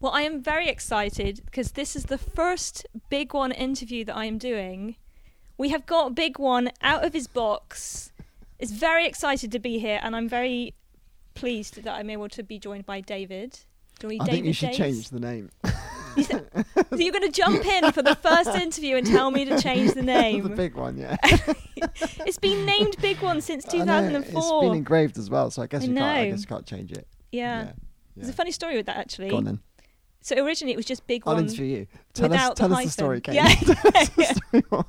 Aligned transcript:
Well, 0.00 0.12
I 0.12 0.22
am 0.22 0.40
very 0.42 0.68
excited 0.68 1.42
because 1.44 1.72
this 1.72 1.94
is 1.94 2.04
the 2.04 2.16
first 2.18 2.86
Big 3.10 3.34
One 3.34 3.52
interview 3.52 4.04
that 4.06 4.16
I 4.16 4.24
am 4.24 4.38
doing. 4.38 4.96
We 5.58 5.68
have 5.70 5.84
got 5.84 6.14
Big 6.14 6.38
One 6.38 6.70
out 6.82 7.04
of 7.04 7.12
his 7.12 7.26
box. 7.26 8.10
Is 8.58 8.72
very 8.72 9.06
excited 9.06 9.52
to 9.52 9.58
be 9.58 9.78
here, 9.78 10.00
and 10.02 10.14
I'm 10.16 10.28
very 10.28 10.74
pleased 11.34 11.82
that 11.82 11.94
I'm 11.94 12.10
able 12.10 12.28
to 12.30 12.42
be 12.42 12.58
joined 12.58 12.84
by 12.86 13.00
David. 13.00 13.58
Do 13.98 14.08
we 14.08 14.18
I 14.20 14.24
David 14.24 14.30
think 14.34 14.46
you 14.46 14.52
should 14.54 14.68
Days? 14.70 14.76
change 14.76 15.10
the 15.10 15.20
name. 15.20 15.50
You 16.16 16.24
said- 16.24 16.50
so 16.90 16.96
you're 16.96 17.12
going 17.12 17.30
to 17.30 17.30
jump 17.30 17.64
in 17.64 17.92
for 17.92 18.02
the 18.02 18.16
first 18.16 18.48
interview 18.56 18.96
and 18.96 19.06
tell 19.06 19.30
me 19.30 19.44
to 19.44 19.60
change 19.62 19.92
the 19.94 20.02
name. 20.18 20.42
the 20.42 20.48
big 20.48 20.74
one, 20.74 20.98
yeah. 20.98 21.16
it's 22.26 22.36
been 22.36 22.66
named 22.66 22.96
Big 23.00 23.22
One 23.22 23.40
since 23.40 23.64
I 23.72 23.78
know, 23.84 23.98
It's 24.18 24.26
2004. 24.26 24.60
been 24.62 24.74
engraved 24.74 25.18
as 25.18 25.30
well, 25.30 25.52
so 25.52 25.62
I 25.62 25.68
guess 25.68 25.82
I 25.82 25.84
you 25.84 25.94
can't. 25.94 26.18
I 26.18 26.30
guess 26.30 26.40
you 26.40 26.46
can't 26.48 26.66
change 26.66 26.90
it. 26.90 27.06
yeah. 27.30 27.62
yeah. 27.62 27.72
There's 28.16 28.28
a 28.28 28.32
funny 28.32 28.50
story 28.50 28.76
with 28.76 28.86
that 28.86 28.96
actually. 28.96 29.30
Go 30.28 30.32
on 30.32 30.36
then. 30.36 30.38
So 30.38 30.44
originally 30.44 30.72
it 30.72 30.76
was 30.76 30.86
just 30.86 31.06
Big 31.06 31.22
I'll 31.26 31.34
One. 31.34 31.44
interview 31.44 31.78
you. 31.78 31.86
Tell 32.12 32.28
without 32.28 32.52
us, 32.52 32.58
tell 32.58 32.68
the 32.68 32.76
us 32.76 32.84
the 32.84 32.90
story, 32.90 33.20
Kate. 33.20 33.34
Yeah. 33.34 33.48
Tell 33.54 33.92
us 33.96 34.08
the 34.10 34.62
story. 34.66 34.84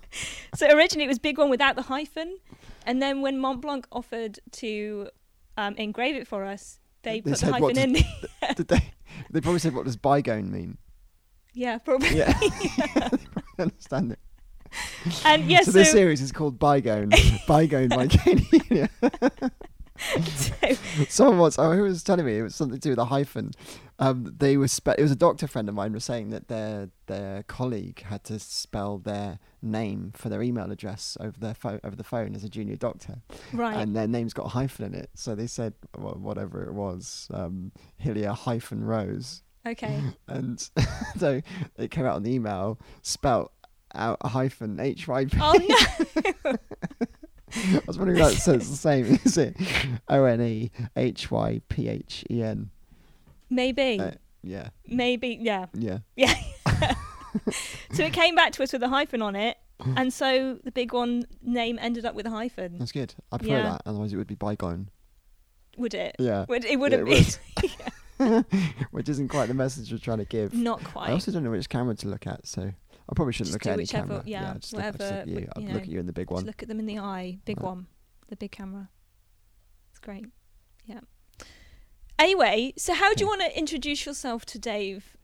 So 0.55 0.67
originally 0.75 1.05
it 1.05 1.09
was 1.09 1.19
Big 1.19 1.37
One 1.37 1.49
without 1.49 1.75
the 1.75 1.83
hyphen, 1.83 2.37
and 2.85 3.01
then 3.01 3.21
when 3.21 3.37
Montblanc 3.37 3.85
offered 3.91 4.39
to 4.53 5.09
um, 5.57 5.75
engrave 5.75 6.15
it 6.15 6.27
for 6.27 6.45
us, 6.45 6.79
they, 7.03 7.21
They 7.21 7.31
put 7.31 7.39
the 7.39 7.51
hyphen 7.51 7.77
in. 7.77 7.93
Did 8.55 8.67
they? 8.67 8.93
They 9.29 9.41
probably 9.41 9.59
said, 9.59 9.73
"What 9.73 9.85
does 9.85 9.97
bygone 9.97 10.51
mean?" 10.51 10.77
yeah, 11.53 11.77
probably. 11.77 12.17
Yeah, 12.17 12.33
probably 12.33 13.19
understand 13.59 14.11
it. 14.13 14.19
And 15.25 15.49
yes, 15.49 15.65
so 15.65 15.71
so, 15.71 15.79
this 15.79 15.91
series 15.91 16.21
is 16.21 16.31
called 16.31 16.57
Bygone. 16.57 17.11
Bygone 17.47 17.89
by 17.89 18.07
Katie. 18.07 18.87
So 20.01 20.53
Someone 21.09 21.37
was. 21.37 21.57
Oh, 21.57 21.71
who 21.71 21.83
was 21.83 22.03
telling 22.03 22.25
me 22.25 22.37
it 22.37 22.41
was 22.41 22.55
something 22.55 22.79
to 22.79 22.81
do 22.81 22.89
with 22.91 22.99
a 22.99 23.05
hyphen. 23.05 23.51
Um, 23.99 24.33
they 24.37 24.57
were. 24.57 24.67
Spe- 24.67 24.97
it 24.97 25.01
was 25.01 25.11
a 25.11 25.15
doctor 25.15 25.47
friend 25.47 25.69
of 25.69 25.75
mine 25.75 25.93
was 25.93 26.03
saying 26.03 26.29
that 26.31 26.47
their 26.47 26.89
their 27.07 27.43
colleague 27.43 28.01
had 28.03 28.23
to 28.25 28.39
spell 28.39 28.97
their 28.97 29.39
name 29.61 30.11
for 30.15 30.29
their 30.29 30.41
email 30.41 30.71
address 30.71 31.17
over 31.19 31.37
their 31.39 31.53
phone 31.53 31.79
over 31.83 31.95
the 31.95 32.03
phone 32.03 32.35
as 32.35 32.43
a 32.43 32.49
junior 32.49 32.75
doctor, 32.75 33.21
right. 33.53 33.77
and 33.77 33.95
their 33.95 34.07
name's 34.07 34.33
got 34.33 34.47
a 34.47 34.49
hyphen 34.49 34.85
in 34.85 34.95
it. 34.95 35.09
So 35.15 35.35
they 35.35 35.47
said 35.47 35.73
well, 35.97 36.17
whatever 36.19 36.63
it 36.63 36.73
was, 36.73 37.27
um, 37.33 37.71
Hillia 38.03 38.33
hyphen 38.33 38.83
Rose, 38.83 39.43
okay. 39.65 40.01
and 40.27 40.59
so 41.17 41.41
it 41.77 41.91
came 41.91 42.05
out 42.05 42.15
on 42.15 42.23
the 42.23 42.33
email 42.33 42.79
spelt 43.01 43.51
out 43.93 44.17
a 44.21 44.29
hyphen 44.29 44.79
H 44.79 45.07
Y 45.07 45.25
P. 45.25 45.37
Oh 45.39 45.53
no. 46.43 46.55
I 47.55 47.81
was 47.87 47.97
wondering 47.97 48.19
if 48.19 48.25
that 48.31 48.35
says 48.39 48.69
the 48.69 48.75
same. 48.75 49.05
Is 49.25 49.37
it 49.37 49.55
O 50.07 50.23
N 50.23 50.41
E 50.41 50.71
H 50.95 51.29
Y 51.31 51.61
P 51.69 51.87
H 51.87 52.23
E 52.29 52.41
N? 52.41 52.69
Maybe. 53.49 53.99
Uh, 53.99 54.11
Yeah, 54.43 54.69
Maybe. 54.87 55.37
Yeah. 55.41 55.67
yeah. 55.73 55.99
Yeah. 56.15 56.33
so 57.91 58.03
it 58.03 58.13
came 58.13 58.35
back 58.35 58.53
to 58.53 58.63
us 58.63 58.73
with 58.73 58.81
a 58.83 58.89
hyphen 58.89 59.21
on 59.21 59.35
it, 59.35 59.57
and 59.95 60.11
so 60.13 60.57
the 60.63 60.71
Big 60.71 60.93
One 60.93 61.25
name 61.41 61.77
ended 61.81 62.05
up 62.05 62.15
with 62.15 62.25
a 62.25 62.29
hyphen. 62.31 62.77
That's 62.79 62.91
good. 62.91 63.13
I 63.31 63.37
prefer 63.37 63.53
Yeah. 63.53 63.63
that. 63.63 63.81
Otherwise, 63.85 64.13
it 64.13 64.17
would 64.17 64.27
be 64.27 64.35
bygone. 64.35 64.89
Would 65.77 65.93
it? 65.93 66.15
Yeah. 66.19 66.45
Would 66.49 66.65
it 66.65 66.79
wouldn't 66.79 67.07
it 67.09 67.39
be? 67.57 67.69
Which 68.91 69.09
isn't 69.09 69.29
quite 69.29 69.47
the 69.47 69.53
message 69.53 69.91
we're 69.91 69.97
trying 69.97 70.19
to 70.19 70.25
give. 70.25 70.53
Not 70.53 70.83
quite. 70.83 71.09
I 71.09 71.13
also 71.13 71.31
don't 71.31 71.43
know 71.43 71.51
which 71.51 71.69
camera 71.69 71.95
to 71.95 72.07
look 72.07 72.27
at, 72.27 72.45
so 72.45 72.71
I 73.11 73.13
probably 73.15 73.33
shouldn't 73.33 73.53
Just 73.53 73.65
look 73.65 73.67
at 73.71 73.73
any 73.73 73.83
whichever- 73.83 74.07
camera. 74.07 74.23
yeah, 74.25 74.53
just 74.59 74.73
look, 74.73 74.81
just 74.83 74.99
look 74.99 75.01
whatever, 75.01 75.21
at 75.21 75.27
you. 75.27 75.47
I'll 75.55 75.61
you 75.63 75.69
look 75.73 75.81
at 75.83 75.87
you 75.89 75.99
in 75.99 76.05
the 76.05 76.13
big 76.13 76.31
one. 76.31 76.45
look 76.45 76.61
at 76.63 76.69
them 76.69 76.79
in 76.79 76.85
the 76.85 76.99
eye. 76.99 77.39
Big 77.45 77.57
Right. 77.57 77.65
one. 77.65 77.87
The 78.29 78.35
big 78.37 78.51
camera. 78.51 78.89
It's 79.89 79.99
great. 79.99 80.25
Yeah. 80.85 81.01
Anyway, 82.17 82.73
so 82.77 82.93
how 82.93 83.13
do 83.13 83.23
you 83.23 83.27
want 83.27 83.41
to 83.41 83.57
introduce 83.57 84.05
yourself 84.05 84.45
to 84.45 84.59
Dave? 84.59 85.17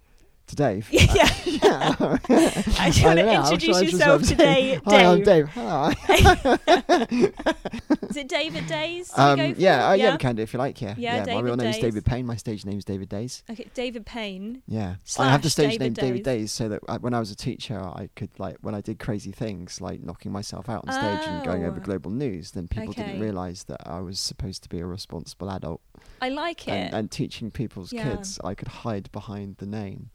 To 0.48 0.56
Dave. 0.56 0.88
Yeah. 0.94 1.30
yeah. 1.46 1.92
How 1.94 2.18
do 2.18 2.34
you 2.34 2.34
I 2.34 2.90
want 2.90 3.20
to 3.20 3.26
know, 3.26 3.44
introduce 3.52 3.82
yourself 3.92 4.24
to 4.24 4.36
Dave. 4.36 4.82
Hi, 4.86 5.04
I'm 5.06 5.22
Dave? 5.24 5.50
Hello. 5.50 5.92
Is 8.10 8.16
it 8.16 8.30
David 8.30 8.66
Days? 8.68 9.12
Um, 9.18 9.56
yeah, 9.58 9.90
uh, 9.90 9.94
yeah, 9.94 10.14
we 10.14 10.18
can 10.18 10.36
do 10.38 10.44
if 10.44 10.54
you 10.54 10.60
like. 10.60 10.82
Yeah, 10.82 10.96
Yeah, 10.98 11.26
my 11.26 11.40
real 11.42 11.58
name 11.58 11.68
is 11.68 11.78
David 11.80 12.06
Payne. 12.06 12.26
My 12.26 12.38
stage 12.38 12.66
name 12.66 12.78
is 12.78 12.86
David 12.86 13.10
Days. 13.10 13.44
Okay, 13.50 13.68
David 13.74 14.06
Payne. 14.06 14.62
Yeah, 14.68 14.96
I 15.20 15.30
have 15.30 15.42
the 15.42 15.50
stage 15.50 15.80
name 15.80 15.94
David 15.94 15.96
David 15.96 16.24
Days 16.24 16.52
so 16.54 16.70
that 16.70 16.80
I, 16.88 16.98
when 16.98 17.14
I 17.14 17.20
was 17.20 17.30
a 17.32 17.36
teacher, 17.36 17.78
I 17.80 18.10
could 18.16 18.30
like 18.40 18.56
when 18.62 18.74
I 18.74 18.80
did 18.82 19.00
crazy 19.00 19.32
things 19.34 19.82
like 19.82 20.02
knocking 20.02 20.32
myself 20.32 20.70
out 20.70 20.86
on 20.88 20.94
stage 20.94 21.28
and 21.28 21.44
going 21.46 21.66
over 21.66 21.80
Oh. 21.80 21.84
global 21.84 22.12
news, 22.12 22.52
then 22.52 22.68
people 22.70 22.90
Okay. 22.92 23.04
didn't 23.06 23.20
realise 23.22 23.64
that 23.64 23.82
I 23.86 24.00
was 24.00 24.18
supposed 24.20 24.64
to 24.64 24.70
be 24.70 24.80
a 24.80 24.86
responsible 24.86 25.50
adult 25.52 25.82
I 26.22 26.30
like 26.30 26.68
it. 26.68 26.72
and, 26.72 26.94
and 26.94 27.12
teaching 27.12 27.52
people's 27.52 27.92
Yeah. 27.92 28.10
kids. 28.10 28.40
I 28.44 28.54
could 28.56 28.70
hide 28.70 29.12
behind 29.12 29.58
the 29.58 29.66
name. 29.66 30.10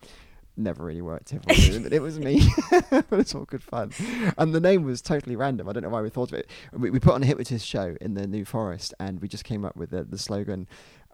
Never 0.57 0.85
really 0.85 1.01
worked. 1.01 1.33
Everyone 1.33 1.71
knew 1.71 1.79
that 1.81 1.93
it 1.95 2.03
was 2.03 2.19
me, 2.19 2.43
but 2.91 3.19
it's 3.19 3.35
all 3.35 3.45
good 3.47 3.63
fun. 3.63 3.91
And 4.37 4.55
the 4.55 4.61
name 4.61 4.85
was 4.85 5.01
totally 5.01 5.35
random. 5.35 5.69
I 5.69 5.73
don't 5.73 5.83
know 5.83 5.89
why 5.89 6.03
we 6.03 6.11
thought 6.11 6.31
of 6.31 6.39
it. 6.39 6.51
We, 6.73 6.91
we 6.91 7.01
put 7.01 7.15
on 7.15 7.23
a 7.23 7.27
hypnotist 7.27 7.67
show 7.67 7.97
in 8.01 8.15
the 8.15 8.27
New 8.27 8.45
Forest, 8.45 8.93
and 9.01 9.21
we 9.21 9.29
just 9.29 9.45
came 9.45 9.65
up 9.65 9.77
with 9.77 9.91
the, 9.91 10.05
the 10.05 10.19
slogan. 10.19 10.69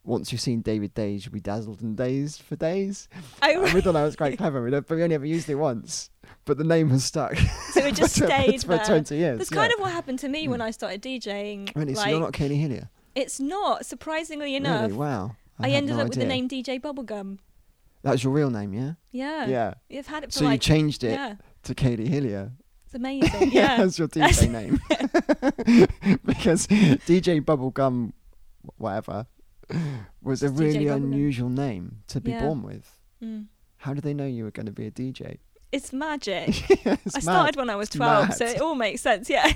Once 0.04 0.32
you've 0.32 0.40
seen 0.40 0.60
David 0.60 0.92
Days, 0.94 1.24
you'll 1.24 1.34
be 1.34 1.40
dazzled 1.40 1.82
and 1.82 1.96
dazed 1.96 2.42
for 2.42 2.56
days. 2.56 3.08
oh, 3.42 3.64
And 3.64 3.74
we 3.74 3.80
thought 3.80 3.92
that 3.92 4.02
was 4.02 4.16
quite 4.16 4.36
clever, 4.38 4.62
we 4.62 4.70
but 4.70 4.90
we 4.90 5.02
only 5.02 5.14
ever 5.14 5.26
used 5.26 5.48
it 5.48 5.54
once. 5.54 6.10
But 6.44 6.58
the 6.58 6.64
name 6.64 6.90
has 6.90 7.04
stuck. 7.04 7.36
so 7.36 7.80
it 7.84 7.94
just 7.94 8.18
for, 8.18 8.26
stayed 8.26 8.62
for 8.62 8.76
there. 8.76 8.84
20 8.84 9.16
years. 9.16 9.38
That's 9.38 9.50
yeah. 9.50 9.54
Hmm. 9.54 9.60
kind 9.60 9.72
of 9.74 9.80
what 9.80 9.92
happened 9.92 10.18
to 10.20 10.28
me 10.28 10.48
when 10.48 10.60
I 10.60 10.70
started 10.72 11.02
DJing. 11.02 11.74
Really? 11.76 11.94
so 11.94 12.06
you're 12.06 12.20
not 12.20 12.32
Kenny 12.32 12.56
Hillier? 12.56 12.88
it's 13.14 13.38
not. 13.38 13.86
Surprisingly 13.86 14.56
enough, 14.56 14.82
Really? 14.82 14.94
Wow. 14.94 15.36
I, 15.60 15.68
had 15.70 15.76
ended 15.78 15.96
no 15.96 16.02
up 16.02 16.08
with 16.08 16.18
the 16.18 16.24
name 16.24 16.48
DJ 16.48 16.80
Bubblegum. 16.80 17.38
That 18.08 18.12
was 18.12 18.24
your 18.24 18.32
real 18.32 18.48
name, 18.48 18.72
yeah? 18.72 18.92
Yeah. 19.12 19.46
Yeah. 19.46 19.74
You've 19.90 20.06
had 20.06 20.24
it 20.24 20.32
for 20.32 20.38
So 20.38 20.48
you 20.50 20.56
changed 20.56 21.04
it 21.04 21.10
yeah. 21.10 21.34
to 21.64 21.74
Katie 21.74 22.08
Hillier. 22.08 22.52
It's 22.86 22.94
amazing. 22.94 23.50
Yeah. 23.52 23.76
That's 23.76 23.98
your 23.98 24.08
DJ 24.08 24.50
name. 24.58 24.80
because 26.24 26.66
DJ 26.68 27.42
Bubblegum, 27.42 28.14
whatever, 28.78 29.26
was 30.22 30.42
a 30.42 30.46
Just 30.46 30.54
DJ 30.54 30.58
really 30.58 30.84
Bubblegum. 30.86 30.94
unusual 30.96 31.50
name 31.50 31.98
to 32.06 32.18
be 32.18 32.30
Yeah. 32.30 32.40
born 32.40 32.62
with. 32.62 32.98
Mm. 33.22 33.48
How 33.76 33.92
did 33.92 34.04
they 34.04 34.14
know 34.14 34.24
you 34.24 34.44
were 34.44 34.52
going 34.52 34.64
to 34.64 34.72
be 34.72 34.86
a 34.86 34.90
DJ? 34.90 35.36
It's 35.70 35.92
magic. 35.92 36.48
It's 36.70 37.14
I 37.14 37.18
mad. 37.18 37.22
started 37.22 37.56
when 37.56 37.68
I 37.68 37.76
was 37.76 37.90
12, 37.90 38.32
so 38.32 38.46
it 38.46 38.58
all 38.62 38.74
makes 38.74 39.02
sense, 39.02 39.28
yeah. 39.28 39.52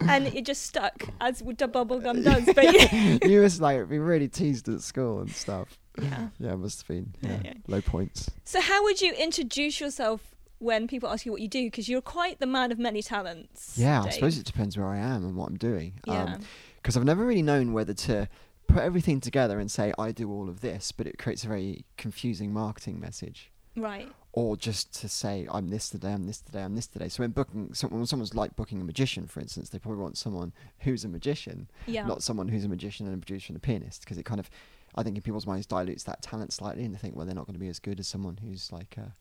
and 0.00 0.26
it 0.26 0.44
just 0.44 0.64
stuck, 0.64 1.04
as 1.20 1.38
the 1.38 1.68
bubblegum 1.68 2.24
does. 2.24 2.52
But 2.52 2.74
yeah. 2.74 3.18
you 3.24 3.40
was 3.40 3.60
like 3.60 3.88
being 3.88 4.02
really 4.02 4.26
teased 4.26 4.68
at 4.68 4.80
school 4.80 5.20
and 5.20 5.30
stuff. 5.30 5.78
Yeah. 6.00 6.28
Yeah, 6.38 6.52
it 6.52 6.56
must 6.58 6.80
have 6.80 6.88
been 6.88 7.14
yeah, 7.20 7.30
Yeah, 7.30 7.40
yeah. 7.44 7.52
low 7.68 7.80
points. 7.80 8.30
So, 8.44 8.60
how 8.60 8.82
would 8.84 9.00
you 9.00 9.12
introduce 9.14 9.80
yourself 9.80 10.34
when 10.58 10.86
people 10.86 11.08
ask 11.08 11.26
you 11.26 11.32
what 11.32 11.40
you 11.40 11.48
do? 11.48 11.64
Because 11.66 11.88
you're 11.88 12.00
quite 12.00 12.38
the 12.40 12.46
man 12.46 12.72
of 12.72 12.78
many 12.78 13.02
talents. 13.02 13.74
Yeah, 13.76 14.02
I 14.02 14.10
suppose 14.10 14.38
it 14.38 14.44
depends 14.46 14.76
where 14.76 14.86
I 14.86 14.98
am 14.98 15.24
and 15.24 15.36
what 15.36 15.48
I'm 15.48 15.58
doing. 15.58 15.94
Yeah. 16.06 16.24
Um, 16.34 16.40
because 16.76 16.96
I've 16.96 17.04
never 17.04 17.24
really 17.24 17.42
known 17.42 17.72
whether 17.72 17.94
to 17.94 18.28
put 18.66 18.78
everything 18.82 19.20
together 19.20 19.60
and 19.60 19.70
say 19.70 19.92
I 19.98 20.10
do 20.12 20.30
all 20.32 20.48
of 20.48 20.60
this, 20.62 20.90
but 20.92 21.06
it 21.06 21.18
creates 21.18 21.44
a 21.44 21.48
very 21.48 21.84
confusing 21.96 22.52
marketing 22.52 22.98
message. 22.98 23.50
right. 23.76 24.08
or 24.32 24.56
just 24.56 24.92
to 25.00 25.08
say 25.08 25.46
I'm 25.50 25.68
this 25.68 25.90
today, 25.90 26.12
I'm 26.12 26.24
this 26.26 26.40
today, 26.40 26.62
I'm 26.62 26.74
this 26.74 26.86
today. 26.86 27.08
So 27.08 27.22
when 27.22 27.30
booking, 27.32 27.72
so 27.74 27.86
when 27.88 28.04
someone's 28.06 28.34
like 28.34 28.56
booking 28.56 28.80
a 28.80 28.84
magician, 28.84 29.26
for 29.26 29.40
instance, 29.40 29.68
they 29.68 29.78
probably 29.78 30.00
want 30.02 30.16
someone 30.18 30.52
who's 30.80 31.04
a 31.04 31.08
magician, 31.08 31.68
Yeah. 31.86 32.06
not 32.06 32.22
someone 32.22 32.48
who's 32.48 32.64
a 32.64 32.68
magician 32.68 33.06
and 33.06 33.14
a 33.14 33.18
producer 33.18 33.48
and 33.50 33.56
a 33.58 33.60
pianist, 33.60 34.00
because 34.00 34.16
it 34.18 34.24
kind 34.24 34.40
of, 34.40 34.48
I 34.94 35.02
think 35.02 35.16
in 35.16 35.22
people's 35.22 35.46
minds 35.46 35.66
dilutes 35.66 36.04
that 36.04 36.22
talent 36.22 36.52
slightly, 36.52 36.84
and 36.84 36.94
they 36.94 36.98
think, 36.98 37.16
well, 37.16 37.24
they're 37.24 37.34
not 37.34 37.46
going 37.46 37.54
to 37.54 37.60
be 37.60 37.68
as 37.68 37.78
good 37.78 37.98
as 37.98 38.06
someone 38.06 38.38
who's 38.42 38.70
like 38.70 38.96
a, 38.98 39.14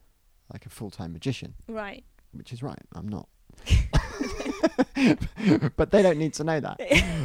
like 0.51 0.65
a 0.65 0.69
full 0.69 0.89
time 0.89 1.13
magician, 1.13 1.55
right. 1.67 2.03
which 2.33 2.51
is 2.51 2.61
right. 2.61 2.81
I'm 2.93 3.07
not. 3.07 3.27
but 5.75 5.91
they 5.91 6.01
don't 6.01 6.17
need 6.17 6.33
to 6.35 6.43
know 6.43 6.59
that. 6.59 6.79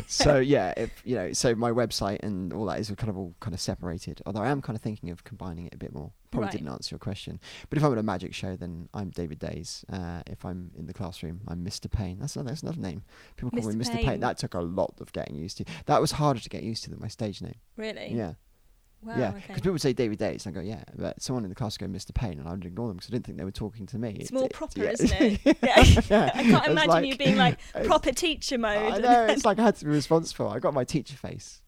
so 0.06 0.38
yeah, 0.38 0.72
if 0.76 0.90
you 1.04 1.16
know, 1.16 1.32
so 1.32 1.54
my 1.54 1.70
website 1.70 2.20
and 2.22 2.52
all 2.52 2.66
that 2.66 2.78
is 2.78 2.90
kind 2.96 3.10
of 3.10 3.16
all 3.16 3.34
kind 3.40 3.54
of 3.54 3.60
separated. 3.60 4.22
Although 4.26 4.42
I 4.42 4.48
am 4.48 4.62
kind 4.62 4.76
of 4.76 4.82
thinking 4.82 5.10
of 5.10 5.24
combining 5.24 5.66
it 5.66 5.74
a 5.74 5.78
bit 5.78 5.92
more. 5.92 6.12
Probably 6.30 6.46
Right. 6.46 6.52
didn't 6.52 6.68
answer 6.68 6.94
your 6.94 6.98
question. 6.98 7.40
But 7.70 7.78
if 7.78 7.84
I'm 7.84 7.92
at 7.92 7.98
a 7.98 8.02
magic 8.02 8.34
show, 8.34 8.56
then 8.56 8.88
I'm 8.92 9.10
David 9.10 9.38
Days. 9.38 9.84
Uh, 9.90 10.22
if 10.26 10.44
I'm 10.44 10.70
in 10.76 10.86
the 10.86 10.92
classroom, 10.92 11.40
I'm 11.48 11.64
Mr. 11.64 11.90
Payne. 11.90 12.18
That's 12.18 12.36
another, 12.36 12.50
that's 12.50 12.62
another 12.62 12.80
name. 12.80 13.02
People 13.36 13.50
call 13.52 13.68
me 13.70 13.74
Mr. 13.76 13.90
Mr. 13.90 13.94
Payne. 13.94 14.04
Payne. 14.04 14.20
That 14.20 14.38
took 14.38 14.54
a 14.54 14.60
lot 14.60 14.94
of 15.00 15.12
getting 15.12 15.36
used 15.36 15.56
to. 15.58 15.64
That 15.86 16.00
was 16.00 16.12
harder 16.12 16.40
to 16.40 16.48
get 16.48 16.62
used 16.62 16.84
to 16.84 16.90
than 16.90 17.00
my 17.00 17.08
stage 17.08 17.40
name. 17.40 17.54
Really? 17.76 18.12
Yeah, 18.12 18.34
Wow. 19.06 19.14
yeah. 19.16 19.28
Okay. 19.28 19.38
Because 19.46 19.60
people 19.62 19.72
would 19.72 19.80
say 19.80 19.92
David 19.92 20.18
Days, 20.18 20.44
and 20.46 20.56
I 20.56 20.60
go, 20.60 20.66
yeah. 20.66 20.82
But 20.96 21.22
someone 21.22 21.44
in 21.44 21.48
the 21.48 21.54
class 21.54 21.78
would 21.80 21.92
go 21.92 21.96
Mr. 21.98 22.12
Payne, 22.12 22.38
and 22.38 22.48
I 22.48 22.52
would 22.52 22.64
ignore 22.64 22.88
them 22.88 22.96
because 22.96 23.10
I 23.10 23.12
didn't 23.12 23.26
think 23.26 23.38
they 23.38 23.44
were 23.44 23.50
talking 23.52 23.86
to 23.86 23.98
me. 23.98 24.16
It's 24.20 24.30
It- 24.30 24.34
more 24.34 24.48
proper, 24.48 24.82
yeah. 24.84 24.90
isn't 24.90 25.12
it? 25.20 25.40
yeah. 25.62 26.00
Yeah. 26.10 26.30
I 26.34 26.42
can't 26.42 26.66
imagine 26.66 27.04
you 27.04 27.16
being 27.16 27.36
like 27.36 27.58
proper 27.84 28.12
teacher 28.12 28.58
mode. 28.58 28.94
I 28.94 28.98
know. 28.98 29.26
It's 29.26 29.44
like 29.44 29.58
I 29.58 29.62
had 29.64 29.76
to 29.76 29.84
be 29.84 29.90
responsible. 29.92 30.48
I 30.48 30.58
got 30.58 30.74
my 30.74 30.84
teacher 30.84 31.16
face. 31.16 31.60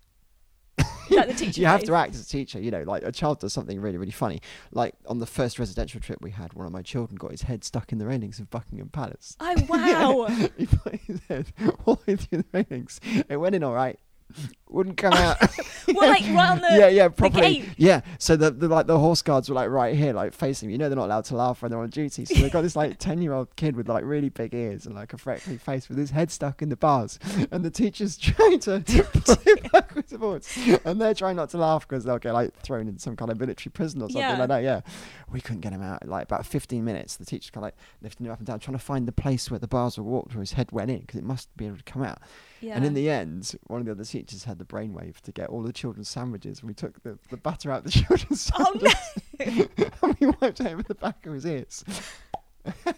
like 1.11 1.26
the 1.29 1.35
teacher 1.35 1.61
you 1.61 1.67
have 1.67 1.82
to 1.85 1.94
act 1.94 2.14
as 2.14 2.20
a 2.20 2.29
teacher. 2.29 2.61
You 2.61 2.70
know, 2.70 2.82
like 2.82 3.02
a 3.02 3.11
child 3.11 3.41
does 3.41 3.52
something 3.52 3.81
really, 3.81 3.96
really 3.96 4.12
funny. 4.12 4.41
Like 4.73 4.94
on 5.06 5.19
the 5.19 5.26
first 5.26 5.58
residential 5.58 6.00
trip 6.00 6.19
we 6.20 6.31
had, 6.31 6.52
one 6.55 6.67
of 6.67 6.73
my 6.73 6.82
children 6.82 7.17
got 7.17 7.31
his 7.31 7.43
head 7.43 7.64
stuck 7.64 7.93
in 7.93 7.99
the 7.99 8.06
railings 8.06 8.38
of 8.38 8.50
Buckingham 8.50 8.88
Palace. 8.91 9.37
Oh 9.41 9.55
wow. 9.69 10.26
he 10.56 10.67
put 10.67 10.96
his 10.96 11.20
head 11.29 11.46
all 11.87 11.94
the 11.96 12.12
way 12.12 12.17
through 12.17 12.38
the 12.38 12.44
railings. 12.52 13.00
It 13.29 13.37
went 13.37 13.55
in 13.55 13.62
all 13.64 13.73
right. 13.75 13.99
Wouldn't 14.70 14.97
come 14.97 15.12
out. 15.12 15.38
well, 15.88 16.09
like 16.11 16.23
right 16.25 16.50
on 16.50 16.61
the 16.61 16.69
yeah, 16.79 16.88
yeah, 16.88 17.09
gate. 17.31 17.65
Yeah, 17.76 18.00
so 18.19 18.37
the, 18.37 18.50
the 18.50 18.69
like 18.69 18.87
the 18.87 18.99
horse 18.99 19.23
guards 19.23 19.49
were 19.49 19.55
like 19.55 19.70
right 19.70 19.94
here, 19.97 20.12
like 20.12 20.32
facing 20.32 20.69
me. 20.69 20.75
You 20.75 20.79
know 20.79 20.88
they're 20.88 20.97
not 20.97 21.06
allowed 21.06 21.25
to 21.26 21.37
laugh 21.37 21.62
when 21.62 21.70
they're 21.70 21.81
on 21.81 21.91
duty, 21.91 22.25
so 22.25 22.35
they've 22.35 22.53
got 22.53 22.62
this 22.62 22.76
like 22.76 22.99
ten 22.99 23.23
year 23.23 23.32
old 23.32 23.55
kid 23.56 23.76
with 23.76 23.88
like 23.88 24.05
really 24.05 24.29
big 24.29 24.55
ears 24.55 24.87
and 24.87 24.94
like 24.94 25.12
a 25.12 25.19
freckly 25.19 25.56
face 25.56 25.88
with 25.88 25.99
his 25.99 26.11
head 26.11 26.31
stuck 26.31 26.62
in 26.62 26.69
the 26.69 26.76
bars, 26.76 27.19
and 27.50 27.65
the 27.65 27.70
teacher's 27.70 28.17
trying 28.19 28.59
to 28.61 28.81
backwards 29.73 30.12
and 30.12 30.20
forwards, 30.20 30.59
and 30.85 31.00
they're 31.00 31.15
trying 31.15 31.37
not 31.37 31.50
to 31.50 31.59
laugh 31.59 31.87
because 31.87 32.05
they'll 32.05 32.19
get 32.19 32.32
like 32.35 32.55
thrown 32.61 32.88
in 32.88 32.99
some 32.99 33.17
kind 33.17 33.31
of 33.31 33.38
military 33.38 33.70
prison 33.70 34.00
or 34.03 34.09
something 34.09 34.20
Yeah. 34.20 34.38
like 34.38 34.49
that. 34.49 34.62
Yeah, 34.62 34.81
we 35.31 35.41
couldn't 35.41 35.61
get 35.61 35.73
him 35.73 35.82
out. 35.82 36.06
Like 36.06 36.25
about 36.25 36.47
fifteen 36.47 36.85
minutes, 36.85 37.17
the 37.17 37.25
teacher's 37.25 37.50
kind 37.50 37.62
of 37.65 37.69
like 37.69 37.76
lifting 38.03 38.26
him 38.26 38.32
up 38.32 38.38
and 38.38 38.47
down, 38.47 38.59
trying 38.61 38.76
to 38.76 38.82
find 38.82 39.06
the 39.06 39.12
place 39.12 39.50
where 39.50 39.59
the 39.59 39.69
bars 39.69 39.99
were 39.99 40.05
warped 40.05 40.35
where 40.35 40.41
his 40.41 40.53
head 40.53 40.70
went 40.73 40.91
in 40.91 41.00
because 41.00 41.19
it 41.19 41.25
must 41.25 41.55
be 41.56 41.67
able 41.67 41.76
to 41.79 41.82
come 41.85 42.03
out. 42.03 42.19
Yeah. 42.61 42.75
And 42.75 42.85
in 42.85 42.94
the 42.94 43.09
end, 43.09 43.55
one 43.69 43.81
of 43.81 43.87
the 43.87 43.93
other 43.93 44.05
teachers 44.05 44.44
had 44.44 44.57
the 44.58 44.64
brainwave 44.64 45.20
to 45.22 45.32
get 45.32 45.49
all 45.49 45.62
the 45.62 45.72
children's 45.72 46.08
sandwiches, 46.08 46.60
and 46.60 46.69
we 46.69 46.75
took 46.75 47.02
the, 47.02 47.19
the 47.31 47.37
butter 47.37 47.70
out 47.70 47.84
the 47.84 47.90
children's 48.02 48.50
oh 48.55 48.64
sandwiches, 48.64 49.69
no! 49.78 49.87
and 50.02 50.16
we 50.20 50.26
wiped 50.40 50.60
it 50.60 50.66
over 50.66 50.82
the 50.82 50.94
back 50.94 51.25
of 51.26 51.32
his 51.34 51.46
ears. 51.46 51.84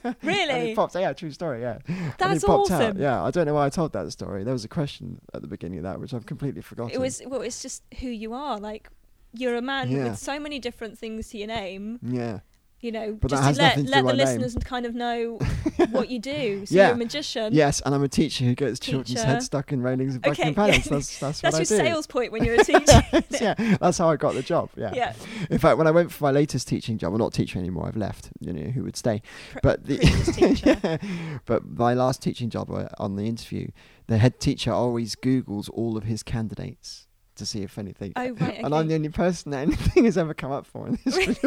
and 0.05 0.17
Really? 0.23 0.69
he 0.71 0.75
popped. 0.75 0.95
Yeah, 0.95 1.13
true 1.13 1.31
story. 1.31 1.61
Yeah, 1.61 1.79
and 1.87 2.15
That's 2.19 2.43
awesome. 2.45 2.81
out. 2.83 2.97
Yeah, 2.97 3.23
I 3.23 3.31
don't 3.31 3.47
know 3.47 3.55
why 3.55 3.67
I 3.67 3.71
told 3.71 3.93
that 3.93 4.11
story. 4.11 4.43
There 4.43 4.53
was 4.53 4.65
a 4.65 4.69
question 4.69 5.21
at 5.35 5.43
the 5.43 5.49
beginning 5.49 5.79
of 5.79 5.85
that 5.85 6.01
which 6.01 6.13
I've 6.13 6.27
completely 6.27 6.63
forgotten. 6.63 6.93
It 6.93 7.01
was 7.01 7.23
well, 7.27 7.43
it's 7.43 7.63
just 7.63 7.83
who 8.01 8.09
you 8.09 8.33
are. 8.35 8.59
Like 8.59 8.89
you're 9.33 9.55
a 9.57 9.63
man 9.63 9.91
Yeah. 9.91 10.05
with 10.09 10.19
so 10.19 10.41
many 10.41 10.59
different 10.59 10.99
things 10.99 11.29
to 11.29 11.39
your 11.39 11.47
name. 11.49 12.01
Yeah, 12.03 12.41
You 12.83 12.93
know, 12.93 13.13
But 13.21 13.31
just 13.31 13.43
to 13.43 13.63
let 13.63 13.75
to 13.75 13.83
let 13.83 13.91
the 14.01 14.05
with 14.07 14.17
my 14.17 14.25
name. 14.25 14.41
listeners 14.41 14.65
kind 14.65 14.87
of 14.87 14.95
know 14.95 15.39
what 15.91 16.09
you 16.09 16.19
do. 16.19 16.65
So 16.65 16.75
Yeah. 16.75 16.87
you're 16.87 16.95
a 16.95 16.97
magician. 16.99 17.53
yes, 17.53 17.83
and 17.85 17.95
I'm 17.95 18.03
a 18.03 18.09
teacher 18.09 18.47
who 18.47 18.55
gets 18.55 18.81
children's 18.81 19.11
Teacher. 19.11 19.27
heads 19.27 19.45
stuck 19.45 19.71
in 19.73 19.83
railings 19.83 20.17
of 20.17 20.25
Okay, 20.25 20.51
Buckingham 20.53 20.67
yeah. 20.69 20.79
That's 20.97 21.19
that's, 21.19 21.41
That's 21.43 21.59
what 21.59 21.71
your 21.71 21.79
I 21.79 21.83
do. 21.83 21.89
sales 21.91 22.07
point 22.07 22.33
when 22.33 22.43
you're 22.43 22.55
a 22.59 22.65
teacher. 22.65 23.03
yeah, 23.39 23.77
that's 23.79 23.99
how 23.99 24.09
I 24.09 24.17
got 24.17 24.33
the 24.35 24.43
job. 24.43 24.71
Yeah. 24.77 24.93
yeah. 24.95 25.13
In 25.51 25.59
fact, 25.59 25.77
when 25.77 25.87
I 25.89 25.91
went 25.91 26.11
for 26.11 26.25
my 26.25 26.31
latest 26.31 26.69
teaching 26.69 26.97
job, 26.97 27.13
I'm 27.13 27.19
not 27.19 27.35
teacher 27.35 27.59
anymore. 27.59 27.87
I've 27.87 27.97
left. 27.99 28.31
You 28.41 28.55
know 28.55 28.71
who 28.71 28.85
would 28.85 28.97
stay? 28.97 29.21
Pre- 29.53 29.61
but 29.63 29.85
the 29.85 29.99
teacher. 29.99 30.79
Yeah. 30.83 30.97
but 31.45 31.67
my 31.69 31.93
last 31.93 32.23
teaching 32.23 32.49
job 32.49 32.71
uh, 32.71 32.89
on 32.99 33.17
the 33.17 33.27
interview, 33.27 33.69
the 34.07 34.17
head 34.17 34.41
teacher 34.41 34.73
always 34.73 35.17
Googles 35.17 35.69
all 35.71 35.99
of 35.99 36.05
his 36.05 36.23
candidates 36.23 37.07
to 37.37 37.45
see 37.45 37.63
if 37.63 37.77
anything. 37.77 38.15
Oh 38.17 38.23
right. 38.23 38.43
Okay. 38.43 38.61
And 38.65 38.75
I'm 38.75 38.89
the 38.89 38.95
only 38.95 39.11
person 39.11 39.53
that 39.53 39.59
anything 39.59 40.07
has 40.07 40.17
ever 40.17 40.33
come 40.33 40.51
up 40.51 40.65
for 40.65 40.89
in 40.89 40.99
this. 41.05 41.39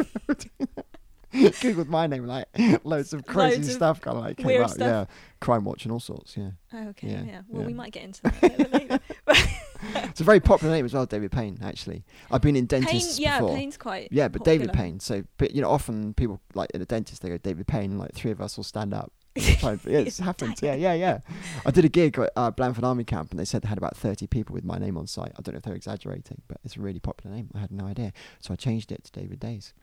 Googled 1.62 1.88
my 1.88 2.08
name, 2.08 2.26
like 2.26 2.48
loads 2.84 3.14
of 3.14 3.26
crazy 3.26 3.58
Loads 3.58 3.74
stuff, 3.74 4.02
kind 4.02 4.18
of 4.18 4.24
like 4.24 4.38
came 4.38 4.62
up. 4.62 4.70
stuff. 4.70 4.80
Yeah, 4.80 5.06
Crimewatch 5.42 5.84
and 5.84 5.92
all 5.92 6.00
sorts. 6.00 6.38
Yeah, 6.38 6.52
Oh, 6.74 6.88
okay. 6.90 7.10
Yeah, 7.10 7.24
Yeah. 7.24 7.42
Well, 7.50 7.62
yeah. 7.62 7.68
we 7.68 7.74
might 7.74 7.92
get 7.92 8.04
into 8.04 8.22
that 8.24 8.72
later. 8.74 9.00
it's 9.96 10.22
a 10.22 10.24
very 10.24 10.40
popular 10.40 10.74
name 10.74 10.86
as 10.86 10.94
well, 10.94 11.06
David 11.06 11.32
Payne. 11.32 11.58
Actually, 11.64 12.04
I've 12.32 12.42
been 12.42 12.56
in 12.56 12.66
dentists 12.66 13.20
yeah, 13.20 13.40
before. 13.40 13.56
Payne's 13.56 13.78
quite. 13.78 14.10
Yeah, 14.12 14.28
but 14.28 14.44
David. 14.44 14.72
Payne. 14.74 15.00
So, 15.00 15.24
but 15.38 15.52
you 15.52 15.62
know, 15.62 15.70
often 15.70 16.14
people 16.14 16.40
like 16.54 16.70
in 16.74 16.82
a 16.82 16.86
dentist, 16.86 17.22
they 17.22 17.30
go 17.30 17.38
David 17.38 17.68
Payne. 17.68 17.98
Like 17.98 18.14
three 18.14 18.32
of 18.32 18.42
us 18.42 18.58
will 18.58 18.64
stand 18.64 18.94
up. 18.94 19.12
And- 19.36 19.80
yeah, 19.86 20.00
it's 20.00 20.20
happened. 20.20 20.60
Yeah, 20.62 20.76
yeah, 20.76 20.94
yeah. 20.94 21.20
I 21.66 21.72
did 21.72 21.86
a 21.86 21.90
gig 21.90 22.18
at 22.20 22.32
uh, 22.36 22.52
Blandford 22.52 22.84
Army 22.84 23.04
Camp, 23.04 23.32
and 23.32 23.40
they 23.40 23.46
said 23.46 23.64
they 23.64 23.68
had 23.70 23.78
about 23.80 23.98
thirty 23.98 24.28
people 24.28 24.54
with 24.54 24.64
my 24.64 24.78
name 24.78 24.98
on 24.98 25.08
site. 25.08 25.32
I 25.38 25.42
don't 25.42 25.54
know 25.54 25.58
if 25.58 25.64
they're 25.64 25.76
exaggerating, 25.76 26.42
but 26.48 26.60
it's 26.64 26.78
a 26.78 26.82
really 26.82 27.00
popular 27.00 27.36
name. 27.36 27.50
I 27.56 27.60
had 27.60 27.72
no 27.72 27.86
idea, 27.86 28.14
so 28.40 28.54
I 28.54 28.56
changed 28.56 28.92
it 28.92 29.04
to 29.06 29.12
David 29.12 29.40
Days, 29.40 29.74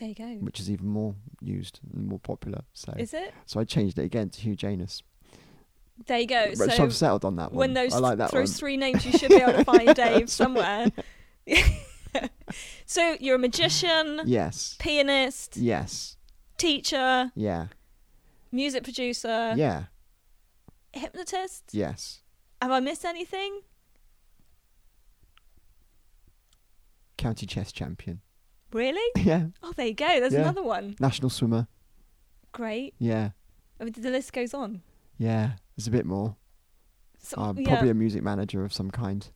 There 0.00 0.08
you 0.08 0.14
go. 0.14 0.24
which 0.40 0.58
is 0.58 0.70
even 0.70 0.86
more 0.88 1.14
used 1.42 1.78
and 1.94 2.06
more 2.08 2.18
popular. 2.18 2.62
So, 2.72 2.92
Is 2.98 3.12
it? 3.14 3.32
so 3.46 3.60
I 3.60 3.64
changed 3.64 3.98
it 3.98 4.04
again 4.04 4.30
to 4.30 4.40
Hugh 4.40 4.56
Janus. 4.56 5.02
There 6.06 6.18
you 6.18 6.26
go. 6.26 6.46
Which 6.56 6.72
so 6.72 6.84
I've 6.84 6.94
settled 6.94 7.26
on 7.26 7.36
that 7.36 7.52
one. 7.52 7.58
when 7.58 7.74
those 7.74 7.92
I 7.92 7.98
like 7.98 8.16
that 8.18 8.30
those 8.32 8.56
three 8.58 8.78
names, 8.78 9.04
you 9.04 9.12
should 9.12 9.28
be 9.28 9.36
able 9.36 9.52
to 9.52 9.64
find 9.64 9.94
Dave 9.94 10.30
somewhere. 10.30 10.86
so 12.86 13.16
you're 13.20 13.36
a 13.36 13.38
magician, 13.38 14.22
Yes. 14.24 14.76
pianist, 14.80 15.58
Yes. 15.58 16.16
teacher, 16.56 17.30
Yeah. 17.36 17.66
music 18.50 18.82
producer, 18.84 19.52
Yeah. 19.54 19.84
hypnotist. 20.94 21.64
Yes. 21.72 22.22
Have 22.62 22.70
I 22.70 22.80
missed 22.80 23.04
anything? 23.04 23.60
County 27.18 27.44
chess 27.44 27.70
champion. 27.70 28.22
Really? 28.72 29.10
yeah. 29.24 29.46
Oh, 29.62 29.72
there 29.76 29.86
you 29.86 29.94
go. 29.94 30.06
There's 30.20 30.32
Yeah. 30.32 30.40
another 30.42 30.62
one. 30.62 30.94
National 31.00 31.30
swimmer. 31.30 31.66
Great. 32.52 32.94
Yeah. 32.98 33.30
I 33.80 33.84
mean, 33.84 33.94
the 33.96 34.10
list 34.10 34.32
goes 34.32 34.54
on. 34.54 34.82
Yeah. 35.18 35.52
There's 35.76 35.86
a 35.86 35.90
bit 35.90 36.06
more. 36.06 36.36
So, 37.22 37.36
I'm 37.40 37.58
yeah, 37.58 37.68
probably 37.68 37.90
a 37.90 37.94
music 37.94 38.22
manager 38.22 38.64
of 38.64 38.72
some 38.72 38.90
kind. 38.90 39.28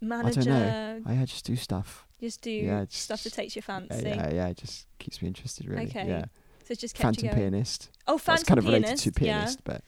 manager. 0.00 0.40
I 0.40 0.44
don't 0.44 0.52
know. 0.54 1.02
I, 1.06 1.22
I 1.22 1.24
just 1.24 1.44
do 1.44 1.56
stuff. 1.56 2.06
Just 2.20 2.40
do 2.42 2.50
Yeah, 2.50 2.84
stuff 2.88 3.18
that 3.20 3.24
just- 3.24 3.36
takes 3.36 3.54
your 3.54 3.62
fancy. 3.62 4.02
yeah, 4.08 4.32
yeah. 4.32 4.48
It 4.48 4.56
just 4.58 4.86
keeps 4.98 5.20
me 5.22 5.28
interested, 5.28 5.66
really. 5.68 5.86
Okay. 5.86 6.06
Yeah. 6.08 6.24
So 6.64 6.72
it's 6.72 6.80
just 6.80 6.94
kept 6.94 7.02
Phantom 7.02 7.24
you 7.24 7.30
going. 7.30 7.42
pianist. 7.52 7.90
Oh, 8.06 8.14
That's 8.14 8.24
phantom 8.24 8.46
kind 8.46 8.58
of 8.58 8.64
related 8.64 8.84
pianist. 8.86 9.04
to 9.04 9.12
pianist, 9.12 9.64
but 9.64 9.82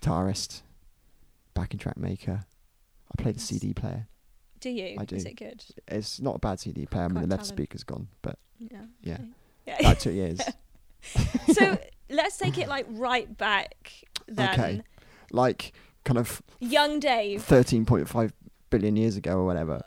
guitarist, 0.00 0.62
backing 1.54 1.78
track 1.78 1.96
maker. 1.96 2.44
I 3.10 3.22
play 3.22 3.32
the 3.32 3.38
Nice. 3.38 3.46
CD 3.48 3.74
player. 3.74 4.06
Do 4.62 4.70
you? 4.70 4.96
I 4.98 5.04
do. 5.04 5.16
Is 5.16 5.24
it 5.24 5.34
good? 5.34 5.64
It's 5.88 6.20
not 6.20 6.36
a 6.36 6.38
bad 6.38 6.60
CD 6.60 6.86
player. 6.86 7.04
I 7.04 7.08
mean, 7.08 7.22
the 7.22 7.28
left 7.28 7.44
speaker's 7.46 7.82
gone, 7.82 8.06
but 8.22 8.38
Yeah. 8.58 8.84
Yeah. 9.02 9.18
Yeah. 9.66 9.76
about 9.80 9.98
two 10.00 10.12
years. 10.12 10.40
so 11.52 11.76
let's 12.08 12.38
take 12.38 12.58
it 12.58 12.68
like 12.68 12.86
right 12.88 13.36
back 13.36 13.92
then. 14.28 14.50
Okay. 14.50 14.82
Like 15.32 15.72
kind 16.04 16.16
of 16.16 16.40
Young 16.60 17.00
Dave. 17.00 17.44
13.5 17.44 18.32
billion 18.70 18.94
years 18.94 19.16
ago 19.16 19.38
or 19.38 19.44
whatever. 19.44 19.82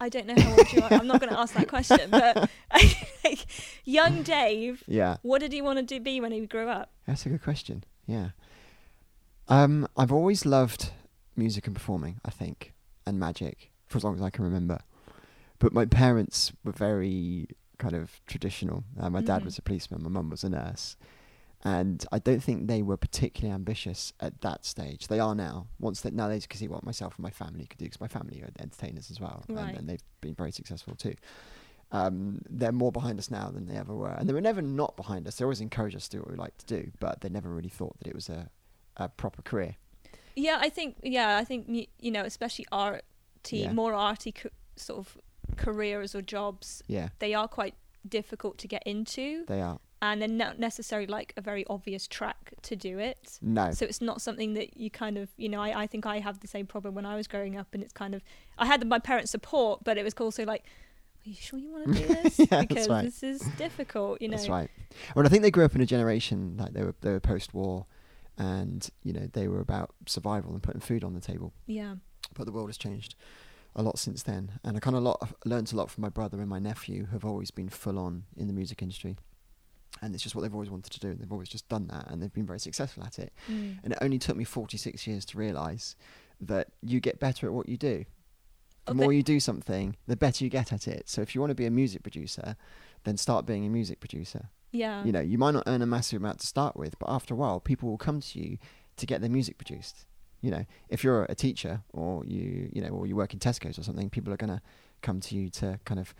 I 0.00 0.08
don't 0.08 0.26
know 0.26 0.34
how 0.42 0.52
old 0.52 0.72
you 0.72 0.82
are. 0.82 0.92
I'm 0.92 1.06
not 1.06 1.20
going 1.20 1.32
to 1.32 1.38
ask 1.38 1.54
that 1.54 1.68
question, 1.68 2.10
but 2.10 2.48
like, 2.72 3.46
young 3.84 4.22
Dave. 4.22 4.82
Yeah. 4.86 5.18
What 5.20 5.40
did 5.40 5.52
he 5.52 5.60
want 5.60 5.78
to 5.78 5.84
do, 5.84 6.00
be 6.00 6.20
when 6.20 6.32
he 6.32 6.46
grew 6.46 6.68
up? 6.68 6.92
That's 7.06 7.26
a 7.26 7.28
good 7.28 7.42
question. 7.42 7.84
Yeah. 8.06 8.30
Um, 9.48 9.86
I've 9.96 10.12
always 10.12 10.46
loved 10.46 10.92
music 11.36 11.66
and 11.66 11.76
performing, 11.76 12.20
I 12.24 12.30
think, 12.30 12.72
and 13.06 13.18
magic 13.20 13.70
for 13.94 13.98
as 13.98 14.04
long 14.04 14.16
as 14.16 14.22
I 14.22 14.30
can 14.30 14.44
remember. 14.44 14.80
But 15.60 15.72
my 15.72 15.86
parents 15.86 16.52
were 16.64 16.72
very 16.72 17.46
kind 17.78 17.94
of 17.94 18.20
traditional. 18.26 18.82
Uh, 18.98 19.08
my 19.08 19.20
dad 19.20 19.42
Mhm. 19.42 19.44
was 19.44 19.56
a 19.58 19.62
policeman, 19.62 20.02
my 20.02 20.08
mum 20.08 20.30
was 20.30 20.42
a 20.42 20.48
nurse. 20.50 20.96
And 21.62 22.04
I 22.12 22.18
don't 22.18 22.42
think 22.42 22.66
they 22.66 22.82
were 22.82 22.96
particularly 22.96 23.54
ambitious 23.54 24.12
at 24.20 24.40
that 24.42 24.64
stage. 24.66 25.06
They 25.06 25.20
are 25.20 25.34
now. 25.34 25.68
Once 25.78 26.00
that 26.02 26.12
now 26.12 26.26
they 26.28 26.40
can 26.40 26.58
see 26.58 26.66
what 26.68 26.82
myself 26.84 27.14
and 27.16 27.22
my 27.22 27.30
family 27.30 27.66
could 27.66 27.78
do 27.78 27.84
because 27.86 28.00
my 28.00 28.08
family 28.08 28.42
are 28.42 28.50
entertainers 28.58 29.10
as 29.12 29.18
well, 29.20 29.44
Right. 29.48 29.68
and, 29.68 29.78
and 29.78 29.88
they've 29.88 30.02
been 30.20 30.34
very 30.34 30.50
successful 30.50 30.94
too. 30.96 31.14
Um, 31.92 32.42
they're 32.50 32.72
more 32.72 32.90
behind 32.90 33.18
us 33.20 33.30
now 33.30 33.48
than 33.50 33.66
they 33.66 33.76
ever 33.76 33.94
were, 33.94 34.10
and 34.10 34.28
they 34.28 34.32
were 34.34 34.40
never 34.40 34.60
not 34.60 34.96
behind 34.96 35.28
us. 35.28 35.36
They 35.36 35.44
always 35.44 35.60
encouraged 35.60 35.94
us 35.96 36.08
to 36.08 36.16
do 36.16 36.22
what 36.22 36.30
we 36.32 36.36
like 36.36 36.58
to 36.58 36.66
do, 36.66 36.90
but 36.98 37.20
they 37.20 37.28
never 37.28 37.48
really 37.48 37.68
thought 37.68 37.96
that 37.98 38.08
it 38.08 38.14
was 38.14 38.28
a, 38.28 38.50
a 38.96 39.08
proper 39.08 39.40
career. 39.42 39.76
Yeah, 40.34 40.58
I 40.60 40.68
think. 40.68 40.96
Yeah, 41.04 41.38
I 41.38 41.44
think 41.44 41.88
you 42.00 42.10
know, 42.10 42.24
especially 42.24 42.66
arty, 43.44 43.58
Yeah. 43.58 43.72
more 43.72 43.94
arty 43.94 44.32
co- 44.32 44.48
sort 44.76 44.98
of 44.98 45.18
careers 45.56 46.14
or 46.14 46.22
jobs. 46.22 46.82
Yeah, 46.86 47.08
They 47.18 47.34
are 47.34 47.48
quite 47.48 47.74
difficult 48.08 48.58
to 48.58 48.68
get 48.68 48.82
into, 48.86 49.44
they 49.46 49.60
are. 49.60 49.78
and 50.02 50.20
they're 50.20 50.28
not 50.28 50.58
necessarily 50.58 51.06
like 51.06 51.32
a 51.36 51.40
very 51.40 51.64
obvious 51.68 52.06
track 52.06 52.52
to 52.62 52.76
do 52.76 52.98
it. 52.98 53.38
No, 53.40 53.70
So 53.72 53.84
it's 53.86 54.00
not 54.00 54.20
something 54.20 54.54
that 54.54 54.76
you 54.76 54.90
kind 54.90 55.16
of, 55.18 55.28
you 55.36 55.48
know, 55.48 55.60
I, 55.60 55.82
I 55.82 55.86
think 55.86 56.06
I 56.06 56.18
have 56.20 56.40
the 56.40 56.46
same 56.48 56.66
problem 56.66 56.94
when 56.94 57.06
I 57.06 57.16
was 57.16 57.26
growing 57.26 57.56
up, 57.56 57.68
and 57.72 57.82
it's 57.82 57.92
kind 57.92 58.14
of, 58.14 58.22
I 58.58 58.66
had 58.66 58.86
my 58.86 58.98
parents' 58.98 59.30
support, 59.30 59.84
but 59.84 59.96
it 59.98 60.04
was 60.04 60.14
also 60.14 60.44
like, 60.44 60.64
are 61.26 61.30
you 61.30 61.34
sure 61.36 61.58
you 61.58 61.70
want 61.72 61.86
to 61.86 61.92
do 61.94 62.06
this? 62.22 62.38
Yeah, 62.38 62.60
because 62.62 62.88
right. 62.88 63.04
this 63.04 63.22
is 63.22 63.40
difficult, 63.56 64.20
you 64.20 64.28
know. 64.28 64.36
That's 64.36 64.48
right. 64.48 64.70
Well, 65.14 65.24
I 65.24 65.28
think 65.30 65.42
they 65.42 65.50
grew 65.50 65.64
up 65.64 65.74
in 65.74 65.80
a 65.80 65.86
generation 65.86 66.56
like 66.58 66.72
they 66.74 66.82
were 66.82 66.94
they 67.00 67.10
were 67.12 67.20
post-war, 67.20 67.86
and 68.36 68.88
you 69.02 69.12
know 69.14 69.26
they 69.32 69.48
were 69.48 69.60
about 69.60 69.94
survival 70.06 70.52
and 70.52 70.62
putting 70.62 70.80
food 70.82 71.02
on 71.02 71.14
the 71.14 71.20
table. 71.20 71.54
Yeah. 71.66 71.94
But 72.34 72.46
the 72.46 72.52
world 72.52 72.68
has 72.68 72.78
changed 72.78 73.14
a 73.76 73.82
lot 73.82 73.98
since 73.98 74.22
then, 74.22 74.52
and 74.62 74.76
I 74.76 74.80
kind 74.80 74.96
of 74.96 75.02
lot 75.02 75.34
learned 75.44 75.72
a 75.72 75.76
lot 75.76 75.90
from 75.90 76.02
my 76.02 76.08
brother 76.08 76.40
and 76.40 76.48
my 76.48 76.58
nephew, 76.58 77.06
who 77.06 77.12
have 77.12 77.24
always 77.24 77.50
been 77.50 77.68
full 77.68 77.98
on 77.98 78.24
in 78.36 78.46
the 78.46 78.52
music 78.52 78.82
industry, 78.82 79.16
and 80.00 80.14
it's 80.14 80.22
just 80.22 80.34
what 80.34 80.42
they've 80.42 80.54
always 80.54 80.70
wanted 80.70 80.92
to 80.92 81.00
do, 81.00 81.08
and 81.08 81.18
they've 81.18 81.32
always 81.32 81.48
just 81.48 81.68
done 81.68 81.88
that, 81.88 82.08
and 82.08 82.22
they've 82.22 82.32
been 82.32 82.46
very 82.46 82.60
successful 82.60 83.02
at 83.04 83.18
it. 83.18 83.32
Mm. 83.50 83.78
And 83.82 83.92
it 83.92 83.98
only 84.00 84.18
took 84.18 84.36
me 84.36 84.44
46 84.44 85.06
years 85.06 85.24
to 85.26 85.38
realise 85.38 85.96
that 86.40 86.68
you 86.82 87.00
get 87.00 87.18
better 87.18 87.46
at 87.46 87.52
what 87.52 87.68
you 87.68 87.76
do. 87.76 88.04
The 88.86 88.92
Oh, 88.92 88.94
more 88.94 89.12
you 89.12 89.22
do 89.22 89.40
something, 89.40 89.96
the 90.06 90.16
better 90.16 90.44
you 90.44 90.50
get 90.50 90.72
at 90.72 90.86
it. 90.86 91.08
So 91.08 91.22
if 91.22 91.34
you 91.34 91.40
want 91.40 91.52
to 91.52 91.54
be 91.54 91.66
a 91.66 91.70
music 91.70 92.02
producer, 92.02 92.56
then 93.04 93.16
start 93.16 93.46
being 93.46 93.64
a 93.64 93.70
music 93.70 93.98
producer. 94.00 94.50
Yeah. 94.72 95.04
You 95.04 95.12
know, 95.12 95.20
you 95.20 95.38
might 95.38 95.52
not 95.52 95.64
earn 95.66 95.80
a 95.80 95.86
massive 95.86 96.20
amount 96.20 96.40
to 96.40 96.46
start 96.46 96.76
with, 96.76 96.98
but 96.98 97.08
after 97.08 97.32
a 97.32 97.36
while, 97.36 97.60
people 97.60 97.88
will 97.88 97.98
come 97.98 98.20
to 98.20 98.38
you 98.38 98.58
to 98.96 99.06
get 99.06 99.20
their 99.20 99.30
music 99.30 99.56
produced. 99.56 100.04
You 100.44 100.50
know, 100.50 100.66
if 100.88 101.02
you're 101.02 101.24
a 101.24 101.34
teacher 101.34 101.82
or 101.92 102.24
you, 102.24 102.70
you 102.72 102.82
know, 102.82 102.88
or 102.88 103.06
you 103.06 103.16
work 103.16 103.32
in 103.32 103.38
Tesco's 103.38 103.78
or 103.78 103.82
something, 103.82 104.10
people 104.10 104.32
are 104.32 104.36
going 104.36 104.50
to 104.50 104.60
come 105.02 105.20
to 105.20 105.34
you 105.34 105.50
to 105.50 105.78
kind 105.84 106.00
of 106.00 106.14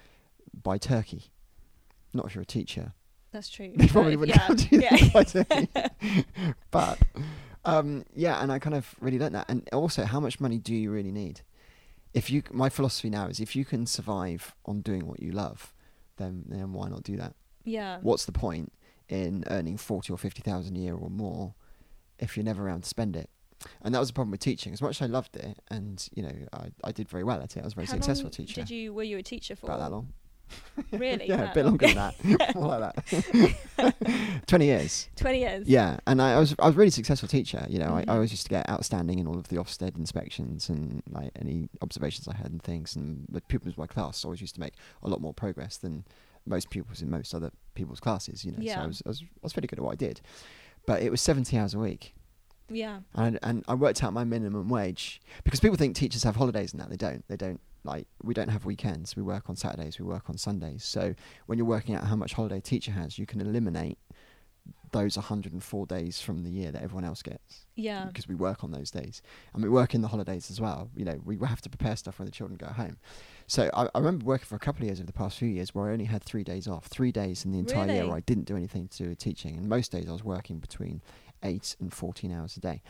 buy 0.63 0.79
turkey. 0.79 1.31
Not 2.13 2.27
if 2.27 2.35
you're 2.35 2.43
a 2.43 2.47
teacher. 2.47 2.93
That's 3.33 3.49
true. 3.49 3.73
They 3.77 3.89
probably 3.89 4.17
wouldn't 4.17 4.39
yeah. 4.39 4.47
come 4.47 4.57
to 4.57 4.75
you 4.75 4.83
yeah. 4.83 4.97
to 4.97 5.11
buy 5.11 5.25
turkey. 5.25 5.69
but 6.71 6.99
um, 7.65 8.05
yeah, 8.15 8.43
and 8.43 8.53
I 8.53 8.59
kind 8.59 8.77
of 8.77 8.95
really 9.01 9.19
learned 9.19 9.35
that. 9.35 9.47
And 9.49 9.69
also, 9.73 10.05
how 10.05 10.21
much 10.21 10.41
money 10.41 10.59
do 10.59 10.75
you 10.75 10.91
really 10.91 11.13
need? 11.13 11.43
if 12.15 12.31
you 12.31 12.43
my 12.53 12.69
philosophy 12.69 13.11
now 13.11 13.27
is 13.27 13.41
if 13.41 13.55
you 13.55 13.65
can 13.65 13.87
survive 13.87 14.55
on 14.65 14.81
doing 14.81 15.07
what 15.07 15.21
you 15.21 15.33
love, 15.33 15.75
then 16.17 16.45
then 16.49 16.73
why 16.73 16.89
not 16.89 17.03
do 17.03 17.17
that? 17.17 17.35
Yeah. 17.65 17.99
What's 18.01 18.25
the 18.25 18.33
point 18.33 18.73
in 19.09 19.45
earning 19.49 19.77
forty 19.77 20.13
or 20.13 20.17
fifty 20.17 20.41
thousand 20.41 20.77
a 20.77 20.81
year 20.81 20.95
or 20.95 21.11
more 21.11 21.55
if 22.19 22.37
you're 22.37 22.45
never 22.45 22.67
around 22.67 22.85
to 22.85 22.89
spend 22.89 23.17
it? 23.17 23.29
And 23.83 23.95
that 23.95 23.99
was 23.99 24.09
the 24.09 24.15
problem 24.15 24.31
with 24.33 24.41
teaching. 24.41 24.73
As 24.73 24.83
much 24.83 25.01
as 25.01 25.09
I 25.09 25.11
loved 25.11 25.37
it, 25.37 25.59
and 25.71 26.07
you 26.15 26.23
know, 26.23 26.33
I, 26.53 26.69
I 26.85 26.93
did 26.93 27.09
very 27.09 27.25
well 27.25 27.41
at 27.41 27.57
it. 27.57 27.61
I 27.61 27.65
was 27.65 27.73
a 27.73 27.77
very 27.77 27.87
How 27.87 27.95
successful 27.95 28.31
teacher. 28.31 28.61
Did 28.63 28.71
you? 28.71 28.93
Were 28.93 29.03
you 29.03 29.19
a 29.19 29.23
teacher 29.23 29.57
for? 29.57 29.67
About 29.67 29.79
that 29.81 29.91
long. 29.93 30.13
Really? 30.93 31.27
yeah, 31.29 31.51
a 31.51 31.55
bit 31.55 31.65
longer 31.65 31.87
than 31.87 31.95
that. 32.37 32.55
More 32.55 32.79
like 32.79 32.95
that. 32.95 34.43
Twenty 34.47 34.67
years. 34.67 35.09
Twenty 35.17 35.41
years. 35.41 35.67
Yeah, 35.67 35.99
and 36.07 36.21
I, 36.21 36.33
I 36.35 36.39
was 36.39 36.55
I 36.59 36.67
was 36.67 36.75
a 36.75 36.79
really 36.79 36.91
successful 36.91 37.29
teacher. 37.29 37.67
You 37.69 37.79
know, 37.79 37.95
I, 37.95 38.03
Mhm. 38.03 38.11
I 38.11 38.15
always 38.15 38.31
used 38.31 38.45
to 38.45 38.51
get 38.51 38.69
outstanding 38.69 39.19
in 39.19 39.27
all 39.27 39.39
of 39.39 39.49
the 39.49 39.57
Ofsted 39.57 39.97
inspections 39.97 40.69
and 40.69 41.03
like 41.11 41.31
any 41.41 41.69
observations 41.81 42.29
I 42.29 42.37
had 42.37 42.51
and 42.51 42.63
things. 42.63 42.95
And 42.97 43.25
the 43.31 43.41
pupils 43.41 43.77
in 43.77 43.81
my 43.81 43.87
class 43.87 44.25
always 44.25 44.41
used 44.41 44.55
to 44.57 44.61
make 44.61 44.75
a 45.03 45.09
lot 45.09 45.21
more 45.21 45.33
progress 45.35 45.77
than 45.79 46.05
most 46.47 46.69
pupils 46.71 47.01
in 47.01 47.11
most 47.11 47.35
other 47.35 47.51
people's 47.75 48.01
classes. 48.01 48.45
You 48.45 48.53
know, 48.53 48.67
so 48.75 48.81
I 48.81 48.87
was, 48.87 49.03
I 49.07 49.09
was 49.09 49.23
I 49.23 49.27
was 49.43 49.53
pretty 49.55 49.69
good 49.69 49.79
at 49.79 49.85
what 49.85 49.93
I 49.93 49.97
did. 49.97 50.21
But 50.87 51.03
it 51.03 51.11
was 51.11 51.21
seventy 51.23 51.57
hours 51.57 51.73
a 51.73 51.79
week, 51.79 52.15
Yeah. 52.71 53.01
and 53.15 53.39
and 53.43 53.65
I 53.69 53.75
worked 53.75 54.03
out 54.03 54.13
my 54.13 54.25
minimum 54.25 54.69
wage 54.69 55.21
because 55.45 55.61
people 55.61 55.77
think 55.77 55.95
teachers 55.97 56.23
have 56.23 56.37
holidays 56.37 56.73
and 56.73 56.81
that 56.81 56.91
they 56.91 56.97
don't. 56.97 57.27
They 57.29 57.37
don't. 57.37 57.61
Like 57.87 58.07
we 58.23 58.33
don't 58.33 58.49
have 58.49 58.65
weekends. 58.65 59.15
We 59.15 59.23
work 59.23 59.51
on 59.51 59.57
Saturdays. 59.57 59.99
We 59.99 60.07
work 60.07 60.31
on 60.31 60.39
Sundays. 60.39 60.85
So 60.85 61.15
when 61.47 61.59
you're 61.59 61.67
working 61.67 61.95
out 61.95 62.05
how 62.05 62.17
much 62.17 62.33
holiday 62.33 62.57
a 62.59 62.61
teacher 62.63 62.93
has, 62.93 63.19
you 63.19 63.27
can 63.27 63.41
eliminate 63.43 63.99
those 64.93 65.17
104 65.17 65.87
days 65.87 66.21
from 66.21 66.45
the 66.45 66.51
year 66.51 66.71
that 66.71 66.81
everyone 66.81 67.05
else 67.05 67.21
gets 67.21 67.67
Yeah. 67.75 68.05
because 68.05 68.29
we 68.29 68.37
work 68.37 68.63
on 68.63 68.71
those 68.71 68.91
days 68.93 69.21
and 69.53 69.63
we 69.63 69.69
work 69.69 69.93
in 69.95 70.03
the 70.03 70.09
holidays 70.09 70.51
as 70.53 70.61
well. 70.61 70.89
You 70.97 71.05
know, 71.05 71.21
we 71.25 71.37
have 71.45 71.61
to 71.63 71.69
prepare 71.69 71.97
stuff 71.97 72.19
when 72.21 72.27
the 72.27 72.33
children 72.33 72.57
go 72.57 72.69
home. 72.69 72.97
So 73.49 73.69
I, 73.75 73.89
I 73.93 73.99
remember 73.99 74.25
working 74.25 74.47
for 74.47 74.55
a 74.55 74.61
couple 74.61 74.83
of 74.83 74.87
years 74.87 75.01
over 75.01 75.07
the 75.09 75.13
past 75.13 75.37
few 75.37 75.49
years 75.49 75.75
where 75.75 75.91
I 75.91 75.93
only 75.93 76.05
had 76.05 76.23
three 76.23 76.45
days 76.45 76.69
off, 76.69 76.87
three 76.87 77.11
days 77.11 77.45
in 77.45 77.51
the 77.51 77.59
entire 77.59 77.91
year 77.93 78.07
where 78.07 78.17
I 78.17 78.21
didn't 78.21 78.45
do 78.45 78.57
anything 78.57 78.87
to 78.89 78.97
do 79.03 79.09
with 79.09 79.19
teaching. 79.19 79.57
And 79.59 79.69
most 79.69 79.91
days 79.91 80.09
I 80.09 80.13
was 80.13 80.23
working 80.25 80.59
between 80.61 81.03
eight 81.45 81.77
and 81.81 81.93
14 81.93 82.33
hours 82.33 82.57
a 82.57 82.61
day. 82.61 82.83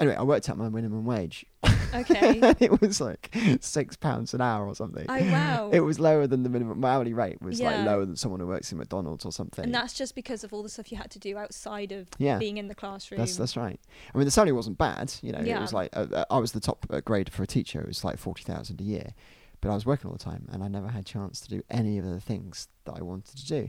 Anyway, 0.00 0.14
I 0.14 0.22
worked 0.22 0.48
out 0.48 0.56
my 0.56 0.68
minimum 0.68 1.04
wage. 1.04 1.44
Okay. 1.92 2.38
it 2.60 2.80
was 2.80 3.00
like 3.00 3.34
six 3.60 3.96
pounds 3.96 4.32
an 4.32 4.40
hour 4.40 4.66
or 4.68 4.74
something. 4.76 5.04
Oh 5.08 5.14
wow. 5.32 5.70
It 5.72 5.80
was 5.80 5.98
lower 5.98 6.28
than 6.28 6.44
the 6.44 6.48
minimum. 6.48 6.78
My 6.78 6.90
hourly 6.90 7.12
rate 7.14 7.42
was 7.42 7.58
Yeah. 7.58 7.70
like 7.78 7.86
lower 7.86 8.04
than 8.04 8.14
someone 8.14 8.38
who 8.38 8.46
works 8.46 8.70
in 8.70 8.78
McDonald's 8.78 9.24
or 9.24 9.32
something. 9.32 9.64
and 9.64 9.74
that's 9.74 9.94
just 9.94 10.14
because 10.14 10.44
of 10.44 10.52
all 10.52 10.62
the 10.62 10.68
stuff 10.68 10.92
you 10.92 10.98
had 10.98 11.10
to 11.10 11.18
do 11.18 11.36
outside 11.36 11.90
of 11.90 12.06
Yeah. 12.18 12.38
being 12.38 12.58
in 12.58 12.68
the 12.68 12.76
classroom. 12.76 13.18
That's 13.18 13.36
that's 13.36 13.56
right. 13.56 13.80
I 14.14 14.18
mean, 14.18 14.24
the 14.26 14.30
salary 14.30 14.52
wasn't 14.52 14.78
bad. 14.78 15.12
You 15.20 15.32
know, 15.32 15.40
it 15.40 15.60
was 15.60 15.72
like 15.72 15.90
uh, 15.96 16.06
uh, 16.12 16.24
I 16.30 16.38
was 16.38 16.52
the 16.52 16.60
top 16.60 16.86
uh, 16.90 17.00
grade 17.00 17.32
for 17.32 17.42
a 17.42 17.46
teacher. 17.48 17.80
It 17.80 17.88
was 17.88 18.04
like 18.04 18.18
forty 18.18 18.44
thousand 18.44 18.80
a 18.80 18.84
year, 18.84 19.14
but 19.60 19.70
I 19.70 19.74
was 19.74 19.84
working 19.84 20.08
all 20.10 20.16
the 20.16 20.22
time, 20.22 20.46
and 20.52 20.62
I 20.62 20.68
never 20.68 20.86
had 20.88 21.00
a 21.00 21.04
chance 21.04 21.40
to 21.40 21.48
do 21.48 21.62
any 21.70 21.98
of 21.98 22.04
the 22.04 22.20
things 22.20 22.68
that 22.84 22.92
I 22.96 23.02
wanted 23.02 23.36
to 23.36 23.46
do. 23.46 23.68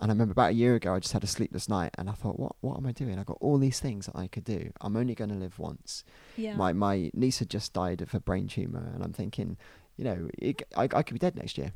And 0.00 0.10
I 0.10 0.14
remember 0.14 0.32
about 0.32 0.50
a 0.50 0.54
year 0.54 0.74
ago, 0.74 0.94
I 0.94 0.98
just 0.98 1.12
had 1.12 1.24
a 1.24 1.26
sleepless 1.26 1.68
night, 1.68 1.90
and 1.96 2.10
I 2.10 2.12
thought, 2.12 2.38
what 2.38 2.56
what 2.60 2.76
am 2.76 2.86
I 2.86 2.92
doing? 2.92 3.18
I've 3.18 3.26
got 3.26 3.38
all 3.40 3.58
these 3.58 3.80
things 3.80 4.06
that 4.06 4.16
I 4.16 4.26
could 4.26 4.44
do. 4.44 4.70
I'm 4.80 4.96
only 4.96 5.14
going 5.14 5.30
to 5.30 5.36
live 5.36 5.58
once. 5.58 6.04
yeah. 6.36 6.54
My 6.56 6.72
my 6.72 7.10
niece 7.14 7.38
had 7.38 7.48
just 7.50 7.72
died 7.72 8.02
of 8.02 8.14
a 8.14 8.20
brain 8.20 8.46
tumor, 8.48 8.90
and 8.94 9.02
I'm 9.02 9.12
thinking, 9.12 9.56
you 9.96 10.04
know, 10.04 10.28
it, 10.38 10.62
I 10.76 10.84
I 10.84 11.02
could 11.02 11.14
be 11.14 11.18
dead 11.18 11.36
next 11.36 11.56
year. 11.58 11.72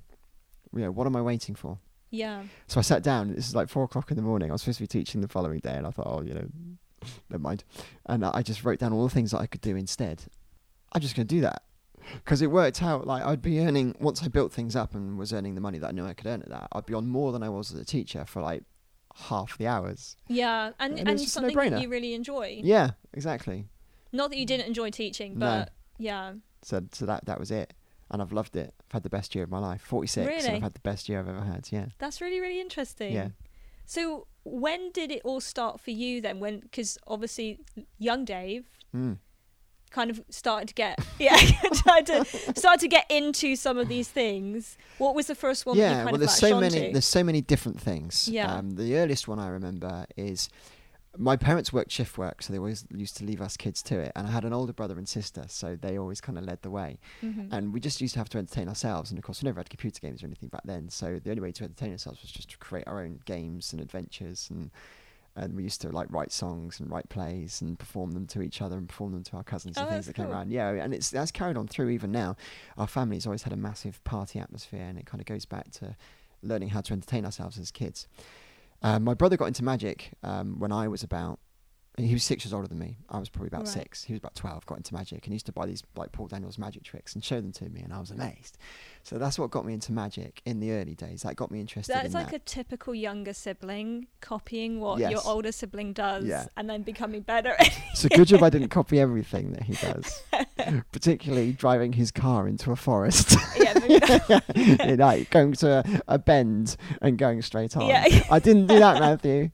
You 0.74 0.80
know, 0.82 0.90
what 0.90 1.06
am 1.06 1.16
I 1.16 1.22
waiting 1.22 1.54
for? 1.54 1.78
yeah. 2.10 2.42
So 2.66 2.78
I 2.78 2.82
sat 2.82 3.02
down. 3.02 3.34
This 3.34 3.48
is 3.48 3.54
like 3.54 3.68
four 3.68 3.84
o'clock 3.84 4.10
in 4.10 4.16
the 4.16 4.22
morning. 4.22 4.50
I 4.50 4.52
was 4.52 4.62
supposed 4.62 4.78
to 4.78 4.82
be 4.84 4.88
teaching 4.88 5.20
the 5.20 5.28
following 5.28 5.60
day, 5.60 5.74
and 5.74 5.86
I 5.86 5.90
thought, 5.90 6.06
oh, 6.06 6.22
you 6.22 6.34
know, 6.34 6.46
never 7.30 7.42
mind. 7.42 7.64
And 8.06 8.24
I 8.24 8.42
just 8.42 8.64
wrote 8.64 8.80
down 8.80 8.92
all 8.92 9.04
the 9.04 9.14
things 9.14 9.30
that 9.30 9.38
I 9.38 9.46
could 9.46 9.60
do 9.60 9.76
instead. 9.76 10.24
I'm 10.92 11.00
just 11.00 11.14
going 11.16 11.26
to 11.26 11.34
do 11.34 11.40
that 11.42 11.62
because 12.14 12.42
it 12.42 12.50
worked 12.50 12.82
out. 12.82 13.06
Like 13.06 13.24
I'd 13.24 13.42
be 13.42 13.60
earning 13.60 13.94
once 14.00 14.22
I 14.22 14.28
built 14.28 14.52
things 14.52 14.76
up 14.76 14.94
and 14.94 15.18
was 15.18 15.32
earning 15.32 15.54
the 15.54 15.60
money 15.60 15.78
that 15.78 15.88
I 15.88 15.92
knew 15.92 16.06
I 16.06 16.14
could 16.14 16.26
earn 16.26 16.42
at 16.42 16.48
that. 16.48 16.68
I'd 16.72 16.86
be 16.86 16.94
on 16.94 17.08
more 17.08 17.32
than 17.32 17.42
I 17.42 17.48
was 17.48 17.72
as 17.72 17.80
a 17.80 17.84
teacher 17.84 18.24
for 18.24 18.42
like 18.42 18.62
half 19.14 19.58
the 19.58 19.66
hours. 19.66 20.16
Yeah. 20.28 20.72
And 20.78 20.92
And 20.92 21.00
and, 21.00 21.08
it 21.08 21.12
was 21.12 21.22
just 21.22 21.36
a 21.36 21.40
something 21.40 21.56
that 21.70 21.82
you 21.82 21.88
really 21.88 22.14
enjoy. 22.14 22.60
Yeah, 22.62 22.90
exactly. 23.12 23.66
Not 24.12 24.30
that 24.30 24.36
you 24.38 24.46
didn't 24.46 24.66
enjoy 24.66 24.90
teaching, 24.90 25.38
No. 25.38 25.46
but 25.46 25.72
yeah. 25.98 26.34
So 26.62 26.82
so 26.92 27.06
that 27.06 27.24
that 27.26 27.38
was 27.38 27.50
it. 27.50 27.74
And 28.10 28.20
I've 28.20 28.32
loved 28.32 28.56
it. 28.56 28.74
I've 28.88 28.92
had 28.92 29.02
the 29.04 29.10
best 29.10 29.34
year 29.34 29.44
of 29.44 29.50
my 29.50 29.60
life. 29.60 29.82
46. 29.82 30.26
And 30.26 30.26
Really? 30.26 30.56
I've 30.56 30.62
had 30.62 30.74
the 30.74 30.80
best 30.80 31.08
year 31.08 31.20
I've 31.20 31.28
ever 31.28 31.42
had. 31.44 31.68
Yeah. 31.70 31.86
That's 31.98 32.20
really 32.20 32.40
really 32.40 32.60
interesting. 32.60 33.12
Yeah. 33.12 33.28
So 33.86 34.26
when 34.44 34.90
did 34.92 35.10
it 35.10 35.22
all 35.24 35.40
start 35.40 35.80
for 35.80 35.90
you 35.90 36.20
then? 36.20 36.40
When 36.40 36.60
because 36.60 36.98
obviously 37.06 37.60
young 37.98 38.24
Dave 38.24 38.64
Mm. 38.94 39.18
Kind 39.90 40.11
of 40.11 40.23
started 40.30 40.68
to 40.68 40.75
get 40.75 40.99
yeah 41.18 41.37
tried 41.75 42.06
to 42.06 42.25
start 42.54 42.80
to 42.80 42.88
get 42.88 43.06
into 43.11 43.56
some 43.56 43.78
of 43.78 43.88
these 43.88 44.09
things. 44.09 44.76
What 44.99 45.14
was 45.14 45.26
the 45.26 45.35
first 45.35 45.66
one? 45.66 45.76
that 45.76 45.82
you 45.82 45.88
yeah, 45.88 46.04
well, 46.04 46.16
there's 46.16 46.35
so 46.35 46.61
many. 46.61 46.92
There's 46.92 47.06
so 47.06 47.25
many 47.25 47.40
different 47.40 47.80
things. 47.80 48.28
Yeah. 48.28 48.54
Um, 48.54 48.73
the 48.73 48.97
earliest 48.97 49.28
one 49.28 49.38
I 49.38 49.49
remember 49.49 50.06
is 50.16 50.49
my 51.18 51.37
parents 51.37 51.73
worked 51.73 51.90
shift 51.90 52.16
work, 52.18 52.42
so 52.42 52.52
they 52.52 52.59
always 52.59 52.85
used 52.94 53.16
to 53.16 53.25
leave 53.25 53.40
us 53.40 53.56
kids 53.56 53.82
to 53.82 53.99
it. 53.99 54.12
And 54.14 54.28
I 54.28 54.30
had 54.30 54.44
an 54.44 54.52
older 54.52 54.73
brother 54.73 54.97
and 54.97 55.09
sister, 55.09 55.44
so 55.49 55.76
they 55.80 55.99
always 55.99 56.20
kind 56.20 56.38
of 56.38 56.44
led 56.44 56.62
the 56.62 56.70
way. 56.70 57.00
Mhm. 57.23 57.49
And 57.50 57.73
we 57.73 57.80
just 57.80 58.00
used 58.00 58.14
to 58.14 58.20
have 58.20 58.28
to 58.30 58.38
entertain 58.38 58.68
ourselves. 58.68 59.11
And 59.11 59.18
of 59.18 59.25
course, 59.25 59.42
we 59.42 59.47
never 59.47 59.59
had 59.59 59.68
computer 59.68 59.99
games 60.00 60.23
or 60.23 60.26
anything 60.26 60.50
back 60.50 60.62
then. 60.64 60.88
So 60.88 61.18
the 61.18 61.30
only 61.30 61.42
way 61.42 61.52
to 61.52 61.64
entertain 61.64 61.90
ourselves 61.92 62.23
was 62.23 62.30
just 62.30 62.50
to 62.50 62.59
create 62.59 62.87
our 62.87 63.02
own 63.02 63.20
games 63.25 63.73
and 63.73 63.82
adventures. 63.82 64.49
And 64.50 64.70
and 65.42 65.54
we 65.56 65.62
used 65.64 65.80
to 65.80 65.88
like 65.90 66.06
write 66.12 66.30
songs 66.32 66.78
and 66.80 66.90
write 66.90 67.09
plays 67.09 67.61
and 67.61 67.78
perform 67.78 68.12
them 68.12 68.26
to 68.26 68.42
each 68.42 68.61
other 68.62 68.76
and 68.76 68.88
perform 68.88 69.12
them 69.12 69.25
to 69.25 69.37
our 69.37 69.42
cousins 69.42 69.76
Oh, 69.78 69.82
and 69.82 69.90
things 69.90 70.06
that 70.06 70.14
came 70.14 70.26
cool. 70.26 70.35
around. 70.35 70.50
Yeah, 70.52 70.70
and 70.70 70.92
it's 70.94 71.11
that's 71.11 71.30
carried 71.30 71.56
on 71.56 71.66
through 71.66 71.88
even 71.90 72.12
now. 72.12 72.37
Our 72.78 72.87
family's 72.87 73.26
always 73.26 73.42
had 73.42 73.52
a 73.52 73.56
massive 73.56 74.02
party 74.04 74.38
atmosphere, 74.38 74.82
and 74.82 74.99
it 74.99 75.06
kind 75.06 75.20
of 75.20 75.26
goes 75.26 75.44
back 75.44 75.70
to 75.73 75.97
learning 76.42 76.68
how 76.70 76.80
to 76.82 76.92
entertain 76.92 77.25
ourselves 77.25 77.59
as 77.59 77.70
kids. 77.70 78.06
Um, 78.82 79.04
my 79.04 79.14
brother 79.14 79.37
got 79.37 79.47
into 79.47 79.64
magic 79.64 80.11
um, 80.23 80.59
when 80.59 80.73
I 80.73 80.88
was 80.88 81.02
about. 81.02 81.38
He 81.99 82.14
was 82.14 82.23
six 82.23 82.44
years 82.47 82.54
older 82.54 82.68
than 82.68 82.78
me. 82.78 82.97
I 83.11 83.18
was 83.18 83.28
probably 83.28 83.49
about 83.49 83.62
Right. 83.66 83.68
six. 83.68 84.04
He 84.04 84.12
was 84.14 84.18
about 84.20 84.35
twelve. 84.35 84.64
Got 84.64 84.78
into 84.78 84.94
magic 84.94 85.18
and 85.25 85.32
he 85.32 85.35
used 85.35 85.47
to 85.47 85.52
buy 85.52 85.66
these 85.66 85.82
like 85.97 86.12
Paul 86.12 86.28
Daniels 86.28 86.56
magic 86.56 86.82
tricks 86.85 87.14
and 87.14 87.23
show 87.23 87.40
them 87.40 87.52
to 87.52 87.68
me, 87.68 87.80
and 87.82 87.92
I 87.92 87.99
was 88.00 88.11
amazed. 88.11 88.56
So 89.02 89.19
that's 89.19 89.38
what 89.38 89.50
got 89.50 89.64
me 89.64 89.73
into 89.73 89.92
magic 89.92 90.42
in 90.45 90.61
the 90.61 90.73
early 90.73 90.95
days. 90.95 91.23
That 91.23 91.35
got 91.35 91.50
me 91.50 91.59
interested 91.61 91.95
That's 91.95 92.09
in 92.09 92.12
like 92.12 92.30
that. 92.30 92.37
a 92.37 92.38
typical 92.40 92.95
younger 92.95 93.33
sibling 93.33 94.07
copying 94.21 94.78
what 94.78 94.99
your 95.00 95.21
older 95.25 95.52
sibling 95.52 95.92
does 95.95 96.25
Yeah. 96.26 96.47
and 96.57 96.69
then 96.69 96.83
becoming 96.83 97.23
better. 97.23 97.54
At 97.59 97.66
it. 97.69 97.73
So 97.95 98.09
good 98.09 98.28
job 98.28 98.42
I 98.42 98.50
didn't 98.50 98.69
copy 98.69 99.00
everything 99.00 99.52
that 99.52 99.62
he 99.64 99.75
does, 99.75 100.23
particularly 100.92 101.52
driving 101.52 101.92
his 101.95 102.11
car 102.11 102.47
into 102.47 102.71
a 102.73 102.76
forest. 102.76 103.37
yeah. 103.57 104.40
You 104.54 104.97
know, 104.97 105.25
going 105.30 105.52
to 105.54 105.83
a, 105.85 106.14
a 106.14 106.19
bend 106.19 106.76
and 107.00 107.16
going 107.19 107.42
straight 107.42 107.76
on. 107.76 107.87
Yeah. 107.88 108.25
I 108.30 108.38
didn't 108.38 108.66
do 108.66 108.78
that, 108.78 109.00
Matthew. 109.00 109.50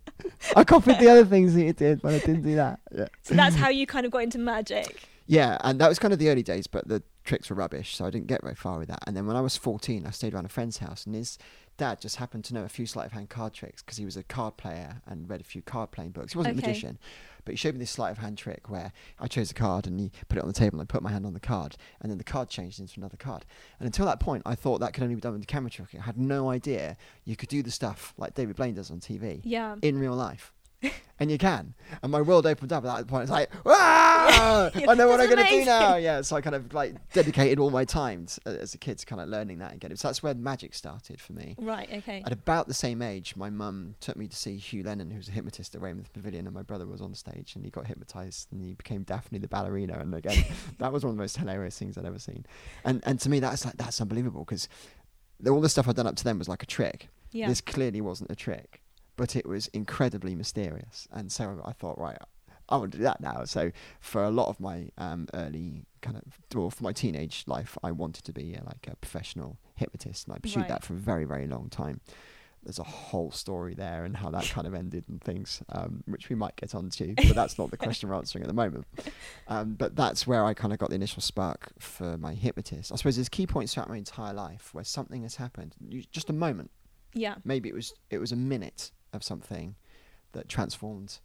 I 0.55 0.65
copied 0.65 0.99
the 0.99 1.09
other 1.09 1.25
things 1.25 1.55
that 1.55 1.63
you 1.63 1.73
did, 1.73 2.03
but 2.03 2.15
I 2.15 2.19
didn't 2.19 2.43
do 2.43 2.57
that. 2.57 2.81
Yeah. 2.95 3.07
so 3.23 3.35
that's 3.35 3.55
how 3.57 3.69
you 3.69 3.87
kind 3.87 4.05
of 4.07 4.13
got 4.13 4.23
into 4.23 4.39
magic. 4.39 5.09
Yeah, 5.29 5.59
and 5.63 5.81
that 5.81 5.89
was 5.89 5.99
kind 5.99 6.13
of 6.13 6.19
the 6.21 6.29
early 6.31 6.43
days, 6.45 6.67
but 6.67 6.87
the 6.87 7.03
tricks 7.27 7.51
were 7.51 7.57
rubbish, 7.57 7.95
so 7.97 8.07
I 8.07 8.11
didn't 8.11 8.27
get 8.29 8.43
very 8.43 8.55
far 8.55 8.79
with 8.79 8.89
that. 8.89 9.01
And 9.07 9.17
then 9.17 9.27
when 9.27 9.37
I 9.37 9.41
was 9.41 9.57
14, 9.57 10.07
I 10.07 10.11
stayed 10.11 10.33
around 10.35 10.47
a 10.47 10.49
friend's 10.51 10.79
house, 10.79 11.05
and 11.05 11.15
his 11.15 11.39
dad 11.77 12.01
just 12.01 12.17
happened 12.17 12.45
to 12.47 12.55
know 12.55 12.65
a 12.65 12.69
few 12.71 12.87
sleight 12.87 13.07
of 13.07 13.13
hand 13.13 13.29
card 13.29 13.53
tricks 13.53 13.83
because 13.83 13.99
he 13.99 14.05
was 14.07 14.17
a 14.17 14.23
card 14.23 14.57
player 14.57 15.03
and 15.07 15.29
read 15.29 15.43
a 15.43 15.45
few 15.45 15.61
card 15.61 15.91
playing 15.91 16.11
books. 16.11 16.33
He 16.33 16.39
wasn't 16.39 16.57
Okay. 16.57 16.65
a 16.65 16.69
magician, 16.69 16.99
but 17.45 17.53
he 17.53 17.57
showed 17.57 17.75
me 17.75 17.81
this 17.81 17.91
sleight 17.91 18.13
of 18.13 18.19
hand 18.19 18.39
trick 18.39 18.71
where 18.71 18.93
I 19.21 19.27
chose 19.29 19.51
a 19.51 19.55
card 19.55 19.87
and 19.87 20.01
he 20.01 20.11
put 20.29 20.39
it 20.39 20.43
on 20.43 20.49
the 20.49 20.55
table 20.55 20.81
and 20.81 20.89
I 20.89 20.91
put 20.91 21.03
my 21.03 21.11
hand 21.13 21.27
on 21.27 21.35
the 21.35 21.41
card, 21.41 21.77
and 22.01 22.11
then 22.11 22.17
the 22.17 22.25
card 22.25 22.49
changed 22.49 22.81
into 22.81 22.95
another 22.99 23.19
card. 23.19 23.45
And 23.79 23.87
until 23.87 24.07
that 24.07 24.21
point, 24.21 24.43
I 24.47 24.55
thought 24.55 24.79
that 24.81 24.95
could 24.95 25.03
only 25.03 25.17
be 25.17 25.21
done 25.21 25.33
with 25.33 25.43
the 25.43 25.47
camera 25.47 25.69
trick. 25.71 25.89
I 25.95 26.01
had 26.03 26.17
no 26.17 26.49
idea 26.49 26.97
you 27.27 27.37
could 27.37 27.51
do 27.51 27.63
the 27.63 27.71
stuff 27.71 28.15
like 28.17 28.35
David 28.35 28.57
Blaine 28.57 28.75
does 28.75 28.91
on 28.91 29.01
TV 29.01 29.43
Yeah. 29.45 29.77
in 29.83 29.99
real 29.99 30.15
life. 30.15 30.55
and 31.19 31.31
you 31.31 31.39
can. 31.39 31.75
And 32.03 32.13
my 32.13 32.21
world 32.21 32.47
opened 32.47 32.73
up 32.73 32.85
at 32.85 32.97
that 32.97 33.07
point. 33.07 33.23
It's 33.23 33.33
like, 33.33 33.51
ah, 33.67 34.71
I 34.75 34.95
know 34.95 35.09
what 35.09 35.21
I'm 35.21 35.31
going 35.31 35.45
to 35.45 35.51
do 35.51 35.65
now. 35.65 35.97
Yeah, 35.97 36.21
so 36.23 36.37
I 36.37 36.41
kind 36.41 36.55
of 36.55 36.73
like 36.75 36.95
dedicated 37.13 37.59
all 37.59 37.71
my 37.71 37.85
time 37.85 38.27
to, 38.27 38.41
as 38.47 38.75
a 38.75 38.79
kid 38.79 38.99
to 38.99 39.07
kind 39.07 39.21
of 39.21 39.29
learning 39.29 39.59
that 39.59 39.73
and 39.73 39.81
getting. 39.81 39.97
So 39.97 40.09
that's 40.09 40.23
where 40.23 40.35
magic 40.35 40.75
started 40.75 41.21
for 41.21 41.33
me. 41.33 41.55
Right, 41.59 41.89
okay. 41.93 42.23
At 42.25 42.33
about 42.33 42.69
the 42.69 42.75
same 42.75 43.03
age, 43.03 43.37
my 43.37 43.51
mum 43.51 43.95
took 44.01 44.17
me 44.17 44.27
to 44.27 44.37
see 44.37 44.57
Hugh 44.57 44.83
Lennon, 44.83 45.11
who 45.11 45.17
was 45.17 45.29
a 45.29 45.33
hypnotist 45.33 45.75
at 45.75 45.81
Weymouth 45.81 46.13
Pavilion, 46.13 46.47
and 46.47 46.55
my 46.55 46.63
brother 46.63 46.87
was 46.87 47.01
on 47.01 47.15
stage 47.15 47.55
and 47.55 47.65
he 47.65 47.71
got 47.71 47.87
hypnotized 47.87 48.49
and 48.53 48.63
he 48.63 48.75
became 48.75 49.03
Daphne 49.03 49.39
the 49.39 49.49
ballerina. 49.49 49.99
And 49.99 50.15
again, 50.15 50.45
that 50.79 50.93
was 50.93 51.05
one 51.05 51.11
of 51.11 51.17
the 51.17 51.23
most 51.23 51.37
hilarious 51.37 51.79
things 51.79 51.97
I'd 51.97 52.05
ever 52.05 52.19
seen. 52.19 52.45
And 52.85 53.03
and 53.07 53.21
to 53.21 53.29
me, 53.29 53.41
that's 53.41 53.65
like 53.65 53.77
that's 53.77 54.01
unbelievable 54.01 54.45
because 54.45 54.69
all 55.47 55.61
the 55.61 55.69
stuff 55.69 55.89
I'd 55.89 55.97
done 55.97 56.07
up 56.07 56.17
to 56.17 56.25
then 56.25 56.39
was 56.39 56.49
like 56.49 56.63
a 56.63 56.67
trick. 56.67 57.09
Yeah. 57.33 57.49
This 57.49 57.61
clearly 57.61 58.01
wasn't 58.01 58.31
a 58.31 58.37
trick, 58.37 58.83
but 59.17 59.35
it 59.37 59.47
was 59.47 59.69
incredibly 59.69 60.35
mysterious. 60.35 61.09
And 61.13 61.31
so 61.33 61.61
I 61.65 61.73
thought, 61.73 61.99
right, 61.99 62.19
I 62.69 62.77
want 62.77 62.93
to 62.93 62.99
do 62.99 63.05
that 63.05 63.21
now. 63.21 63.45
So 63.45 63.71
for 64.01 64.25
a 64.25 64.31
lot 64.31 64.49
of 64.49 64.59
my 64.61 64.89
um, 64.99 65.29
early 65.35 65.85
kind 66.03 66.17
of, 66.17 66.25
well, 66.55 66.71
for 66.71 66.83
my 66.85 66.93
teenage 66.93 67.45
life, 67.47 67.79
I 67.83 67.93
wanted 67.93 68.25
to 68.25 68.33
be 68.33 68.57
uh, 68.57 68.65
like 68.67 68.89
a 68.91 68.97
professional 68.97 69.57
hypnotist, 69.77 70.27
and 70.27 70.35
I 70.35 70.39
pursued 70.39 70.61
Right. 70.63 70.69
that 70.69 70.85
for 70.85 70.95
a 70.95 70.97
very, 70.97 71.25
very 71.25 71.47
long 71.47 71.69
time. 71.71 72.01
there's 72.63 72.81
a 72.81 72.83
whole 72.83 73.31
story 73.31 73.75
there 73.75 74.05
and 74.05 74.17
how 74.17 74.29
that 74.29 74.43
kind 74.49 74.67
of 74.67 74.75
ended 74.75 75.05
and 75.09 75.21
things, 75.23 75.63
um, 75.69 76.03
which 76.07 76.29
we 76.29 76.35
might 76.35 76.57
get 76.57 76.75
onto, 76.75 77.15
but 77.15 77.37
that's 77.37 77.59
not 77.59 77.71
the 77.71 77.77
question 77.77 78.09
we're 78.09 78.17
answering 78.17 78.43
at 78.43 78.49
the 78.49 78.55
moment. 78.55 78.85
Um, 79.49 79.75
but 79.75 79.95
that's 79.95 80.27
where 80.27 80.45
I 80.45 80.53
kind 80.55 80.73
of 80.73 80.81
got 80.81 80.89
the 80.89 80.97
initial 80.97 81.23
spark 81.23 81.71
for 81.79 82.19
my 82.19 82.35
hypnotist. 82.35 82.91
I 82.91 82.97
suppose 82.97 83.15
there's 83.15 83.29
key 83.29 83.47
points 83.47 83.73
throughout 83.75 83.89
my 83.89 83.97
entire 83.97 84.35
life 84.35 84.75
where 84.75 84.83
something 84.83 85.23
has 85.23 85.37
happened, 85.37 85.77
you, 85.89 86.03
just 86.11 86.29
a 86.29 86.33
moment. 86.33 86.73
Yeah. 87.15 87.37
Maybe 87.45 87.69
it 87.69 87.75
was 87.77 87.95
it 88.11 88.19
was 88.19 88.33
a 88.33 88.37
minute 88.37 88.91
of 89.17 89.25
something 89.25 89.75
that 90.33 90.49
transformed 90.49 91.19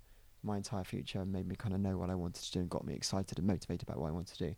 my 0.43 0.57
entire 0.57 0.83
future 0.83 1.21
and 1.21 1.31
made 1.31 1.47
me 1.47 1.55
kind 1.55 1.75
of 1.75 1.81
know 1.81 1.97
what 1.97 2.09
I 2.09 2.15
wanted 2.15 2.43
to 2.43 2.51
do 2.51 2.59
and 2.59 2.69
got 2.69 2.85
me 2.85 2.93
excited 2.93 3.37
and 3.37 3.47
motivated 3.47 3.87
about 3.87 3.99
what 3.99 4.07
I 4.07 4.11
wanted 4.11 4.37
to 4.37 4.47
do. 4.49 4.55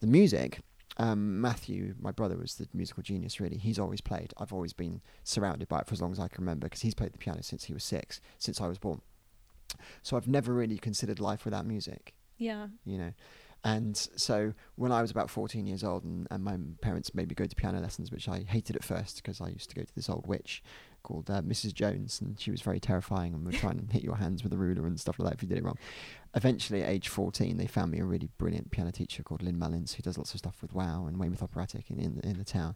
The 0.00 0.06
music 0.06 0.60
um, 0.98 1.40
Matthew, 1.40 1.94
my 2.00 2.10
brother, 2.10 2.36
was 2.36 2.54
the 2.54 2.68
musical 2.72 3.02
genius. 3.02 3.38
Really, 3.38 3.58
he's 3.58 3.78
always 3.78 4.00
played. 4.00 4.32
I've 4.38 4.52
always 4.52 4.72
been 4.72 5.02
surrounded 5.24 5.68
by 5.68 5.80
it 5.80 5.86
for 5.86 5.92
as 5.92 6.00
long 6.00 6.12
as 6.12 6.18
I 6.18 6.28
can 6.28 6.42
remember 6.42 6.66
because 6.66 6.80
he's 6.80 6.94
played 6.94 7.12
the 7.12 7.18
piano 7.18 7.42
since 7.42 7.64
he 7.64 7.74
was 7.74 7.84
six, 7.84 8.20
since 8.38 8.60
I 8.60 8.66
was 8.66 8.78
born. 8.78 9.02
So 10.02 10.16
I've 10.16 10.28
never 10.28 10.54
really 10.54 10.78
considered 10.78 11.20
life 11.20 11.44
without 11.44 11.66
music. 11.66 12.14
Yeah. 12.38 12.68
You 12.84 12.98
know, 12.98 13.12
and 13.64 13.96
so 13.96 14.54
when 14.76 14.92
I 14.92 15.02
was 15.02 15.10
about 15.10 15.28
14 15.28 15.66
years 15.66 15.82
old, 15.82 16.04
and, 16.04 16.28
and 16.30 16.44
my 16.44 16.56
parents 16.80 17.14
made 17.14 17.28
me 17.28 17.34
go 17.34 17.46
to 17.46 17.56
piano 17.56 17.80
lessons, 17.80 18.10
which 18.10 18.28
I 18.28 18.44
hated 18.46 18.76
at 18.76 18.84
first 18.84 19.16
because 19.16 19.40
I 19.40 19.48
used 19.48 19.70
to 19.70 19.76
go 19.76 19.82
to 19.82 19.94
this 19.94 20.08
old 20.08 20.26
witch 20.26 20.62
called 21.06 21.30
uh, 21.30 21.40
Mrs. 21.42 21.72
Jones, 21.72 22.20
and 22.20 22.38
she 22.38 22.50
was 22.50 22.60
very 22.60 22.80
terrifying 22.80 23.32
and 23.32 23.44
would 23.46 23.54
try 23.54 23.70
and 23.70 23.90
hit 23.90 24.02
your 24.02 24.16
hands 24.16 24.42
with 24.42 24.52
a 24.52 24.56
ruler 24.56 24.86
and 24.86 24.98
stuff 24.98 25.18
like 25.18 25.30
that 25.30 25.36
if 25.36 25.42
you 25.42 25.48
did 25.48 25.58
it 25.58 25.64
wrong. 25.64 25.78
Eventually, 26.34 26.82
at 26.82 26.90
age 26.90 27.08
14, 27.08 27.56
they 27.56 27.66
found 27.66 27.92
me 27.92 28.00
a 28.00 28.04
really 28.04 28.28
brilliant 28.38 28.70
piano 28.70 28.90
teacher 28.90 29.22
called 29.22 29.42
Lynn 29.42 29.58
Mullins, 29.58 29.94
who 29.94 30.02
does 30.02 30.18
lots 30.18 30.34
of 30.34 30.38
stuff 30.38 30.60
with 30.60 30.74
Wow 30.74 31.06
and 31.06 31.18
Weymouth 31.18 31.42
Operatic 31.42 31.90
in, 31.90 31.98
in, 31.98 32.16
the, 32.16 32.28
in 32.28 32.38
the 32.38 32.44
town. 32.44 32.74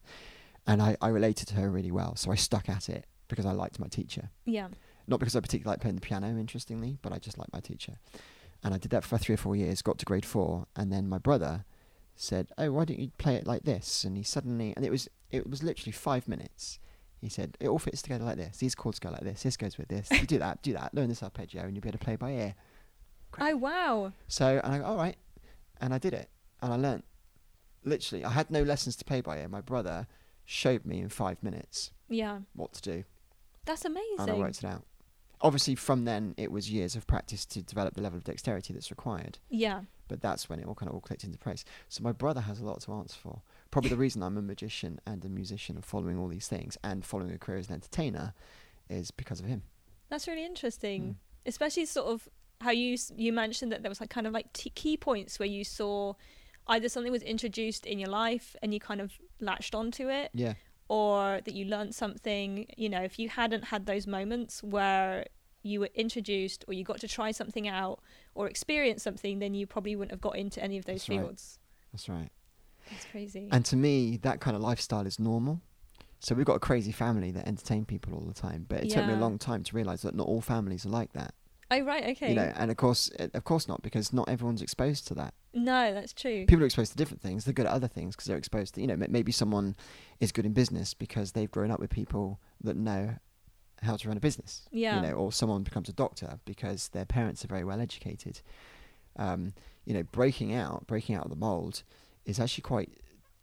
And 0.67 0.81
I, 0.81 0.97
I 1.01 1.09
related 1.09 1.49
to 1.49 1.55
her 1.57 1.69
really 1.69 1.91
well, 1.91 2.15
so 2.17 2.31
I 2.31 2.37
stuck 2.37 2.69
at 2.69 2.89
it 2.89 3.07
because 3.29 3.47
I 3.47 3.53
liked 3.53 3.81
my 3.81 3.89
teacher. 3.89 4.31
Yeah. 4.45 4.69
Not 5.09 5.19
because 5.19 5.35
I 5.35 5.41
particularly 5.41 5.75
like 5.75 5.81
playing 5.81 5.97
the 5.97 6.01
piano, 6.01 6.29
interestingly, 6.29 6.99
but 7.03 7.13
I 7.13 7.19
just 7.19 7.39
liked 7.39 7.53
my 7.53 7.61
teacher. 7.61 7.99
And 8.63 8.73
I 8.75 8.79
did 8.79 8.91
that 8.93 9.05
for 9.05 9.19
three 9.19 9.35
or 9.35 9.39
four 9.39 9.57
years, 9.57 9.83
got 9.83 9.99
to 9.99 10.05
grade 10.05 10.25
four, 10.25 10.67
and 10.77 10.93
then 10.93 11.09
my 11.09 11.19
brother 11.19 11.65
said, 12.15 12.49
"Oh, 12.59 12.73
why 12.73 12.85
don't 12.85 12.99
you 12.99 13.11
play 13.19 13.37
it 13.37 13.47
like 13.47 13.63
this?" 13.63 14.05
And 14.05 14.17
he 14.17 14.23
suddenly, 14.23 14.75
and 14.77 14.85
it 14.85 14.91
was 14.91 15.09
it 15.31 15.49
was 15.49 15.63
literally 15.63 15.93
five 15.93 16.29
minutes, 16.29 16.79
he 17.21 17.29
said, 17.29 17.57
it 17.61 17.69
all 17.69 17.79
fits 17.79 18.03
together 18.03 18.25
like 18.25 18.37
this. 18.37 18.59
These 18.59 18.75
chords 18.75 18.99
go 18.99 19.11
like 19.11 19.21
this. 19.21 19.43
This 19.43 19.57
goes 19.57 19.77
with 19.77 19.89
this. 19.89 20.11
You 20.11 20.27
do 20.27 20.39
that, 20.39 20.62
do 20.62 20.73
that. 20.73 20.95
Learn 20.95 21.09
this 21.09 21.23
arpeggio, 21.23 21.62
and 21.62 21.75
you'll 21.75 21.83
be 21.83 21.89
able 21.89 21.99
to 21.99 22.05
play 22.05 22.17
by 22.17 22.31
ear. 22.33 22.55
Great. 23.33 23.53
Oh 23.53 23.57
wow! 23.57 24.12
So 24.27 24.61
and 24.65 24.75
I 24.75 24.79
go, 24.79 24.85
all 24.85 24.97
right, 24.97 25.17
and 25.81 25.95
I 25.95 25.99
did 25.99 26.15
it, 26.15 26.29
and 26.62 26.73
I 26.73 26.77
learnt. 26.77 27.05
Literally, 27.85 28.25
I 28.25 28.31
had 28.31 28.50
no 28.50 28.62
lessons 28.62 28.97
to 28.97 29.05
play 29.05 29.21
by 29.21 29.39
ear. 29.39 29.49
My 29.49 29.61
brother 29.61 30.07
showed 30.45 30.85
me 30.85 30.99
in 31.00 31.09
five 31.09 31.43
minutes. 31.43 31.93
Yeah. 32.09 32.41
What 32.55 32.73
to 32.75 32.83
do. 32.83 33.05
That's 33.65 33.85
amazing. 33.85 34.17
And 34.19 34.31
I 34.31 34.35
worked 34.35 34.59
it 34.59 34.65
out. 34.65 34.85
Obviously, 35.43 35.75
from 35.75 36.05
then 36.05 36.35
it 36.37 36.53
was 36.53 36.71
years 36.71 36.97
of 36.97 37.07
practice 37.07 37.47
to 37.47 37.62
develop 37.62 37.95
the 37.95 38.03
level 38.03 38.19
of 38.19 38.25
dexterity 38.25 38.75
that's 38.75 38.91
required. 38.91 39.39
Yeah. 39.49 39.83
But 40.09 40.21
that's 40.21 40.49
when 40.49 40.59
it 40.59 40.67
all 40.67 40.75
kind 40.75 40.89
of 40.89 40.95
all 40.95 41.00
clicked 41.00 41.25
into 41.25 41.39
place. 41.39 41.65
So 41.89 42.03
my 42.03 42.12
brother 42.12 42.43
has 42.43 42.61
a 42.61 42.65
lot 42.65 42.81
to 42.83 42.93
answer 42.93 43.17
for 43.23 43.43
probably 43.71 43.91
the 43.91 43.97
reason 43.97 44.23
I'm 44.23 44.37
a 44.37 44.43
magician 44.43 45.00
and 45.07 45.25
a 45.25 45.29
musician 45.29 45.77
and 45.77 45.85
following 45.85 46.19
all 46.19 46.29
these 46.29 46.49
things 46.49 46.77
and 46.83 47.05
following 47.05 47.33
a 47.33 47.39
career 47.39 47.59
as 47.59 47.69
an 47.69 47.75
entertainer 47.75 48.35
is 48.89 49.11
because 49.11 49.41
of 49.41 49.47
him. 49.47 49.62
That's 50.09 50.27
really 50.27 50.45
interesting, 50.45 51.03
mm. 51.03 51.15
especially 51.47 51.87
sort 51.87 52.09
of 52.09 52.29
how 52.61 52.71
you 52.73 52.97
you 53.17 53.33
mentioned 53.33 53.73
that 53.73 53.83
there 53.83 53.89
was 53.89 54.00
like 54.00 54.11
kind 54.11 54.27
of 54.27 54.33
like 54.33 54.53
t- 54.53 54.71
key 54.71 54.97
points 54.97 55.39
where 55.39 55.49
you 55.49 55.65
saw 55.65 56.15
either 56.67 56.89
something 56.89 57.12
was 57.12 57.23
introduced 57.23 57.87
in 57.87 57.99
your 57.99 58.11
life 58.11 58.55
and 58.62 58.75
you 58.75 58.81
kind 58.81 59.00
of 59.00 59.12
latched 59.41 59.75
onto 59.75 60.09
it, 60.09 60.31
yeah, 60.35 60.55
or 60.89 61.41
that 61.45 61.55
you 61.55 61.65
learned 61.65 61.95
something. 61.95 62.67
You 62.77 62.89
know, 62.89 63.03
if 63.03 63.19
you 63.19 63.29
hadn't 63.29 63.65
had 63.65 63.87
those 63.87 64.07
moments 64.07 64.62
where 64.62 65.27
you 65.62 65.81
were 65.81 65.91
introduced 65.95 66.65
or 66.67 66.75
you 66.75 66.85
got 66.85 66.99
to 67.00 67.09
try 67.09 67.31
something 67.31 67.69
out 67.69 68.00
or 68.35 68.49
experience 68.49 69.03
something, 69.03 69.39
then 69.39 69.55
you 69.55 69.67
probably 69.67 69.95
wouldn't 69.95 70.11
have 70.11 70.21
got 70.21 70.37
into 70.37 70.62
any 70.62 70.79
of 70.79 70.87
those 70.87 71.07
That's 71.07 71.07
fields. 71.07 71.59
Right. 71.59 71.89
That's 71.93 72.09
right. 72.09 72.31
That's 72.91 73.05
crazy. 73.07 73.49
And 73.51 73.65
to 73.67 73.77
me, 73.77 74.19
that 74.19 74.41
kind 74.41 74.57
of 74.57 74.63
lifestyle 74.63 75.07
is 75.07 75.19
normal. 75.19 75.61
So 76.21 76.35
we've 76.35 76.47
got 76.47 76.57
a 76.57 76.61
crazy 76.61 76.93
family 76.93 77.31
that 77.31 77.49
entertain 77.49 77.87
people 77.87 78.15
all 78.15 78.21
the 78.21 78.35
time, 78.35 78.67
but 78.69 78.81
it 78.81 78.87
yeah. 78.87 78.97
took 78.97 79.07
me 79.07 79.15
a 79.15 79.17
long 79.17 79.39
time 79.39 79.63
to 79.65 79.75
realize 79.75 80.03
that 80.03 80.15
not 80.15 80.27
all 80.27 80.43
families 80.43 80.85
are 80.85 80.91
like 80.91 81.13
that. 81.15 81.35
Oh 81.71 81.81
right, 81.83 82.05
okay. 82.09 82.31
You 82.31 82.35
know, 82.35 82.53
and 82.57 82.71
of 82.71 82.77
course, 82.77 83.11
uh, 83.19 83.29
of 83.33 83.45
course 83.45 83.69
not, 83.69 83.81
because 83.81 84.13
not 84.13 84.29
everyone's 84.29 84.61
exposed 84.61 85.07
to 85.09 85.15
that. 85.15 85.35
No, 85.55 85.95
that's 85.95 86.13
true. 86.13 86.45
People 86.47 86.65
are 86.65 86.67
exposed 86.67 86.93
to 86.93 86.99
different 86.99 87.23
things. 87.23 87.45
They're 87.45 87.55
good 87.55 87.67
at 87.67 87.73
other 87.73 87.89
things 87.89 88.17
because 88.17 88.26
they're 88.26 88.37
exposed 88.37 88.75
to, 88.75 88.81
you 88.81 88.89
know, 88.89 88.97
maybe 88.97 89.33
someone 89.33 89.76
is 90.19 90.33
good 90.33 90.45
in 90.45 90.53
business 90.53 90.95
because 90.95 91.33
they've 91.33 91.50
grown 91.50 91.71
up 91.71 91.81
with 91.81 91.91
people 91.91 92.41
that 92.63 92.76
know 92.76 93.17
how 93.83 93.97
to 93.97 94.09
run 94.09 94.17
a 94.17 94.21
business. 94.21 94.69
Yeah. 94.73 94.97
You 94.97 95.03
know, 95.09 95.13
or 95.15 95.33
someone 95.33 95.63
becomes 95.63 95.89
a 95.89 95.93
doctor 95.93 96.41
because 96.45 96.89
their 96.89 97.05
parents 97.05 97.45
are 97.45 97.49
very 97.49 97.65
well 97.65 97.81
educated. 97.81 98.41
Um, 99.17 99.55
you 99.85 99.95
know, 99.95 100.03
breaking 100.03 100.55
out, 100.55 100.87
breaking 100.87 101.15
out 101.15 101.25
of 101.25 101.31
the 101.31 101.37
mold 101.37 101.85
is 102.25 102.39
actually 102.39 102.63
quite 102.63 102.91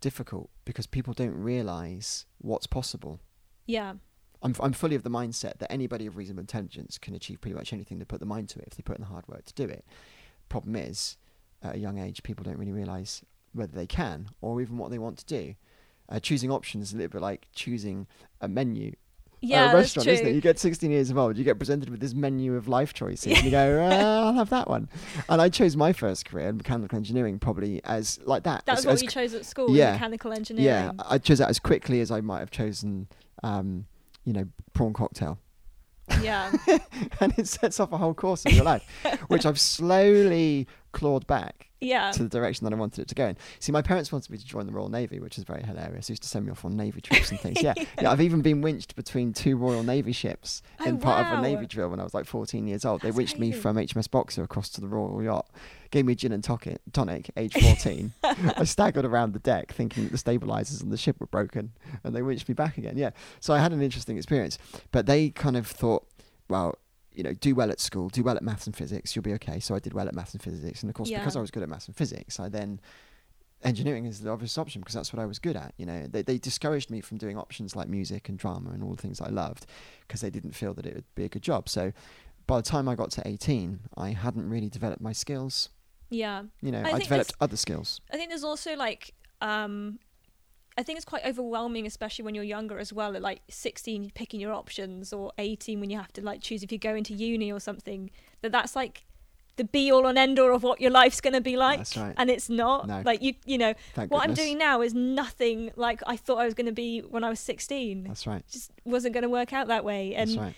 difficult 0.02 0.50
because 0.66 0.88
people 0.88 1.14
don't 1.14 1.36
realize 1.36 2.26
what's 2.40 2.68
possible. 2.68 3.20
Yeah. 3.66 3.94
I'm, 4.42 4.56
I'm 4.60 4.74
fully 4.74 4.96
of 4.96 5.04
the 5.04 5.10
mindset 5.10 5.58
that 5.60 5.72
anybody 5.72 6.06
of 6.06 6.16
reasonable 6.16 6.42
intelligence 6.42 6.98
can 6.98 7.16
achieve 7.16 7.42
pretty 7.42 7.56
much 7.56 7.74
anything 7.74 7.98
they 7.98 8.06
put 8.06 8.20
the 8.20 8.26
mind 8.26 8.50
to 8.50 8.60
it 8.60 8.68
if 8.68 8.78
they 8.78 8.84
put 8.84 8.98
in 8.98 9.02
the 9.02 9.10
hard 9.10 9.28
work 9.28 9.46
to 9.46 9.54
do 9.54 9.64
it. 9.64 9.84
Problem 10.50 10.76
is, 10.76 11.18
at 11.64 11.76
a 11.76 11.80
young 11.80 11.98
age, 11.98 12.24
people 12.24 12.44
don't 12.44 12.58
really 12.58 12.72
realize 12.72 13.24
whether 13.54 13.72
they 13.72 13.88
can 13.88 14.30
or 14.42 14.62
even 14.62 14.78
what 14.78 14.92
they 14.92 15.00
want 15.00 15.18
to 15.18 15.26
do. 15.26 15.56
Uh, 16.10 16.20
choosing 16.20 16.52
options 16.52 16.90
is 16.90 16.94
a 16.94 16.98
little 16.98 17.10
bit 17.10 17.22
like 17.22 17.48
choosing 17.54 18.08
a 18.40 18.48
menu 18.48 18.94
yeah, 19.48 19.72
a 19.72 19.76
restaurant, 19.76 20.08
isn't 20.08 20.28
it? 20.28 20.36
You 20.36 20.42
get 20.42 20.60
16 20.60 20.90
years 20.92 21.10
of 21.10 21.18
old, 21.18 21.38
you 21.38 21.44
get 21.44 21.58
presented 21.58 21.90
with 21.90 22.00
this 22.00 22.14
menu 22.14 22.56
of 22.56 22.68
life 22.68 22.94
choices, 22.94 23.34
and 23.34 23.44
you 23.44 23.52
go, 23.52 23.82
uh, 23.92 24.26
"I'll 24.26 24.34
have 24.34 24.50
that 24.50 24.70
one." 24.70 24.90
And 25.30 25.42
I 25.42 25.50
chose 25.50 25.76
my 25.76 25.94
first 25.94 26.26
career 26.26 26.50
in 26.50 26.58
mechanical 26.58 26.98
engineering 26.98 27.40
probably 27.40 27.82
as 27.84 28.20
like 28.26 28.44
that. 28.44 28.66
That 28.66 28.76
was 28.76 28.86
what 28.86 28.94
as 28.94 29.04
you 29.04 29.10
chose 29.10 29.34
at 29.34 29.46
school, 29.46 29.72
yeah, 29.72 29.94
mechanical 29.94 30.34
engineering. 30.34 30.66
Yeah, 30.66 30.92
I 31.00 31.18
chose 31.18 31.40
that 31.40 31.50
as 31.50 31.60
quickly 31.60 32.02
as 32.02 32.12
I 32.12 32.22
might 32.22 32.40
have 32.40 32.52
chosen, 32.52 33.08
um, 33.44 33.86
you 34.26 34.34
know, 34.34 34.48
prawn 34.74 34.94
cocktail. 34.94 35.40
Yeah, 36.22 36.52
and 37.20 37.34
it 37.38 37.48
sets 37.48 37.80
off 37.80 37.92
a 37.92 37.98
whole 37.98 38.14
course 38.14 38.46
of 38.46 38.54
your 38.54 38.64
life, 38.64 38.84
which 39.28 39.46
I've 39.46 39.60
slowly 39.60 40.68
clawed 40.98 41.28
back 41.28 41.70
yeah. 41.80 42.10
to 42.12 42.24
the 42.24 42.30
direction 42.30 42.66
that 42.66 42.74
I 42.74 42.76
wanted 42.76 43.02
it 43.04 43.08
to 43.10 43.14
go 43.14 43.28
in. 43.28 43.38
See, 43.60 43.72
my 43.72 43.84
parents 43.84 44.12
wanted 44.12 44.32
me 44.32 44.40
to 44.40 44.46
join 44.46 44.66
the 44.66 44.72
Royal 44.72 44.90
Navy, 44.90 45.20
which 45.20 45.38
is 45.38 45.44
very 45.44 45.62
hilarious. 45.62 46.08
They 46.08 46.14
used 46.14 46.24
to 46.24 46.28
send 46.28 46.46
me 46.46 46.52
off 46.52 46.66
on 46.66 46.76
Navy 46.76 47.02
trips 47.02 47.30
and 47.30 47.40
things. 47.40 47.62
Yeah, 47.62 47.76
yeah. 48.02 48.10
I've 48.10 48.20
even 48.22 48.42
been 48.42 48.62
winched 48.62 48.96
between 48.96 49.32
two 49.32 49.58
Royal 49.58 49.84
Navy 49.84 50.12
ships 50.12 50.64
oh, 50.80 50.86
in 50.86 50.98
part 50.98 51.24
wow. 51.24 51.34
of 51.34 51.40
a 51.40 51.42
Navy 51.44 51.68
drill 51.68 51.90
when 51.90 52.00
I 52.00 52.04
was 52.04 52.16
like 52.16 52.26
14 52.26 52.66
years 52.66 52.84
old. 52.84 53.02
That's 53.02 53.14
they 53.14 53.16
winched 53.16 53.38
crazy. 53.38 53.52
me 53.52 53.56
from 53.56 53.76
HMS 53.76 54.10
Boxer 54.10 54.42
across 54.42 54.70
to 54.70 54.82
the 54.82 54.88
Royal 54.88 55.22
Yacht, 55.22 55.48
gave 55.92 56.06
me 56.06 56.16
gin 56.16 56.32
and 56.32 56.44
tonic, 56.44 56.80
tonic 56.94 57.30
age 57.38 57.54
14. 57.54 58.12
I 58.24 58.64
staggered 58.64 59.06
around 59.06 59.34
the 59.34 59.40
deck 59.40 59.72
thinking 59.72 60.06
that 60.06 60.12
the 60.12 60.18
stabilizers 60.18 60.82
on 60.82 60.90
the 60.90 60.98
ship 60.98 61.20
were 61.20 61.28
broken, 61.28 61.74
and 62.04 62.16
they 62.16 62.24
winched 62.24 62.50
me 62.50 62.56
back 62.56 62.80
again. 62.80 62.98
Yeah, 62.98 63.12
so 63.40 63.54
I 63.54 63.60
had 63.60 63.72
an 63.72 63.84
interesting 63.84 64.18
experience, 64.18 64.58
but 64.92 65.06
they 65.06 65.30
kind 65.30 65.56
of 65.56 65.68
thought, 65.68 66.08
well, 66.50 66.80
you 67.18 67.24
know, 67.24 67.34
do 67.34 67.54
well 67.56 67.72
at 67.72 67.80
school, 67.80 68.10
do 68.10 68.24
well 68.24 68.38
at 68.38 68.44
maths 68.44 68.68
and 68.68 68.76
physics, 68.76 69.16
you'll 69.16 69.24
be 69.24 69.34
okay. 69.34 69.60
So 69.60 69.76
I 69.76 69.80
did 69.80 69.94
well 69.94 70.08
at 70.08 70.14
maths 70.14 70.34
and 70.34 70.42
physics, 70.42 70.82
and 70.84 70.90
of 70.90 70.96
course, 70.96 71.10
Yeah. 71.10 71.20
because 71.20 71.36
I 71.36 71.42
was 71.42 71.52
good 71.52 71.64
at 71.64 71.70
maths 71.70 71.88
and 71.88 71.96
physics, 71.96 72.40
I 72.40 72.48
then 72.50 72.80
engineering 73.64 74.06
is 74.06 74.22
the 74.22 74.30
obvious 74.30 74.56
option 74.58 74.82
because 74.82 74.94
that's 74.94 75.12
what 75.12 75.20
I 75.22 75.26
was 75.26 75.40
good 75.40 75.56
at. 75.56 75.74
You 75.78 75.86
know, 75.88 76.06
they 76.08 76.22
they 76.22 76.38
discouraged 76.38 76.90
me 76.92 77.02
from 77.02 77.18
doing 77.18 77.38
options 77.38 77.76
like 77.76 77.88
music 77.88 78.30
and 78.30 78.38
drama 78.38 78.70
and 78.70 78.84
all 78.84 78.92
the 78.94 79.02
things 79.02 79.20
I 79.20 79.30
loved 79.30 79.66
because 80.08 80.22
they 80.22 80.30
didn't 80.30 80.52
feel 80.54 80.74
that 80.76 80.86
it 80.86 80.94
would 80.96 81.16
be 81.16 81.26
a 81.26 81.30
good 81.30 81.42
job. 81.42 81.68
So 81.68 81.92
by 82.46 82.58
the 82.58 82.64
time 82.64 82.88
I 82.88 82.96
got 82.96 83.10
to 83.12 83.28
18, 83.28 83.80
I 83.98 84.12
hadn't 84.12 84.48
really 84.50 84.70
developed 84.70 85.02
my 85.02 85.12
skills. 85.12 85.70
yeah. 86.10 86.44
You 86.62 86.72
know, 86.72 86.82
I 86.82 86.92
I, 86.94 87.00
developed 87.00 87.34
other 87.42 87.58
skills. 87.58 88.00
I 88.14 88.16
think 88.18 88.30
there's 88.30 88.44
also 88.44 88.76
like 88.76 89.14
um 89.42 90.00
I 90.78 90.84
think 90.84 90.98
it's 90.98 91.06
quite 91.06 91.26
overwhelming, 91.26 91.88
especially 91.88 92.24
when 92.24 92.36
you're 92.36 92.44
younger 92.44 92.78
as 92.78 92.94
well. 92.94 93.16
At 93.16 93.22
like 93.22 93.42
16, 93.50 94.12
picking 94.14 94.40
your 94.40 94.54
options, 94.54 95.12
or 95.12 95.32
18 95.38 95.80
when 95.80 95.90
you 95.90 95.98
have 95.98 96.14
to 96.14 96.22
like 96.22 96.42
choose 96.42 96.64
if 96.64 96.72
you 96.72 96.78
go 96.78 96.96
into 96.96 97.14
uni 97.14 97.52
or 97.52 97.60
something. 97.60 98.12
That 98.42 98.52
that's 98.52 98.76
like 98.76 99.06
the 99.58 99.64
be 99.64 99.92
all 99.92 100.06
and 100.06 100.18
end 100.18 100.40
all 100.40 100.56
of 100.56 100.62
what 100.62 100.80
your 100.80 100.92
life's 100.92 101.20
going 101.20 101.34
to 101.34 101.42
be 101.42 101.58
like, 101.58 101.80
That's 101.80 101.98
right. 101.98 102.14
and 102.16 102.30
it's 102.30 102.48
not. 102.48 102.88
No. 102.88 103.02
Like 103.04 103.22
you, 103.22 103.34
you 103.46 103.58
know, 103.58 103.74
Thank 103.96 104.12
what 104.12 104.24
I'm 104.24 104.36
doing 104.36 104.58
now 104.58 104.82
is 104.82 104.94
nothing 104.94 105.72
like 105.76 106.02
I 106.06 106.16
thought 106.16 106.38
I 106.38 106.46
was 106.46 106.54
going 106.54 106.68
to 106.68 106.72
be 106.72 107.00
when 107.00 107.24
I 107.24 107.30
was 107.30 107.40
16. 107.40 108.04
That's 108.04 108.28
right. 108.28 108.44
just 108.48 108.72
wasn't 108.86 109.14
going 109.14 109.24
to 109.24 109.30
work 109.30 109.54
out 109.54 109.68
that 109.68 109.84
way, 109.84 110.14
and 110.14 110.38
right. 110.38 110.56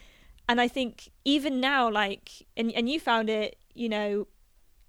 and 0.50 0.60
I 0.60 0.68
think 0.68 1.10
even 1.24 1.62
now, 1.62 1.90
like, 1.90 2.30
and 2.58 2.72
and 2.74 2.90
you 2.90 3.00
found 3.00 3.30
it, 3.30 3.58
you 3.74 3.88
know, 3.88 4.28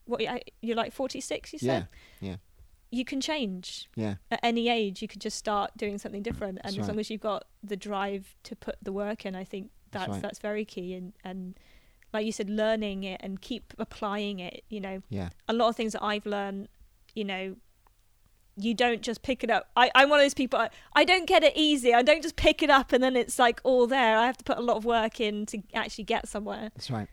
what 0.07 0.21
you're 0.61 0.77
like 0.77 0.93
46, 0.93 1.53
you 1.53 1.59
said 1.61 1.87
Yeah. 2.21 2.31
Yeah. 2.31 2.37
You 2.91 3.05
can 3.05 3.21
change 3.21 3.89
Yeah. 3.95 4.17
at 4.31 4.41
any 4.43 4.69
age. 4.69 5.01
You 5.03 5.09
could 5.09 5.21
just 5.21 5.37
start 5.37 5.71
doing 5.77 5.99
something 5.99 6.23
different, 6.23 6.59
and 6.65 6.75
That's 6.75 6.79
as 6.79 6.89
long 6.89 6.99
as 6.99 7.09
you've 7.11 7.21
got 7.21 7.45
the 7.63 7.77
drive 7.77 8.35
to 8.45 8.57
put 8.57 8.77
the 8.83 8.93
work 8.93 9.25
in, 9.25 9.35
I 9.37 9.45
think 9.45 9.71
That's 9.93 10.03
that's 10.07 10.13
right. 10.15 10.23
that's 10.23 10.39
very 10.41 10.65
key. 10.65 10.95
And 10.95 11.13
and 11.25 11.59
like 12.13 12.27
you 12.27 12.33
said, 12.33 12.51
learning 12.51 13.05
it 13.05 13.21
and 13.23 13.41
keep 13.41 13.73
applying 13.79 14.41
it. 14.41 14.65
You 14.69 14.81
know, 14.81 15.03
Yeah. 15.09 15.29
a 15.49 15.53
lot 15.53 15.69
of 15.69 15.77
things 15.77 15.93
that 15.93 16.03
I've 16.03 16.27
learned, 16.27 16.69
you 17.15 17.25
know, 17.25 17.57
you 18.57 18.75
don't 18.75 19.01
just 19.01 19.23
pick 19.23 19.45
it 19.45 19.51
up. 19.51 19.71
I, 19.77 19.91
I'm 19.95 20.11
one 20.11 20.19
of 20.19 20.25
those 20.25 20.35
people. 20.35 20.59
I, 20.59 20.71
I 20.93 21.05
don't 21.05 21.27
get 21.27 21.45
it 21.45 21.53
easy. 21.57 21.95
I 21.95 22.03
don't 22.03 22.21
just 22.23 22.35
pick 22.37 22.63
it 22.65 22.69
up 22.71 22.93
and 22.93 23.03
then 23.03 23.15
it's 23.17 23.39
like 23.39 23.61
all 23.63 23.87
there. 23.87 24.19
I 24.19 24.27
have 24.27 24.37
to 24.39 24.45
put 24.45 24.59
a 24.59 24.61
lot 24.61 24.77
of 24.77 24.85
work 24.85 25.21
in 25.21 25.47
to 25.47 25.63
actually 25.73 26.05
get 26.05 26.29
somewhere. 26.29 26.71
That's 26.75 26.91
right. 26.91 27.09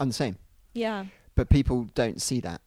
I'm 0.00 0.08
the 0.08 0.14
same. 0.14 0.36
Yeah. 0.74 1.06
But 1.36 1.48
people 1.48 1.84
don't 1.94 2.20
see 2.20 2.40
that. 2.40 2.60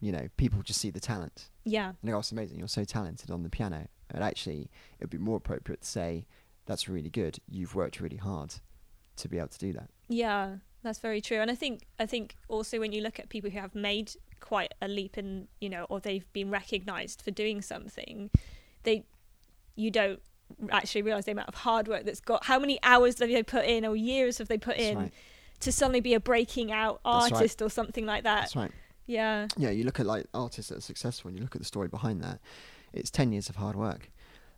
You 0.00 0.12
know, 0.12 0.28
people 0.36 0.62
just 0.62 0.80
see 0.80 0.90
the 0.90 1.00
talent. 1.00 1.50
Yeah. 1.64 1.88
And 1.88 1.96
they 2.02 2.10
go, 2.10 2.16
"Oh, 2.16 2.20
it's 2.20 2.32
amazing. 2.32 2.58
You're 2.58 2.68
so 2.68 2.84
talented 2.84 3.30
on 3.30 3.42
the 3.42 3.50
piano. 3.50 3.88
And 4.10 4.22
actually, 4.22 4.70
it 4.98 5.00
would 5.00 5.10
be 5.10 5.18
more 5.18 5.36
appropriate 5.36 5.80
to 5.82 5.88
say, 5.88 6.26
that's 6.66 6.88
really 6.88 7.10
good. 7.10 7.38
You've 7.48 7.74
worked 7.74 8.00
really 8.00 8.16
hard 8.16 8.54
to 9.16 9.28
be 9.28 9.38
able 9.38 9.48
to 9.48 9.58
do 9.58 9.72
that. 9.72 9.90
Yeah, 10.08 10.56
that's 10.82 10.98
very 10.98 11.20
true. 11.20 11.38
And 11.38 11.50
I 11.50 11.54
think 11.54 11.86
I 11.98 12.06
think 12.06 12.36
also 12.48 12.78
when 12.78 12.92
you 12.92 13.02
look 13.02 13.18
at 13.18 13.28
people 13.28 13.50
who 13.50 13.58
have 13.58 13.74
made 13.74 14.12
quite 14.40 14.72
a 14.82 14.88
leap 14.88 15.16
in, 15.18 15.48
you 15.60 15.68
know, 15.68 15.86
or 15.88 16.00
they've 16.00 16.30
been 16.32 16.50
recognized 16.50 17.22
for 17.22 17.30
doing 17.30 17.62
something, 17.62 18.30
they 18.82 19.04
you 19.76 19.90
don't 19.90 20.20
actually 20.70 21.02
realize 21.02 21.24
the 21.24 21.32
amount 21.32 21.48
of 21.48 21.54
hard 21.54 21.88
work 21.88 22.04
that's 22.04 22.20
got 22.20 22.44
how 22.44 22.58
many 22.58 22.78
hours 22.82 23.18
have 23.18 23.28
they 23.28 23.42
put 23.42 23.64
in 23.64 23.84
or 23.84 23.96
years 23.96 24.38
have 24.38 24.48
they 24.48 24.58
put 24.58 24.76
That's 24.76 24.88
in 24.88 24.98
right. 24.98 25.12
to 25.60 25.72
suddenly 25.72 26.00
be 26.00 26.14
a 26.14 26.20
breaking 26.20 26.70
out 26.70 27.00
That's 27.04 27.24
right. 27.24 27.32
artist 27.32 27.62
or 27.62 27.70
something 27.70 28.04
like 28.06 28.24
that. 28.24 28.40
That's 28.42 28.56
right. 28.56 28.70
Yeah. 29.06 29.48
Yeah, 29.56 29.70
you 29.70 29.84
look 29.84 30.00
at 30.00 30.06
like 30.06 30.26
artists 30.34 30.70
that 30.70 30.78
are 30.78 30.82
successful 30.82 31.28
and 31.28 31.36
you 31.38 31.42
look 31.42 31.54
at 31.54 31.60
the 31.60 31.66
story 31.66 31.88
behind 31.88 32.22
that, 32.22 32.40
it's 32.92 33.10
10 33.10 33.32
years 33.32 33.48
of 33.48 33.56
hard 33.56 33.76
work. 33.76 34.10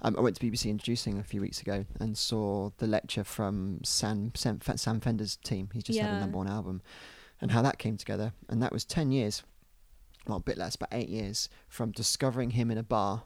Um, 0.03 0.15
I 0.17 0.21
went 0.21 0.37
to 0.37 0.47
BBC 0.47 0.69
Introducing 0.71 1.19
a 1.19 1.23
few 1.23 1.41
weeks 1.41 1.61
ago 1.63 1.87
and 2.01 2.17
saw 2.19 2.71
the 2.79 2.87
lecture 2.87 3.25
from 3.25 3.81
Sam, 3.83 4.33
Sam, 4.35 4.61
Sam 4.77 5.01
Fender's 5.01 5.37
team. 5.37 5.71
He's 5.73 5.85
just 5.85 5.99
had 5.99 6.15
a 6.15 6.21
number 6.21 6.37
one 6.37 6.49
album 6.49 6.83
and 7.41 7.51
how 7.51 7.63
that 7.63 7.79
came 7.79 7.97
together. 7.97 8.33
And 8.49 8.63
that 8.63 8.73
was 8.73 8.85
10 8.85 9.11
years, 9.11 9.43
well, 10.27 10.37
a 10.37 10.41
bit 10.41 10.59
less, 10.59 10.77
but 10.77 10.89
eight 10.93 11.09
years 11.09 11.49
from 11.69 11.93
discovering 11.93 12.51
him 12.51 12.71
in 12.71 12.77
a 12.79 12.83
bar 12.83 13.25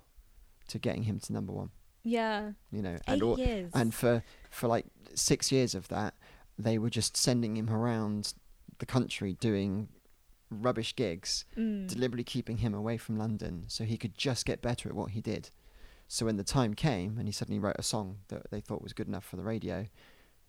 to 0.68 0.78
getting 0.78 1.02
him 1.02 1.18
to 1.18 1.32
number 1.32 1.52
one, 1.52 1.70
Yeah. 2.04 2.52
you 2.70 2.82
know. 2.82 2.94
Eight 2.94 3.00
and 3.08 3.22
all, 3.24 3.36
years. 3.38 3.72
and 3.74 3.92
for 3.92 4.22
for 4.50 4.68
like 4.68 4.86
six 5.14 5.50
years 5.50 5.74
of 5.74 5.88
that, 5.88 6.14
they 6.56 6.78
were 6.78 6.90
just 6.90 7.16
sending 7.16 7.56
him 7.56 7.68
around 7.68 8.34
the 8.78 8.86
country 8.86 9.32
doing 9.34 9.88
rubbish 10.50 10.94
gigs, 10.96 11.44
Mm. 11.56 11.86
deliberately 11.88 12.24
keeping 12.24 12.58
him 12.58 12.74
away 12.74 12.96
from 12.96 13.16
London 13.16 13.64
so 13.68 13.84
he 13.84 13.96
could 13.96 14.16
just 14.16 14.44
get 14.44 14.60
better 14.60 14.88
at 14.88 14.94
what 14.94 15.12
he 15.12 15.20
did. 15.20 15.50
So 16.08 16.26
when 16.26 16.36
the 16.36 16.44
time 16.44 16.74
came 16.74 17.18
and 17.18 17.28
he 17.28 17.32
suddenly 17.32 17.60
wrote 17.60 17.76
a 17.78 17.82
song 17.84 18.18
that 18.28 18.50
they 18.50 18.60
thought 18.60 18.82
was 18.82 18.92
good 18.92 19.06
enough 19.08 19.24
for 19.24 19.36
the 19.36 19.44
radio, 19.44 19.86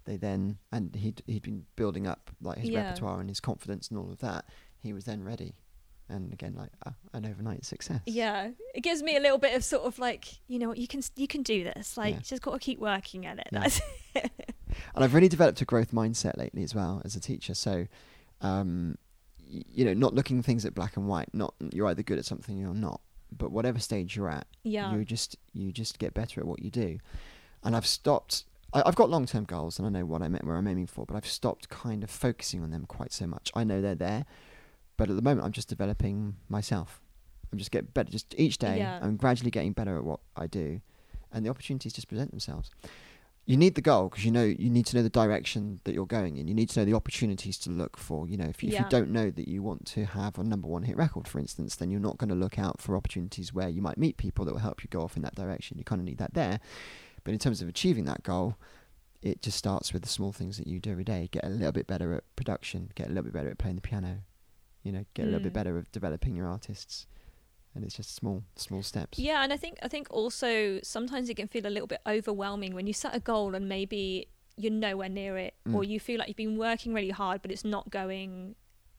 they 0.05 0.17
then 0.17 0.57
and 0.71 0.95
he'd 0.95 1.21
he'd 1.27 1.43
been 1.43 1.65
building 1.75 2.07
up 2.07 2.31
like 2.41 2.57
his 2.57 2.69
Yeah. 2.71 2.85
repertoire 2.87 3.19
and 3.19 3.29
his 3.29 3.39
confidence 3.39 3.89
and 3.89 3.99
all 3.99 4.11
of 4.11 4.17
that. 4.19 4.45
He 4.79 4.91
was 4.93 5.05
then 5.05 5.23
ready, 5.23 5.53
and 6.09 6.33
again 6.33 6.55
like 6.55 6.71
uh, 6.83 6.93
an 7.13 7.27
overnight 7.27 7.63
success. 7.65 8.01
Yeah, 8.07 8.49
it 8.73 8.81
gives 8.81 9.03
me 9.03 9.15
a 9.15 9.19
little 9.19 9.37
bit 9.37 9.53
of 9.55 9.63
sort 9.63 9.83
of 9.83 9.99
like, 9.99 10.39
you 10.47 10.57
know, 10.57 10.69
what, 10.69 10.79
you 10.79 10.87
can 10.87 11.03
you 11.15 11.27
can 11.27 11.43
do 11.43 11.63
this. 11.63 11.95
Like, 11.95 12.13
Yeah. 12.13 12.17
you 12.17 12.23
just 12.23 12.41
got 12.41 12.53
to 12.53 12.59
keep 12.59 12.79
working 12.79 13.27
at 13.27 13.37
it. 13.37 13.49
Yeah. 13.51 13.59
That's 13.59 13.81
and 14.95 15.03
I've 15.03 15.13
really 15.13 15.27
developed 15.29 15.61
a 15.61 15.65
growth 15.65 15.91
mindset 15.91 16.37
lately 16.37 16.63
as 16.63 16.73
well 16.73 17.01
as 17.05 17.15
a 17.15 17.19
teacher. 17.19 17.53
So, 17.53 17.85
um, 18.41 18.97
you 19.51 19.85
know, 19.85 19.93
not 19.93 20.13
looking 20.13 20.41
things 20.41 20.65
at 20.65 20.73
black 20.73 20.97
and 20.97 21.07
white. 21.07 21.29
Not 21.33 21.53
you're 21.71 21.87
either 21.87 22.03
good 22.03 22.17
at 22.17 22.25
something 22.25 22.57
or 22.57 22.61
you're 22.61 22.73
not. 22.73 23.01
But 23.35 23.51
whatever 23.51 23.79
stage 23.79 24.15
you're 24.15 24.29
at, 24.29 24.45
yeah, 24.63 24.93
you 24.93 25.05
just 25.05 25.35
you 25.53 25.71
just 25.71 25.99
get 25.99 26.13
better 26.13 26.41
at 26.41 26.47
what 26.47 26.61
you 26.61 26.69
do. 26.69 26.99
And 27.63 27.75
I've 27.75 27.85
stopped. 27.87 28.43
I, 28.73 28.83
I've 28.85 28.95
got 28.95 29.09
long 29.09 29.25
term 29.25 29.43
goals, 29.45 29.77
and 29.79 29.85
I 29.85 29.89
know 29.89 30.05
what 30.05 30.21
I'm 30.21 30.33
where 30.35 30.55
I'm 30.57 30.67
aiming 30.67 30.87
for. 30.87 31.05
But 31.05 31.15
I've 31.15 31.27
stopped 31.27 31.69
kind 31.69 32.03
of 32.03 32.09
focusing 32.09 32.61
on 32.63 32.71
them 32.71 32.85
quite 32.85 33.13
so 33.13 33.27
much. 33.27 33.51
I 33.55 33.63
know 33.63 33.81
they're 33.81 33.95
there, 33.95 34.25
but 34.97 35.09
at 35.09 35.15
the 35.15 35.21
moment, 35.21 35.45
I'm 35.45 35.51
just 35.53 35.69
developing 35.69 36.35
myself. 36.49 37.01
I'm 37.51 37.57
just 37.57 37.71
getting 37.71 37.89
better. 37.93 38.11
Just 38.11 38.33
each 38.37 38.57
day, 38.57 38.77
Yeah. 38.79 38.99
I'm 39.01 39.15
gradually 39.17 39.51
getting 39.51 39.73
better 39.73 39.97
at 39.97 40.03
what 40.03 40.19
I 40.35 40.47
do, 40.47 40.81
and 41.31 41.45
the 41.45 41.49
opportunities 41.49 41.93
just 41.93 42.07
present 42.09 42.31
themselves. 42.31 42.69
You 43.51 43.57
need 43.57 43.75
the 43.75 43.81
goal 43.81 44.07
because 44.09 44.23
you 44.23 44.31
know 44.31 44.43
you 44.43 44.69
need 44.69 44.85
to 44.87 44.95
know 44.95 45.03
the 45.03 45.09
direction 45.09 45.81
that 45.83 45.93
you're 45.93 46.05
going 46.05 46.37
in. 46.37 46.47
You 46.47 46.53
need 46.53 46.69
to 46.69 46.79
know 46.79 46.85
the 46.85 46.93
opportunities 46.93 47.57
to 47.59 47.69
look 47.69 47.97
for. 47.97 48.27
You 48.27 48.37
know, 48.37 48.45
if 48.45 48.63
you, 48.63 48.69
if 48.69 48.73
you 48.85 48.89
don't 48.89 49.11
know 49.11 49.29
that 49.29 49.47
you 49.47 49.61
want 49.61 49.85
to 49.87 50.05
have 50.05 50.37
a 50.39 50.43
number 50.43 50.67
one 50.69 50.83
hit 50.83 50.95
record, 50.95 51.27
for 51.27 51.37
instance, 51.39 51.75
then 51.75 51.91
you're 51.91 51.99
not 51.99 52.17
going 52.17 52.29
to 52.29 52.35
look 52.35 52.57
out 52.57 52.81
for 52.81 52.95
opportunities 52.95 53.53
where 53.53 53.67
you 53.67 53.81
might 53.81 53.97
meet 53.97 54.15
people 54.15 54.45
that 54.45 54.53
will 54.53 54.61
help 54.61 54.83
you 54.83 54.87
go 54.89 55.01
off 55.01 55.17
in 55.17 55.21
that 55.23 55.35
direction. 55.35 55.77
You 55.77 55.83
kind 55.83 55.99
of 55.99 56.05
need 56.05 56.17
that 56.19 56.33
there. 56.33 56.59
But 57.25 57.33
in 57.33 57.39
terms 57.39 57.61
of 57.61 57.67
achieving 57.67 58.05
that 58.05 58.23
goal, 58.23 58.55
it 59.21 59.41
just 59.41 59.57
starts 59.57 59.91
with 59.93 60.01
the 60.03 60.09
small 60.09 60.31
things 60.31 60.57
that 60.57 60.65
you 60.65 60.79
do 60.79 60.89
every 60.91 61.03
day. 61.03 61.27
Get 61.31 61.43
a 61.43 61.49
little 61.49 61.73
bit 61.73 61.87
better 61.87 62.13
at 62.13 62.23
production. 62.35 62.91
Get 62.95 63.07
a 63.07 63.09
little 63.09 63.23
bit 63.25 63.33
better 63.33 63.49
at 63.49 63.57
playing 63.57 63.75
the 63.75 63.81
piano. 63.81 64.19
You 64.83 64.91
know, 64.93 65.05
get 65.13 65.23
a 65.23 65.25
little 65.25 65.41
bit 65.41 65.51
Mm. 65.51 65.55
better 65.55 65.77
at 65.77 65.91
developing 65.91 66.35
your 66.35 66.47
artists. 66.47 67.05
And 67.73 67.83
it's 67.85 67.95
just 67.95 68.13
small, 68.15 68.43
small 68.55 68.83
steps. 68.83 69.17
yeah. 69.17 69.43
And 69.43 69.53
I 69.53 69.57
think 69.57 69.77
I 69.81 69.87
think 69.87 70.07
also 70.09 70.79
sometimes 70.83 71.29
it 71.29 71.35
can 71.37 71.47
feel 71.47 71.65
a 71.65 71.69
little 71.69 71.87
bit 71.87 72.01
overwhelming 72.05 72.73
when 72.75 72.85
you 72.87 72.93
set 72.93 73.15
a 73.15 73.19
goal 73.19 73.55
and 73.55 73.69
maybe 73.69 74.27
you're 74.57 74.73
nowhere 74.73 75.07
near 75.09 75.37
it, 75.37 75.53
or 75.73 75.81
Mm. 75.81 75.87
you 75.87 75.99
feel 75.99 76.19
like 76.19 76.27
you've 76.27 76.37
been 76.37 76.57
working 76.57 76.93
really 76.93 77.09
hard 77.11 77.41
but 77.41 77.49
it's 77.51 77.63
not 77.63 77.89
going 77.89 78.55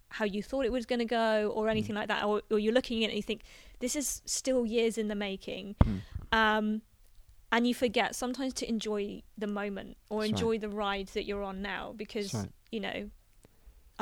how 0.09 0.25
you 0.27 0.43
thought 0.43 0.65
it 0.67 0.73
was 0.73 0.85
going 0.87 0.99
to 0.99 1.05
go, 1.07 1.51
or 1.55 1.69
anything 1.71 1.95
like 1.95 2.09
that, 2.09 2.23
or, 2.25 2.43
or 2.51 2.59
you're 2.59 2.73
looking 2.75 3.03
at 3.03 3.09
it 3.09 3.13
and 3.13 3.17
you 3.17 3.23
think 3.23 3.41
this 3.81 3.97
is 3.97 4.21
still 4.27 4.67
years 4.67 4.99
in 4.99 5.09
the 5.09 5.15
making. 5.15 5.75
Mm. 5.85 6.01
Um, 6.33 6.83
and 7.51 7.67
you 7.67 7.75
forget 7.75 8.15
sometimes 8.15 8.53
to 8.55 8.69
enjoy 8.69 9.23
the 9.39 9.47
moment 9.47 9.97
or 10.11 10.21
That's 10.21 10.33
right. 10.33 10.39
enjoy 10.41 10.59
the 10.59 10.69
ride 10.69 11.09
that 11.09 11.25
you're 11.25 11.43
on 11.43 11.63
now 11.63 11.93
because 11.97 12.33
right. 12.35 12.49
you 12.71 12.81
know 12.81 13.11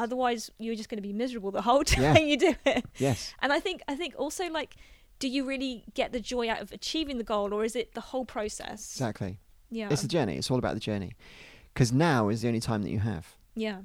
otherwise 0.04 0.50
you're 0.58 0.74
just 0.74 0.88
going 0.88 0.96
to 1.02 1.08
be 1.10 1.12
miserable 1.12 1.50
the 1.50 1.62
whole 1.62 1.84
time 1.92 2.02
Yeah. 2.02 2.18
you 2.18 2.36
do 2.36 2.54
it 2.66 2.84
Yes. 2.98 3.34
and 3.42 3.52
i 3.52 3.60
think 3.60 3.82
i 3.88 3.94
think 4.00 4.14
also 4.16 4.44
like 4.50 4.76
do 5.18 5.28
you 5.28 5.44
really 5.44 5.84
get 5.94 6.12
the 6.12 6.20
joy 6.20 6.48
out 6.52 6.60
of 6.64 6.72
achieving 6.72 7.18
the 7.18 7.24
goal 7.34 7.52
or 7.54 7.64
is 7.64 7.74
it 7.76 7.94
the 7.94 8.00
whole 8.10 8.24
process 8.24 8.80
Exactly. 8.96 9.38
yeah 9.70 9.88
It's 9.92 10.02
the 10.02 10.08
journey. 10.16 10.36
It's 10.38 10.50
all 10.50 10.58
about 10.58 10.74
the 10.74 10.80
journey. 10.90 11.12
Because 11.74 11.92
now 11.92 12.30
is 12.30 12.40
the 12.42 12.48
only 12.48 12.60
time 12.70 12.82
that 12.84 12.90
you 12.90 13.00
have. 13.12 13.26
yeah 13.54 13.80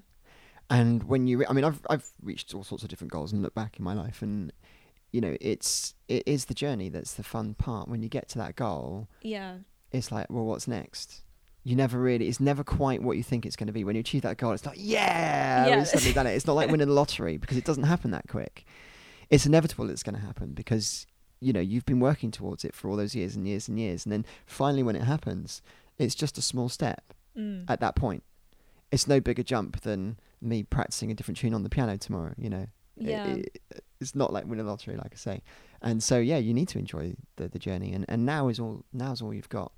And 0.70 1.04
when 1.12 1.28
you, 1.28 1.36
re- 1.40 1.46
I 1.50 1.54
mean, 1.54 1.66
I've 1.70 1.82
I've 1.94 2.08
reached 2.24 2.56
all 2.56 2.64
sorts 2.64 2.84
of 2.84 2.90
different 2.90 3.12
goals 3.12 3.32
and 3.34 3.42
look 3.44 3.54
back 3.54 3.78
in 3.78 3.84
my 3.90 3.94
life, 3.94 4.22
and 4.26 4.52
you 5.12 5.22
know, 5.22 5.36
it's 5.52 5.94
it 6.08 6.24
is 6.26 6.46
the 6.46 6.56
journey 6.64 6.88
that's 6.90 7.14
the 7.20 7.24
fun 7.24 7.54
part. 7.54 7.88
When 7.92 8.02
you 8.02 8.10
get 8.18 8.26
to 8.30 8.38
that 8.44 8.56
goal, 8.56 9.08
yeah 9.22 9.58
it's 9.92 10.10
like, 10.12 10.28
well, 10.34 10.46
what's 10.46 10.68
next? 10.68 11.22
You 11.66 11.76
never 11.76 12.00
really, 12.00 12.28
it's 12.30 12.40
never 12.40 12.64
quite 12.64 13.02
what 13.02 13.18
you 13.18 13.24
think 13.24 13.44
it's 13.46 13.56
going 13.56 13.66
to 13.68 13.74
be. 13.74 13.84
When 13.84 13.96
you 13.96 14.00
achieve 14.00 14.22
that 14.22 14.38
goal, 14.38 14.52
it's 14.54 14.66
like, 14.66 14.78
yeah, 14.80 15.66
Yeah. 15.68 15.78
we've 15.78 15.88
suddenly 15.88 16.14
done 16.14 16.28
it. 16.28 16.32
It's 16.36 16.46
not 16.46 16.56
like 16.56 16.70
winning 16.70 16.88
the 16.88 16.94
lottery 17.02 17.38
because 17.38 17.58
it 17.58 17.66
doesn't 17.66 17.84
happen 17.84 18.12
that 18.12 18.28
quick. 18.30 18.66
It's 19.32 19.46
inevitable 19.48 19.90
it's 19.90 20.04
going 20.04 20.16
to 20.16 20.22
happen 20.22 20.52
because, 20.54 21.08
you 21.40 21.52
know, 21.52 21.60
you've 21.60 21.86
been 21.88 22.00
working 22.00 22.30
towards 22.30 22.64
it 22.64 22.76
for 22.76 22.88
all 22.90 22.96
those 22.96 23.16
years 23.16 23.36
and 23.36 23.48
years 23.48 23.68
and 23.68 23.80
years. 23.80 24.06
And 24.06 24.14
then 24.14 24.26
finally, 24.46 24.84
when 24.84 24.96
it 24.96 25.04
happens, 25.04 25.64
it's 25.98 26.14
just 26.14 26.38
a 26.38 26.42
small 26.42 26.70
step 26.70 27.14
mm. 27.36 27.66
at 27.68 27.80
that 27.80 27.96
point. 27.96 28.24
It's 28.92 29.08
no 29.08 29.20
bigger 29.20 29.42
jump 29.44 29.82
than 29.82 30.18
me 30.40 30.62
practicing 30.62 31.10
a 31.10 31.16
different 31.16 31.40
tune 31.40 31.56
on 31.56 31.64
the 31.64 31.70
piano 31.70 31.98
tomorrow, 31.98 32.36
you 32.38 32.50
know. 32.50 32.68
It- 32.98 33.08
yeah 33.10 33.26
it- 33.26 33.62
it's 34.00 34.14
not 34.14 34.32
like 34.32 34.46
winning 34.46 34.66
the 34.66 34.70
lottery, 34.72 34.98
like 34.98 35.14
I 35.14 35.16
say. 35.16 35.42
And 35.82 36.04
so 36.04 36.20
yeah, 36.20 36.38
you 36.38 36.54
need 36.54 36.68
to 36.68 36.78
enjoy 36.78 37.16
the, 37.38 37.48
the 37.48 37.58
journey 37.58 37.92
and, 37.94 38.06
and 38.08 38.26
now 38.26 38.50
is 38.50 38.60
all 38.60 38.84
now's 38.94 39.22
all 39.22 39.34
you've 39.34 39.50
got. 39.50 39.72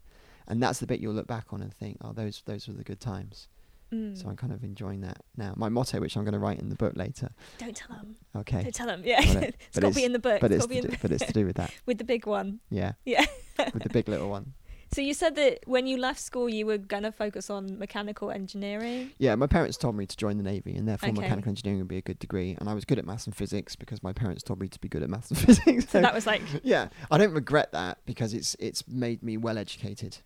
And 0.47 0.61
that's 0.63 0.79
the 0.79 0.87
bit 0.87 0.99
you'll 0.99 1.13
look 1.13 1.27
back 1.27 1.47
on 1.51 1.61
and 1.61 1.73
think, 1.73 1.97
oh 2.01 2.13
those 2.13 2.41
those 2.45 2.67
were 2.67 2.73
the 2.73 2.83
good 2.83 2.99
times. 2.99 3.47
Mm. 3.93 4.21
So 4.21 4.27
I'm 4.27 4.35
kind 4.35 4.51
of 4.51 4.63
enjoying 4.65 4.99
that 5.01 5.19
now. 5.37 5.53
My 5.55 5.69
motto, 5.69 5.99
which 6.01 6.17
I'm 6.17 6.25
going 6.25 6.33
to 6.33 6.39
write 6.39 6.59
in 6.59 6.67
the 6.69 6.75
book 6.75 6.93
later. 6.97 7.29
don't 7.57 7.73
tell 7.75 7.95
them 7.95 8.15
Okay. 8.35 8.63
don't 8.63 8.75
tell 8.75 8.87
them 8.87 9.01
yeah 9.05 9.23
Got 9.23 9.43
it. 9.43 9.55
it's 9.59 9.67
But 9.75 9.83
got 9.83 9.89
to 9.93 9.95
be 9.95 10.03
in 10.03 10.11
the 10.13 10.19
book 10.19 10.41
But 10.41 10.51
it's 10.51 10.65
it's 10.65 10.65
to 10.65 10.69
be 10.69 10.81
to 10.81 10.87
in 10.87 10.91
do, 10.93 10.97
but 11.01 11.11
it's 11.11 11.25
to 11.25 11.31
do 11.33 11.45
with 11.45 11.55
that. 11.55 11.71
with 11.85 11.97
the 11.97 12.03
big 12.03 12.25
one 12.27 12.59
Yeah. 12.69 12.93
yeah 13.05 13.25
With 13.73 13.83
the 13.83 13.89
big 13.89 14.09
little 14.09 14.29
one. 14.29 14.53
so 14.93 14.99
you 14.99 15.13
said 15.13 15.35
that 15.35 15.59
when 15.67 15.87
you 15.87 15.95
left 15.97 16.19
school 16.19 16.49
you 16.49 16.65
were 16.65 16.77
going 16.77 17.03
to 17.03 17.13
focus 17.13 17.49
on 17.49 17.79
mechanical 17.79 18.29
engineering 18.29 19.11
Yeah, 19.19 19.35
my 19.35 19.47
parents 19.47 19.77
told 19.77 19.95
me 19.95 20.05
to 20.05 20.17
join 20.17 20.35
the 20.35 20.43
navy, 20.43 20.75
and 20.75 20.85
therefore 20.85 21.07
Okay. 21.09 21.21
mechanical 21.21 21.49
engineering 21.49 21.79
would 21.79 21.87
be 21.87 21.97
a 21.97 22.01
good 22.01 22.19
degree. 22.19 22.57
And 22.59 22.69
I 22.69 22.73
was 22.73 22.83
good 22.83 22.99
at 22.99 23.05
maths 23.05 23.25
and 23.25 23.33
physics 23.35 23.77
because 23.77 24.03
my 24.03 24.11
parents 24.11 24.43
told 24.43 24.59
me 24.59 24.67
to 24.67 24.79
be 24.81 24.89
good 24.89 25.01
at 25.03 25.09
maths 25.09 25.29
and 25.31 25.39
physics. 25.39 25.89
so 25.89 26.01
that 26.01 26.13
was 26.13 26.27
like 26.27 26.41
yeah, 26.61 26.89
I 27.09 27.17
don't 27.17 27.33
regret 27.33 27.71
that 27.71 27.99
because 28.05 28.33
it's 28.33 28.55
it's 28.59 28.85
made 28.85 29.23
me 29.23 29.37
well 29.37 29.57
educated. 29.57 30.17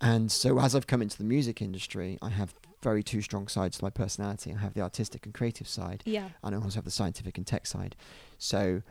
And 0.00 0.30
so 0.30 0.58
as 0.60 0.74
I've 0.74 0.86
come 0.86 1.02
into 1.02 1.16
the 1.18 1.24
music 1.24 1.62
industry, 1.62 2.18
I 2.20 2.28
have 2.30 2.54
very 2.82 3.02
two 3.02 3.22
strong 3.22 3.48
sides 3.48 3.78
to 3.78 3.84
my 3.84 3.90
personality. 3.90 4.52
I 4.54 4.58
have 4.58 4.74
the 4.74 4.82
artistic 4.82 5.24
and 5.24 5.34
creative 5.34 5.66
side, 5.68 6.02
yeah 6.04 6.28
and 6.42 6.54
I 6.54 6.58
also 6.58 6.76
have 6.76 6.84
the 6.84 6.90
scientific 6.90 7.38
and 7.38 7.46
tech 7.46 7.66
side. 7.66 7.96
So 8.38 8.82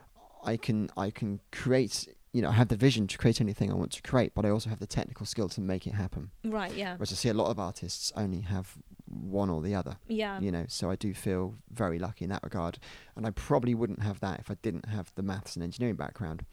I 0.43 0.57
can 0.57 0.89
I 0.97 1.11
can 1.11 1.39
create, 1.51 2.07
you 2.33 2.41
know, 2.41 2.49
I 2.49 2.53
have 2.53 2.67
the 2.69 2.75
vision 2.75 3.07
to 3.07 3.17
create 3.17 3.39
anything 3.39 3.71
I 3.71 3.75
want 3.75 3.91
to 3.93 4.01
create, 4.01 4.33
but 4.33 4.45
I 4.45 4.49
also 4.49 4.69
have 4.69 4.79
the 4.79 4.87
technical 4.87 5.25
skill 5.25 5.47
to 5.49 5.61
make 5.61 5.85
it 5.87 5.93
happen. 5.93 6.31
right 6.43 6.73
yeah 6.75 6.95
Whereas 6.97 7.11
I 7.11 7.15
see 7.15 7.29
a 7.29 7.33
lot 7.33 7.49
of 7.51 7.59
artists 7.59 8.11
only 8.15 8.41
have 8.41 8.75
one 9.07 9.49
or 9.51 9.61
the 9.61 9.75
other 9.75 9.97
yeah 10.07 10.39
you 10.41 10.51
know 10.51 10.65
so 10.67 10.89
i 10.89 10.95
do 10.95 11.13
feel 11.13 11.53
very 11.71 11.99
lucky 11.99 12.25
in 12.25 12.29
that 12.31 12.43
regard 12.43 12.79
and 13.15 13.25
i 13.27 13.29
probably 13.29 13.75
wouldn't 13.75 14.01
have 14.01 14.19
that 14.19 14.39
if 14.39 14.49
i 14.49 14.55
didn't 14.63 14.87
have 14.89 15.13
the 15.15 15.21
maths 15.21 15.55
and 15.55 15.63
engineering 15.63 15.95
background 15.95 16.43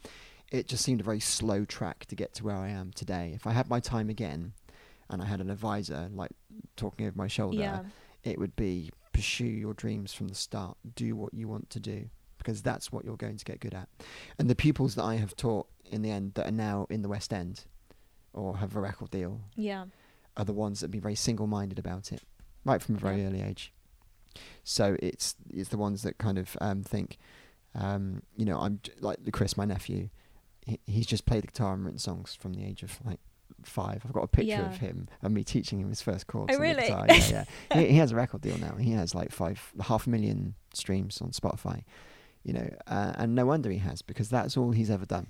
it 0.53 0.67
just 0.67 0.83
seemed 0.85 1.01
a 1.01 1.03
very 1.03 1.19
slow 1.19 1.65
track 1.65 2.05
to 2.05 2.15
get 2.15 2.33
to 2.35 2.43
where 2.45 2.55
i 2.55 2.69
am 2.69 2.91
today 2.93 3.31
if 3.35 3.45
i 3.47 3.51
had 3.51 3.67
my 3.69 3.79
time 3.79 4.09
again 4.09 4.53
and 5.09 5.21
i 5.21 5.25
had 5.25 5.41
an 5.41 5.49
advisor 5.49 6.09
like 6.13 6.31
talking 6.77 7.05
over 7.07 7.17
my 7.17 7.27
shoulder 7.27 7.59
yeah 7.59 7.79
it 8.23 8.39
would 8.39 8.55
be 8.55 8.89
pursue 9.11 9.43
your 9.45 9.73
dreams 9.73 10.13
from 10.13 10.27
the 10.29 10.35
start 10.35 10.77
do 10.95 11.15
what 11.15 11.33
you 11.33 11.47
want 11.47 11.69
to 11.69 11.79
do 11.79 12.09
because 12.37 12.61
that's 12.61 12.91
what 12.91 13.03
you're 13.03 13.17
going 13.17 13.35
to 13.37 13.43
get 13.45 13.59
good 13.59 13.73
at 13.73 13.89
and 14.39 14.49
the 14.49 14.55
pupils 14.55 14.95
that 14.95 15.03
i 15.03 15.15
have 15.15 15.35
taught 15.35 15.67
in 15.91 16.01
the 16.03 16.09
end 16.11 16.33
that 16.35 16.47
are 16.47 16.51
now 16.51 16.87
in 16.89 17.01
the 17.01 17.09
West 17.09 17.31
End 17.33 17.65
or 18.33 18.57
have 18.57 18.75
a 18.75 18.79
record 18.79 19.11
deal 19.11 19.41
Yeah. 19.55 19.85
are 20.37 20.45
the 20.45 20.53
ones 20.53 20.79
that 20.79 20.89
be 20.89 20.97
very 20.99 21.13
single-minded 21.13 21.77
about 21.77 22.11
it, 22.11 22.23
right 22.65 22.81
from 22.81 22.95
a 22.95 22.97
very 22.97 23.21
Yeah. 23.21 23.27
early 23.27 23.41
age. 23.43 23.71
So 24.63 24.95
it's 24.99 25.35
it's 25.51 25.69
the 25.69 25.77
ones 25.77 26.01
that 26.01 26.17
kind 26.17 26.39
of 26.39 26.57
um, 26.61 26.81
think, 26.81 27.19
um, 27.75 28.23
you 28.35 28.45
know, 28.45 28.57
I'm 28.59 28.79
like 29.01 29.19
Chris, 29.31 29.55
my 29.55 29.65
nephew. 29.65 30.09
He, 30.65 30.79
he's 30.85 31.05
just 31.05 31.25
played 31.25 31.43
the 31.43 31.47
guitar 31.47 31.73
and 31.73 31.83
written 31.85 31.99
songs 31.99 32.35
from 32.39 32.53
the 32.53 32.63
age 32.65 32.83
of 32.83 32.99
like 33.05 33.19
five. 33.63 34.01
I've 34.05 34.13
got 34.13 34.23
a 34.23 34.27
picture 34.27 34.47
Yeah. 34.49 34.65
of 34.69 34.77
him 34.77 35.07
and 35.21 35.33
me 35.33 35.43
teaching 35.43 35.79
him 35.79 35.89
his 35.89 36.01
first 36.01 36.27
chords. 36.27 36.53
Oh, 36.55 36.59
really? 36.59 36.81
guitar. 36.83 37.05
Yeah, 37.07 37.15
yeah. 37.29 37.45
he, 37.79 37.87
he 37.87 37.97
has 37.97 38.11
a 38.11 38.15
record 38.15 38.41
deal 38.41 38.57
now. 38.57 38.75
He 38.75 38.91
has 38.91 39.13
like 39.13 39.31
five, 39.31 39.71
half 39.81 40.07
a 40.07 40.09
million 40.09 40.55
streams 40.73 41.21
on 41.21 41.29
Spotify. 41.31 41.83
You 42.43 42.53
know, 42.53 42.69
uh, 42.87 43.13
and 43.15 43.35
no 43.35 43.45
wonder 43.45 43.69
he 43.69 43.77
has 43.77 44.01
because 44.01 44.29
that's 44.29 44.57
all 44.57 44.71
he's 44.71 44.89
ever 44.89 45.05
done. 45.05 45.27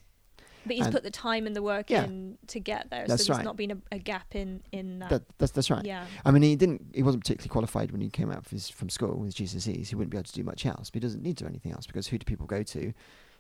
But 0.66 0.78
he's 0.78 0.86
And- 0.86 0.94
put 0.94 1.04
the 1.04 1.12
time 1.12 1.46
and 1.46 1.54
the 1.56 1.62
work 1.62 1.90
Yeah. 1.90 2.06
in 2.06 2.38
to 2.48 2.60
get 2.60 2.90
there. 2.90 3.06
That's 3.06 3.26
so 3.26 3.34
there's 3.34 3.40
right. 3.40 3.46
not 3.46 3.58
been 3.58 3.72
a, 3.72 3.78
a 3.92 4.00
gap 4.00 4.34
in 4.34 4.62
in 4.72 5.00
that. 5.00 5.10
That, 5.10 5.24
that's 5.38 5.52
that's 5.52 5.70
right. 5.70 5.84
Yeah. 5.86 6.06
I 6.24 6.32
mean, 6.32 6.42
he 6.42 6.56
didn't. 6.56 6.86
He 6.96 7.04
wasn't 7.04 7.24
particularly 7.24 7.50
qualified 7.50 7.92
when 7.92 8.00
he 8.02 8.10
came 8.10 8.32
out 8.32 8.38
of 8.38 8.48
his, 8.48 8.70
from 8.70 8.90
school 8.90 9.18
with 9.20 9.36
his 9.38 9.52
GCSEs. 9.54 9.88
He 9.90 9.96
wouldn't 9.96 10.10
be 10.12 10.18
able 10.18 10.24
to 10.24 10.34
do 10.34 10.44
much 10.44 10.66
else. 10.66 10.90
But 10.90 10.96
he 10.96 11.00
doesn't 11.02 11.22
need 11.22 11.38
to 11.38 11.44
do 11.44 11.50
anything 11.50 11.74
else 11.74 11.86
because 11.86 12.08
who 12.08 12.18
do 12.18 12.24
people 12.24 12.48
go 12.48 12.64
to 12.64 12.94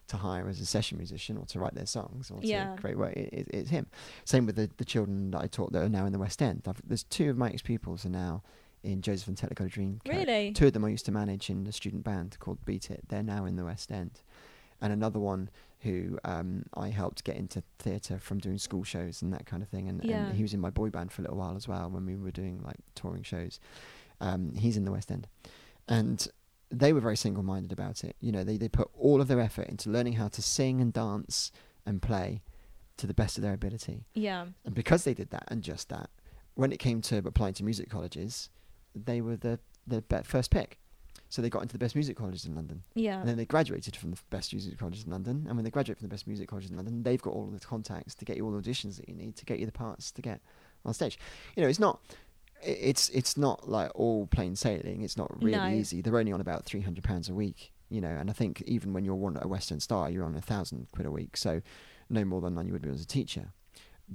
to 0.07 0.17
hire 0.17 0.47
as 0.49 0.59
a 0.59 0.65
session 0.65 0.97
musician 0.97 1.37
or 1.37 1.45
to 1.47 1.59
write 1.59 1.75
their 1.75 1.85
songs 1.85 2.29
or 2.31 2.39
Yeah. 2.41 2.75
to 2.75 2.81
create 2.81 2.97
work? 2.97 3.13
It, 3.13 3.29
it, 3.33 3.47
it's 3.53 3.69
him. 3.69 3.87
Same 4.25 4.45
with 4.45 4.55
the, 4.55 4.69
the 4.77 4.85
children 4.85 5.31
that 5.31 5.41
I 5.41 5.47
taught 5.47 5.71
that 5.73 5.83
are 5.83 5.89
now 5.89 6.05
in 6.05 6.11
the 6.13 6.19
West 6.19 6.41
End. 6.41 6.63
I've, 6.67 6.81
there's 6.85 7.03
two 7.03 7.29
of 7.29 7.37
my 7.37 7.49
ex 7.49 7.61
pupils 7.61 8.05
are 8.05 8.09
now 8.09 8.43
in 8.83 9.01
Joseph 9.01 9.27
and 9.29 9.37
Technicolor 9.37 9.69
Dream. 9.71 10.01
Really? 10.07 10.51
Two 10.51 10.67
of 10.67 10.73
them 10.73 10.83
I 10.85 10.89
used 10.89 11.05
to 11.05 11.11
manage 11.11 11.49
in 11.49 11.65
a 11.67 11.71
student 11.71 12.03
band 12.03 12.37
called 12.39 12.63
Beat 12.65 12.91
It. 12.91 13.03
They're 13.07 13.23
now 13.23 13.45
in 13.45 13.55
the 13.55 13.63
West 13.63 13.91
End. 13.91 14.21
And 14.81 14.91
another 14.91 15.19
one 15.19 15.49
who 15.79 16.19
um, 16.25 16.63
I 16.73 16.89
helped 16.89 17.23
get 17.23 17.37
into 17.37 17.63
theatre 17.79 18.19
from 18.19 18.39
doing 18.39 18.57
school 18.57 18.83
shows 18.83 19.21
and 19.21 19.31
that 19.33 19.45
kind 19.45 19.63
of 19.63 19.69
thing. 19.69 19.87
And, 19.87 20.03
Yeah. 20.03 20.25
and 20.27 20.35
he 20.35 20.41
was 20.41 20.53
in 20.53 20.59
my 20.59 20.69
boy 20.69 20.89
band 20.89 21.11
for 21.13 21.21
a 21.21 21.23
little 21.23 21.37
while 21.37 21.55
as 21.55 21.67
well 21.67 21.89
when 21.89 22.05
we 22.05 22.15
were 22.17 22.31
doing 22.31 22.61
like 22.61 22.75
touring 22.95 23.23
shows. 23.23 23.59
Um, 24.19 24.53
he's 24.55 24.75
in 24.75 24.83
the 24.85 24.91
West 24.91 25.11
End. 25.11 25.27
And 25.87 26.25
they 26.73 26.91
were 26.91 26.99
very 26.99 27.15
single 27.15 27.43
minded 27.43 27.71
about 27.71 28.03
it. 28.03 28.15
You 28.19 28.31
know, 28.31 28.43
they, 28.43 28.57
they 28.57 28.67
put 28.67 28.89
all 28.97 29.21
of 29.21 29.27
their 29.27 29.39
effort 29.39 29.67
into 29.67 29.89
learning 29.89 30.13
how 30.13 30.27
to 30.29 30.41
sing 30.41 30.81
and 30.81 30.91
dance 30.91 31.51
and 31.85 32.01
play 32.01 32.41
to 32.97 33.07
the 33.07 33.13
best 33.13 33.37
of 33.37 33.43
their 33.43 33.53
ability. 33.53 34.05
Yeah. 34.13 34.47
And 34.65 34.73
because 34.73 35.03
they 35.03 35.13
did 35.13 35.29
that 35.29 35.45
and 35.47 35.61
just 35.61 35.89
that, 35.89 36.09
when 36.55 36.71
it 36.71 36.79
came 36.79 37.01
to 37.03 37.17
applying 37.17 37.53
to 37.55 37.63
music 37.63 37.89
colleges, 37.89 38.49
they 38.95 39.21
were 39.21 39.35
the, 39.35 39.59
the 39.87 40.01
be- 40.01 40.23
first 40.23 40.51
pick. 40.51 40.79
So 41.29 41.41
they 41.41 41.49
got 41.49 41.63
into 41.63 41.73
the 41.73 41.79
best 41.79 41.95
music 41.95 42.15
colleges 42.15 42.45
in 42.45 42.53
London. 42.53 42.83
Yeah. 42.93 43.19
And 43.19 43.27
then 43.27 43.37
they 43.37 43.45
graduated 43.45 43.95
from 43.95 44.11
the 44.11 44.19
best 44.29 44.53
music 44.53 44.77
colleges 44.77 45.03
in 45.03 45.11
London. 45.11 45.45
And 45.47 45.55
when 45.55 45.63
they 45.63 45.71
graduate 45.71 45.97
from 45.97 46.07
the 46.07 46.13
best 46.13 46.27
music 46.27 46.47
colleges 46.47 46.69
in 46.69 46.75
London, 46.75 47.01
they've 47.01 47.21
got 47.21 47.33
all 47.33 47.45
of 47.45 47.59
the 47.59 47.65
contacts 47.65 48.13
to 48.15 48.25
get 48.25 48.37
you 48.37 48.45
all 48.45 48.51
the 48.51 48.61
auditions 48.61 48.97
that 48.97 49.09
you 49.09 49.15
need 49.15 49.35
to 49.37 49.45
get 49.45 49.59
you 49.59 49.65
the 49.65 49.71
parts 49.71 50.11
to 50.11 50.21
get 50.21 50.41
on 50.85 50.93
stage. 50.93 51.17
You 51.55 51.63
know, 51.63 51.69
it's 51.69 51.79
not. 51.79 52.01
It's 52.65 53.09
it's 53.09 53.35
not 53.37 53.69
like 53.69 53.91
all 53.95 54.27
plain 54.27 54.55
sailing. 54.55 55.01
It's 55.03 55.17
not 55.17 55.31
really 55.43 55.57
No. 55.57 55.67
easy. 55.69 56.01
They're 56.01 56.17
only 56.17 56.31
on 56.31 56.41
about 56.41 56.65
three 56.65 56.81
hundred 56.81 57.03
pounds 57.03 57.29
a 57.29 57.33
week. 57.33 57.71
You 57.89 58.01
know, 58.01 58.09
and 58.09 58.29
I 58.29 58.33
think 58.33 58.61
even 58.65 58.93
when 58.93 59.05
you're 59.05 59.13
one 59.15 59.37
a 59.41 59.47
Western 59.47 59.79
Star, 59.79 60.09
you're 60.09 60.25
on 60.25 60.35
a 60.35 60.41
thousand 60.41 60.87
quid 60.93 61.05
a 61.05 61.11
week. 61.11 61.37
So 61.37 61.61
no 62.09 62.25
more 62.25 62.41
than 62.41 62.65
you 62.65 62.73
would 62.73 62.81
be 62.81 62.89
as 62.89 63.01
a 63.01 63.07
teacher. 63.07 63.53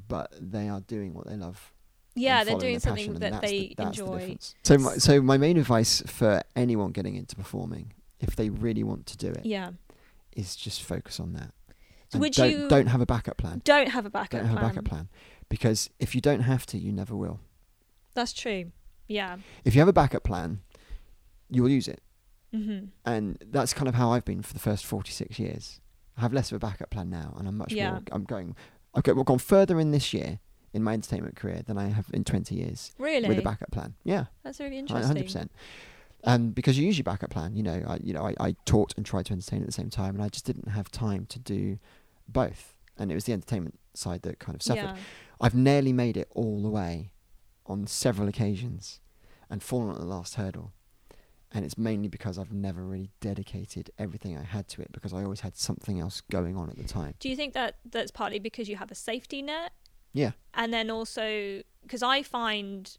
But 0.08 0.32
they 0.40 0.68
are 0.68 0.80
doing 0.80 1.14
what 1.14 1.26
they 1.26 1.36
love 1.36 1.72
Yeah, 2.14 2.44
they're 2.44 2.58
doing 2.58 2.80
something 2.80 3.14
that 3.14 3.40
they 3.40 3.68
the, 3.68 3.74
the 3.76 3.82
enjoy. 3.84 4.18
difference. 4.18 4.54
So, 4.64 4.78
my, 4.78 4.96
so 4.98 5.22
my 5.22 5.38
main 5.38 5.56
advice 5.56 6.02
for 6.06 6.42
anyone 6.56 6.90
getting 6.92 7.14
into 7.14 7.36
performing, 7.36 7.92
if 8.20 8.36
they 8.36 8.50
really 8.50 8.82
want 8.84 9.06
to 9.06 9.16
do 9.16 9.28
it, 9.28 9.46
Yeah. 9.46 9.70
is 10.36 10.56
just 10.56 10.82
focus 10.82 11.18
on 11.20 11.32
that. 11.34 11.52
And 12.12 12.20
would 12.20 12.32
don't, 12.32 12.50
you- 12.50 12.68
don't 12.68 12.86
have 12.88 13.00
a 13.00 13.06
backup 13.06 13.36
plan. 13.38 13.62
Don't 13.64 13.88
have 13.88 14.04
a 14.06 14.10
backup 14.10 14.40
don't 14.40 14.48
have 14.48 14.58
plan. 14.58 14.64
a 14.64 14.68
backup 14.68 14.84
plan 14.84 15.08
because 15.48 15.88
if 16.00 16.14
you 16.14 16.20
don't 16.20 16.40
have 16.40 16.66
to, 16.66 16.78
you 16.78 16.92
never 16.92 17.14
will. 17.16 17.40
That's 18.18 18.32
true. 18.32 18.72
Yeah. 19.06 19.36
If 19.64 19.76
you 19.76 19.80
have 19.80 19.86
a 19.88 19.92
backup 19.92 20.24
plan, 20.24 20.60
you 21.48 21.62
will 21.62 21.70
use 21.70 21.86
it, 21.86 22.02
hmm 22.52 22.86
and 23.04 23.38
that's 23.52 23.72
kind 23.72 23.86
of 23.86 23.94
how 23.94 24.10
I've 24.10 24.24
been 24.24 24.42
for 24.42 24.52
the 24.54 24.58
first 24.58 24.84
forty-six 24.84 25.38
years. 25.38 25.80
I 26.16 26.22
have 26.22 26.32
less 26.32 26.50
of 26.50 26.56
a 26.56 26.58
backup 26.58 26.90
plan 26.90 27.10
now, 27.10 27.36
and 27.38 27.46
I'm 27.46 27.56
much 27.56 27.72
Yeah. 27.72 27.90
more. 27.92 28.00
I'm 28.10 28.24
going. 28.24 28.56
I've 28.92 29.06
well, 29.06 29.22
gone 29.22 29.38
further 29.38 29.78
in 29.78 29.92
this 29.92 30.12
year 30.12 30.40
in 30.72 30.82
my 30.82 30.94
entertainment 30.94 31.36
career 31.36 31.62
than 31.64 31.78
I 31.78 31.90
have 31.90 32.06
in 32.12 32.24
twenty 32.24 32.56
years 32.56 32.90
Really? 32.98 33.28
with 33.28 33.38
a 33.38 33.42
backup 33.42 33.70
plan. 33.70 33.94
Yeah. 34.02 34.24
That's 34.42 34.58
really 34.58 34.78
interesting. 34.78 35.14
100%. 35.16 35.48
Um, 36.24 36.50
because 36.50 36.76
you 36.76 36.84
use 36.84 36.98
your 36.98 37.04
backup 37.04 37.30
plan. 37.30 37.54
You 37.54 37.62
know, 37.62 37.84
I, 37.86 37.98
you 38.02 38.12
know, 38.12 38.26
I, 38.26 38.34
I 38.40 38.56
taught 38.64 38.94
and 38.96 39.06
tried 39.06 39.26
to 39.26 39.32
entertain 39.34 39.60
at 39.60 39.66
the 39.66 39.72
same 39.72 39.90
time, 39.90 40.16
and 40.16 40.24
I 40.24 40.28
just 40.28 40.44
didn't 40.44 40.70
have 40.70 40.90
time 40.90 41.26
to 41.26 41.38
do 41.38 41.78
both. 42.26 42.74
And 42.98 43.12
it 43.12 43.14
was 43.14 43.24
the 43.24 43.32
entertainment 43.32 43.78
side 43.94 44.22
that 44.22 44.40
kind 44.40 44.56
of 44.56 44.62
suffered. 44.62 44.82
Yeah. 44.82 44.96
I've 45.40 45.54
nearly 45.54 45.92
made 45.92 46.16
it 46.16 46.28
all 46.34 46.60
the 46.62 46.68
way 46.68 47.12
on 47.68 47.86
several 47.86 48.28
occasions, 48.28 49.00
and 49.50 49.62
fallen 49.62 49.90
at 49.90 49.98
the 49.98 50.06
last 50.06 50.34
hurdle. 50.34 50.72
And 51.50 51.64
it's 51.64 51.78
mainly 51.78 52.08
because 52.08 52.38
I've 52.38 52.52
never 52.52 52.84
really 52.84 53.10
dedicated 53.20 53.90
everything 53.98 54.36
I 54.36 54.42
had 54.42 54.68
to 54.68 54.82
it 54.82 54.92
because 54.92 55.14
I 55.14 55.22
always 55.22 55.40
had 55.40 55.56
something 55.56 55.98
else 55.98 56.20
going 56.30 56.56
on 56.56 56.68
at 56.68 56.76
the 56.76 56.84
time. 56.84 57.14
Do 57.20 57.30
you 57.30 57.36
think 57.36 57.54
that 57.54 57.76
that's 57.90 58.10
partly 58.10 58.38
because 58.38 58.68
you 58.68 58.76
have 58.76 58.90
a 58.90 58.94
safety 58.94 59.40
net? 59.40 59.72
Yeah. 60.12 60.32
And 60.52 60.74
then 60.74 60.90
also, 60.90 61.62
because 61.82 62.02
I 62.02 62.22
find 62.22 62.98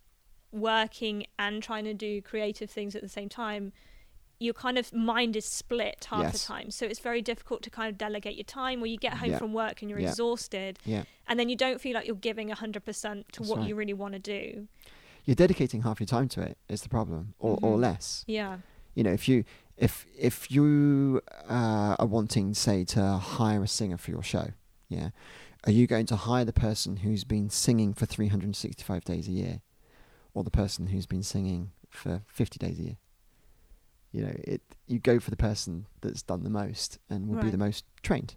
working 0.52 1.28
and 1.38 1.62
trying 1.62 1.84
to 1.84 1.94
do 1.94 2.22
creative 2.22 2.72
things 2.72 2.96
at 2.96 3.04
the 3.04 3.10
same 3.10 3.30
time, 3.30 3.72
your 4.40 4.54
kind 4.54 4.78
of 4.78 4.94
mind 4.94 5.36
is 5.36 5.46
split 5.46 6.08
half 6.10 6.24
Yes. 6.24 6.32
the 6.34 6.40
time. 6.54 6.72
So 6.72 6.86
it's 6.86 7.00
very 7.00 7.22
difficult 7.22 7.62
to 7.64 7.70
kind 7.70 7.90
of 7.92 7.98
delegate 7.98 8.36
your 8.38 8.46
time 8.46 8.80
where 8.80 8.90
you 8.90 8.98
get 8.98 9.16
home 9.16 9.32
Yeah. 9.32 9.38
from 9.38 9.54
work 9.54 9.82
and 9.82 9.90
you're 9.90 10.00
Yeah. 10.00 10.10
exhausted 10.10 10.80
Yeah. 10.86 11.04
and 11.28 11.38
then 11.40 11.50
you 11.50 11.56
don't 11.58 11.82
feel 11.82 11.94
like 11.94 12.08
you're 12.08 12.16
giving 12.16 12.50
100% 12.50 13.28
to 13.34 13.40
That's 13.42 13.50
what 13.50 13.60
right. 13.60 13.68
you 13.68 13.76
really 13.76 13.94
want 13.94 14.14
to 14.14 14.20
do. 14.20 14.68
You're 15.26 15.36
dedicating 15.36 15.82
half 15.82 16.00
your 16.00 16.08
time 16.08 16.30
to 16.30 16.42
it 16.42 16.58
is 16.70 16.82
the 16.82 16.90
problem, 16.90 17.34
or, 17.38 17.60
or 17.62 17.76
Mhm. 17.78 17.82
less. 17.82 18.24
Yeah. 18.28 18.60
you 18.96 19.04
know 19.04 19.12
if 19.14 19.30
you 19.30 19.46
if 19.78 20.06
if 20.18 20.50
you 20.52 21.22
uh, 21.48 21.96
are 22.00 22.08
wanting 22.08 22.54
say 22.56 22.84
to 22.84 23.18
hire 23.18 23.64
a 23.64 23.68
singer 23.68 23.98
for 23.98 24.10
your 24.12 24.24
show 24.24 24.48
yeah 24.90 25.12
are 25.66 25.72
you 25.72 25.86
going 25.88 26.08
to 26.08 26.16
hire 26.16 26.44
the 26.44 26.52
person 26.52 26.98
who's 26.98 27.24
been 27.24 27.50
singing 27.52 27.94
for 27.94 28.06
365 28.08 29.06
days 29.06 29.28
a 29.28 29.32
year 29.32 29.62
or 30.34 30.44
the 30.44 30.50
person 30.52 30.88
who's 30.88 31.06
been 31.06 31.24
singing 31.24 31.72
for 31.88 32.24
50 32.28 32.58
days 32.58 32.80
a 32.80 32.84
year 32.84 32.98
you 34.12 34.22
know 34.24 34.34
it 34.44 34.62
you 34.88 35.00
go 35.00 35.20
for 35.20 35.30
the 35.30 35.38
person 35.38 35.86
that's 36.02 36.22
done 36.22 36.44
the 36.44 36.50
most 36.50 36.98
and 37.10 37.28
will 37.28 37.42
be 37.42 37.50
the 37.50 37.58
most 37.58 37.86
trained 38.02 38.36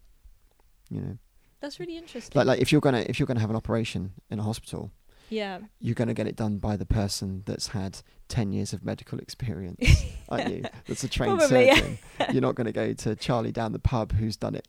you 0.90 1.00
know 1.00 1.18
That's 1.60 1.80
really 1.80 1.96
interesting. 1.96 2.38
like 2.38 2.46
like 2.46 2.60
if 2.60 2.72
you're 2.72 2.80
going 2.80 2.94
to 2.94 3.08
if 3.08 3.18
you're 3.18 3.26
going 3.26 3.36
to 3.36 3.40
have 3.40 3.50
an 3.50 3.56
operation 3.56 4.12
in 4.30 4.38
a 4.38 4.42
hospital 4.42 4.92
yeah. 5.30 5.60
you're 5.80 5.94
going 5.94 6.08
to 6.08 6.14
get 6.14 6.26
it 6.26 6.36
done 6.36 6.58
by 6.58 6.76
the 6.76 6.84
person 6.84 7.42
that's 7.46 7.68
had 7.68 8.00
10 8.28 8.52
years 8.52 8.74
of 8.74 8.84
medical 8.84 9.18
experience, 9.18 10.04
aren't 10.28 10.50
you? 10.50 10.64
That's 10.86 11.04
a 11.04 11.08
trained 11.08 11.38
Probably, 11.38 11.66
yeah. 11.66 11.74
surgeon. 11.76 11.98
You're 12.32 12.42
not 12.42 12.54
going 12.54 12.66
to 12.66 12.72
go 12.72 12.92
to 12.92 13.16
Charlie 13.16 13.52
down 13.52 13.72
the 13.72 13.78
pub 13.78 14.12
who's 14.12 14.36
done 14.36 14.54
it 14.54 14.68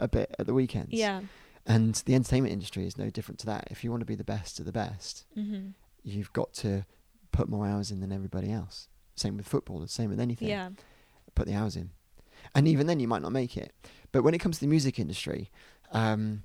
a 0.00 0.08
bit 0.08 0.34
at 0.38 0.46
the 0.46 0.54
weekends. 0.54 0.92
Yeah. 0.92 1.20
And 1.66 1.94
the 2.06 2.14
entertainment 2.14 2.52
industry 2.52 2.86
is 2.86 2.96
no 2.96 3.10
different 3.10 3.38
to 3.40 3.46
that. 3.46 3.68
If 3.70 3.84
you 3.84 3.90
want 3.90 4.00
to 4.00 4.06
be 4.06 4.14
the 4.14 4.24
best 4.24 4.58
of 4.58 4.64
the 4.64 4.72
best, 4.72 5.26
hmm 5.34 5.68
you've 6.06 6.32
got 6.34 6.52
to 6.52 6.84
put 7.32 7.48
more 7.48 7.66
hours 7.66 7.90
in 7.90 8.00
than 8.00 8.12
everybody 8.12 8.52
else. 8.52 8.88
Same 9.16 9.36
with 9.36 9.46
football, 9.46 9.78
the 9.78 9.88
same 9.88 10.10
with 10.10 10.20
anything. 10.20 10.48
Yeah. 10.48 10.70
Put 11.34 11.46
the 11.46 11.54
hours 11.54 11.76
in. 11.76 11.90
And 12.54 12.68
even 12.68 12.86
then, 12.86 13.00
you 13.00 13.08
might 13.08 13.22
not 13.22 13.32
make 13.32 13.56
it. 13.56 13.72
But 14.12 14.22
when 14.22 14.34
it 14.34 14.38
comes 14.38 14.56
to 14.58 14.60
the 14.60 14.66
music 14.68 14.98
industry, 14.98 15.50
um, 15.92 16.42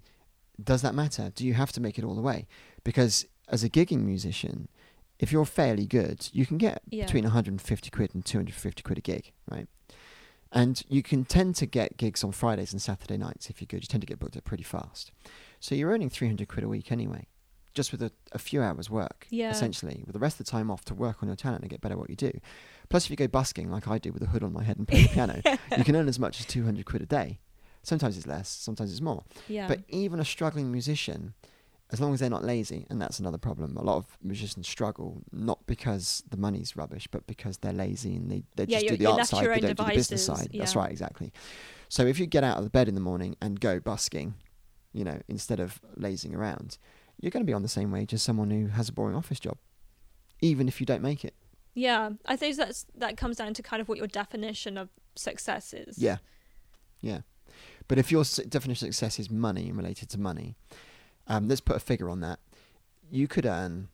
does 0.63 0.82
that 0.82 0.95
matter? 0.95 1.32
Do 1.34 1.45
you 1.45 1.53
have 1.53 1.71
to 1.73 1.82
make 1.82 1.97
it 1.99 2.03
all 2.05 2.15
the 2.15 2.21
way? 2.21 2.47
Because 2.84 3.25
as 3.47 3.63
a 3.63 3.69
gigging 3.69 4.03
musician, 4.05 4.67
if 5.19 5.32
you're 5.32 5.45
fairly 5.45 5.86
good, 5.86 6.29
you 6.32 6.45
can 6.45 6.58
get 6.58 6.82
Yeah. 6.89 7.05
between 7.05 7.25
150 7.25 7.89
quid 7.89 8.15
and 8.15 8.25
250 8.25 8.82
quid 8.84 8.97
a 8.97 9.01
gig, 9.01 9.32
right? 9.49 9.67
And 10.51 10.82
you 10.89 11.03
can 11.03 11.25
tend 11.25 11.55
to 11.58 11.65
get 11.67 11.97
gigs 11.97 12.23
on 12.23 12.32
Fridays 12.32 12.71
and 12.73 12.82
Saturday 12.82 13.17
nights 13.17 13.49
if 13.49 13.62
you're 13.62 13.67
good. 13.67 13.84
You 13.84 13.88
tend 13.88 14.01
to 14.01 14.08
get 14.08 14.17
booked 14.19 14.36
up 14.38 14.45
pretty 14.45 14.63
fast. 14.63 15.12
So 15.60 15.75
you're 15.75 15.91
earning 15.91 16.10
300 16.10 16.47
quid 16.47 16.63
a 16.63 16.67
week 16.69 16.91
anyway, 16.91 17.27
just 17.80 17.92
with 17.94 18.02
a, 18.04 18.12
a 18.34 18.38
few 18.39 18.62
hours 18.62 18.89
work, 18.89 19.26
Yeah. 19.30 19.52
essentially, 19.52 20.04
with 20.06 20.13
the 20.13 20.20
rest 20.20 20.38
of 20.39 20.46
the 20.46 20.52
time 20.52 20.70
off 20.70 20.84
to 20.86 20.94
work 20.94 21.18
on 21.24 21.30
your 21.30 21.36
talent 21.38 21.62
and 21.62 21.70
get 21.70 21.80
better 21.80 21.94
at 21.94 22.00
what 22.00 22.10
you 22.10 22.15
do. 22.18 22.32
Plus, 22.89 23.06
if 23.06 23.10
you 23.10 23.15
go 23.15 23.28
busking 23.28 23.72
like 23.72 23.88
I 23.88 23.98
do 23.98 24.12
with 24.12 24.22
a 24.22 24.26
hood 24.28 24.44
on 24.44 24.52
my 24.52 24.63
head 24.63 24.78
and 24.78 24.86
play 24.88 25.04
the 25.04 25.10
piano, 25.18 25.42
you 25.78 25.84
can 25.86 25.96
earn 25.96 26.10
as 26.10 26.20
much 26.20 26.39
as 26.42 26.46
200 26.46 26.86
quid 26.86 27.02
a 27.02 27.06
day. 27.06 27.39
Sometimes 27.84 28.18
it's 28.18 28.28
less, 28.28 28.50
sometimes 28.50 28.92
it's 28.92 29.00
more. 29.02 29.24
Yeah. 29.48 29.68
But 29.70 29.80
even 29.88 30.20
a 30.20 30.26
struggling 30.26 30.70
musician, 30.72 31.34
as 31.92 32.02
long 32.02 32.13
as 32.13 32.20
they're 32.20 32.30
not 32.30 32.44
lazy, 32.44 32.86
and 32.89 33.02
that's 33.02 33.18
another 33.20 33.38
problem. 33.38 33.78
A 33.78 33.82
lot 33.84 33.96
of 33.98 34.06
musicians 34.22 34.68
struggle 34.68 35.22
not 35.32 35.65
because 35.65 36.22
the 36.30 36.38
money's 36.38 36.76
rubbish, 36.76 37.08
but 37.10 37.26
because 37.28 37.60
they're 37.60 37.74
lazy 37.86 38.15
and 38.18 38.30
they, 38.30 38.44
they 38.58 38.65
Yeah, 38.68 38.80
just 38.80 38.88
do 38.89 38.98
the 38.98 39.06
art 39.08 39.28
side, 39.28 39.46
they 39.56 39.60
don't 39.62 39.78
do 39.78 39.84
the 39.86 39.89
business 40.02 40.26
devices, 40.26 40.26
side. 40.52 40.60
That's 40.60 40.76
right, 40.76 40.92
exactly. 40.92 41.32
So 41.88 42.06
if 42.06 42.20
you 42.20 42.26
get 42.28 42.44
out 42.44 42.58
of 42.58 42.63
the 42.65 42.70
bed 42.70 42.88
in 42.89 42.96
the 42.96 43.02
morning 43.02 43.38
and 43.42 43.60
go 43.60 43.80
busking, 43.80 44.36
you 44.92 45.04
know, 45.04 45.20
instead 45.28 45.60
of 45.60 45.80
lazing 45.96 46.36
around, 46.36 46.78
you're 47.19 47.32
going 47.32 47.43
to 47.43 47.47
be 47.49 47.53
on 47.53 47.62
the 47.62 47.67
same 47.67 47.91
wage 47.91 48.13
as 48.13 48.21
someone 48.21 48.49
who 48.51 48.67
has 48.67 48.89
a 48.89 48.93
boring 48.93 49.15
office 49.15 49.39
job, 49.39 49.58
even 50.41 50.67
if 50.67 50.79
you 50.79 50.86
don't 50.86 51.01
make 51.03 51.23
it. 51.25 51.34
Yeah, 51.75 52.12
I 52.25 52.36
think 52.36 52.55
that's 52.58 52.86
that 52.95 53.17
comes 53.17 53.38
down 53.38 53.53
to 53.53 53.63
kind 53.63 53.82
of 53.82 53.88
what 53.88 53.97
your 53.97 54.08
definition 54.08 54.77
of 54.77 54.89
success 55.15 55.73
is. 55.73 55.97
Yeah, 55.97 56.17
yeah. 57.01 57.21
But 57.88 57.97
if 57.97 58.12
your 58.12 58.23
definition 58.23 58.88
of 58.88 58.93
success 58.95 59.19
is 59.19 59.29
money 59.29 59.69
and 59.69 59.77
related 59.77 60.10
to 60.10 60.19
money, 60.19 60.55
um, 61.27 61.47
let's 61.47 61.62
put 61.62 61.75
a 61.75 61.79
figure 61.79 62.10
on 62.10 62.19
that. 62.21 62.39
You 63.12 63.27
could 63.27 63.45
earn, 63.45 63.88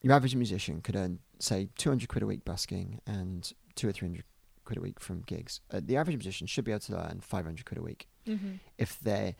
your 0.00 0.12
average 0.14 0.34
musician 0.34 0.80
could 0.80 0.96
earn, 0.96 1.18
say, 1.38 1.68
200 1.76 2.08
quid 2.08 2.22
a 2.22 2.26
week 2.26 2.44
busking 2.44 3.00
and 3.06 3.52
two 3.74 3.88
or 3.88 3.92
300 3.92 4.24
quid 4.64 4.78
a 4.78 4.80
week 4.80 4.98
from 5.00 5.20
gigs. 5.26 5.60
Uh, 5.70 5.80
the 5.84 5.96
average 5.98 6.16
musician 6.16 6.46
should 6.46 6.64
be 6.64 6.72
able 6.72 6.80
to 6.80 6.96
earn 6.96 7.20
500 7.20 7.64
quid 7.66 7.78
a 7.78 7.82
week 7.82 8.06
Mm-hmm. 8.26 8.52
if 8.78 8.98
they're 9.00 9.34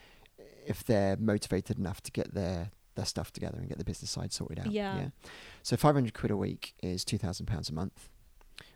if 0.66 0.84
they're 0.84 1.16
motivated 1.16 1.78
enough 1.78 2.02
to 2.02 2.12
get 2.12 2.34
their 2.34 2.70
their 2.94 3.04
stuff 3.04 3.32
together 3.32 3.58
and 3.58 3.68
get 3.68 3.78
the 3.78 3.84
business 3.84 4.10
side 4.10 4.32
sorted 4.32 4.58
out. 4.60 4.70
Yeah. 4.70 5.08
So 5.62 5.76
500 5.76 6.14
quid 6.14 6.30
a 6.30 6.36
week 6.36 6.74
is 6.82 7.04
2,000 7.04 7.46
pounds 7.46 7.68
a 7.70 7.74
month, 7.74 8.08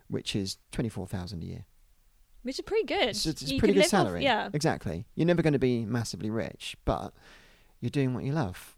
which 0.07 0.35
is 0.35 0.57
24,000 0.71 1.41
a 1.41 1.45
year. 1.45 1.65
Which 2.43 2.57
is 2.57 2.61
pretty 2.65 2.85
good. 2.85 3.09
It's, 3.09 3.25
it's 3.25 3.43
a 3.51 3.57
pretty 3.57 3.73
good 3.73 3.79
live 3.79 3.85
off- 3.85 3.89
salary. 3.89 4.23
yeah. 4.23 4.49
Exactly. 4.53 5.05
You're 5.15 5.27
never 5.27 5.41
going 5.41 5.53
to 5.53 5.59
be 5.59 5.85
massively 5.85 6.29
rich, 6.29 6.77
but 6.85 7.13
you're 7.81 7.89
doing 7.89 8.13
what 8.13 8.23
you 8.23 8.31
love, 8.31 8.77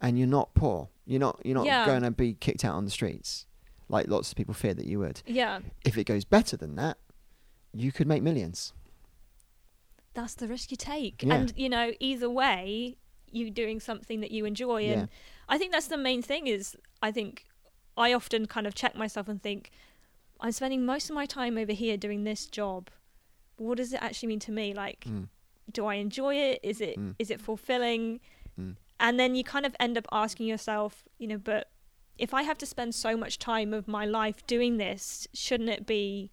and 0.00 0.16
you're 0.18 0.28
not 0.28 0.54
poor. 0.54 0.88
You're 1.06 1.20
not. 1.20 1.40
You're 1.44 1.56
not 1.56 1.66
Yeah. 1.66 1.86
going 1.86 2.02
to 2.02 2.10
be 2.12 2.34
kicked 2.34 2.64
out 2.64 2.74
on 2.74 2.84
the 2.84 2.90
streets, 2.90 3.46
like 3.88 4.06
lots 4.08 4.30
of 4.30 4.36
people 4.36 4.54
fear 4.54 4.74
that 4.74 4.86
you 4.86 5.00
would. 5.00 5.22
Yeah. 5.26 5.58
If 5.84 5.98
it 5.98 6.04
goes 6.04 6.24
better 6.24 6.56
than 6.56 6.76
that, 6.76 6.98
you 7.74 7.90
could 7.90 8.06
make 8.06 8.22
millions. 8.22 8.72
That's 10.14 10.34
the 10.34 10.48
risk 10.48 10.70
you 10.70 10.76
take. 10.76 11.22
Yeah. 11.22 11.34
And, 11.34 11.52
you 11.56 11.68
know, 11.68 11.92
either 12.00 12.28
way, 12.30 12.96
you're 13.32 13.50
doing 13.50 13.80
something 13.80 14.20
that 14.20 14.30
you 14.30 14.44
enjoy. 14.44 14.82
And 14.84 15.02
Yeah. 15.02 15.06
I 15.48 15.58
think 15.58 15.72
that's 15.72 15.88
the 15.88 15.96
main 15.96 16.22
thing 16.22 16.46
is 16.46 16.76
I 17.02 17.10
think 17.12 17.46
I 17.96 18.12
often 18.12 18.46
kind 18.46 18.66
of 18.66 18.74
check 18.74 18.94
myself 18.94 19.28
and 19.28 19.42
think, 19.42 19.70
I'm 20.40 20.52
spending 20.52 20.84
most 20.86 21.10
of 21.10 21.14
my 21.14 21.26
time 21.26 21.58
over 21.58 21.72
here 21.72 21.96
doing 21.96 22.24
this 22.24 22.46
job. 22.46 22.88
What 23.56 23.76
does 23.76 23.92
it 23.92 24.02
actually 24.02 24.28
mean 24.28 24.38
to 24.40 24.52
me? 24.52 24.72
Like, 24.72 25.00
Mm. 25.04 25.28
do 25.70 25.86
I 25.86 25.94
enjoy 25.96 26.34
it? 26.36 26.60
Is 26.62 26.80
it 26.80 26.96
is 27.18 27.28
Mm. 27.28 27.34
it 27.34 27.40
fulfilling? 27.40 28.20
Mm. 28.58 28.76
And 28.98 29.18
then 29.20 29.34
you 29.34 29.44
kind 29.44 29.66
of 29.66 29.74
end 29.80 29.96
up 29.98 30.06
asking 30.12 30.46
yourself, 30.46 31.04
you 31.18 31.26
know, 31.26 31.38
but 31.38 31.70
if 32.18 32.32
I 32.34 32.42
have 32.42 32.58
to 32.58 32.66
spend 32.66 32.94
so 32.94 33.16
much 33.16 33.38
time 33.38 33.72
of 33.74 33.88
my 33.88 34.04
life 34.04 34.46
doing 34.46 34.76
this, 34.76 35.26
shouldn't 35.32 35.70
it 35.70 35.86
be 35.86 36.30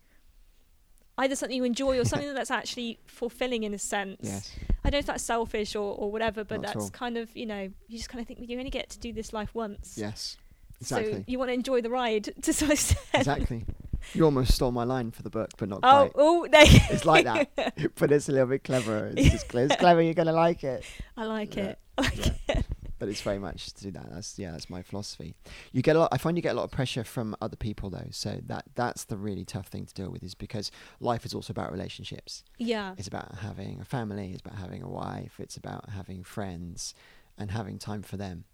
either 1.17 1.35
something 1.35 1.55
you 1.57 1.63
enjoy 1.63 1.97
or 1.99 2.05
something 2.05 2.33
that's 2.33 2.51
actually 2.51 2.99
fulfilling 3.07 3.63
in 3.63 3.73
a 3.73 3.77
sense? 3.79 4.19
Yes. 4.21 4.51
I 4.83 4.89
don't 4.89 4.93
know 4.93 4.99
if 4.99 5.05
that's 5.07 5.23
selfish 5.23 5.75
or, 5.75 5.95
or 5.95 6.11
whatever, 6.11 6.43
but 6.43 6.61
Not 6.61 6.73
that's 6.73 6.89
kind 6.91 7.17
of, 7.17 7.35
you 7.35 7.45
know, 7.45 7.69
you 7.87 7.97
just 7.97 8.09
kind 8.09 8.21
of 8.21 8.27
think 8.27 8.39
well, 8.39 8.47
you 8.49 8.57
only 8.57 8.69
get 8.69 8.89
to 8.91 8.99
do 8.99 9.11
this 9.13 9.33
life 9.33 9.53
once. 9.53 9.95
Yes. 9.97 10.37
So 10.81 10.97
Exactly. 10.97 11.23
you 11.27 11.39
want 11.39 11.49
to 11.49 11.53
enjoy 11.53 11.81
the 11.81 11.89
ride 11.89 12.29
to 12.43 12.53
some 12.53 12.71
extent. 12.71 12.99
exactly. 13.13 13.65
You 14.13 14.23
almost 14.25 14.53
stole 14.53 14.71
my 14.71 14.83
line 14.83 15.09
for 15.11 15.23
the 15.23 15.29
book, 15.29 15.49
but 15.57 15.67
not 15.69 15.79
Oh, 15.83 16.09
quite. 16.09 16.11
oh, 16.15 16.47
It's 16.53 17.03
like 17.03 17.25
that, 17.25 17.49
but 17.95 18.11
it's 18.11 18.29
a 18.29 18.31
little 18.31 18.47
bit 18.47 18.63
cleverer. 18.63 19.11
It's 19.17 19.31
just 19.31 19.49
clever. 19.49 19.65
It's 19.73 19.75
clever. 19.81 20.01
You're 20.01 20.13
gonna 20.13 20.31
like 20.33 20.63
it. 20.63 20.85
I 21.17 21.25
like 21.25 21.55
Yeah. 21.55 21.63
it. 21.63 21.79
I 21.97 22.01
like 22.03 22.27
it. 22.49 22.65
But 22.99 23.09
it's 23.09 23.21
very 23.21 23.39
much 23.39 23.73
to 23.73 23.83
do 23.83 23.91
that. 23.91 24.07
That's 24.11 24.37
yeah, 24.39 24.51
that's 24.51 24.69
my 24.69 24.81
philosophy. 24.81 25.35
You 25.71 25.81
get 25.81 25.95
a 25.95 25.99
lot. 25.99 26.09
I 26.11 26.17
find 26.17 26.37
you 26.37 26.41
get 26.41 26.53
a 26.53 26.57
lot 26.57 26.63
of 26.63 26.71
pressure 26.71 27.03
from 27.03 27.35
other 27.41 27.55
people 27.55 27.89
though. 27.89 28.07
So 28.11 28.39
that 28.47 28.65
that's 28.75 29.05
the 29.05 29.17
really 29.17 29.45
tough 29.45 29.67
thing 29.67 29.85
to 29.85 29.93
deal 29.93 30.09
with, 30.09 30.23
is 30.23 30.35
because 30.35 30.71
life 30.99 31.25
is 31.25 31.33
also 31.33 31.51
about 31.51 31.71
relationships. 31.71 32.43
Yeah. 32.57 32.93
It's 32.97 33.07
about 33.07 33.35
having 33.39 33.79
a 33.81 33.85
family. 33.85 34.31
It's 34.31 34.41
about 34.41 34.57
having 34.59 34.81
a 34.83 34.89
wife. 34.89 35.39
It's 35.39 35.57
about 35.57 35.89
having 35.89 36.23
friends, 36.23 36.93
and 37.37 37.51
having 37.51 37.77
time 37.77 38.01
for 38.01 38.17
them, 38.17 38.45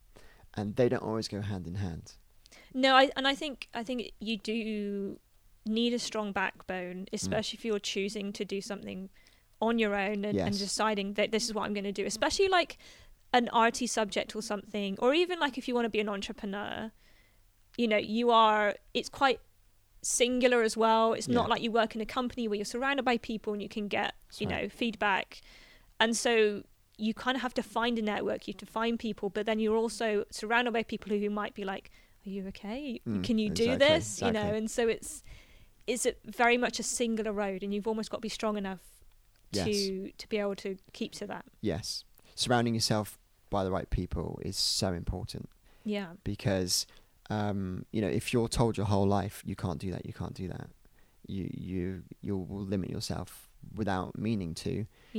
and 0.55 0.75
they 0.75 0.89
don't 0.89 1.03
always 1.03 1.27
go 1.27 1.41
hand 1.41 1.67
in 1.67 1.75
hand. 1.75 2.13
No, 2.73 2.95
I 2.95 3.09
and 3.15 3.27
I 3.27 3.35
think 3.35 3.67
I 3.73 3.83
think 3.83 4.11
you 4.19 4.37
do 4.37 5.19
need 5.65 5.93
a 5.93 5.99
strong 5.99 6.31
Mm. 6.31 6.33
backbone, 6.33 7.05
especially 7.13 7.57
if 7.57 7.65
you're 7.65 7.79
choosing 7.79 8.33
to 8.33 8.43
do 8.43 8.59
something 8.61 9.09
on 9.61 9.79
your 9.79 9.95
own 9.95 10.25
and, 10.25 10.37
and 10.37 10.57
deciding 10.59 11.13
that 11.13 11.31
this 11.31 11.45
is 11.45 11.53
what 11.53 11.63
I'm 11.63 11.73
going 11.73 11.85
to 11.85 11.91
do. 11.93 12.05
Especially 12.05 12.49
like 12.49 12.77
an 13.33 13.49
arty 13.49 13.87
subject 13.87 14.35
or 14.35 14.41
something, 14.41 14.97
or 14.99 15.13
even 15.13 15.39
like 15.39 15.57
if 15.57 15.67
you 15.67 15.73
want 15.73 15.85
to 15.85 15.89
be 15.89 15.99
an 15.99 16.09
entrepreneur, 16.09 16.91
you 17.77 17.87
know, 17.87 17.97
you 17.97 18.29
are. 18.29 18.75
It's 18.93 19.09
quite 19.09 19.39
singular 20.03 20.61
as 20.61 20.75
well. 20.77 21.13
It's 21.13 21.27
not 21.29 21.49
like 21.49 21.61
you 21.61 21.71
work 21.71 21.95
in 21.95 22.01
a 22.01 22.05
company 22.05 22.47
where 22.47 22.57
you're 22.57 22.65
surrounded 22.65 23.03
by 23.03 23.17
people 23.17 23.53
and 23.53 23.61
you 23.61 23.69
can 23.69 23.87
get 23.87 24.13
That's 24.27 24.41
you 24.41 24.47
right. 24.47 24.63
know 24.63 24.69
feedback, 24.69 25.41
and 25.99 26.15
so 26.15 26.63
you 26.97 27.13
kind 27.13 27.35
of 27.35 27.41
have 27.41 27.55
to 27.55 27.63
find 27.63 27.97
a 27.97 28.01
network. 28.01 28.47
You 28.47 28.53
have 28.53 28.59
to 28.59 28.71
find 28.71 28.99
people, 28.99 29.29
but 29.29 29.45
then 29.47 29.59
you're 29.59 29.75
also 29.77 30.25
surrounded 30.29 30.71
by 30.73 30.83
people 30.83 31.17
who 31.17 31.29
might 31.29 31.55
be 31.55 31.63
like, 31.63 31.89
"Are 32.25 32.29
you 32.29 32.47
okay? 32.49 33.01
Mm, 33.07 33.23
Can 33.23 33.39
you 33.39 33.49
do 33.49 33.71
exactly, 33.71 33.87
this?" 33.87 34.21
You 34.21 34.31
know, 34.31 34.53
and 34.53 34.69
so 34.69 34.87
it's 34.87 35.23
it's 35.87 36.05
a 36.05 36.13
very 36.25 36.57
much 36.57 36.79
a 36.79 36.83
singular 36.83 37.33
road, 37.33 37.63
and 37.63 37.73
you've 37.73 37.87
almost 37.87 38.11
got 38.11 38.17
to 38.17 38.21
be 38.21 38.29
strong 38.29 38.57
enough 38.57 38.81
Yes. 39.51 39.65
to 39.65 40.11
to 40.17 40.29
be 40.29 40.37
able 40.37 40.55
to 40.57 40.77
keep 40.93 41.13
to 41.13 41.25
that. 41.27 41.45
Yes, 41.61 42.03
surrounding 42.35 42.75
yourself 42.75 43.17
by 43.55 43.63
the 43.63 43.71
right 43.77 43.89
people 43.99 44.27
is 44.49 44.57
so 44.57 44.87
important. 45.01 45.45
Yeah, 45.85 46.09
because 46.23 46.73
um, 47.29 47.85
you 47.93 48.01
know 48.03 48.11
if 48.19 48.25
you're 48.33 48.47
told 48.61 48.71
your 48.79 48.87
whole 48.93 49.07
life 49.19 49.35
you 49.49 49.55
can't 49.63 49.79
do 49.85 49.89
that, 49.95 50.03
you 50.09 50.13
can't 50.21 50.33
do 50.43 50.47
that, 50.55 50.67
you 51.35 51.43
you 51.71 51.83
you 52.25 52.33
will 52.37 52.65
limit 52.73 52.89
yourself 52.89 53.29
without 53.81 54.09
meaning 54.27 54.53
to. 54.65 54.73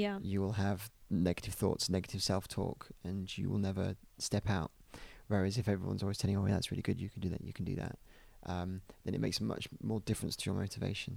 yeah, 0.05 0.19
You 0.33 0.39
will 0.43 0.57
have 0.67 0.79
negative 1.11 1.55
thoughts, 1.63 1.89
negative 1.99 2.23
self-talk, 2.23 2.79
and 3.09 3.21
you 3.39 3.49
will 3.51 3.63
never 3.71 3.87
step 4.19 4.47
out. 4.59 4.71
Whereas 5.29 5.57
if 5.63 5.67
everyone's 5.75 6.03
always 6.03 6.19
telling 6.19 6.35
you, 6.37 6.43
"Oh, 6.43 6.47
yeah, 6.47 6.55
that's 6.57 6.71
really 6.73 6.83
good. 6.89 6.99
You 7.01 7.09
can 7.15 7.21
do 7.27 7.31
that. 7.35 7.43
You 7.49 7.53
can 7.59 7.65
do 7.73 7.77
that," 7.85 7.97
um, 8.53 8.71
then 9.05 9.15
it 9.15 9.21
makes 9.27 9.39
much 9.41 9.65
more 9.83 10.01
difference 10.11 10.35
to 10.37 10.45
your 10.51 10.59
motivation. 10.65 11.13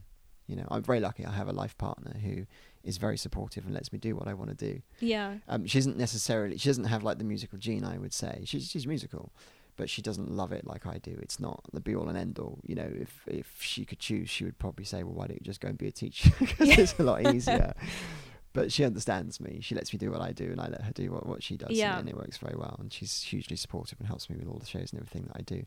You 0.47 0.55
know, 0.55 0.67
I'm 0.71 0.81
very 0.83 0.99
lucky. 0.99 1.25
I 1.25 1.31
have 1.31 1.47
a 1.47 1.53
life 1.53 1.77
partner 1.77 2.13
who 2.19 2.45
is 2.83 2.97
very 2.97 3.17
supportive 3.17 3.65
and 3.65 3.73
lets 3.73 3.91
me 3.91 3.99
do 3.99 4.15
what 4.15 4.27
I 4.29 4.33
want 4.33 4.49
to 4.49 4.55
do. 4.73 4.81
yeah, 5.01 5.38
Um, 5.49 5.65
she 5.67 5.77
isn't 5.79 5.97
necessarily. 5.97 6.57
She 6.57 6.69
doesn't 6.69 6.86
have 6.86 7.03
like 7.03 7.17
the 7.17 7.25
musical 7.25 7.57
gene. 7.57 7.83
I 7.83 7.97
would 7.97 8.13
say 8.13 8.43
she's 8.45 8.69
she's 8.69 8.88
musical, 8.88 9.33
but 9.75 9.89
she 9.89 10.01
doesn't 10.01 10.31
love 10.31 10.53
it 10.53 10.65
like 10.65 10.86
I 10.88 10.97
do. 10.99 11.17
It's 11.21 11.39
not 11.39 11.63
the 11.73 11.81
be 11.81 11.93
all 11.95 12.07
and 12.07 12.17
end 12.17 12.39
all. 12.39 12.60
You 12.65 12.75
know, 12.75 12.89
if 12.95 13.23
if 13.27 13.57
she 13.62 13.83
could 13.83 13.99
choose, 13.99 14.29
she 14.29 14.45
would 14.45 14.57
probably 14.57 14.86
say, 14.86 15.03
"Well, 15.03 15.15
why 15.15 15.27
don't 15.27 15.39
you 15.41 15.45
just 15.45 15.60
go 15.60 15.67
and 15.67 15.77
be 15.77 15.88
a 15.88 15.91
teacher? 15.91 16.31
Because 16.39 16.69
it's 16.77 16.97
a 16.99 17.03
lot 17.03 17.25
easier." 17.36 17.73
but 18.53 18.71
she 18.71 18.86
understands 18.86 19.39
me. 19.41 19.60
She 19.62 19.75
lets 19.75 19.91
me 19.91 19.99
do 19.99 20.10
what 20.10 20.21
I 20.21 20.31
do, 20.31 20.45
and 20.45 20.62
I 20.62 20.67
let 20.69 20.81
her 20.81 20.93
do 20.93 21.12
what 21.12 21.25
what 21.27 21.43
she 21.43 21.57
does. 21.57 21.67
and- 21.69 21.77
Yeah. 21.77 21.99
and, 21.99 22.07
it 22.07 22.15
works 22.15 22.38
very 22.38 22.55
well. 22.57 22.77
And 22.79 22.91
she's 22.93 23.21
hugely 23.21 23.57
supportive 23.57 23.99
and 23.99 24.07
helps 24.07 24.29
me 24.29 24.38
with 24.38 24.47
all 24.47 24.60
the 24.60 24.65
shows 24.65 24.93
and 24.93 25.01
everything 25.01 25.23
that 25.27 25.36
I 25.36 25.41
do. 25.41 25.65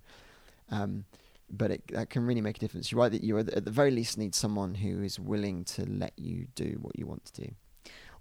Um, 0.71 1.05
but 1.51 1.71
it 1.71 1.83
that 1.89 2.11
can 2.11 2.27
really 2.27 2.41
make 2.41 2.57
a 2.57 2.61
difference. 2.61 2.91
You're 2.93 3.01
right 3.01 3.13
that 3.13 3.23
you 3.25 3.39
at 3.39 3.47
the- 3.47 3.57
at 3.57 3.65
the 3.65 3.71
very 3.71 3.91
least 3.91 4.17
need 4.19 4.35
someone 4.35 4.75
who 4.77 5.03
is 5.03 5.19
willing 5.19 5.65
to 5.65 5.85
let 5.85 6.13
you 6.19 6.47
do 6.55 6.79
what 6.81 6.99
you 6.99 7.07
want 7.07 7.25
to 7.27 7.43
do, 7.45 7.51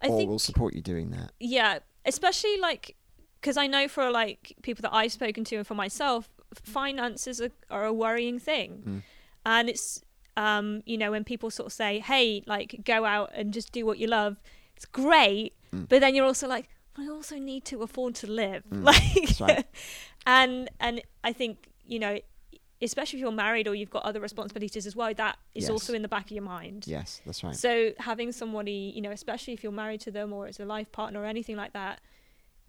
I 0.02 0.08
or 0.08 0.18
think 0.18 0.30
will 0.30 0.39
support 0.39 0.74
you 0.74 0.82
doing 0.82 1.12
that. 1.12 1.32
yeah, 1.39 1.80
especially 2.06 2.58
like 2.58 2.96
because 3.39 3.56
I 3.58 3.68
know 3.68 3.88
for 3.88 4.12
like 4.12 4.56
people 4.63 4.82
that 4.82 4.94
I've 4.94 5.12
spoken 5.12 5.44
to 5.46 5.56
and 5.58 5.65
for 5.68 5.76
myself, 5.76 6.30
finances 6.63 7.39
are, 7.42 7.52
are 7.70 7.86
a 7.86 7.94
worrying 7.94 8.39
thing, 8.39 8.84
Mm. 8.86 9.02
and 9.46 9.70
it's 9.70 10.02
um 10.38 10.82
you 10.86 10.98
know 10.98 11.12
when 11.12 11.24
people 11.24 11.50
sort 11.50 11.68
of 11.68 11.74
say, 11.74 12.00
hey, 12.00 12.44
like 12.48 12.82
go 12.84 13.06
out 13.06 13.32
and 13.34 13.54
just 13.54 13.72
do 13.72 13.86
what 13.86 13.98
you 13.98 14.08
love, 14.08 14.39
it's 14.76 14.86
great, 14.86 15.54
Mm. 15.74 15.88
but 15.89 16.00
then 16.02 16.15
you're 16.15 16.26
also 16.26 16.48
like, 16.48 16.68
I 16.98 17.08
also 17.08 17.38
need 17.38 17.63
to 17.65 17.82
afford 17.84 18.15
to 18.15 18.28
live, 18.28 18.63
Mm, 18.72 18.84
like, 18.92 19.39
right. 19.39 19.65
and 20.26 20.70
and 20.80 21.02
I 21.24 21.34
think 21.34 21.68
you 21.86 22.00
know. 22.00 22.20
Especially 22.82 23.20
if 23.20 23.22
you're 23.22 23.32
married 23.32 23.68
or 23.68 23.76
you've 23.76 23.89
got 23.89 24.04
other 24.04 24.22
responsibilities 24.22 24.88
as 24.88 24.96
well, 24.96 25.13
that 25.13 25.38
is 25.54 25.63
Yes. 25.63 25.70
also 25.70 25.94
in 25.94 26.02
the 26.02 26.08
back 26.08 26.26
of 26.26 26.32
your 26.32 26.44
mind. 26.44 26.86
Yes, 26.88 27.22
that's 27.26 27.44
right. 27.44 27.56
So 27.56 27.92
having 28.00 28.32
somebody, 28.32 28.94
you 28.96 29.02
know, 29.02 29.12
especially 29.12 29.54
if 29.54 29.63
you're 29.63 29.72
married 29.74 30.00
to 30.02 30.12
them 30.12 30.32
or 30.32 30.48
as 30.48 30.60
a 30.60 30.65
life 30.65 30.89
partner 30.92 31.22
or 31.22 31.26
anything 31.26 31.58
like 31.58 31.74
that, 31.74 32.00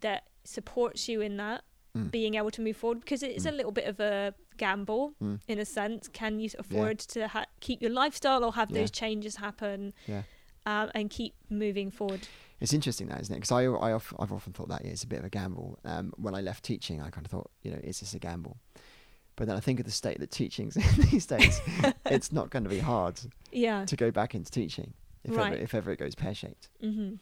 that 0.01 0.25
supports 0.45 1.09
you 1.09 1.21
in 1.21 1.37
that, 1.37 1.63
Mm. 1.97 2.11
being 2.11 2.35
able 2.37 2.51
to 2.53 2.61
move 2.61 2.77
forward, 2.77 3.01
because 3.01 3.23
it 3.23 3.33
is 3.33 3.47
a 3.47 3.51
Mm. 3.51 3.57
little 3.57 3.73
bit 3.73 3.85
of 3.87 3.99
a 4.01 4.33
gamble 4.57 5.15
Mm. 5.21 5.41
in 5.49 5.59
a 5.59 5.65
sense. 5.65 6.07
Can 6.09 6.39
you 6.39 6.49
afford 6.59 6.99
to 7.01 7.27
ha- 7.29 7.47
keep 7.61 7.81
your 7.83 7.91
lifestyle 7.91 8.45
or 8.45 8.53
have 8.55 8.71
Yeah. 8.71 8.79
those 8.81 8.91
changes 8.93 9.37
happen 9.37 9.93
Yeah. 10.07 10.23
um, 10.67 10.91
and 10.95 11.11
keep 11.11 11.35
moving 11.49 11.91
forward? 11.91 12.29
It's 12.61 12.73
interesting 12.73 13.09
that, 13.09 13.21
isn't 13.23 13.35
it? 13.35 13.39
Because 13.39 13.51
I, 13.53 13.65
I 13.65 13.93
of, 13.93 14.15
I've 14.21 14.33
often 14.33 14.53
thought 14.53 14.69
that 14.69 14.85
yeah, 14.85 14.91
it's 14.93 15.03
a 15.03 15.07
bit 15.09 15.19
of 15.21 15.25
a 15.25 15.31
gamble. 15.31 15.79
Um, 15.85 16.13
when 16.17 16.35
I 16.35 16.41
left 16.41 16.65
teaching, 16.65 17.01
I 17.01 17.11
kind 17.11 17.27
of 17.27 17.31
thought, 17.31 17.51
you 17.63 17.71
know, 17.73 17.79
is 17.83 18.01
this 18.01 18.15
a 18.15 18.19
gamble? 18.19 18.59
But 19.41 19.49
then 19.49 19.57
I 19.57 19.61
think 19.61 19.81
of 19.81 19.87
the 19.87 19.91
state 19.93 20.21
that 20.21 20.31
teaching's 20.31 20.77
in 20.99 21.07
these 21.11 21.25
days. 21.25 21.63
it's 22.05 22.31
not 22.31 22.51
going 22.51 22.65
to 22.65 22.69
be 22.69 22.79
hard 22.79 23.19
Yeah. 23.51 23.87
to 23.87 23.97
go 23.97 24.11
back 24.11 24.35
into 24.35 24.51
teaching 24.51 24.93
if 25.25 25.35
Right. 25.35 25.55
ever 25.55 25.63
if 25.63 25.75
ever 25.75 25.91
it 25.93 25.99
goes 25.99 26.15
pear 26.15 26.35
shaped. 26.35 26.69
hmm 26.83 27.15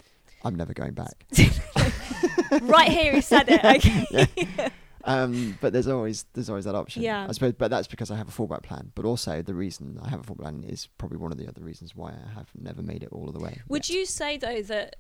I'm 0.45 0.57
never 0.57 0.73
going 0.75 0.95
back. 0.95 1.25
right 2.63 2.89
here, 2.91 3.13
he 3.15 3.21
said 3.21 3.45
it. 3.49 3.65
Okay. 3.65 4.71
Um, 5.05 5.57
but 5.61 5.73
there's 5.73 5.87
always 5.87 6.25
there's 6.33 6.51
always 6.51 6.65
that 6.65 6.75
option. 6.75 7.03
Yeah. 7.03 7.27
I 7.29 7.33
suppose, 7.33 7.53
but 7.53 7.71
that's 7.71 7.87
because 7.87 8.11
I 8.11 8.17
have 8.17 8.29
a 8.29 8.33
fallback 8.33 8.65
plan. 8.65 8.91
But 8.97 9.05
also 9.05 9.41
the 9.41 9.55
reason 9.55 10.01
I 10.03 10.09
have 10.11 10.19
a 10.19 10.23
fallback 10.25 10.41
plan 10.41 10.65
is 10.67 10.89
probably 10.99 11.19
one 11.19 11.31
of 11.31 11.39
the 11.39 11.47
other 11.47 11.63
reasons 11.63 11.95
why 11.95 12.11
I 12.11 12.35
have 12.35 12.49
never 12.61 12.83
made 12.83 13.05
it 13.05 13.11
all 13.13 13.29
of 13.29 13.35
the 13.35 13.41
way. 13.41 13.61
Would 13.69 13.89
yet. 13.89 13.97
you 13.97 14.07
say 14.07 14.37
though 14.39 14.61
that 14.63 14.97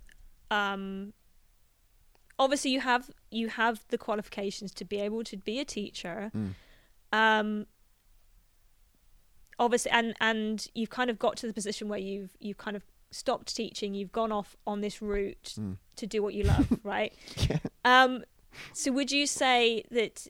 um, 0.52 1.14
obviously 2.38 2.70
you 2.70 2.80
have 2.80 3.10
you 3.32 3.48
have 3.48 3.84
the 3.88 3.98
qualifications 3.98 4.70
to 4.74 4.84
be 4.84 5.00
able 5.00 5.24
to 5.24 5.36
be 5.36 5.58
a 5.58 5.64
teacher, 5.64 6.30
Mm. 6.34 6.54
Um, 7.12 7.66
obviously, 9.58 9.90
and 9.90 10.14
and 10.20 10.66
you've 10.74 10.90
kind 10.90 11.10
of 11.10 11.18
got 11.18 11.36
to 11.38 11.46
the 11.46 11.52
position 11.52 11.88
where 11.88 11.98
you've 11.98 12.30
you've 12.40 12.58
kind 12.58 12.76
of 12.76 12.82
stopped 13.10 13.54
teaching, 13.56 13.94
you've 13.94 14.12
gone 14.12 14.32
off 14.32 14.56
on 14.66 14.80
this 14.80 15.00
route 15.00 15.54
Mm. 15.58 15.76
to 15.96 16.06
do 16.06 16.22
what 16.22 16.34
you 16.34 16.44
love, 16.44 16.66
right? 16.82 17.12
Yeah. 17.48 17.58
Um, 17.84 18.24
so 18.74 18.92
would 18.92 19.10
you 19.10 19.26
say 19.26 19.84
that 19.90 20.26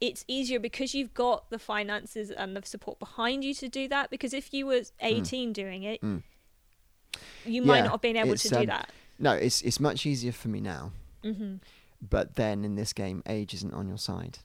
it's 0.00 0.24
easier 0.28 0.58
because 0.58 0.94
you've 0.94 1.14
got 1.14 1.50
the 1.50 1.58
finances 1.58 2.30
and 2.30 2.56
the 2.56 2.64
support 2.66 2.98
behind 2.98 3.44
you 3.44 3.54
to 3.54 3.68
do 3.68 3.88
that? 3.88 4.10
Because 4.10 4.32
if 4.34 4.52
you 4.54 4.66
were 4.66 4.82
18 5.00 5.52
doing 5.52 5.82
it, 5.82 6.00
Mm. 6.00 6.22
you 7.44 7.62
might 7.62 7.76
Yeah, 7.78 7.82
not 7.84 7.90
have 7.92 8.00
been 8.00 8.16
able 8.16 8.36
to 8.36 8.48
do 8.48 8.56
um, 8.56 8.66
that. 8.66 8.90
No, 9.18 9.32
it's 9.32 9.60
it's 9.62 9.78
much 9.78 10.06
easier 10.06 10.32
for 10.32 10.48
me 10.48 10.60
now. 10.60 10.92
hmm 11.22 11.56
But 12.00 12.34
then 12.36 12.64
in 12.64 12.74
this 12.74 12.92
game, 12.92 13.22
age 13.26 13.54
isn't 13.54 13.72
on 13.74 13.86
your 13.88 13.98
side. 13.98 14.38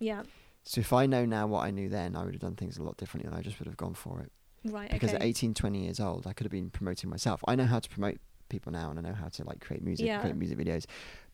Yeah. 0.00 0.22
So 0.66 0.80
if 0.80 0.92
I 0.92 1.06
know 1.06 1.24
now 1.24 1.46
what 1.46 1.64
I 1.64 1.70
knew 1.70 1.88
then, 1.88 2.16
I 2.16 2.24
would 2.24 2.34
have 2.34 2.40
done 2.40 2.56
things 2.56 2.76
a 2.76 2.82
lot 2.82 2.96
differently, 2.96 3.28
and 3.30 3.38
I 3.38 3.42
just 3.42 3.58
would 3.60 3.66
have 3.66 3.76
gone 3.76 3.94
for 3.94 4.20
it. 4.20 4.32
Right. 4.64 4.90
Because 4.90 5.10
okay. 5.10 5.18
at 5.18 5.22
18, 5.22 5.54
20 5.54 5.84
years 5.84 6.00
old, 6.00 6.26
I 6.26 6.32
could 6.32 6.44
have 6.44 6.50
been 6.52 6.70
promoting 6.70 7.08
myself. 7.08 7.40
I 7.46 7.54
know 7.54 7.66
how 7.66 7.78
to 7.78 7.88
promote 7.88 8.18
people 8.48 8.72
now, 8.72 8.90
and 8.90 8.98
I 8.98 9.02
know 9.02 9.14
how 9.14 9.28
to 9.28 9.44
like 9.44 9.60
create 9.60 9.82
music, 9.82 10.06
Yeah. 10.06 10.20
create 10.20 10.34
music 10.36 10.58
videos. 10.58 10.84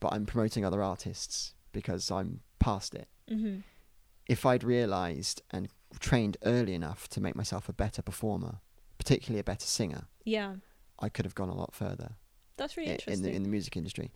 But 0.00 0.12
I'm 0.12 0.26
promoting 0.26 0.64
other 0.66 0.82
artists 0.82 1.54
because 1.72 2.10
I'm 2.10 2.40
past 2.58 2.94
it. 2.94 3.08
hmm 3.28 3.60
If 4.28 4.44
I'd 4.46 4.62
realised 4.62 5.40
and 5.50 5.68
trained 5.98 6.36
early 6.44 6.74
enough 6.74 7.08
to 7.08 7.20
make 7.20 7.34
myself 7.34 7.68
a 7.68 7.72
better 7.72 8.02
performer, 8.02 8.60
particularly 8.98 9.40
a 9.40 9.44
better 9.44 9.66
singer, 9.66 10.08
Yeah. 10.24 10.56
I 10.98 11.08
could 11.08 11.24
have 11.24 11.34
gone 11.34 11.48
a 11.48 11.54
lot 11.56 11.74
further. 11.74 12.16
That's 12.58 12.76
really 12.76 12.90
i- 12.90 12.92
interesting. 12.92 13.14
in 13.14 13.22
the 13.22 13.34
in 13.36 13.42
the 13.42 13.48
music 13.48 13.76
industry. 13.78 14.10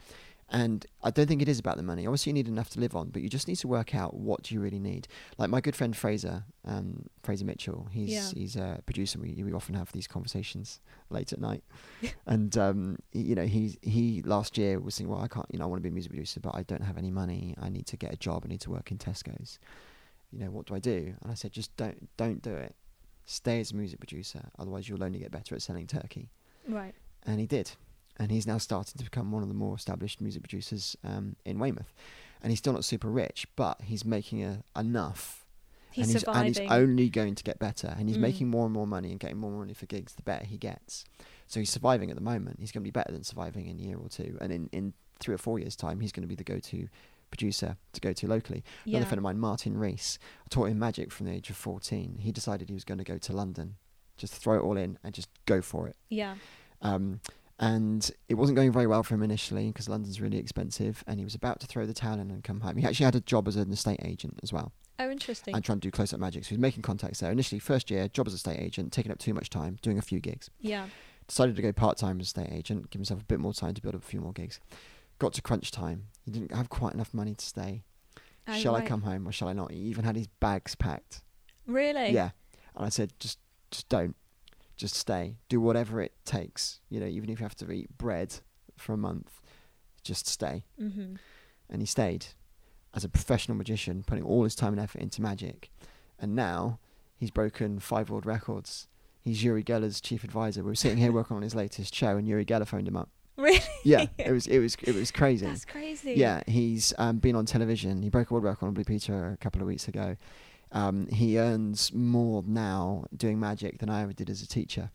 And 0.48 0.86
I 1.02 1.10
don't 1.10 1.26
think 1.26 1.42
it 1.42 1.48
is 1.48 1.58
about 1.58 1.76
the 1.76 1.82
money. 1.82 2.06
Obviously, 2.06 2.30
you 2.30 2.34
need 2.34 2.46
enough 2.46 2.70
to 2.70 2.80
live 2.80 2.94
on, 2.94 3.08
but 3.08 3.20
you 3.20 3.28
just 3.28 3.48
need 3.48 3.56
to 3.56 3.66
work 3.68 3.96
out 3.96 4.14
what 4.14 4.44
do 4.44 4.54
you 4.54 4.60
really 4.60 4.78
need. 4.78 5.08
Like 5.38 5.50
my 5.50 5.60
good 5.60 5.74
friend 5.74 5.96
Fraser, 5.96 6.44
um, 6.64 7.06
Fraser 7.24 7.44
Mitchell. 7.44 7.88
He's 7.90 8.10
Yeah. 8.10 8.30
he's 8.32 8.54
a 8.54 8.80
producer. 8.86 9.18
We 9.18 9.34
we 9.42 9.52
often 9.52 9.74
have 9.74 9.90
these 9.90 10.06
conversations 10.06 10.78
late 11.10 11.32
at 11.32 11.40
night, 11.40 11.64
and 12.26 12.56
um, 12.56 12.98
he- 13.10 13.22
you 13.22 13.34
know 13.34 13.44
he 13.46 13.76
he 13.82 14.22
last 14.22 14.56
year 14.56 14.78
was 14.78 14.94
saying, 14.94 15.10
well, 15.10 15.20
I 15.20 15.26
can't, 15.26 15.46
you 15.50 15.58
know, 15.58 15.64
I 15.64 15.68
want 15.68 15.80
to 15.80 15.82
be 15.82 15.88
a 15.88 15.92
music 15.92 16.10
producer, 16.12 16.38
but 16.38 16.54
I 16.54 16.62
don't 16.62 16.82
have 16.84 16.96
any 16.96 17.10
money. 17.10 17.56
I 17.60 17.68
need 17.68 17.86
to 17.88 17.96
get 17.96 18.12
a 18.12 18.16
job. 18.16 18.42
I 18.44 18.48
need 18.48 18.60
to 18.60 18.70
work 18.70 18.92
in 18.92 18.98
Tesco's. 18.98 19.58
You 20.30 20.38
know, 20.38 20.50
what 20.52 20.66
do 20.66 20.74
I 20.76 20.78
do? 20.78 21.14
And 21.22 21.30
I 21.32 21.34
said, 21.34 21.50
just 21.52 21.76
don't 21.76 22.08
don't 22.16 22.40
do 22.40 22.54
it. 22.54 22.76
Stay 23.24 23.58
as 23.58 23.72
a 23.72 23.74
music 23.76 23.98
producer. 23.98 24.42
Otherwise, 24.60 24.88
you'll 24.88 25.02
only 25.02 25.18
get 25.18 25.32
better 25.32 25.56
at 25.56 25.62
selling 25.62 25.88
turkey 25.88 26.30
right. 26.68 26.94
and 27.24 27.40
he 27.40 27.46
did. 27.46 27.72
And 28.18 28.30
he's 28.30 28.46
now 28.46 28.58
starting 28.58 28.94
to 28.98 29.04
become 29.04 29.30
one 29.30 29.42
of 29.42 29.48
the 29.48 29.54
more 29.54 29.74
established 29.76 30.20
music 30.20 30.42
producers 30.42 30.96
um, 31.04 31.36
in 31.44 31.58
Weymouth. 31.58 31.92
And 32.42 32.50
he's 32.50 32.58
still 32.58 32.72
not 32.72 32.84
super 32.84 33.08
rich, 33.10 33.46
but 33.56 33.80
he's 33.82 34.04
making 34.04 34.42
a, 34.44 34.62
enough. 34.78 35.44
He's 35.90 36.06
and, 36.06 36.12
he's, 36.12 36.20
surviving. 36.20 36.46
and 36.46 36.56
he's 36.58 36.70
only 36.70 37.08
going 37.10 37.34
to 37.34 37.42
get 37.44 37.58
better. 37.58 37.94
And 37.98 38.08
he's 38.08 38.18
Mm. 38.18 38.22
making 38.22 38.48
more 38.48 38.64
and 38.64 38.72
more 38.72 38.86
money 38.86 39.10
and 39.10 39.20
getting 39.20 39.38
more 39.38 39.50
money 39.50 39.74
for 39.74 39.86
gigs 39.86 40.14
the 40.14 40.22
better 40.22 40.44
he 40.44 40.56
gets. 40.58 41.04
So 41.46 41.60
he's 41.60 41.70
surviving 41.70 42.10
at 42.10 42.16
the 42.16 42.22
moment. 42.22 42.58
He's 42.60 42.72
going 42.72 42.82
to 42.82 42.86
be 42.86 42.90
better 42.90 43.12
than 43.12 43.22
surviving 43.24 43.66
in 43.66 43.78
a 43.78 43.82
year 43.82 43.98
or 43.98 44.08
two. 44.08 44.36
And 44.40 44.52
in, 44.52 44.68
in 44.72 44.94
three 45.20 45.34
or 45.34 45.38
four 45.38 45.58
years' 45.58 45.76
time, 45.76 46.00
he's 46.00 46.12
going 46.12 46.22
to 46.22 46.28
be 46.28 46.34
the 46.34 46.44
go 46.44 46.58
to 46.58 46.88
producer 47.30 47.76
to 47.92 48.00
go 48.00 48.12
to 48.12 48.26
locally. 48.26 48.62
yeah. 48.84 48.96
Another 48.98 49.08
friend 49.08 49.18
of 49.18 49.22
mine, 49.24 49.38
Martin 49.38 49.76
Rees, 49.76 50.18
I 50.44 50.48
taught 50.48 50.66
him 50.66 50.78
magic 50.78 51.10
from 51.12 51.26
the 51.26 51.32
age 51.32 51.50
of 51.50 51.56
14. 51.56 52.18
He 52.20 52.30
decided 52.32 52.68
he 52.68 52.74
was 52.74 52.84
going 52.84 52.98
to 52.98 53.04
go 53.04 53.18
to 53.18 53.32
London, 53.32 53.76
just 54.16 54.34
throw 54.34 54.54
it 54.58 54.62
all 54.62 54.76
in 54.76 54.98
and 55.02 55.12
just 55.14 55.28
go 55.46 55.60
for 55.60 55.86
it. 55.88 55.96
yeah. 56.08 56.36
Um, 56.82 57.20
and 57.58 58.10
it 58.28 58.34
wasn't 58.34 58.56
going 58.56 58.72
very 58.72 58.86
well 58.86 59.02
for 59.02 59.14
him 59.14 59.22
initially 59.22 59.68
because 59.68 59.88
London's 59.88 60.20
really 60.20 60.38
expensive, 60.38 61.02
and 61.06 61.18
he 61.18 61.24
was 61.24 61.34
about 61.34 61.60
to 61.60 61.66
throw 61.66 61.86
the 61.86 61.94
towel 61.94 62.20
in 62.20 62.30
and 62.30 62.44
come 62.44 62.60
home. 62.60 62.76
He 62.76 62.84
actually 62.86 63.04
had 63.04 63.14
a 63.16 63.20
job 63.20 63.48
as 63.48 63.56
an 63.56 63.70
estate 63.72 64.00
agent 64.04 64.38
as 64.42 64.52
well, 64.52 64.72
Oh, 64.98 65.10
interesting. 65.10 65.54
and 65.54 65.64
trying 65.64 65.78
to 65.80 65.86
do 65.86 65.90
close-up 65.90 66.20
magic. 66.20 66.44
So 66.44 66.50
he 66.50 66.54
was 66.56 66.60
making 66.60 66.82
contacts 66.82 67.20
there. 67.20 67.32
Initially, 67.32 67.58
first 67.58 67.90
year, 67.90 68.08
job 68.08 68.26
as 68.26 68.34
a 68.34 68.36
estate 68.36 68.60
agent, 68.60 68.92
taking 68.92 69.10
up 69.12 69.18
too 69.18 69.32
much 69.34 69.48
time, 69.50 69.78
doing 69.82 69.98
a 69.98 70.02
few 70.02 70.20
gigs. 70.20 70.50
yeah. 70.60 70.86
Decided 71.28 71.56
to 71.56 71.62
go 71.62 71.72
part-time 71.72 72.20
as 72.20 72.26
a 72.26 72.40
estate 72.40 72.52
agent, 72.52 72.88
give 72.90 73.00
himself 73.00 73.20
a 73.20 73.24
bit 73.24 73.40
more 73.40 73.52
time 73.52 73.74
to 73.74 73.82
build 73.82 73.96
up 73.96 74.02
a 74.02 74.06
few 74.06 74.20
more 74.20 74.32
gigs. 74.32 74.60
Got 75.18 75.32
to 75.32 75.42
crunch 75.42 75.72
time. 75.72 76.04
He 76.24 76.30
didn't 76.30 76.54
have 76.54 76.68
quite 76.68 76.94
enough 76.94 77.12
money 77.12 77.34
to 77.34 77.44
stay. 77.44 77.82
Oh, 78.46 78.52
shall 78.54 78.76
I 78.76 78.82
come 78.82 79.02
home 79.02 79.26
or 79.26 79.32
shall 79.32 79.48
I 79.48 79.52
not? 79.52 79.72
He 79.72 79.78
even 79.78 80.04
had 80.04 80.14
his 80.14 80.28
bags 80.28 80.76
packed. 80.76 81.22
Really? 81.66 82.10
Yeah. 82.10 82.30
And 82.76 82.86
I 82.86 82.90
said, 82.90 83.12
just, 83.18 83.40
just 83.72 83.88
don't. 83.88 84.14
Just 84.76 84.94
stay. 84.94 85.36
Do 85.48 85.60
whatever 85.60 86.00
it 86.02 86.12
takes. 86.24 86.80
You 86.90 87.00
know, 87.00 87.06
even 87.06 87.30
if 87.30 87.40
you 87.40 87.44
have 87.44 87.54
to 87.56 87.70
eat 87.72 87.96
bread 87.96 88.40
for 88.76 88.92
a 88.92 88.96
month, 88.98 89.40
just 90.02 90.26
stay. 90.26 90.64
hmm 90.78 91.14
And 91.70 91.82
he 91.82 91.86
stayed 91.86 92.26
as 92.94 93.04
a 93.04 93.08
professional 93.08 93.56
magician, 93.56 94.04
putting 94.06 94.24
all 94.24 94.44
his 94.44 94.54
time 94.54 94.72
and 94.72 94.80
effort 94.80 95.00
into 95.02 95.20
magic. 95.22 95.70
And 96.18 96.34
now 96.34 96.78
he's 97.16 97.30
broken 97.30 97.78
five 97.78 98.08
world 98.10 98.26
records. 98.26 98.88
He's 99.22 99.42
Uri 99.42 99.64
Geller's 99.64 100.00
chief 100.00 100.22
advisor. 100.24 100.62
We 100.62 100.70
were 100.70 100.74
sitting 100.76 100.98
here 100.98 101.10
working 101.12 101.36
on 101.36 101.42
his 101.42 101.54
latest 101.54 101.94
show, 101.94 102.16
and 102.16 102.28
Uri 102.28 102.44
Geller 102.44 102.66
phoned 102.66 102.88
him 102.88 102.96
up. 102.96 103.10
Really? 103.38 103.60
Yeah, 103.84 104.06
it 104.16 104.32
was 104.32 104.46
it 104.46 104.60
was 104.60 104.76
it 104.82 104.94
was 104.94 105.10
crazy. 105.10 105.44
That's 105.44 105.66
crazy. 105.66 106.14
Yeah, 106.14 106.42
he's 106.46 106.94
um, 106.96 107.18
been 107.18 107.36
on 107.36 107.44
television. 107.44 108.00
He 108.02 108.08
broke 108.08 108.30
a 108.30 108.32
world 108.32 108.44
record 108.44 108.66
on 108.66 108.72
Blue 108.72 108.82
Peter 108.84 109.28
a 109.32 109.36
couple 109.36 109.60
of 109.60 109.66
weeks 109.66 109.88
ago. 109.88 110.16
Um, 110.76 111.06
he 111.06 111.38
earns 111.38 111.92
more 111.94 112.42
now 112.46 113.06
doing 113.16 113.40
magic 113.40 113.78
than 113.78 113.88
I 113.88 114.02
ever 114.02 114.12
did 114.12 114.28
as 114.28 114.42
a 114.42 114.46
teacher. 114.46 114.90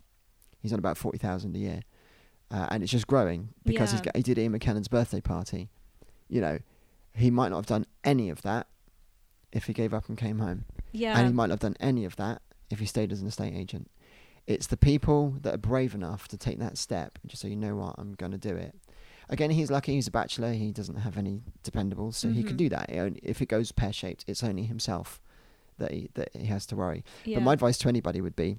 He's 0.60 0.72
on 0.74 0.80
about 0.80 0.98
forty 0.98 1.18
thousand 1.18 1.56
a 1.56 1.60
year, 1.60 1.82
uh, 2.52 2.68
and 2.70 2.84
it's 2.84 2.92
just 2.92 3.08
growing 3.08 3.50
because 3.66 3.92
he's 3.92 4.00
Yeah. 4.02 4.06
got, 4.06 4.16
he 4.18 4.22
did 4.24 4.38
Ian 4.38 4.58
McKennan's 4.58 4.88
birthday 4.88 5.22
party. 5.22 5.70
You 6.30 6.40
know, 6.42 6.60
he 7.14 7.32
might 7.32 7.50
not 7.50 7.58
have 7.58 7.66
done 7.66 7.86
any 8.04 8.30
of 8.30 8.42
that 8.44 8.68
if 9.52 9.66
he 9.66 9.74
gave 9.74 9.94
up 9.94 10.08
and 10.08 10.18
came 10.18 10.38
home, 10.40 10.66
Yeah. 10.92 11.18
and 11.18 11.28
he 11.28 11.34
might 11.34 11.48
not 11.48 11.54
have 11.54 11.60
done 11.74 11.78
any 11.80 12.06
of 12.06 12.16
that 12.18 12.42
if 12.70 12.80
he 12.80 12.86
stayed 12.86 13.12
as 13.12 13.22
an 13.22 13.28
estate 13.28 13.54
agent. 13.56 13.90
It's 14.48 14.68
the 14.68 14.78
people 14.78 15.32
that 15.42 15.54
are 15.56 15.58
brave 15.58 15.94
enough 15.96 16.28
to 16.30 16.38
take 16.38 16.60
that 16.60 16.78
step 16.78 17.18
and 17.22 17.30
just 17.30 17.42
say, 17.42 17.50
you 17.50 17.56
know 17.56 17.76
what, 17.76 17.96
I'm 17.98 18.14
going 18.14 18.32
to 18.32 18.38
do 18.38 18.56
it. 18.56 18.76
Again, 19.30 19.50
he's 19.52 19.70
lucky. 19.72 19.94
He's 19.96 20.08
a 20.08 20.12
bachelor. 20.12 20.54
He 20.54 20.72
doesn't 20.72 20.98
have 20.98 21.18
any 21.18 21.42
dependables, 21.64 22.16
so 22.16 22.30
he 22.30 22.44
can 22.44 22.54
Mhm. 22.56 22.58
do 22.58 22.70
that. 22.70 22.90
It 22.90 22.98
only, 23.00 23.20
if 23.24 23.42
it 23.42 23.48
goes 23.48 23.72
pear 23.72 23.94
shaped, 23.94 24.26
it's 24.28 24.44
only 24.44 24.64
himself 24.64 25.20
that 25.82 25.92
he, 25.92 26.10
that 26.14 26.30
he 26.34 26.46
has 26.46 26.66
to 26.68 26.76
worry. 26.76 27.04
yeah. 27.26 27.38
But 27.38 27.44
my 27.44 27.54
advice 27.54 27.78
to 27.80 27.90
anybody 27.90 28.22
would 28.22 28.36
be, 28.36 28.58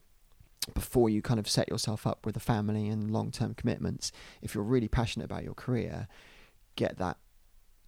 before 0.75 1.11
you 1.11 1.23
kind 1.23 1.41
of 1.41 1.49
set 1.49 1.69
yourself 1.69 2.07
up 2.07 2.25
with 2.25 2.37
a 2.37 2.41
family 2.41 2.89
and 2.89 3.11
long 3.11 3.31
term 3.31 3.55
commitments, 3.55 4.13
if 4.43 4.55
you're 4.55 4.65
really 4.65 4.89
passionate 4.89 5.25
about 5.25 5.45
your 5.45 5.55
career, 5.55 6.07
get 6.77 6.99
that 6.99 7.17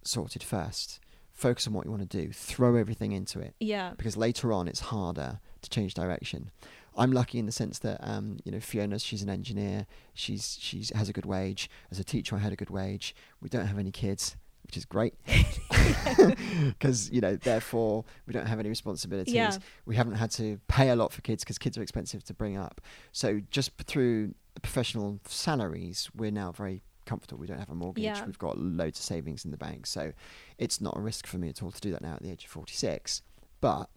sorted 0.03 0.43
first. 0.43 0.99
Focus 1.31 1.67
on 1.67 1.73
what 1.73 1.85
you 1.85 1.91
want 1.91 2.09
to 2.09 2.21
do. 2.21 2.31
Throw 2.31 2.75
everything 2.75 3.11
into 3.11 3.39
it 3.39 3.55
yeah. 3.59 3.91
because 3.97 4.15
later 4.15 4.53
on 4.53 4.69
it's 4.69 4.79
harder 4.79 5.39
to 5.61 5.69
change 5.69 5.93
direction. 5.93 6.49
I'm 6.97 7.11
lucky 7.11 7.39
in 7.39 7.45
the 7.45 7.51
sense 7.51 7.79
that 7.79 7.99
um, 8.01 8.37
you 8.45 8.53
know 8.53 8.61
Fiona, 8.61 8.99
she's 8.99 9.21
an 9.21 9.29
engineer. 9.29 9.85
She's 10.13 10.57
she's 10.61 10.91
has 10.91 11.09
a 11.09 11.13
good 11.13 11.25
wage. 11.25 11.69
As 11.91 11.99
a 11.99 12.05
teacher, 12.05 12.37
I 12.37 12.39
had 12.39 12.53
a 12.53 12.55
good 12.55 12.69
wage. 12.69 13.13
We 13.41 13.49
don't 13.49 13.67
have 13.67 13.77
any 13.77 13.91
kids, 13.91 14.37
which 14.75 14.81
is 14.81 14.85
great 14.85 15.13
because 16.67 17.09
you 17.11 17.21
know 17.21 17.35
therefore 17.35 18.03
we 18.27 18.33
don't 18.33 18.45
have 18.45 18.59
any 18.59 18.69
responsibilities. 18.69 19.33
Yeah. 19.33 19.57
We 19.85 19.95
haven't 19.95 20.15
had 20.15 20.31
to 20.31 20.59
pay 20.67 20.89
a 20.89 20.95
lot 20.95 21.13
for 21.13 21.21
kids 21.21 21.43
because 21.43 21.57
kids 21.57 21.77
are 21.77 21.81
expensive 21.81 22.23
to 22.25 22.33
bring 22.33 22.57
up. 22.57 22.81
So 23.11 23.41
just 23.51 23.71
through 23.83 24.33
professional 24.61 25.19
salaries, 25.25 26.09
we're 26.15 26.31
now 26.31 26.51
very 26.51 26.81
comfortable. 27.05 27.39
We 27.39 27.47
don't 27.47 27.59
have 27.59 27.69
a 27.69 27.75
mortgage. 27.75 28.03
Yeah. 28.03 28.25
We've 28.25 28.39
got 28.39 28.57
loads 28.57 28.99
of 28.99 29.05
savings 29.05 29.45
in 29.45 29.51
the 29.51 29.57
bank. 29.57 29.85
So 29.87 30.13
it's 30.57 30.81
not 30.81 30.97
a 30.97 30.99
risk 30.99 31.27
for 31.27 31.37
me 31.37 31.49
at 31.49 31.61
all 31.61 31.71
to 31.71 31.81
do 31.81 31.91
that 31.91 32.01
now 32.01 32.15
at 32.15 32.23
the 32.23 32.31
age 32.31 32.45
of 32.45 32.49
46. 32.49 33.21
But 33.61 33.89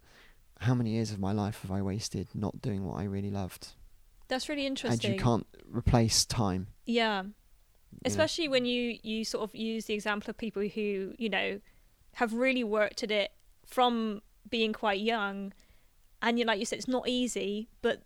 how 0.59 0.75
many 0.75 0.91
years 0.91 1.11
of 1.11 1.19
my 1.19 1.31
life 1.31 1.61
have 1.63 1.71
I 1.71 1.81
wasted 1.81 2.27
not 2.33 2.61
doing 2.61 2.85
what 2.85 2.99
I 2.99 3.03
really 3.03 3.31
loved? 3.31 3.69
That's 4.27 4.47
really 4.47 4.67
interesting. 4.67 5.11
And 5.11 5.19
you 5.19 5.23
can't 5.23 5.47
replace 5.65 6.23
time. 6.23 6.67
Yeah. 6.85 7.23
Know. 7.93 7.99
Especially 8.05 8.47
when 8.47 8.65
you 8.65 8.97
you 9.03 9.23
sort 9.25 9.43
of 9.43 9.55
use 9.55 9.85
the 9.85 9.93
example 9.93 10.29
of 10.29 10.37
people 10.37 10.63
who 10.63 11.13
you 11.17 11.29
know 11.29 11.59
have 12.13 12.33
really 12.33 12.63
worked 12.63 13.03
at 13.03 13.11
it 13.11 13.31
from 13.65 14.21
being 14.49 14.73
quite 14.73 14.99
young, 14.99 15.53
and 16.21 16.39
you 16.39 16.45
like 16.45 16.59
you 16.59 16.65
said, 16.65 16.79
it's 16.79 16.87
not 16.87 17.07
easy, 17.07 17.69
but 17.81 18.03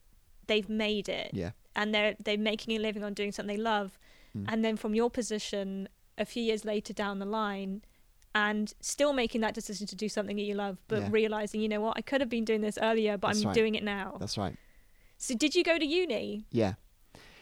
they've 0.48 0.70
made 0.70 1.08
it, 1.08 1.32
Yeah. 1.34 1.52
and 1.76 1.94
they're 1.94 2.16
they're 2.20 2.38
making 2.38 2.76
a 2.76 2.80
living 2.80 3.04
on 3.04 3.14
doing 3.14 3.32
something 3.32 3.56
they 3.56 3.62
love, 3.62 3.98
Mm. 4.36 4.46
and 4.52 4.66
then 4.66 4.76
from 4.78 4.96
your 4.96 5.10
position, 5.12 5.88
a 6.18 6.26
few 6.26 6.42
years 6.44 6.66
later 6.66 6.94
down 6.94 7.20
the 7.20 7.26
line. 7.26 7.84
And 8.36 8.74
still 8.82 9.14
making 9.14 9.42
that 9.42 9.54
decision 9.54 9.86
to 9.86 9.96
do 9.96 10.10
something 10.10 10.36
that 10.38 10.42
you 10.42 10.56
love, 10.56 10.80
but 10.88 11.02
Yeah. 11.04 11.10
realizing, 11.12 11.62
you 11.62 11.70
know 11.70 11.82
what, 11.82 11.98
I 11.98 12.02
could 12.02 12.20
have 12.20 12.32
been 12.32 12.44
doing 12.46 12.62
this 12.62 12.80
earlier, 12.82 13.16
but 13.16 13.28
That's 13.28 13.42
I'm 13.42 13.50
right. 13.50 13.54
doing 13.54 13.76
it 13.76 13.84
now. 13.84 14.18
That's 14.20 14.40
right. 14.40 14.56
So, 15.20 15.36
did 15.36 15.54
you 15.54 15.64
go 15.64 15.78
to 15.78 15.86
uni? 15.86 16.48
Yeah. 16.50 16.74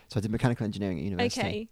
So 0.10 0.18
I 0.18 0.20
did 0.20 0.32
mechanical 0.32 0.66
engineering 0.66 0.98
at 1.00 1.06
university. 1.06 1.40
Okay. 1.40 1.70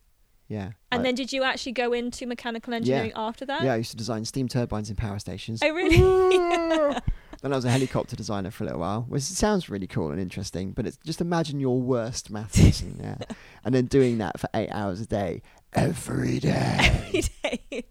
Yeah. 0.49 0.71
And 0.91 1.01
I- 1.01 1.03
then 1.03 1.15
did 1.15 1.31
you 1.31 1.43
actually 1.43 1.71
go 1.73 1.93
into 1.93 2.25
mechanical 2.25 2.73
engineering 2.73 3.13
after 3.15 3.45
that? 3.45 3.61
yeah, 3.63 3.73
I 3.73 3.77
used 3.77 3.91
to 3.91 3.97
design 3.97 4.25
steam 4.25 4.47
turbines 4.47 4.89
in 4.89 4.95
power 4.95 5.19
stations. 5.19 5.61
Oh, 5.63 5.69
really? 5.71 5.97
then 7.41 7.53
I 7.53 7.55
was 7.55 7.65
a 7.65 7.69
helicopter 7.69 8.15
designer 8.15 8.49
for 8.51 8.63
a 8.63 8.67
little 8.67 8.81
while, 8.81 9.05
which 9.07 9.21
sounds 9.21 9.69
really 9.69 9.87
cool 9.87 10.11
and 10.11 10.19
interesting. 10.19 10.71
But 10.71 10.87
it's 10.87 10.97
just 11.05 11.21
imagine 11.21 11.59
your 11.59 11.79
worst 11.79 12.31
math 12.31 12.57
lesson, 12.63 12.99
yeah, 13.01 13.17
and 13.63 13.73
then 13.73 13.85
doing 13.85 14.17
that 14.17 14.39
for 14.39 14.49
eight 14.55 14.69
hours 14.71 14.99
a 14.99 15.05
day 15.05 15.41
every 15.73 16.39
day. 16.39 16.77
Every 16.79 17.21
day. 17.43 17.83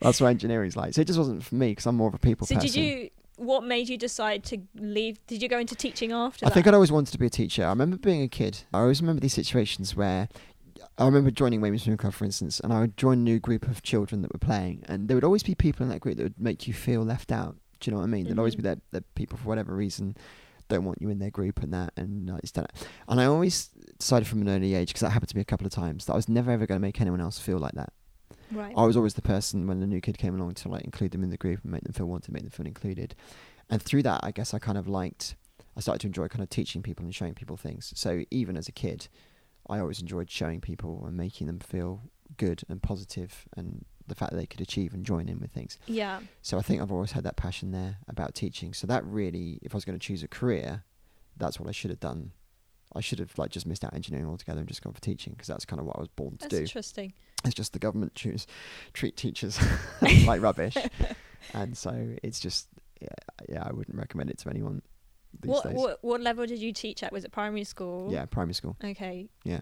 That's 0.00 0.20
what 0.20 0.28
engineering's 0.28 0.76
like. 0.76 0.94
So 0.94 1.02
it 1.02 1.06
just 1.06 1.18
wasn't 1.18 1.44
for 1.44 1.54
me 1.54 1.72
because 1.72 1.86
I'm 1.86 1.96
more 1.96 2.08
of 2.08 2.14
a 2.14 2.18
people 2.18 2.46
person. 2.46 2.60
so 2.60 2.66
person. 2.66 2.80
did 2.82 2.88
you? 3.02 3.10
What 3.36 3.64
made 3.64 3.90
you 3.90 3.98
decide 3.98 4.44
to 4.44 4.62
leave? 4.74 5.18
Did 5.26 5.42
you 5.42 5.48
go 5.50 5.58
into 5.58 5.74
teaching 5.74 6.10
after 6.10 6.46
I 6.46 6.48
that? 6.48 6.54
think 6.54 6.66
I'd 6.66 6.72
always 6.72 6.90
wanted 6.90 7.12
to 7.12 7.18
be 7.18 7.26
a 7.26 7.30
teacher. 7.30 7.66
I 7.66 7.68
remember 7.68 7.98
being 7.98 8.22
a 8.22 8.28
kid. 8.28 8.60
I 8.72 8.80
always 8.80 9.02
remember 9.02 9.20
these 9.20 9.34
situations 9.34 9.94
where 9.94 10.30
I 10.98 11.04
remember 11.04 11.30
joining 11.30 11.60
Weymouth 11.60 11.82
Swim 11.82 11.98
Club, 11.98 12.14
for 12.14 12.24
instance, 12.24 12.58
and 12.58 12.72
I 12.72 12.80
would 12.80 12.96
join 12.96 13.18
a 13.18 13.22
new 13.22 13.38
group 13.38 13.68
of 13.68 13.82
children 13.82 14.22
that 14.22 14.32
were 14.32 14.38
playing, 14.38 14.82
and 14.88 15.08
there 15.08 15.16
would 15.16 15.24
always 15.24 15.42
be 15.42 15.54
people 15.54 15.84
in 15.84 15.90
that 15.90 16.00
group 16.00 16.16
that 16.16 16.22
would 16.22 16.40
make 16.40 16.66
you 16.66 16.72
feel 16.72 17.02
left 17.02 17.30
out. 17.30 17.56
Do 17.80 17.90
you 17.90 17.94
know 17.94 17.98
what 17.98 18.04
I 18.04 18.08
mean? 18.08 18.24
There'd 18.24 18.38
always 18.38 18.56
be 18.56 18.62
that, 18.62 18.78
that 18.92 19.14
people, 19.14 19.36
for 19.36 19.46
whatever 19.46 19.74
reason, 19.74 20.16
don't 20.68 20.84
want 20.84 21.02
you 21.02 21.10
in 21.10 21.18
their 21.18 21.30
group 21.30 21.62
and 21.62 21.72
that, 21.74 21.92
and 21.98 22.30
uh, 22.30 22.38
it's 22.42 22.50
done. 22.50 22.66
And 23.08 23.20
I 23.20 23.26
always 23.26 23.68
decided 23.98 24.26
from 24.26 24.40
an 24.40 24.48
early 24.48 24.74
age, 24.74 24.88
because 24.88 25.02
that 25.02 25.10
happened 25.10 25.28
to 25.28 25.36
me 25.36 25.42
a 25.42 25.44
couple 25.44 25.66
of 25.66 25.72
times, 25.72 26.06
that 26.06 26.14
I 26.14 26.16
was 26.16 26.30
never 26.30 26.50
ever 26.50 26.66
going 26.66 26.80
to 26.80 26.86
make 26.86 26.98
anyone 26.98 27.20
else 27.20 27.38
feel 27.38 27.58
like 27.58 27.72
that. 27.72 27.92
Right. 28.50 28.72
I 28.74 28.86
was 28.86 28.96
always 28.96 29.14
the 29.14 29.22
person 29.22 29.66
when 29.66 29.80
the 29.80 29.86
new 29.86 30.00
kid 30.00 30.16
came 30.16 30.34
along 30.34 30.54
to 30.54 30.68
like 30.70 30.84
include 30.84 31.10
them 31.10 31.22
in 31.22 31.30
the 31.30 31.36
group 31.36 31.60
and 31.62 31.72
make 31.72 31.82
them 31.82 31.92
feel 31.92 32.06
wanted, 32.06 32.32
make 32.32 32.42
them 32.42 32.50
feel 32.50 32.66
included. 32.66 33.14
And 33.68 33.82
through 33.82 34.04
that, 34.04 34.20
I 34.22 34.30
guess 34.30 34.54
I 34.54 34.58
kind 34.58 34.78
of 34.78 34.88
liked, 34.88 35.34
I 35.76 35.80
started 35.80 36.00
to 36.00 36.06
enjoy 36.06 36.28
kind 36.28 36.42
of 36.42 36.48
teaching 36.48 36.82
people 36.82 37.04
and 37.04 37.14
showing 37.14 37.34
people 37.34 37.58
things. 37.58 37.92
So 37.96 38.22
even 38.30 38.56
as 38.56 38.66
a 38.66 38.72
kid, 38.72 39.08
I 39.68 39.78
always 39.80 40.00
enjoyed 40.00 40.30
showing 40.30 40.60
people 40.60 41.04
and 41.06 41.16
making 41.16 41.46
them 41.46 41.58
feel 41.58 42.02
good 42.36 42.62
and 42.68 42.82
positive 42.82 43.46
and 43.56 43.84
the 44.06 44.14
fact 44.14 44.30
that 44.32 44.36
they 44.36 44.46
could 44.46 44.60
achieve 44.60 44.94
and 44.94 45.04
join 45.04 45.28
in 45.28 45.40
with 45.40 45.50
things. 45.50 45.78
yeah. 45.86 46.20
So 46.42 46.58
I 46.58 46.62
think 46.62 46.80
I've 46.80 46.92
always 46.92 47.12
had 47.12 47.24
that 47.24 47.36
passion 47.36 47.72
there 47.72 47.96
about 48.08 48.34
teaching. 48.34 48.72
So 48.72 48.86
that 48.86 49.04
really, 49.04 49.58
if 49.62 49.74
I 49.74 49.76
was 49.76 49.84
going 49.84 49.98
to 49.98 50.04
choose 50.06 50.22
a 50.22 50.28
career, 50.28 50.84
that's 51.36 51.58
what 51.58 51.68
I 51.68 51.72
should 51.72 51.90
have 51.90 52.00
done. 52.00 52.30
I 52.94 53.00
should 53.00 53.18
have 53.18 53.36
like 53.36 53.50
just 53.50 53.66
missed 53.66 53.84
out 53.84 53.92
engineering 53.94 54.28
altogether 54.28 54.60
and 54.60 54.68
just 54.68 54.80
gone 54.82 54.92
for 54.92 55.00
teaching 55.00 55.32
because 55.32 55.48
that's 55.48 55.64
kind 55.64 55.80
of 55.80 55.86
what 55.86 55.96
I 55.96 56.00
was 56.00 56.08
born 56.08 56.36
to 56.38 56.42
That's 56.42 56.54
do. 56.54 56.60
interesting. 56.60 57.12
It's 57.44 57.54
just 57.54 57.72
the 57.72 57.78
government 57.80 58.14
choose 58.22 58.46
treat 58.92 59.16
teachers 59.16 59.58
like 60.26 60.40
rubbish, 60.40 60.76
and 61.52 61.76
so 61.76 62.14
it's 62.22 62.38
just 62.40 62.68
yeah, 63.00 63.08
yeah, 63.48 63.64
I 63.66 63.72
wouldn't 63.72 63.98
recommend 63.98 64.30
it 64.30 64.38
to 64.38 64.48
anyone 64.50 64.82
these 65.42 65.50
What, 65.50 65.64
days. 65.64 65.74
what 65.74 65.98
what 66.04 66.20
level 66.20 66.46
did 66.46 66.58
you 66.58 66.72
teach 66.72 67.02
at? 67.02 67.12
Was 67.12 67.24
it 67.24 67.32
primary 67.32 67.64
school? 67.64 68.10
Yeah, 68.12 68.24
primary 68.26 68.54
school 68.54 68.76
Okay. 68.82 69.28
Yeah. 69.44 69.60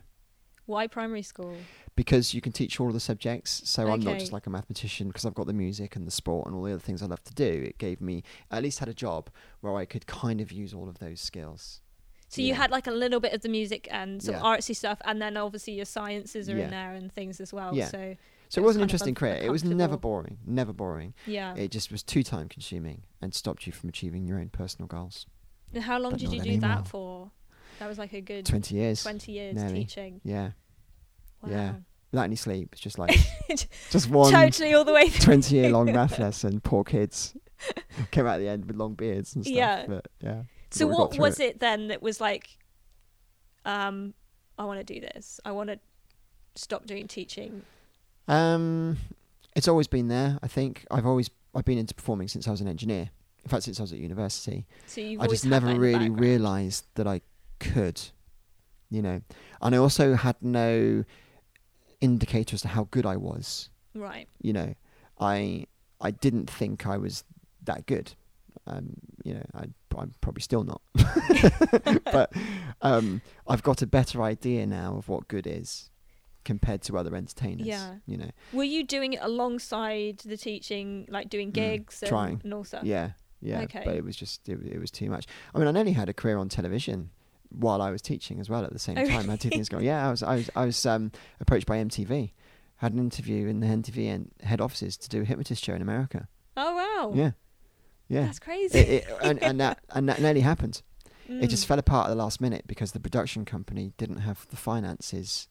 Why 0.66 0.86
primary 0.86 1.22
school? 1.22 1.56
because 1.96 2.34
you 2.34 2.40
can 2.40 2.50
teach 2.50 2.80
all 2.80 2.88
of 2.88 2.92
the 2.92 2.98
subjects. 3.00 3.62
So 3.66 3.86
I'm 3.88 4.00
not 4.00 4.18
just 4.18 4.32
like 4.32 4.46
a 4.48 4.50
mathematician 4.50 5.06
because 5.08 5.24
I've 5.24 5.34
got 5.34 5.46
the 5.46 5.52
music 5.52 5.94
and 5.94 6.06
the 6.06 6.10
sport 6.10 6.46
and 6.48 6.56
all 6.56 6.62
the 6.64 6.72
other 6.72 6.80
things 6.80 7.02
I 7.02 7.06
love 7.06 7.22
to 7.24 7.34
do. 7.34 7.44
It 7.68 7.78
gave 7.78 8.00
me 8.00 8.22
I 8.50 8.56
at 8.56 8.62
least 8.64 8.78
had 8.80 8.88
a 8.88 8.94
job 8.94 9.30
where 9.60 9.76
I 9.76 9.84
could 9.84 10.06
kind 10.06 10.40
of 10.40 10.50
use 10.50 10.74
all 10.74 10.88
of 10.88 10.98
those 10.98 11.20
skills. 11.20 11.80
So 12.28 12.42
you 12.42 12.54
had 12.54 12.70
like 12.72 12.88
a 12.88 12.90
little 12.90 13.20
bit 13.20 13.32
of 13.32 13.42
the 13.42 13.48
music 13.48 13.86
and 13.92 14.20
some 14.20 14.34
Yeah. 14.34 14.40
artsy 14.40 14.74
stuff, 14.74 14.98
and 15.04 15.22
then 15.22 15.36
obviously 15.36 15.74
your 15.74 15.84
sciences 15.84 16.48
are 16.48 16.56
Yeah. 16.56 16.64
in 16.64 16.70
there 16.70 16.92
and 16.94 17.12
things 17.12 17.40
as 17.40 17.52
well. 17.52 17.74
Yeah. 17.76 17.86
So 17.88 18.16
So 18.48 18.60
It 18.60 18.62
it 18.62 18.66
was 18.66 18.70
was 18.70 18.76
an 18.76 18.82
interesting 18.82 19.14
career. 19.14 19.36
It 19.36 19.50
was 19.50 19.62
never 19.64 19.96
boring, 19.96 20.38
never 20.46 20.72
boring. 20.72 21.14
yeah. 21.26 21.54
It 21.56 21.70
just 21.70 21.92
was 21.92 22.02
too 22.02 22.22
time 22.22 22.48
consuming 22.48 23.02
and 23.22 23.32
stopped 23.34 23.66
you 23.66 23.72
from 23.72 23.88
achieving 23.88 24.26
your 24.26 24.38
own 24.40 24.48
personal 24.48 24.86
goals. 24.88 25.26
And 25.74 25.84
how 25.84 25.98
long 25.98 26.12
but 26.12 26.20
did 26.20 26.32
you 26.32 26.40
do 26.40 26.50
anymore. 26.50 26.68
that 26.68 26.88
for? 26.88 27.30
That 27.78 27.88
was 27.88 27.98
like 27.98 28.12
a 28.12 28.20
good 28.20 28.46
Twenty 28.46 28.76
years. 28.76 29.02
20 29.02 29.32
years 29.32 29.56
nearly. 29.56 29.80
teaching. 29.80 30.20
Yeah, 30.24 30.50
Wow. 31.42 31.50
Yeah. 31.50 31.72
without 32.12 32.24
any 32.24 32.36
sleep. 32.36 32.68
It's 32.72 32.80
just 32.80 32.98
like 32.98 33.16
just 33.90 34.08
one 34.08 34.32
Totally 34.32 34.74
all 34.74 34.84
the 34.84 34.92
way 34.92 35.08
through. 35.08 35.34
20 35.34 35.54
year 35.54 35.70
long 35.70 35.86
math 35.92 36.18
lesson. 36.18 36.60
Poor 36.60 36.84
kids 36.84 37.36
came 38.10 38.26
out 38.26 38.34
at 38.34 38.38
the 38.38 38.48
end 38.48 38.66
with 38.66 38.76
long 38.76 38.94
beards 38.94 39.34
and 39.34 39.44
stuff. 39.44 39.56
Yeah. 39.56 39.86
But 39.88 40.08
yeah. 40.20 40.42
So 40.70 40.86
but 40.86 40.90
we 40.90 40.96
got 40.96 41.10
what 41.10 41.18
was 41.18 41.40
it. 41.40 41.60
then 41.60 41.88
that 41.88 42.02
was 42.02 42.20
like, 42.20 42.58
um, 43.64 44.14
I 44.58 44.64
want 44.64 44.84
to 44.84 44.94
do 44.94 45.00
this. 45.00 45.40
I 45.44 45.52
want 45.52 45.70
to 45.70 45.78
stop 46.54 46.86
doing 46.86 47.08
teaching. 47.08 47.62
Um, 48.28 48.96
it's 49.56 49.68
always 49.68 49.86
been 49.88 50.08
there. 50.08 50.38
I 50.42 50.48
think 50.48 50.86
I've 50.90 51.06
always 51.06 51.30
I've 51.54 51.64
been 51.64 51.78
into 51.78 51.94
performing 51.94 52.28
since 52.28 52.48
I 52.48 52.50
was 52.50 52.60
an 52.60 52.68
engineer. 52.68 53.10
In 53.44 53.50
fact, 53.50 53.64
since 53.64 53.78
I 53.78 53.82
was 53.82 53.92
at 53.92 53.98
university, 53.98 54.66
So 54.86 55.02
I 55.02 55.26
just 55.26 55.44
never 55.44 55.66
that 55.66 55.72
in 55.72 55.76
the 55.76 55.80
really 55.86 56.10
realised 56.10 56.86
that 56.94 57.06
I 57.06 57.20
could. 57.60 58.00
You 58.90 59.02
know, 59.02 59.20
and 59.60 59.74
I 59.74 59.78
also 59.78 60.14
had 60.14 60.36
no 60.40 61.04
indicator 62.00 62.54
as 62.54 62.62
to 62.62 62.68
how 62.68 62.86
good 62.90 63.06
I 63.06 63.16
was. 63.16 63.70
Right. 63.94 64.28
You 64.40 64.52
know, 64.52 64.74
I 65.18 65.66
I 66.00 66.10
didn't 66.10 66.48
think 66.50 66.86
I 66.86 66.96
was 66.96 67.24
that 67.64 67.86
good. 67.86 68.12
Um, 68.66 68.94
you 69.24 69.34
know, 69.34 69.44
I, 69.54 69.64
I'm 69.98 70.14
probably 70.20 70.42
still 70.42 70.64
not. 70.64 70.80
but 72.04 72.32
um, 72.82 73.20
I've 73.46 73.62
got 73.62 73.82
a 73.82 73.86
better 73.86 74.22
idea 74.22 74.66
now 74.66 74.96
of 74.96 75.08
what 75.08 75.28
good 75.28 75.46
is 75.46 75.90
compared 76.44 76.82
to 76.82 76.96
other 76.98 77.14
entertainers. 77.14 77.66
Yeah. 77.66 77.96
You 78.06 78.18
know, 78.18 78.30
Were 78.52 78.64
you 78.64 78.84
doing 78.84 79.12
it 79.14 79.20
alongside 79.22 80.18
the 80.18 80.36
teaching, 80.36 81.06
like 81.10 81.28
doing 81.30 81.50
Mm, 81.50 81.54
gigs 81.54 82.02
and, 82.02 82.08
trying. 82.08 82.40
and 82.44 82.54
all 82.54 82.64
stuff? 82.64 82.84
yeah, 82.84 83.10
yeah. 83.44 83.60
Okay. 83.62 83.82
But 83.84 83.94
it 83.96 84.04
was 84.04 84.16
just 84.16 84.48
it, 84.48 84.58
it 84.66 84.78
was 84.80 84.90
too 84.90 85.08
much. 85.10 85.26
I 85.54 85.58
mean, 85.58 85.68
I 85.68 85.70
nearly 85.70 85.92
had 85.92 86.08
a 86.08 86.12
career 86.14 86.38
on 86.38 86.48
television 86.48 87.10
while 87.50 87.80
I 87.80 87.90
was 87.90 88.02
teaching 88.02 88.40
as 88.40 88.50
well 88.50 88.64
at 88.64 88.72
the 88.72 88.78
same 88.80 88.98
Oh, 88.98 89.06
time. 89.06 89.28
I 89.28 89.32
had 89.34 89.40
two 89.40 89.50
things 89.50 89.68
going. 89.68 89.84
Yeah, 89.84 90.06
I 90.08 90.10
was 90.10 90.22
I 90.22 90.34
was 90.36 90.50
I 90.56 90.64
was 90.64 90.84
um, 90.86 91.12
approached 91.40 91.66
by 91.66 91.76
MTV. 91.78 92.32
Had 92.78 92.92
an 92.92 92.98
interview 92.98 93.46
in 93.46 93.60
the 93.60 93.66
MTV 93.68 94.26
head 94.42 94.60
offices 94.60 94.96
to 94.96 95.08
do 95.08 95.22
a 95.22 95.24
hypnotist 95.24 95.62
show 95.62 95.74
in 95.74 95.82
America. 95.82 96.26
Oh 96.56 96.74
wow. 96.74 97.12
Yeah, 97.14 97.30
yeah. 98.08 98.24
That's 98.26 98.38
crazy. 98.40 98.78
it, 98.78 98.88
it, 99.04 99.18
and, 99.22 99.42
and 99.42 99.60
that 99.60 99.78
and 99.90 100.08
that 100.08 100.20
nearly 100.20 100.40
happened. 100.40 100.82
It 101.28 101.46
just 101.46 101.64
Mm. 101.64 101.68
fell 101.68 101.78
apart 101.78 102.06
at 102.06 102.10
the 102.10 102.16
last 102.16 102.38
minute 102.40 102.64
because 102.66 102.92
the 102.92 103.00
production 103.00 103.44
company 103.46 103.92
didn't 103.96 104.18
have 104.18 104.46
the 104.50 104.56
finances 104.56 105.48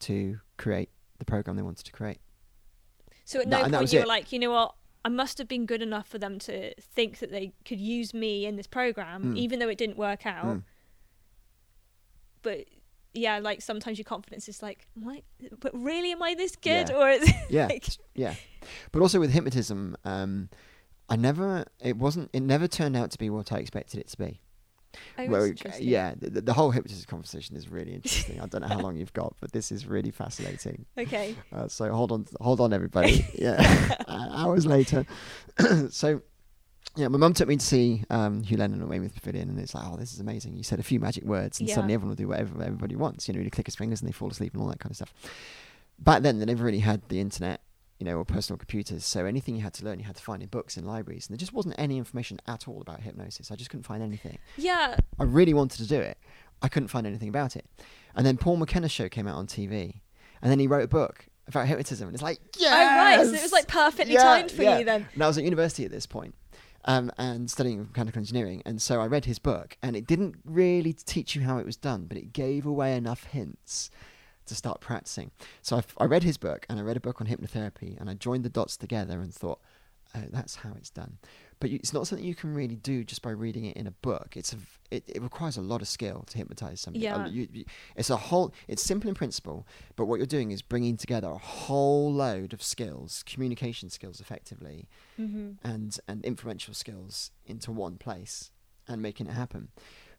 to 0.00 0.40
create 0.56 0.90
the 1.18 1.24
program 1.24 1.54
they 1.56 1.62
wanted 1.62 1.86
to 1.86 1.92
create. 1.92 2.18
So 3.24 3.40
at 3.40 3.46
no 3.48 3.62
point 3.68 3.92
you 3.92 4.00
it. 4.00 4.02
were 4.02 4.08
like, 4.08 4.32
you 4.32 4.38
know 4.40 4.50
what? 4.50 4.74
I 5.04 5.10
must 5.10 5.36
have 5.38 5.48
been 5.48 5.66
good 5.66 5.82
enough 5.82 6.08
for 6.08 6.18
them 6.18 6.38
to 6.40 6.74
think 6.80 7.18
that 7.18 7.30
they 7.30 7.52
could 7.64 7.78
use 7.80 8.14
me 8.14 8.46
in 8.46 8.56
this 8.56 8.66
program, 8.66 9.34
Mm. 9.34 9.36
even 9.36 9.58
though 9.58 9.68
it 9.68 9.76
didn't 9.76 9.98
work 9.98 10.24
out. 10.24 10.46
Mm. 10.46 10.62
But 12.42 12.66
yeah, 13.12 13.38
like 13.38 13.62
sometimes 13.62 13.98
your 13.98 14.04
confidence 14.04 14.48
is 14.48 14.62
like, 14.62 14.86
I, 15.06 15.22
but 15.60 15.72
really, 15.74 16.12
am 16.12 16.22
I 16.22 16.34
this 16.34 16.56
good? 16.56 16.88
Yeah. 16.88 16.96
Or 16.96 17.10
is 17.10 17.32
Yeah, 17.48 17.66
like, 17.70 17.86
yeah. 18.14 18.34
But 18.92 19.02
also 19.02 19.20
with 19.20 19.30
hypnotism, 19.30 19.96
um, 20.04 20.48
I 21.08 21.16
never. 21.16 21.64
It 21.80 21.96
wasn't. 21.96 22.30
It 22.32 22.40
never 22.40 22.66
turned 22.66 22.96
out 22.96 23.10
to 23.12 23.18
be 23.18 23.30
what 23.30 23.52
I 23.52 23.58
expected 23.58 24.00
it 24.00 24.08
to 24.08 24.18
be. 24.18 24.40
Well, 25.28 25.46
yeah, 25.80 26.14
the, 26.18 26.40
the 26.40 26.52
whole 26.52 26.70
hypnotism 26.70 27.06
conversation 27.08 27.56
is 27.56 27.68
really 27.68 27.94
interesting. 27.94 28.40
I 28.40 28.46
don't 28.46 28.60
know 28.62 28.68
how 28.68 28.80
long 28.80 28.96
you've 28.96 29.12
got, 29.12 29.34
but 29.40 29.52
this 29.52 29.70
is 29.72 29.86
really 29.86 30.10
fascinating. 30.10 30.86
Okay. 30.98 31.34
Uh, 31.52 31.68
so 31.68 31.92
hold 31.92 32.12
on, 32.12 32.26
hold 32.40 32.60
on, 32.60 32.72
everybody. 32.72 33.24
Yeah, 33.34 33.96
uh, 34.08 34.28
hours 34.32 34.64
later. 34.66 35.04
so, 35.90 36.22
yeah, 36.96 37.08
my 37.08 37.18
mum 37.18 37.34
took 37.34 37.48
me 37.48 37.56
to 37.56 37.64
see 37.64 38.04
um, 38.10 38.42
Hugh 38.42 38.56
Lennon 38.56 38.80
at 38.80 38.88
Weymouth 38.88 39.14
Pavilion, 39.14 39.48
and 39.48 39.58
it's 39.58 39.74
like, 39.74 39.84
oh, 39.86 39.96
this 39.96 40.12
is 40.12 40.20
amazing. 40.20 40.56
You 40.56 40.62
said 40.62 40.78
a 40.78 40.82
few 40.82 41.00
magic 41.00 41.24
words, 41.24 41.58
and 41.60 41.68
Yeah. 41.68 41.74
suddenly 41.74 41.94
everyone 41.94 42.10
will 42.10 42.16
do 42.16 42.28
whatever 42.28 42.62
everybody 42.62 42.96
wants. 42.96 43.26
You 43.28 43.34
know, 43.34 43.40
you 43.40 43.50
click 43.50 43.66
his 43.66 43.74
fingers 43.76 44.00
and 44.00 44.08
they 44.08 44.12
fall 44.12 44.30
asleep 44.30 44.54
and 44.54 44.62
all 44.62 44.68
that 44.68 44.78
kind 44.80 44.90
of 44.92 44.96
stuff. 44.96 45.12
Back 45.98 46.22
then, 46.22 46.38
they 46.38 46.44
never 46.46 46.64
really 46.64 46.80
had 46.80 47.02
the 47.08 47.20
internet, 47.20 47.60
you 47.98 48.04
know, 48.04 48.16
or 48.16 48.24
personal 48.24 48.58
computers. 48.58 49.04
So 49.04 49.24
anything 49.24 49.56
you 49.56 49.62
had 49.62 49.74
to 49.74 49.84
learn, 49.84 49.98
you 49.98 50.04
had 50.04 50.16
to 50.16 50.22
find 50.22 50.42
in 50.42 50.48
books 50.48 50.76
and 50.76 50.86
libraries, 50.86 51.26
and 51.26 51.34
there 51.34 51.40
just 51.40 51.52
wasn't 51.52 51.74
any 51.78 51.96
information 51.96 52.40
at 52.46 52.66
all 52.68 52.80
about 52.80 53.00
hypnosis. 53.00 53.50
I 53.50 53.56
just 53.56 53.70
couldn't 53.70 53.84
find 53.84 54.02
anything. 54.02 54.38
Yeah. 54.56 54.96
I 55.18 55.24
really 55.24 55.54
wanted 55.54 55.78
to 55.78 55.86
do 55.86 56.00
it. 56.00 56.18
I 56.62 56.68
couldn't 56.68 56.88
find 56.88 57.06
anything 57.06 57.28
about 57.28 57.56
it. 57.56 57.66
And 58.14 58.24
then 58.26 58.36
Paul 58.36 58.56
McKenna's 58.56 58.92
show 58.92 59.08
came 59.08 59.26
out 59.28 59.36
on 59.36 59.46
TV, 59.46 60.00
and 60.42 60.50
then 60.50 60.58
he 60.58 60.66
wrote 60.66 60.84
a 60.84 60.88
book 60.88 61.26
about 61.46 61.66
hypnotism, 61.66 62.08
and 62.08 62.14
it's 62.14 62.22
like, 62.22 62.40
yes! 62.58 62.72
Oh 62.72 62.96
right. 63.22 63.26
So 63.26 63.34
it 63.34 63.42
was 63.42 63.52
like 63.52 63.68
perfectly 63.68 64.14
Yeah, 64.14 64.22
timed 64.22 64.50
for 64.50 64.62
yeah. 64.62 64.78
you 64.78 64.84
then. 64.84 65.06
And 65.14 65.22
I 65.22 65.26
was 65.26 65.36
at 65.38 65.44
university 65.44 65.84
at 65.84 65.90
this 65.90 66.06
point, 66.06 66.34
um, 66.86 67.12
and 67.18 67.50
studying 67.50 67.80
mechanical 67.82 68.18
engineering, 68.20 68.62
and 68.64 68.80
so 68.80 69.00
I 69.00 69.06
read 69.06 69.26
his 69.26 69.38
book, 69.38 69.76
and 69.82 69.94
it 69.94 70.06
didn't 70.06 70.36
really 70.44 70.92
teach 70.92 71.34
you 71.36 71.42
how 71.42 71.58
it 71.58 71.66
was 71.66 71.76
done, 71.76 72.06
but 72.06 72.16
it 72.16 72.32
gave 72.32 72.64
away 72.66 72.96
enough 72.96 73.24
hints 73.24 73.90
to 74.46 74.54
start 74.54 74.80
practicing. 74.80 75.30
So 75.62 75.82
I, 75.98 76.04
read 76.04 76.22
his 76.22 76.36
book, 76.36 76.66
and 76.68 76.78
I 76.78 76.82
read 76.82 76.96
a 76.96 77.00
book 77.00 77.20
on 77.20 77.26
hypnotherapy, 77.26 77.98
and 78.00 78.08
I 78.10 78.14
joined 78.14 78.44
the 78.44 78.48
dots 78.50 78.76
together 78.76 79.20
and 79.20 79.32
thought, 79.34 79.60
oh, 80.14 80.22
that's 80.30 80.56
how 80.56 80.72
it's 80.76 80.90
done. 80.90 81.18
But 81.60 81.70
you, 81.70 81.76
it's 81.76 81.92
not 81.94 82.06
something 82.06 82.26
you 82.26 82.34
can 82.34 82.52
really 82.54 82.76
do 82.76 83.04
just 83.04 83.22
by 83.22 83.30
reading 83.30 83.64
it 83.64 83.76
in 83.76 83.86
a 83.86 83.90
book. 83.90 84.36
It's 84.36 84.52
a, 84.52 84.56
it, 84.90 85.04
it 85.06 85.22
requires 85.22 85.56
a 85.56 85.62
lot 85.62 85.80
of 85.80 85.88
skill 85.88 86.24
to 86.28 86.36
hypnotize 86.36 86.80
somebody. 86.80 87.04
Yeah. 87.04 87.26
You- 87.26 87.48
you- 87.52 87.64
it's 87.96 88.10
a 88.10 88.16
whole. 88.16 88.52
It's 88.68 88.82
simple 88.82 89.08
in 89.08 89.14
principle, 89.14 89.66
but 89.96 90.04
what 90.06 90.16
you're 90.16 90.26
doing 90.26 90.50
is 90.50 90.60
bringing 90.62 90.96
together 90.96 91.28
a 91.28 91.38
whole 91.38 92.12
load 92.12 92.52
of 92.52 92.62
skills, 92.62 93.22
communication 93.24 93.88
skills, 93.88 94.20
effectively, 94.20 94.88
Mm-hmm. 95.18 95.52
and 95.66 95.96
and 96.08 96.24
influential 96.24 96.74
skills 96.74 97.30
into 97.46 97.70
one 97.72 97.96
place 97.96 98.50
and 98.86 99.00
making 99.00 99.26
it 99.28 99.32
happen. 99.32 99.68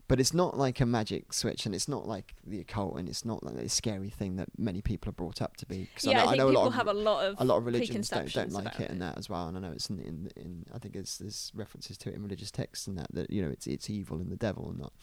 But 0.07 0.19
it's 0.19 0.35
not 0.35 0.55
like 0.55 0.79
a 0.79 0.85
magic 0.85 1.33
switch, 1.33 1.65
and 1.65 1.73
it's 1.73 1.87
not 1.87 2.07
like 2.07 2.35
the 2.45 2.59
occult, 2.59 2.99
and 2.99 3.09
it's 3.09 3.25
not 3.25 3.43
like 3.43 3.55
this 3.55 3.73
scary 3.73 4.11
thing 4.11 4.35
that 4.35 4.49
many 4.57 4.79
people 4.81 5.09
are 5.09 5.13
brought 5.13 5.41
up 5.41 5.57
to 5.57 5.65
be. 5.65 5.89
'Cause 5.95 6.05
Yeah, 6.05 6.11
I, 6.11 6.21
I 6.21 6.23
know, 6.23 6.29
think 6.29 6.33
I 6.33 6.37
know 6.37 6.49
a 6.49 6.51
lot 6.51 6.67
of 6.67 6.73
have 6.75 6.87
a 6.87 6.93
lot 6.93 7.25
of 7.25 7.35
a 7.39 7.43
lot 7.45 7.57
of 7.57 7.65
religions 7.65 8.09
don't, 8.09 8.31
don't 8.31 8.51
like 8.51 8.79
it 8.79 8.91
and 8.91 9.01
that 9.01 9.17
as 9.17 9.29
well. 9.29 9.47
And 9.47 9.57
I 9.57 9.61
know 9.61 9.71
it's 9.71 9.89
in, 9.89 9.99
in, 9.99 10.31
in 10.35 10.65
I 10.73 10.77
think 10.77 10.93
there's 10.93 11.17
there's 11.17 11.51
references 11.55 11.97
to 11.99 12.09
it 12.09 12.15
in 12.15 12.21
religious 12.21 12.51
texts 12.51 12.85
and 12.85 12.97
that 12.99 13.07
that 13.13 13.31
you 13.31 13.41
know 13.41 13.49
it's 13.49 13.65
it's 13.65 13.89
evil 13.89 14.17
and 14.17 14.31
the 14.31 14.35
devil 14.35 14.69
and 14.69 14.77
not. 14.79 14.93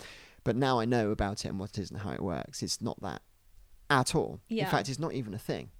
But 0.44 0.54
now 0.54 0.78
I 0.78 0.84
know 0.84 1.10
about 1.10 1.44
it 1.44 1.48
and 1.48 1.58
what 1.58 1.70
it 1.70 1.78
is 1.78 1.90
and 1.90 2.00
how 2.00 2.12
it 2.12 2.22
works. 2.22 2.62
It's 2.62 2.80
not 2.80 3.00
that 3.02 3.22
at 3.90 4.14
all. 4.14 4.40
Yeah. 4.48 4.64
In 4.64 4.70
fact, 4.70 4.88
it's 4.88 5.00
not 5.00 5.14
even 5.14 5.34
a 5.34 5.38
thing. 5.38 5.70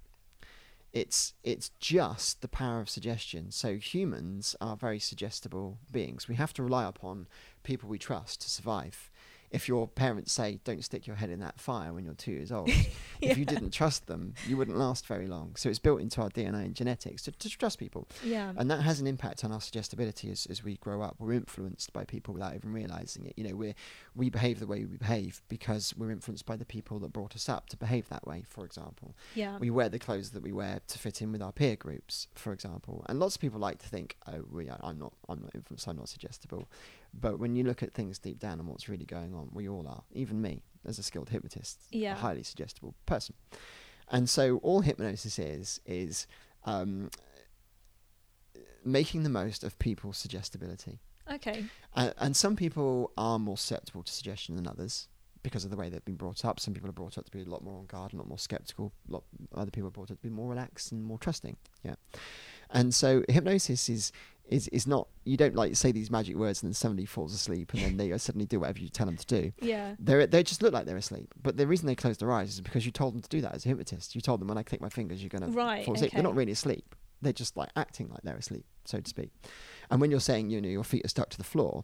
It's 0.91 1.33
it's 1.43 1.69
just 1.79 2.41
the 2.41 2.47
power 2.47 2.79
of 2.79 2.89
suggestion. 2.89 3.49
So 3.51 3.77
humans 3.77 4.55
are 4.61 4.75
very 4.77 4.99
suggestible 4.99 5.79
beings. 5.91 6.27
We 6.27 6.35
have 6.35 6.53
to 6.53 6.63
rely 6.63 6.83
upon 6.85 7.27
people 7.63 7.89
we 7.89 7.97
trust 7.97 8.41
to 8.41 8.49
survive. 8.49 9.09
If 9.53 9.67
your 9.67 9.87
parents 9.87 10.33
say 10.33 10.59
don't 10.63 10.83
stick 10.83 11.05
your 11.07 11.15
head 11.15 11.29
in 11.29 11.39
that 11.39 11.59
fire 11.59 11.93
when 11.93 12.03
you're 12.03 12.13
two 12.15 12.31
years 12.31 12.51
old, 12.57 12.67
Yeah. 12.69 12.83
if 13.21 13.37
you 13.37 13.45
didn't 13.45 13.69
trust 13.71 14.07
them, 14.07 14.33
you 14.47 14.57
wouldn't 14.57 14.77
last 14.77 15.05
very 15.05 15.27
long. 15.27 15.55
So 15.55 15.69
it's 15.69 15.79
built 15.79 16.01
into 16.01 16.21
our 16.21 16.29
DNA 16.29 16.65
and 16.65 16.75
genetics 16.75 17.21
to, 17.23 17.31
to 17.31 17.49
trust 17.49 17.77
people. 17.79 18.07
Yeah. 18.23 18.51
And 18.57 18.69
that 18.71 18.81
has 18.81 18.99
an 18.99 19.07
impact 19.07 19.45
on 19.45 19.51
our 19.51 19.61
suggestibility 19.61 20.29
as, 20.31 20.45
as 20.47 20.63
we 20.63 20.77
grow 20.77 21.01
up. 21.01 21.15
We're 21.19 21.33
influenced 21.33 21.93
by 21.93 22.03
people 22.03 22.33
without 22.33 22.55
even 22.55 22.73
realizing 22.73 23.25
it. 23.25 23.33
You 23.37 23.45
know, 23.47 23.55
we 23.55 23.75
we 24.15 24.29
behave 24.29 24.59
the 24.59 24.67
way 24.67 24.85
we 24.85 24.97
behave 24.97 25.41
because 25.47 25.93
we're 25.97 26.11
influenced 26.11 26.45
by 26.45 26.55
the 26.57 26.65
people 26.65 26.99
that 26.99 27.13
brought 27.13 27.35
us 27.35 27.47
up 27.47 27.69
to 27.69 27.77
behave 27.77 28.09
that 28.09 28.27
way, 28.27 28.43
for 28.47 28.65
example. 28.65 29.15
yeah. 29.35 29.57
We 29.59 29.69
wear 29.69 29.89
the 29.89 29.99
clothes 29.99 30.31
that 30.31 30.41
we 30.43 30.51
wear 30.51 30.79
to 30.87 30.99
fit 30.99 31.21
in 31.21 31.31
with 31.31 31.41
our 31.41 31.51
peer 31.51 31.75
groups, 31.75 32.27
for 32.35 32.53
example. 32.53 33.05
And 33.07 33.19
lots 33.19 33.35
of 33.35 33.41
people 33.41 33.59
like 33.59 33.79
to 33.79 33.87
think, 33.87 34.17
oh, 34.27 34.43
we, 34.51 34.69
I'm 34.69 34.97
not, 34.99 35.13
I'm 35.29 35.41
not 35.41 35.51
influenced, 35.55 35.87
I'm 35.87 35.97
not 35.97 36.09
suggestible. 36.09 36.67
But 37.13 37.39
when 37.39 37.55
you 37.55 37.63
look 37.63 37.83
at 37.83 37.93
things 37.93 38.17
deep 38.19 38.39
down 38.39 38.59
and 38.59 38.67
what's 38.67 38.89
really 38.89 39.05
going 39.05 39.33
on, 39.33 39.49
we 39.53 39.69
all 39.69 39.87
are. 39.87 40.03
Even 40.11 40.41
me, 40.41 40.63
as 40.85 40.97
a 40.99 41.03
skilled 41.03 41.29
hypnotist, 41.29 41.79
Yeah. 41.91 42.13
a 42.13 42.15
highly 42.15 42.43
suggestible 42.43 42.95
person. 43.05 43.35
And 44.09 44.29
so 44.29 44.57
all 44.57 44.81
hypnosis 44.81 45.37
is 45.39 45.79
is 45.85 46.27
um, 46.65 47.09
making 48.85 49.23
the 49.23 49.29
most 49.29 49.63
of 49.63 49.77
people's 49.79 50.17
suggestibility. 50.17 50.99
okay. 51.31 51.65
Uh, 51.95 52.11
and 52.17 52.35
some 52.35 52.55
people 52.55 53.11
are 53.17 53.39
more 53.39 53.57
susceptible 53.57 54.03
to 54.03 54.11
suggestion 54.11 54.55
than 54.55 54.67
others 54.67 55.07
because 55.41 55.63
of 55.65 55.71
the 55.71 55.77
way 55.77 55.89
they've 55.89 56.03
been 56.05 56.15
brought 56.15 56.43
up. 56.45 56.59
Some 56.59 56.73
people 56.73 56.89
are 56.89 56.93
brought 56.93 57.17
up 57.17 57.25
to 57.25 57.31
be 57.31 57.41
a 57.41 57.45
lot 57.45 57.63
more 57.63 57.77
on 57.79 57.85
guard, 57.85 58.13
a 58.13 58.17
lot 58.17 58.27
more 58.27 58.39
skeptical. 58.39 58.93
A 59.09 59.11
lot 59.13 59.23
other 59.53 59.71
people 59.71 59.87
are 59.87 59.91
brought 59.91 60.09
up 60.11 60.17
to 60.17 60.23
be 60.23 60.29
more 60.29 60.49
relaxed 60.49 60.91
and 60.91 61.03
more 61.03 61.17
trusting. 61.17 61.57
Yeah. 61.83 61.95
And 62.69 62.93
so 62.93 63.23
hypnosis 63.29 63.87
is 63.89 64.11
is 64.53 64.67
is 64.67 64.85
not 64.85 65.07
you 65.25 65.35
don't 65.35 65.55
like 65.55 65.75
say 65.75 65.91
these 65.91 66.11
magic 66.11 66.35
words 66.35 66.61
and 66.61 66.69
then 66.69 66.73
somebody 66.75 67.05
falls 67.05 67.33
asleep 67.33 67.73
and 67.73 67.81
then 67.81 67.97
they 67.97 68.15
suddenly 68.19 68.45
do 68.45 68.59
whatever 68.59 68.79
you 68.79 68.87
tell 68.89 69.07
them 69.07 69.17
to 69.17 69.25
do. 69.25 69.51
Yeah. 69.61 69.95
They 69.99 70.25
they 70.27 70.43
just 70.43 70.61
look 70.61 70.73
like 70.73 70.85
they're 70.85 70.95
asleep, 70.95 71.33
but 71.41 71.57
the 71.57 71.65
reason 71.65 71.87
they 71.87 71.95
close 71.95 72.17
their 72.17 72.31
eyes 72.31 72.49
is 72.49 72.61
because 72.61 72.85
you 72.85 72.91
told 72.91 73.15
them 73.15 73.21
to 73.21 73.29
do 73.29 73.41
that 73.41 73.55
as 73.55 73.65
a 73.65 73.69
hypnotist. 73.69 74.13
You 74.13 74.21
told 74.21 74.39
them 74.39 74.47
when 74.47 74.57
I 74.59 74.63
click 74.63 74.79
my 74.79 74.89
fingers, 74.89 75.21
you're 75.23 75.29
gonna 75.29 75.47
Right, 75.47 75.83
fall 75.85 75.95
asleep. 75.95 76.11
They're 76.13 76.23
not 76.23 76.35
really 76.35 76.51
asleep. 76.51 76.95
They're 77.21 77.33
just 77.33 77.57
like 77.57 77.69
acting 77.75 78.09
like 78.09 78.21
they're 78.21 78.37
asleep, 78.37 78.65
so 78.85 78.99
to 78.99 79.09
speak. 79.09 79.31
And 79.89 79.99
when 79.99 80.11
you're 80.11 80.19
saying 80.19 80.51
you 80.51 80.61
know 80.61 80.69
your 80.69 80.83
feet 80.83 81.03
are 81.05 81.09
stuck 81.09 81.29
to 81.29 81.37
the 81.37 81.43
floor, 81.43 81.83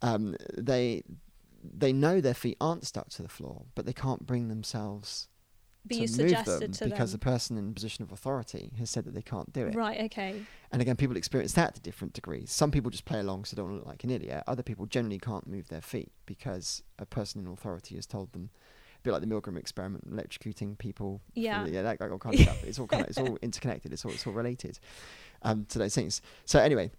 um, 0.00 0.34
they 0.56 1.02
they 1.62 1.92
know 1.92 2.20
their 2.20 2.34
feet 2.34 2.56
aren't 2.60 2.86
stuck 2.86 3.10
to 3.10 3.22
the 3.22 3.28
floor, 3.28 3.66
but 3.74 3.84
they 3.84 3.92
can't 3.92 4.24
bring 4.24 4.48
themselves 4.48 5.28
But 5.88 5.96
to 5.96 6.02
you 6.02 6.08
move 6.08 6.44
them 6.44 6.72
to 6.72 6.84
because 6.84 7.12
them. 7.12 7.20
the 7.20 7.24
person 7.24 7.58
in 7.58 7.74
position 7.74 8.02
of 8.02 8.12
authority 8.12 8.72
has 8.78 8.90
said 8.90 9.04
that 9.04 9.14
they 9.14 9.22
can't 9.22 9.52
do 9.52 9.66
it. 9.66 9.74
Right. 9.74 10.00
Okay. 10.02 10.42
And 10.70 10.82
again, 10.82 10.96
people 10.96 11.16
experience 11.16 11.52
that 11.54 11.74
to 11.74 11.80
different 11.80 12.12
degrees. 12.12 12.50
Some 12.50 12.70
people 12.70 12.90
just 12.90 13.04
play 13.04 13.20
along 13.20 13.44
so 13.44 13.56
they 13.56 13.62
don't 13.62 13.74
look 13.74 13.86
like 13.86 14.04
an 14.04 14.10
idiot. 14.10 14.44
Other 14.46 14.62
people 14.62 14.86
generally 14.86 15.18
can't 15.18 15.46
move 15.46 15.68
their 15.68 15.80
feet 15.80 16.12
because 16.26 16.82
a 16.98 17.06
person 17.06 17.40
in 17.40 17.50
authority 17.50 17.96
has 17.96 18.06
told 18.06 18.32
them. 18.32 18.50
A 18.96 19.00
bit 19.02 19.12
like 19.12 19.20
the 19.20 19.28
Milgram 19.28 19.56
experiment, 19.56 20.10
electrocuting 20.10 20.76
people. 20.76 21.20
Yeah. 21.34 21.64
yeah, 21.70 21.82
that, 21.82 22.00
that 22.00 22.10
all 22.10 22.18
kind 22.18 22.34
of 22.34 22.40
stuff. 22.40 22.64
It's 22.64 22.78
all 22.80 22.86
kind 22.88 23.02
of, 23.04 23.08
it's 23.08 23.18
all 23.18 23.38
interconnected. 23.40 23.92
It's 23.92 24.04
all 24.04 24.10
it's 24.10 24.26
all 24.26 24.32
related 24.32 24.80
um, 25.42 25.66
to 25.66 25.78
those 25.78 25.94
things. 25.94 26.20
So 26.44 26.58
anyway, 26.58 26.90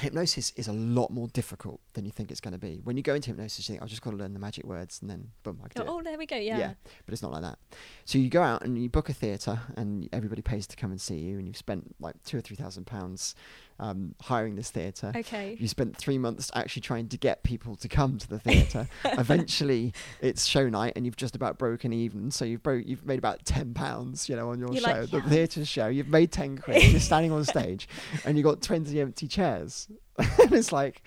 hypnosis 0.00 0.52
is 0.56 0.68
a 0.68 0.72
lot 0.72 1.10
more 1.10 1.28
difficult 1.28 1.80
than 1.92 2.04
you 2.04 2.10
think 2.10 2.30
it's 2.30 2.40
going 2.40 2.52
to 2.52 2.58
be. 2.58 2.80
When 2.82 2.96
you 2.96 3.02
go 3.02 3.14
into 3.14 3.30
hypnosis, 3.30 3.68
you 3.68 3.74
think, 3.74 3.82
I've 3.82 3.88
just 3.88 4.02
got 4.02 4.12
to 4.12 4.16
learn 4.16 4.32
the 4.32 4.38
magic 4.38 4.64
words, 4.64 5.00
and 5.00 5.10
then 5.10 5.28
boom, 5.42 5.60
I 5.64 5.68
can 5.68 5.84
do 5.84 5.90
oh, 5.90 5.98
it. 5.98 6.00
Oh, 6.00 6.02
there 6.02 6.18
we 6.18 6.26
go. 6.26 6.36
yeah. 6.36 6.58
Yeah. 6.58 6.74
but 7.04 7.12
it's 7.12 7.22
not 7.22 7.32
like 7.32 7.42
that. 7.42 7.58
So 8.04 8.18
you 8.18 8.30
go 8.30 8.42
out 8.42 8.64
and 8.64 8.80
you 8.80 8.88
book 8.88 9.08
a 9.08 9.12
theatre, 9.12 9.60
and 9.76 10.08
everybody 10.12 10.42
pays 10.42 10.66
to 10.68 10.76
come 10.76 10.90
and 10.90 11.00
see 11.00 11.16
you, 11.16 11.38
and 11.38 11.46
you've 11.46 11.56
spent 11.56 11.94
like 12.00 12.22
two 12.24 12.38
or 12.38 12.40
three 12.40 12.56
thousand 12.56 12.86
pounds 12.86 13.34
um, 13.78 14.14
hiring 14.20 14.54
this 14.54 14.70
theatre. 14.70 15.12
Okay. 15.14 15.56
You 15.58 15.66
spent 15.68 15.96
three 15.96 16.18
months 16.18 16.50
actually 16.54 16.82
trying 16.82 17.08
to 17.08 17.16
get 17.16 17.42
people 17.42 17.76
to 17.76 17.88
come 17.88 18.18
to 18.18 18.28
the 18.28 18.38
theatre. 18.38 18.88
Eventually, 19.04 19.92
it's 20.20 20.44
show 20.46 20.68
night, 20.68 20.92
and 20.96 21.04
you've 21.06 21.16
just 21.16 21.34
about 21.34 21.58
broken 21.58 21.92
even. 21.92 22.30
So 22.30 22.44
you've 22.44 22.62
broke, 22.62 22.86
you've 22.86 23.04
made 23.06 23.18
about 23.18 23.44
ten 23.44 23.74
pounds, 23.74 24.28
you 24.28 24.36
know, 24.36 24.50
on 24.50 24.58
your 24.60 24.72
You're 24.72 24.82
show, 24.82 25.00
like, 25.00 25.10
the 25.10 25.18
"Yes." 25.18 25.28
theatre 25.28 25.64
show. 25.64 25.86
You've 25.88 26.08
made 26.08 26.30
ten 26.32 26.58
quid. 26.58 26.82
You're 26.90 27.00
standing 27.00 27.32
on 27.32 27.44
stage, 27.44 27.88
and 28.24 28.36
you 28.36 28.44
have 28.44 28.54
got 28.56 28.62
twenty 28.62 29.00
empty 29.00 29.26
chairs, 29.26 29.88
and 30.18 30.52
it's 30.52 30.72
like, 30.72 31.02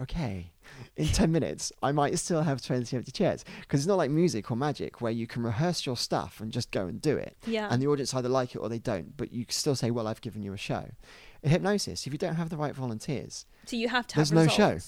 okay. 0.00 0.50
In 0.96 1.06
10 1.06 1.32
minutes, 1.32 1.72
I 1.82 1.92
might 1.92 2.18
still 2.18 2.42
have 2.42 2.62
20 2.62 2.96
empty 2.96 3.12
chairs. 3.12 3.44
Because 3.60 3.80
it's 3.80 3.86
not 3.86 3.96
like 3.96 4.10
music 4.10 4.50
or 4.50 4.56
magic 4.56 5.00
where 5.00 5.12
you 5.12 5.26
can 5.26 5.42
rehearse 5.42 5.84
your 5.86 5.96
stuff 5.96 6.40
and 6.40 6.50
just 6.52 6.70
go 6.70 6.86
and 6.86 7.00
do 7.00 7.16
it 7.16 7.36
Yeah. 7.46 7.68
and 7.70 7.80
the 7.80 7.86
audience 7.88 8.14
either 8.14 8.28
like 8.28 8.54
it 8.54 8.58
or 8.58 8.68
they 8.68 8.78
don't, 8.78 9.16
but 9.16 9.32
you 9.32 9.44
still 9.48 9.74
say, 9.74 9.90
"Well, 9.90 10.06
I've 10.06 10.20
given 10.20 10.42
you 10.42 10.52
a 10.52 10.56
show." 10.58 10.90
Hypnosis, 11.42 12.06
if 12.06 12.12
you 12.12 12.18
don't 12.18 12.36
have 12.36 12.48
the 12.50 12.56
right 12.56 12.74
volunteers, 12.74 13.46
so 13.66 13.76
you 13.76 13.88
have 13.88 14.06
to 14.08 14.16
there's 14.16 14.30
have 14.30 14.36
no 14.36 14.46
show. 14.48 14.78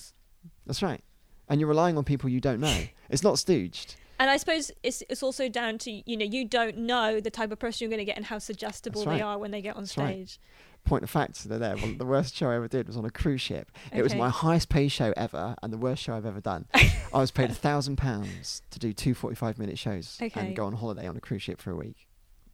that's 0.67 0.83
right, 0.83 1.03
and 1.49 1.61
you're 1.61 1.69
relying 1.69 1.97
on 1.99 2.05
people 2.05 2.29
you 2.31 2.41
don't 2.41 2.61
know. 2.61 2.83
it's 3.11 3.23
not 3.23 3.35
stooged. 3.35 3.97
And 4.21 4.31
I 4.31 4.37
suppose 4.37 4.71
it's 4.85 5.03
it's 5.09 5.23
also 5.25 5.49
down 5.49 5.79
to 5.79 5.91
you 6.09 6.17
know 6.17 6.25
you 6.25 6.45
don't 6.45 6.77
know 6.79 7.21
the 7.21 7.31
type 7.31 7.51
of 7.51 7.59
person 7.59 7.85
you're 7.85 7.91
going 7.91 7.99
to 7.99 8.05
get 8.05 8.17
and 8.17 8.25
how 8.27 8.39
suggestible 8.39 9.05
That's 9.05 9.17
they 9.19 9.23
are 9.23 9.39
when 9.39 9.51
they 9.51 9.61
get 9.61 9.75
on 9.75 9.83
That's 9.83 9.99
right. 9.99 10.15
stage. 10.29 10.41
Point 10.85 11.03
of 11.03 11.11
fact, 11.11 11.43
they're 11.49 11.59
there. 11.59 11.77
Well, 11.77 11.95
the 11.97 12.05
worst 12.05 12.37
show 12.37 12.51
I 12.51 12.57
ever 12.57 12.69
did 12.69 12.87
was 12.87 12.97
on 12.99 13.07
a 13.07 13.11
cruise 13.11 13.41
ship. 13.41 13.73
It 13.91 14.03
was 14.03 14.15
my 14.15 14.29
highest 14.29 14.69
paid 14.69 14.91
show 14.93 15.15
ever, 15.17 15.57
and 15.63 15.73
the 15.73 15.79
worst 15.79 16.03
show 16.03 16.15
I've 16.15 16.27
ever 16.27 16.41
done. 16.43 16.67
I 16.75 17.19
was 17.19 17.31
paid 17.31 17.49
a 17.51 17.55
thousand 17.55 17.97
pounds 17.97 18.61
to 18.71 18.79
do 18.79 18.93
two 18.93 19.15
45 19.15 19.59
minute 19.59 19.79
shows 19.79 20.19
Okay. 20.23 20.39
and 20.39 20.55
go 20.55 20.67
on 20.67 20.75
holiday 20.75 21.07
on 21.09 21.17
a 21.17 21.21
cruise 21.21 21.43
ship 21.43 21.59
for 21.61 21.71
a 21.71 21.75
week. 21.77 22.07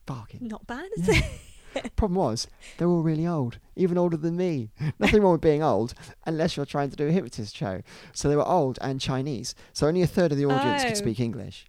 Bargain. 0.07 0.39
Not 0.43 0.65
bad, 0.67 0.89
is 0.97 1.09
Yeah. 1.09 1.15
it? 1.19 1.25
Problem 1.97 2.17
was, 2.17 2.47
they're 2.79 2.89
all 2.89 3.03
really 3.03 3.27
old, 3.27 3.59
even 3.77 3.97
older 3.99 4.17
than 4.17 4.37
me. 4.37 4.71
Nothing 4.99 5.23
wrong 5.23 5.33
with 5.33 5.41
being 5.41 5.63
old, 5.63 5.95
unless 6.27 6.57
you're 6.57 6.67
trying 6.67 6.91
to 6.91 6.97
do 6.97 7.07
a 7.09 7.13
hypnotist 7.13 7.57
show. 7.57 7.83
So 8.13 8.29
they 8.29 8.37
were 8.37 8.47
old 8.47 8.79
and 8.81 9.01
Chinese. 9.01 9.55
So 9.73 9.87
only 9.87 10.03
a 10.03 10.07
third 10.07 10.33
of 10.33 10.39
the 10.39 10.47
audience 10.47 10.83
Oh. 10.85 10.89
could 10.89 10.97
speak 10.97 11.21
English, 11.21 11.67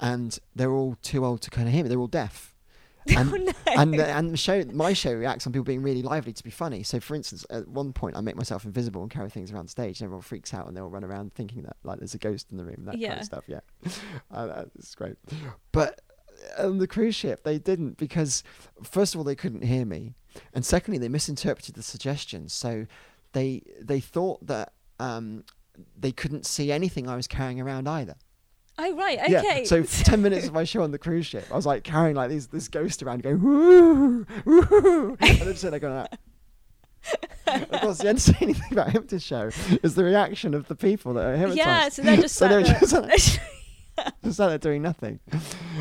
and 0.00 0.38
they're 0.54 0.72
all 0.72 0.96
too 1.02 1.24
old 1.24 1.40
to 1.42 1.50
kind 1.50 1.68
of 1.68 1.74
hear 1.74 1.82
me. 1.82 1.88
They're 1.88 1.98
all 1.98 2.06
deaf. 2.06 2.48
And, 3.16 3.32
oh 3.34 3.36
no. 3.36 3.52
and 3.66 3.94
the, 3.94 4.06
and 4.06 4.30
the 4.30 4.36
show, 4.36 4.62
my 4.72 4.92
show 4.92 5.12
reacts 5.12 5.44
on 5.44 5.52
people 5.52 5.64
being 5.64 5.82
really 5.82 6.02
lively 6.02 6.32
to 6.32 6.44
be 6.44 6.50
funny. 6.50 6.84
So, 6.84 7.00
for 7.00 7.16
instance, 7.16 7.44
at 7.50 7.66
one 7.66 7.92
point, 7.92 8.16
I 8.16 8.20
make 8.20 8.36
myself 8.36 8.64
invisible 8.64 9.02
and 9.02 9.10
carry 9.10 9.28
things 9.28 9.50
around 9.50 9.66
stage, 9.66 9.98
and 10.00 10.04
everyone 10.06 10.22
freaks 10.22 10.54
out 10.54 10.68
and 10.68 10.76
they 10.76 10.80
all 10.80 10.88
run 10.88 11.02
around 11.02 11.34
thinking 11.34 11.62
that 11.62 11.74
like 11.82 11.98
there's 11.98 12.14
a 12.14 12.18
ghost 12.18 12.52
in 12.52 12.58
the 12.58 12.64
room, 12.64 12.84
that 12.84 12.92
kind 12.92 13.02
of 13.18 13.24
stuff. 13.24 13.42
Yeah, 13.48 13.58
uh, 14.30 14.46
that's 14.76 14.94
great. 14.94 15.16
But 15.72 16.00
on 16.58 16.78
the 16.78 16.86
cruise 16.86 17.14
ship, 17.14 17.44
they 17.44 17.58
didn't 17.58 17.96
because 17.98 18.42
first 18.82 19.14
of 19.14 19.18
all 19.18 19.24
they 19.24 19.34
couldn't 19.36 19.62
hear 19.64 19.84
me, 19.84 20.14
and 20.54 20.64
secondly 20.64 20.98
they 20.98 21.08
misinterpreted 21.08 21.74
the 21.74 21.82
suggestions. 21.82 22.52
So 22.52 22.86
they 23.32 23.62
they 23.80 24.00
thought 24.00 24.46
that 24.46 24.72
um, 25.00 25.44
they 25.98 26.12
couldn't 26.12 26.46
see 26.46 26.70
anything 26.72 27.08
I 27.08 27.16
was 27.16 27.26
carrying 27.26 27.60
around 27.60 27.88
either. 27.88 28.16
oh 28.78 28.94
right. 28.96 29.18
Yeah. 29.28 29.40
Okay. 29.40 29.64
So 29.64 29.82
ten 30.04 30.22
minutes 30.22 30.46
of 30.46 30.52
my 30.54 30.64
show 30.64 30.82
on 30.82 30.90
the 30.90 30.98
cruise 30.98 31.26
ship, 31.26 31.46
I 31.50 31.56
was 31.56 31.66
like 31.66 31.84
carrying 31.84 32.16
like 32.16 32.30
these 32.30 32.48
this 32.48 32.68
ghost 32.68 33.02
around, 33.02 33.22
going 33.22 33.42
woo 33.42 34.26
woo, 34.44 35.16
and 35.20 35.38
then 35.38 35.46
just 35.52 35.64
like 35.64 35.80
going 35.82 36.06
of 37.46 37.80
course, 37.80 37.98
the 37.98 38.08
entertaining 38.08 38.54
thing 38.56 38.72
about 38.72 38.90
Hypnotist 38.90 39.26
Show 39.26 39.50
is 39.82 39.94
the 39.96 40.04
reaction 40.04 40.54
of 40.54 40.68
the 40.68 40.76
people 40.76 41.14
that 41.14 41.24
are 41.24 41.36
hypnotized. 41.36 41.58
yeah. 41.58 41.88
So 41.88 42.02
they're 42.02 42.16
just 42.16 42.36
So 42.36 42.48
they're 42.48 42.62
just 42.62 42.92
like- 42.92 43.40
just 44.24 44.36
sat 44.36 44.48
there 44.48 44.58
doing 44.58 44.82
nothing. 44.82 45.20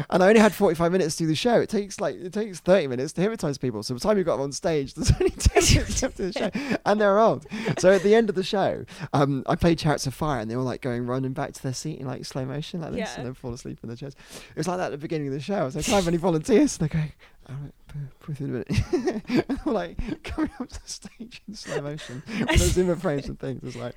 And 0.10 0.22
I 0.24 0.28
only 0.28 0.40
had 0.40 0.54
45 0.54 0.92
minutes 0.92 1.16
to 1.16 1.24
do 1.24 1.28
the 1.28 1.36
show. 1.36 1.60
It 1.62 1.70
takes 1.70 2.00
like 2.02 2.16
it 2.16 2.34
takes 2.34 2.60
30 2.60 2.88
minutes 2.88 3.14
to 3.14 3.22
hypnotize 3.22 3.58
people. 3.58 3.84
So 3.84 3.94
by 3.94 4.00
the 4.00 4.02
time 4.02 4.18
you 4.18 4.24
got 4.24 4.38
them 4.38 4.44
on 4.44 4.52
stage, 4.52 4.94
there's 4.96 5.12
only 5.14 5.30
10 5.32 5.64
minutes 5.64 6.02
left 6.02 6.20
of 6.20 6.34
the 6.34 6.40
show, 6.40 6.78
and 6.86 7.00
they're 7.00 7.20
old. 7.20 7.46
So 7.80 7.92
at 7.92 8.04
the 8.04 8.14
end 8.16 8.30
of 8.30 8.36
the 8.36 8.44
show, 8.44 8.86
um, 9.14 9.44
I 9.48 9.56
played 9.56 9.80
Chariots 9.80 10.08
of 10.08 10.14
Fire, 10.14 10.42
and 10.42 10.50
they 10.52 10.56
were 10.56 10.62
like 10.64 10.82
going 10.82 11.06
running 11.06 11.34
back 11.34 11.54
to 11.54 11.64
their 11.64 11.74
seat 11.74 12.00
in 12.00 12.08
like 12.08 12.26
slow 12.26 12.46
motion 12.46 12.82
like 12.82 12.92
this, 12.92 13.00
Yeah. 13.00 13.14
and 13.18 13.26
then 13.28 13.34
fall 13.34 13.54
asleep 13.54 13.80
in 13.84 13.90
their 13.90 13.96
chairs. 13.98 14.16
It 14.50 14.58
was 14.58 14.68
like 14.68 14.78
that 14.78 14.86
at 14.88 14.92
the 14.92 14.98
beginning 14.98 15.28
of 15.28 15.34
the 15.34 15.40
show. 15.40 15.56
I 15.56 15.64
was 15.64 15.76
like, 15.76 15.86
"Do 15.86 15.94
I 15.94 15.96
have 15.96 16.08
any 16.08 16.18
volunteers?" 16.18 16.78
And 16.80 16.90
they're 16.90 17.00
going, 17.00 17.14
"All 17.50 17.56
right, 17.64 18.20
breathe 18.20 18.42
in 18.42 18.50
a 18.50 18.66
minute." 18.66 19.66
were 19.66 19.72
like 19.72 20.24
coming 20.24 20.52
up 20.60 20.70
to 20.70 20.82
the 20.84 20.90
stage 20.90 21.42
in 21.48 21.54
slow 21.56 21.82
motion 21.82 22.24
with 22.40 22.48
those 22.50 22.72
Zimmer 22.74 22.96
frames 22.96 23.28
and 23.28 23.40
things. 23.40 23.62
It's 23.64 23.76
like, 23.76 23.96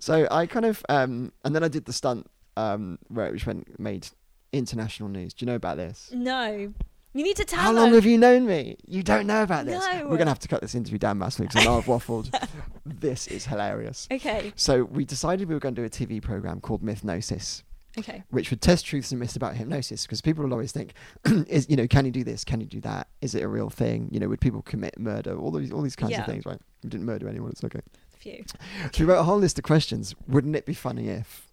so 0.00 0.26
I 0.30 0.46
kind 0.46 0.64
of, 0.66 0.84
um, 0.88 1.32
and 1.44 1.54
then 1.54 1.62
I 1.64 1.68
did 1.68 1.84
the 1.84 1.92
stunt 1.92 2.28
um, 2.56 2.98
where 3.08 3.30
which 3.32 3.46
went 3.46 3.78
made 3.78 4.08
international 4.52 5.08
news. 5.08 5.34
Do 5.34 5.44
you 5.44 5.50
know 5.50 5.56
about 5.56 5.76
this? 5.76 6.10
no. 6.12 6.72
You 7.14 7.22
need 7.24 7.36
to 7.36 7.46
tell 7.46 7.58
me. 7.60 7.64
How 7.64 7.72
long 7.72 7.94
have 7.94 8.04
you 8.04 8.18
known 8.18 8.44
me? 8.44 8.76
You 8.86 9.02
don't 9.02 9.26
know 9.26 9.42
about 9.42 9.64
this. 9.64 9.82
No. 9.82 10.06
We're 10.06 10.18
gonna 10.18 10.28
have 10.28 10.38
to 10.40 10.48
cut 10.48 10.60
this 10.60 10.74
interview 10.74 10.98
down 10.98 11.16
massively 11.16 11.46
because 11.46 11.62
I 11.62 11.64
know 11.64 11.78
I've 11.78 11.86
waffled. 11.86 12.28
this 12.84 13.26
is 13.28 13.46
hilarious. 13.46 14.06
Okay. 14.12 14.52
So 14.54 14.84
we 14.84 15.06
decided 15.06 15.48
we 15.48 15.54
were 15.54 15.60
going 15.60 15.74
to 15.74 15.80
do 15.80 15.86
a 15.86 15.88
TV 15.88 16.20
program 16.20 16.60
called 16.60 16.82
Mythnosis, 16.82 17.62
Okay. 17.98 18.22
which 18.28 18.50
would 18.50 18.60
test 18.60 18.84
truths 18.84 19.12
and 19.12 19.18
myths 19.18 19.34
about 19.34 19.56
hypnosis 19.56 20.02
because 20.02 20.20
people 20.20 20.44
will 20.44 20.52
always 20.52 20.72
think, 20.72 20.92
is 21.48 21.70
you 21.70 21.76
know, 21.76 21.86
can 21.86 22.04
you 22.04 22.10
do 22.12 22.22
this? 22.22 22.44
Can 22.44 22.60
you 22.60 22.66
do 22.66 22.82
that? 22.82 23.08
Is 23.22 23.34
it 23.34 23.42
a 23.42 23.48
real 23.48 23.70
thing? 23.70 24.10
You 24.12 24.20
know, 24.20 24.28
would 24.28 24.42
people 24.42 24.60
commit 24.60 24.98
murder? 24.98 25.38
All 25.38 25.50
these 25.52 25.72
all 25.72 25.80
these 25.80 25.96
kinds 25.96 26.10
Yeah. 26.12 26.20
of 26.20 26.26
things, 26.26 26.44
right? 26.44 26.60
We 26.84 26.90
didn't 26.90 27.06
murder 27.06 27.30
anyone. 27.30 27.50
It's 27.50 27.64
okay. 27.64 27.80
Phew. 28.18 28.44
So 28.92 28.98
we 28.98 29.04
wrote 29.06 29.20
a 29.20 29.24
whole 29.24 29.38
list 29.38 29.56
of 29.58 29.64
questions. 29.64 30.14
Wouldn't 30.28 30.54
it 30.54 30.66
be 30.66 30.74
funny 30.74 31.08
if? 31.08 31.45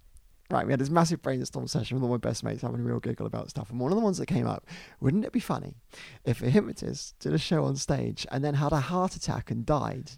Right, 0.51 0.65
we 0.65 0.73
had 0.73 0.79
this 0.79 0.89
massive 0.89 1.21
brainstorm 1.21 1.67
session 1.67 1.95
with 1.95 2.03
all 2.03 2.09
my 2.11 2.17
best 2.17 2.43
mates 2.43 2.61
having 2.61 2.81
a 2.81 2.83
real 2.83 2.99
giggle 2.99 3.25
about 3.25 3.49
stuff. 3.49 3.69
And 3.71 3.79
one 3.79 3.91
of 3.91 3.97
the 3.97 4.03
ones 4.03 4.17
that 4.17 4.25
came 4.27 4.45
up, 4.45 4.67
wouldn't 4.99 5.25
it 5.25 5.31
be 5.31 5.39
funny 5.39 5.75
if 6.25 6.43
a 6.43 6.49
hypnotist 6.49 7.17
did 7.19 7.33
a 7.33 7.37
show 7.37 7.63
on 7.63 7.75
stage 7.77 8.27
and 8.31 8.43
then 8.43 8.55
had 8.55 8.71
a 8.73 8.79
heart 8.81 9.15
attack 9.15 9.49
and 9.51 9.65
died 9.65 10.11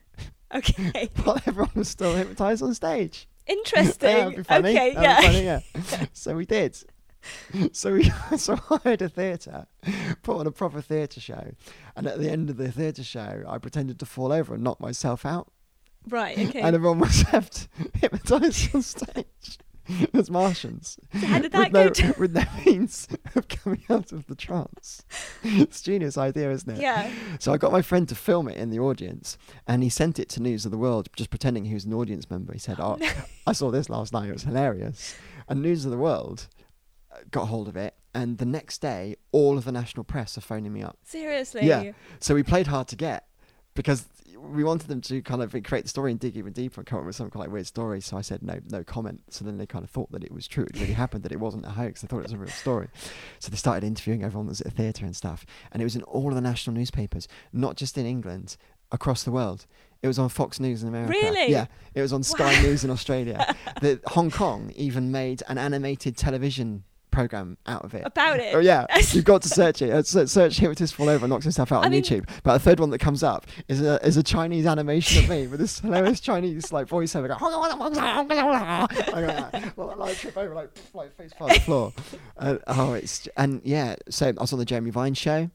Okay. 0.54 1.08
while 1.24 1.40
everyone 1.46 1.70
was 1.74 1.88
still 1.88 2.14
hypnotized 2.14 2.62
on 2.62 2.74
stage? 2.74 3.28
Interesting. 3.46 4.08
Yeah, 4.36 4.42
funny. 4.42 4.70
Okay, 4.70 4.92
yeah. 4.92 5.20
funny, 5.20 5.44
yeah. 5.44 5.60
so 6.12 6.34
we 6.34 6.44
did. 6.44 6.76
So 7.72 7.94
we 7.94 8.10
so 8.36 8.54
I 8.70 8.78
hired 8.84 9.02
a 9.02 9.08
theatre, 9.08 9.66
put 10.22 10.36
on 10.38 10.46
a 10.46 10.50
proper 10.50 10.80
theatre 10.80 11.20
show, 11.20 11.52
and 11.96 12.06
at 12.06 12.18
the 12.18 12.30
end 12.30 12.48
of 12.50 12.56
the 12.56 12.70
theatre 12.70 13.02
show, 13.04 13.42
I 13.46 13.58
pretended 13.58 13.98
to 14.00 14.06
fall 14.06 14.32
over 14.32 14.54
and 14.54 14.62
knock 14.62 14.80
myself 14.80 15.24
out, 15.26 15.50
Right. 16.08 16.38
Okay. 16.38 16.60
and 16.60 16.74
everyone 16.76 16.98
was 17.00 17.24
left 17.32 17.68
hypnotised 17.94 18.74
on 18.74 18.82
stage 18.82 19.58
as 20.14 20.30
Martians. 20.30 20.98
How 21.12 21.38
did 21.38 21.44
with 21.44 21.52
that 21.52 21.72
no. 21.72 21.88
To- 21.88 22.14
with 22.18 22.34
no 22.34 22.44
means 22.64 23.08
of 23.34 23.48
coming 23.48 23.82
out 23.88 24.12
of 24.12 24.26
the 24.26 24.34
trance. 24.34 25.04
It's 25.42 25.80
a 25.80 25.84
genius 25.84 26.18
idea, 26.18 26.50
isn't 26.50 26.68
it? 26.76 26.80
yeah. 26.80 27.10
So 27.38 27.52
I 27.52 27.56
got 27.58 27.72
my 27.72 27.82
friend 27.82 28.08
to 28.08 28.14
film 28.14 28.48
it 28.48 28.56
in 28.56 28.70
the 28.70 28.78
audience, 28.78 29.38
and 29.66 29.82
he 29.82 29.88
sent 29.88 30.18
it 30.18 30.28
to 30.30 30.42
News 30.42 30.64
of 30.64 30.70
the 30.72 30.78
World, 30.78 31.08
just 31.16 31.30
pretending 31.30 31.64
he 31.64 31.74
was 31.74 31.84
an 31.84 31.94
audience 31.94 32.30
member. 32.30 32.52
He 32.52 32.58
said, 32.58 32.78
"Oh, 32.80 32.98
I 33.46 33.52
saw 33.52 33.70
this 33.70 33.88
last 33.88 34.12
night. 34.12 34.28
It 34.28 34.32
was 34.32 34.42
hilarious." 34.42 35.16
And 35.48 35.62
News 35.62 35.84
of 35.84 35.90
the 35.90 35.96
World 35.98 36.48
uh, 37.10 37.18
got 37.30 37.46
hold 37.46 37.68
of 37.68 37.76
it, 37.76 37.94
and 38.14 38.38
the 38.38 38.44
next 38.46 38.80
day, 38.82 39.16
all 39.32 39.56
of 39.56 39.64
the 39.64 39.72
national 39.72 40.04
press 40.04 40.36
are 40.36 40.42
phoning 40.42 40.72
me 40.72 40.82
up. 40.82 40.98
Seriously. 41.04 41.66
Yeah. 41.66 41.92
So 42.20 42.34
we 42.34 42.42
played 42.42 42.66
hard 42.66 42.88
to 42.88 42.96
get 42.96 43.26
because 43.74 44.06
we 44.40 44.64
wanted 44.64 44.88
them 44.88 45.00
to 45.02 45.22
kind 45.22 45.42
of 45.42 45.50
create 45.64 45.82
the 45.82 45.88
story 45.88 46.10
and 46.10 46.20
dig 46.20 46.36
even 46.36 46.52
deeper 46.52 46.80
and 46.80 46.86
come 46.86 47.00
up 47.00 47.06
with 47.06 47.16
some 47.16 47.26
kind 47.30 47.36
of 47.36 47.40
like 47.40 47.52
weird 47.52 47.66
story. 47.66 48.00
So 48.00 48.16
I 48.16 48.20
said 48.20 48.42
no, 48.42 48.60
no 48.70 48.84
comment. 48.84 49.20
So 49.30 49.44
then 49.44 49.58
they 49.58 49.66
kind 49.66 49.84
of 49.84 49.90
thought 49.90 50.10
that 50.12 50.24
it 50.24 50.32
was 50.32 50.46
true. 50.46 50.64
It 50.64 50.80
really 50.80 50.92
happened. 50.92 51.24
That 51.24 51.32
it 51.32 51.40
wasn't 51.40 51.66
a 51.66 51.70
hoax. 51.70 52.00
They 52.00 52.08
thought 52.08 52.18
it 52.18 52.24
was 52.24 52.32
a 52.32 52.38
real 52.38 52.50
story. 52.50 52.88
So 53.38 53.50
they 53.50 53.56
started 53.56 53.86
interviewing 53.86 54.24
everyone 54.24 54.46
that 54.46 54.50
was 54.52 54.60
at 54.60 54.68
the 54.68 54.82
theatre 54.82 55.04
and 55.04 55.16
stuff. 55.16 55.44
And 55.72 55.82
it 55.82 55.84
was 55.84 55.96
in 55.96 56.02
all 56.04 56.28
of 56.28 56.34
the 56.34 56.40
national 56.40 56.74
newspapers, 56.74 57.28
not 57.52 57.76
just 57.76 57.98
in 57.98 58.06
England, 58.06 58.56
across 58.92 59.22
the 59.22 59.32
world. 59.32 59.66
It 60.02 60.06
was 60.06 60.18
on 60.18 60.28
Fox 60.28 60.60
News 60.60 60.82
in 60.82 60.88
America. 60.88 61.10
Really? 61.10 61.50
Yeah. 61.50 61.66
It 61.94 62.00
was 62.00 62.12
on 62.12 62.22
Sky 62.22 62.52
Wow. 62.54 62.62
News 62.62 62.84
in 62.84 62.90
Australia. 62.90 63.56
the 63.80 64.00
Hong 64.06 64.30
Kong 64.30 64.72
even 64.76 65.10
made 65.10 65.42
an 65.48 65.58
animated 65.58 66.16
television 66.16 66.84
program 67.10 67.56
out 67.66 67.84
of 67.84 67.94
it. 67.94 68.02
About 68.04 68.38
it. 68.40 68.54
Oh 68.54 68.58
yeah, 68.58 68.86
you've 69.12 69.24
got 69.24 69.42
to 69.42 69.48
search 69.48 69.82
it. 69.82 69.90
Uh, 69.90 70.02
se- 70.02 70.26
Search 70.26 70.58
hypnotist 70.58 70.94
fall 70.94 71.08
over 71.08 71.24
and 71.24 71.30
knocks 71.30 71.44
himself 71.44 71.72
out 71.72 71.82
I 71.82 71.86
on 71.86 71.92
mean- 71.92 72.02
YouTube. 72.02 72.28
But 72.42 72.54
the 72.54 72.58
third 72.60 72.80
one 72.80 72.90
that 72.90 72.98
comes 72.98 73.22
up 73.22 73.46
is 73.68 73.80
a 73.82 74.04
is 74.06 74.16
a 74.16 74.22
Chinese 74.22 74.66
animation 74.66 75.24
of 75.24 75.30
me 75.30 75.46
with 75.46 75.60
this 75.60 75.80
hilarious 75.80 76.20
Chinese 76.20 76.72
like 76.72 76.86
voiceover. 76.88 77.28
Going, 77.28 77.40
well, 79.76 79.94
like 79.98 80.16
trip 80.16 80.36
over 80.36 80.54
like 80.54 80.70
like 80.94 81.14
face 81.16 81.32
past 81.36 81.54
the 81.54 81.60
floor. 81.60 81.92
Uh, 82.38 82.56
oh, 82.68 82.92
it's 82.94 83.26
and 83.36 83.60
yeah. 83.64 83.96
So 84.08 84.28
I 84.28 84.32
was 84.40 84.52
on 84.52 84.60
the 84.60 84.64
Jeremy 84.64 84.90
Vine 84.90 85.14
show. 85.14 85.50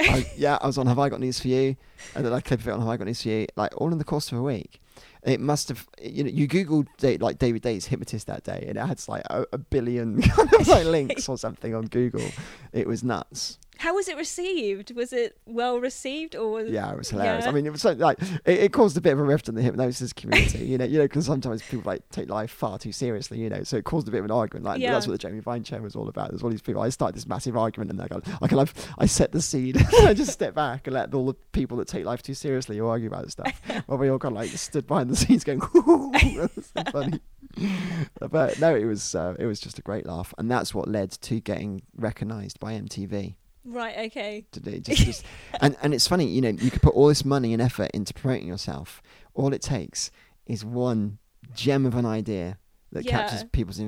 I, 0.00 0.26
yeah, 0.36 0.56
I 0.62 0.66
was 0.66 0.78
on 0.78 0.86
Have 0.86 0.98
I 0.98 1.10
Got 1.10 1.20
News 1.20 1.38
for 1.40 1.48
You, 1.48 1.76
and 2.14 2.24
then 2.24 2.32
I 2.32 2.40
clip 2.40 2.60
of 2.60 2.68
it 2.68 2.70
on 2.70 2.80
Have 2.80 2.88
I 2.88 2.96
Got 2.96 3.06
News 3.06 3.22
for 3.22 3.28
You. 3.28 3.46
Like 3.54 3.78
all 3.78 3.92
in 3.92 3.98
the 3.98 4.04
course 4.04 4.32
of 4.32 4.38
a 4.38 4.42
week. 4.42 4.80
It 5.24 5.40
must 5.40 5.68
have, 5.68 5.86
you 6.02 6.24
know, 6.24 6.30
you 6.30 6.48
googled 6.48 6.88
like 7.20 7.38
David 7.38 7.62
Day's 7.62 7.86
hypnotist 7.86 8.26
that 8.26 8.42
day, 8.42 8.64
and 8.68 8.76
it 8.76 8.84
had 8.84 9.00
like 9.08 9.22
a, 9.30 9.46
a 9.52 9.58
billion 9.58 10.20
kind 10.22 10.52
of 10.52 10.66
like 10.66 10.84
links 10.84 11.28
or 11.28 11.38
something 11.38 11.74
on 11.74 11.86
Google. 11.86 12.26
It 12.72 12.88
was 12.88 13.04
nuts. 13.04 13.58
How 13.82 13.96
was 13.96 14.06
it 14.06 14.16
received? 14.16 14.94
Was 14.94 15.12
it 15.12 15.36
well 15.44 15.80
received 15.80 16.36
or 16.36 16.52
was 16.52 16.70
Yeah, 16.70 16.92
it 16.92 16.98
was 16.98 17.10
hilarious. 17.10 17.44
Yeah. 17.44 17.50
I 17.50 17.52
mean, 17.52 17.66
it 17.66 17.72
was 17.72 17.82
so, 17.82 17.90
like 17.90 18.16
it, 18.22 18.60
it 18.60 18.72
caused 18.72 18.96
a 18.96 19.00
bit 19.00 19.12
of 19.12 19.18
a 19.18 19.24
rift 19.24 19.48
in 19.48 19.56
the 19.56 19.60
hypnosis 19.62 20.12
community, 20.12 20.64
you 20.64 20.78
know, 20.78 20.84
you 20.84 20.98
know, 20.98 21.04
because 21.04 21.26
sometimes 21.26 21.62
people 21.62 21.82
like 21.90 22.08
take 22.10 22.30
life 22.30 22.52
far 22.52 22.78
too 22.78 22.92
seriously, 22.92 23.40
you 23.40 23.50
know. 23.50 23.64
So 23.64 23.78
it 23.78 23.84
caused 23.84 24.06
a 24.06 24.12
bit 24.12 24.20
of 24.20 24.26
an 24.26 24.30
argument. 24.30 24.66
Like 24.66 24.80
Yeah. 24.80 24.92
that's 24.92 25.08
what 25.08 25.14
the 25.14 25.18
Jeremy 25.18 25.40
Vine 25.40 25.64
show 25.64 25.80
was 25.80 25.96
all 25.96 26.08
about. 26.08 26.30
There's 26.30 26.44
all 26.44 26.50
these 26.50 26.62
people. 26.62 26.80
I 26.80 26.90
started 26.90 27.16
this 27.16 27.26
massive 27.26 27.56
argument, 27.56 27.90
and 27.90 28.00
I 28.00 28.06
go, 28.06 28.22
I 28.40 28.46
kind 28.46 28.60
of, 28.62 28.72
I 28.98 29.06
set 29.06 29.32
the 29.32 29.42
seed. 29.42 29.76
I 30.04 30.14
just 30.14 30.30
step 30.30 30.54
back 30.54 30.86
and 30.86 30.94
let 30.94 31.12
all 31.12 31.26
the 31.26 31.34
people 31.50 31.76
that 31.78 31.88
take 31.88 32.04
life 32.04 32.22
too 32.22 32.34
seriously 32.34 32.78
argue 32.78 33.08
about 33.08 33.24
this 33.24 33.32
stuff. 33.32 33.52
While 33.86 33.98
we 33.98 34.08
all 34.10 34.20
kind 34.20 34.36
of 34.36 34.42
like 34.42 34.50
stood 34.50 34.86
behind 34.86 35.10
the 35.10 35.16
scenes 35.16 35.42
going, 35.42 35.58
that's 36.36 36.70
so 36.70 36.84
funny. 36.92 37.20
but 38.30 38.60
no, 38.60 38.76
it 38.76 38.84
was 38.84 39.16
uh, 39.16 39.34
it 39.40 39.46
was 39.46 39.58
just 39.58 39.80
a 39.80 39.82
great 39.82 40.06
laugh, 40.06 40.32
and 40.38 40.48
that's 40.48 40.72
what 40.72 40.86
led 40.86 41.10
to 41.10 41.40
getting 41.40 41.82
recognised 41.96 42.60
by 42.60 42.74
MTV 42.74 43.34
right? 43.64 44.06
Okay. 44.06 44.44
to 44.52 44.60
do. 44.60 44.78
Just, 44.80 45.02
just, 45.04 45.24
and 45.60 45.76
and 45.82 45.94
it's 45.94 46.06
funny, 46.06 46.26
you 46.26 46.40
know, 46.40 46.50
you 46.50 46.70
could 46.70 46.82
put 46.82 46.94
all 46.94 47.08
this 47.08 47.24
money 47.24 47.52
and 47.52 47.62
effort 47.62 47.90
into 47.92 48.14
promoting 48.14 48.46
yourself. 48.48 49.02
All 49.34 49.52
it 49.52 49.62
takes 49.62 50.10
is 50.46 50.64
one 50.64 51.18
gem 51.54 51.86
of 51.86 51.94
an 51.94 52.06
idea 52.06 52.58
that 52.92 53.06
captures 53.06 53.44
people's 53.52 53.80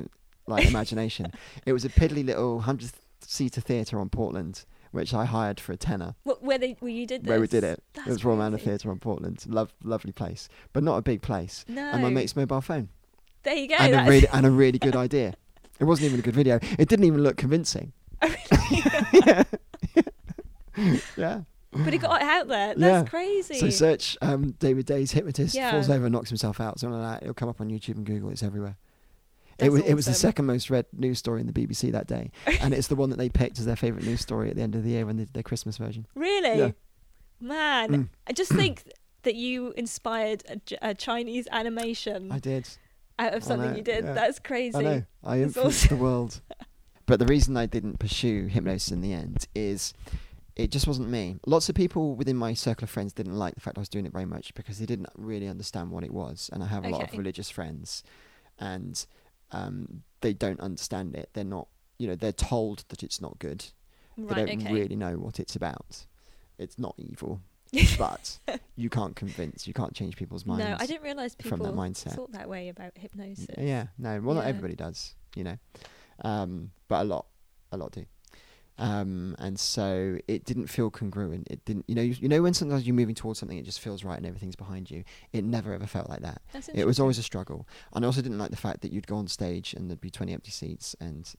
like 0.46 0.66
imagination. 0.66 1.32
it 1.66 1.72
was 1.72 1.84
a 1.84 1.88
piddly 1.88 2.24
little 2.24 2.60
hundred 2.60 2.92
seater 3.20 3.60
theatre 3.60 3.98
on 3.98 4.08
Portland, 4.08 4.64
which 4.90 5.14
I 5.14 5.24
hired 5.24 5.60
for 5.60 5.72
a 5.72 5.76
tenner. 5.76 6.14
What, 6.24 6.42
where 6.42 6.58
they 6.58 6.76
where 6.80 6.90
you 6.90 7.06
did 7.06 7.24
this? 7.24 7.28
Where 7.28 7.40
we 7.40 7.46
did 7.46 7.64
it. 7.64 7.82
That's 7.94 8.06
it 8.06 8.10
was 8.10 8.24
Royal 8.24 8.38
Manor. 8.38 8.58
Theatre 8.58 8.90
on 8.90 8.98
Portland. 8.98 9.44
Love, 9.48 9.72
lovely 9.82 10.12
place, 10.12 10.48
but 10.72 10.82
not 10.82 10.96
a 10.96 11.02
big 11.02 11.22
place. 11.22 11.64
No. 11.68 11.82
And 11.82 12.02
my 12.02 12.10
mate's 12.10 12.36
mobile 12.36 12.60
phone, 12.60 12.88
There 13.42 13.54
you 13.54 13.68
go. 13.68 13.74
and 13.74 13.94
a 13.94 14.10
really 14.10 14.28
and 14.32 14.46
a 14.46 14.50
really 14.50 14.78
good 14.78 14.96
idea. 14.96 15.34
It 15.80 15.84
wasn't 15.84 16.06
even 16.06 16.20
a 16.20 16.22
good 16.22 16.34
video. 16.34 16.60
It 16.78 16.88
didn't 16.88 17.04
even 17.04 17.22
look 17.22 17.36
convincing. 17.36 17.92
Yeah. 19.12 19.44
yeah. 21.16 21.40
but 21.72 21.92
he 21.92 21.98
got 21.98 22.20
out 22.22 22.48
there. 22.48 22.74
That's 22.74 22.78
Yeah. 22.80 23.04
crazy. 23.04 23.54
So 23.58 23.70
search 23.70 24.16
um, 24.22 24.52
David 24.58 24.86
Day's 24.86 25.12
hypnotist 25.12 25.54
Yeah. 25.54 25.70
falls 25.70 25.88
over 25.90 26.06
and 26.06 26.12
knocks 26.12 26.28
himself 26.30 26.60
out. 26.60 26.78
Something 26.80 27.00
like 27.00 27.20
that. 27.20 27.22
It'll 27.24 27.34
come 27.34 27.48
up 27.48 27.60
on 27.60 27.68
YouTube 27.70 27.96
and 27.96 28.04
Google. 28.06 28.30
It's 28.30 28.42
everywhere. 28.42 28.76
it 29.56 29.58
That's 29.58 29.70
was 29.72 29.82
it 29.82 29.94
was 29.94 30.06
the 30.06 30.14
second 30.14 30.46
most 30.46 30.68
read 30.70 30.86
news 30.92 31.18
story 31.18 31.40
in 31.40 31.46
the 31.46 31.52
BBC 31.52 31.92
that 31.92 32.06
day, 32.08 32.32
and 32.60 32.74
it's 32.74 32.88
the 32.88 32.96
one 32.96 33.10
that 33.10 33.18
they 33.18 33.28
picked 33.28 33.58
as 33.60 33.66
their 33.66 33.76
favourite 33.76 34.04
news 34.04 34.20
story 34.20 34.50
at 34.50 34.56
the 34.56 34.62
end 34.62 34.74
of 34.74 34.82
the 34.82 34.90
year 34.90 35.06
when 35.06 35.16
they 35.16 35.24
did 35.24 35.34
their 35.34 35.42
Christmas 35.44 35.76
version. 35.76 36.06
Really? 36.16 36.58
Yeah. 36.58 36.70
Man, 37.40 37.90
Mm. 37.90 38.08
I 38.26 38.32
just 38.32 38.50
think 38.60 38.82
that 39.22 39.34
you 39.36 39.72
inspired 39.76 40.42
a 40.82 40.94
Chinese 40.94 41.46
animation 41.52 42.30
I 42.32 42.38
did. 42.40 42.68
out 43.18 43.32
of 43.34 43.42
something 43.44 43.70
know, 43.70 43.76
you 43.76 43.82
did. 43.82 44.04
yeah. 44.04 44.12
That's 44.12 44.38
crazy. 44.38 44.76
I 44.76 44.82
know. 44.82 45.02
I 45.22 45.40
influenced 45.42 45.88
the 45.88 45.96
world. 45.96 46.40
But 47.06 47.18
the 47.18 47.26
reason 47.26 47.56
I 47.56 47.66
didn't 47.66 47.98
pursue 47.98 48.46
hypnosis 48.46 48.90
in 48.90 49.00
the 49.00 49.12
end 49.12 49.46
is 49.54 49.92
it 50.56 50.70
just 50.70 50.86
wasn't 50.86 51.08
me. 51.08 51.36
Lots 51.46 51.68
of 51.68 51.74
people 51.74 52.14
within 52.14 52.36
my 52.36 52.54
circle 52.54 52.84
of 52.84 52.90
friends 52.90 53.12
didn't 53.12 53.36
like 53.36 53.54
the 53.54 53.60
fact 53.60 53.76
I 53.76 53.80
was 53.80 53.88
doing 53.88 54.06
it 54.06 54.12
very 54.12 54.24
much 54.24 54.54
because 54.54 54.78
they 54.78 54.86
didn't 54.86 55.08
really 55.16 55.48
understand 55.48 55.90
what 55.90 56.04
it 56.04 56.12
was. 56.12 56.48
And 56.52 56.62
I 56.62 56.66
have 56.66 56.84
a 56.84 56.88
lot 56.88 57.02
of 57.02 57.18
religious 57.18 57.50
friends, 57.50 58.02
and 58.58 59.04
um, 59.50 60.02
they 60.20 60.32
don't 60.32 60.60
understand 60.60 61.14
it. 61.16 61.30
They're 61.32 61.44
not, 61.44 61.68
you 61.98 62.06
know, 62.06 62.14
they're 62.14 62.32
told 62.32 62.84
that 62.88 63.02
it's 63.02 63.20
not 63.20 63.38
good. 63.38 63.64
Right. 64.16 64.46
they 64.46 64.54
don't 64.54 64.62
okay. 64.62 64.72
really 64.72 64.96
know 64.96 65.14
what 65.14 65.40
it's 65.40 65.56
about. 65.56 66.06
It's 66.56 66.78
not 66.78 66.94
evil, 66.98 67.40
but 67.98 68.38
you 68.76 68.88
can't 68.88 69.16
convince, 69.16 69.66
you 69.66 69.74
can't 69.74 69.92
change 69.92 70.16
people's 70.16 70.46
minds. 70.46 70.64
no, 70.64 70.76
I 70.78 70.86
didn't 70.86 71.02
realize 71.02 71.34
people 71.34 71.58
from 71.58 71.66
that 71.66 71.74
mindset. 71.74 72.14
thought 72.14 72.32
that 72.32 72.48
way 72.48 72.68
about 72.68 72.92
hypnosis. 72.94 73.46
Yeah, 73.58 73.88
no, 73.98 74.20
well, 74.20 74.36
not 74.36 74.46
everybody 74.46 74.76
does, 74.76 75.16
you 75.34 75.42
know, 75.42 75.58
um, 76.22 76.70
but 76.88 77.02
a 77.02 77.04
lot, 77.04 77.26
a 77.72 77.76
lot 77.76 77.92
do. 77.92 78.04
Um, 78.76 79.36
and 79.38 79.58
so 79.58 80.18
it 80.26 80.44
didn't 80.44 80.66
feel 80.66 80.90
congruent. 80.90 81.46
It 81.48 81.64
didn't, 81.64 81.84
you 81.86 81.94
know, 81.94 82.02
you, 82.02 82.16
you 82.20 82.28
know 82.28 82.42
when 82.42 82.54
sometimes 82.54 82.86
you're 82.86 82.94
moving 82.96 83.14
towards 83.14 83.38
something, 83.38 83.56
it 83.56 83.64
just 83.64 83.78
feels 83.80 84.02
right 84.02 84.16
and 84.16 84.26
everything's 84.26 84.56
behind 84.56 84.90
you. 84.90 85.04
It 85.32 85.44
never 85.44 85.72
ever 85.72 85.86
felt 85.86 86.08
like 86.10 86.20
that. 86.22 86.42
It 86.74 86.84
was 86.86 86.98
always 86.98 87.18
a 87.18 87.22
struggle. 87.22 87.68
And 87.92 88.04
I 88.04 88.06
also 88.06 88.20
didn't 88.20 88.38
like 88.38 88.50
the 88.50 88.56
fact 88.56 88.80
that 88.82 88.90
you'd 88.92 89.06
go 89.06 89.16
on 89.16 89.28
stage 89.28 89.74
and 89.74 89.88
there'd 89.88 90.00
be 90.00 90.10
20 90.10 90.32
empty 90.32 90.50
seats 90.50 90.96
and 91.00 91.32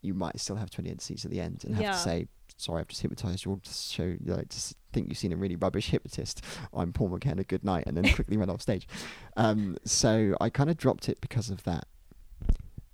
you 0.00 0.14
might 0.14 0.40
still 0.40 0.56
have 0.56 0.70
20 0.70 0.88
empty 0.88 1.04
seats 1.04 1.26
at 1.26 1.30
the 1.30 1.40
end 1.40 1.64
and 1.66 1.74
have 1.74 1.82
Yeah. 1.82 1.92
to 1.92 1.98
say, 1.98 2.26
sorry, 2.56 2.80
I've 2.80 2.88
just 2.88 3.02
hypnotized 3.02 3.44
you 3.44 3.50
all 3.52 3.58
to 3.62 3.70
show, 3.72 4.16
like, 4.24 4.48
just 4.48 4.74
think 4.94 5.08
you've 5.08 5.18
seen 5.18 5.32
a 5.34 5.36
really 5.36 5.56
rubbish 5.56 5.90
hypnotist. 5.90 6.42
I'm 6.72 6.94
Paul 6.94 7.08
McKenna, 7.10 7.44
good 7.44 7.62
night, 7.64 7.84
and 7.86 7.94
then 7.94 8.10
quickly 8.14 8.38
run 8.38 8.48
off 8.48 8.62
stage. 8.62 8.88
Um, 9.36 9.76
so 9.84 10.34
I 10.40 10.48
kind 10.48 10.70
of 10.70 10.78
dropped 10.78 11.10
it 11.10 11.20
because 11.20 11.50
of 11.50 11.62
that. 11.64 11.84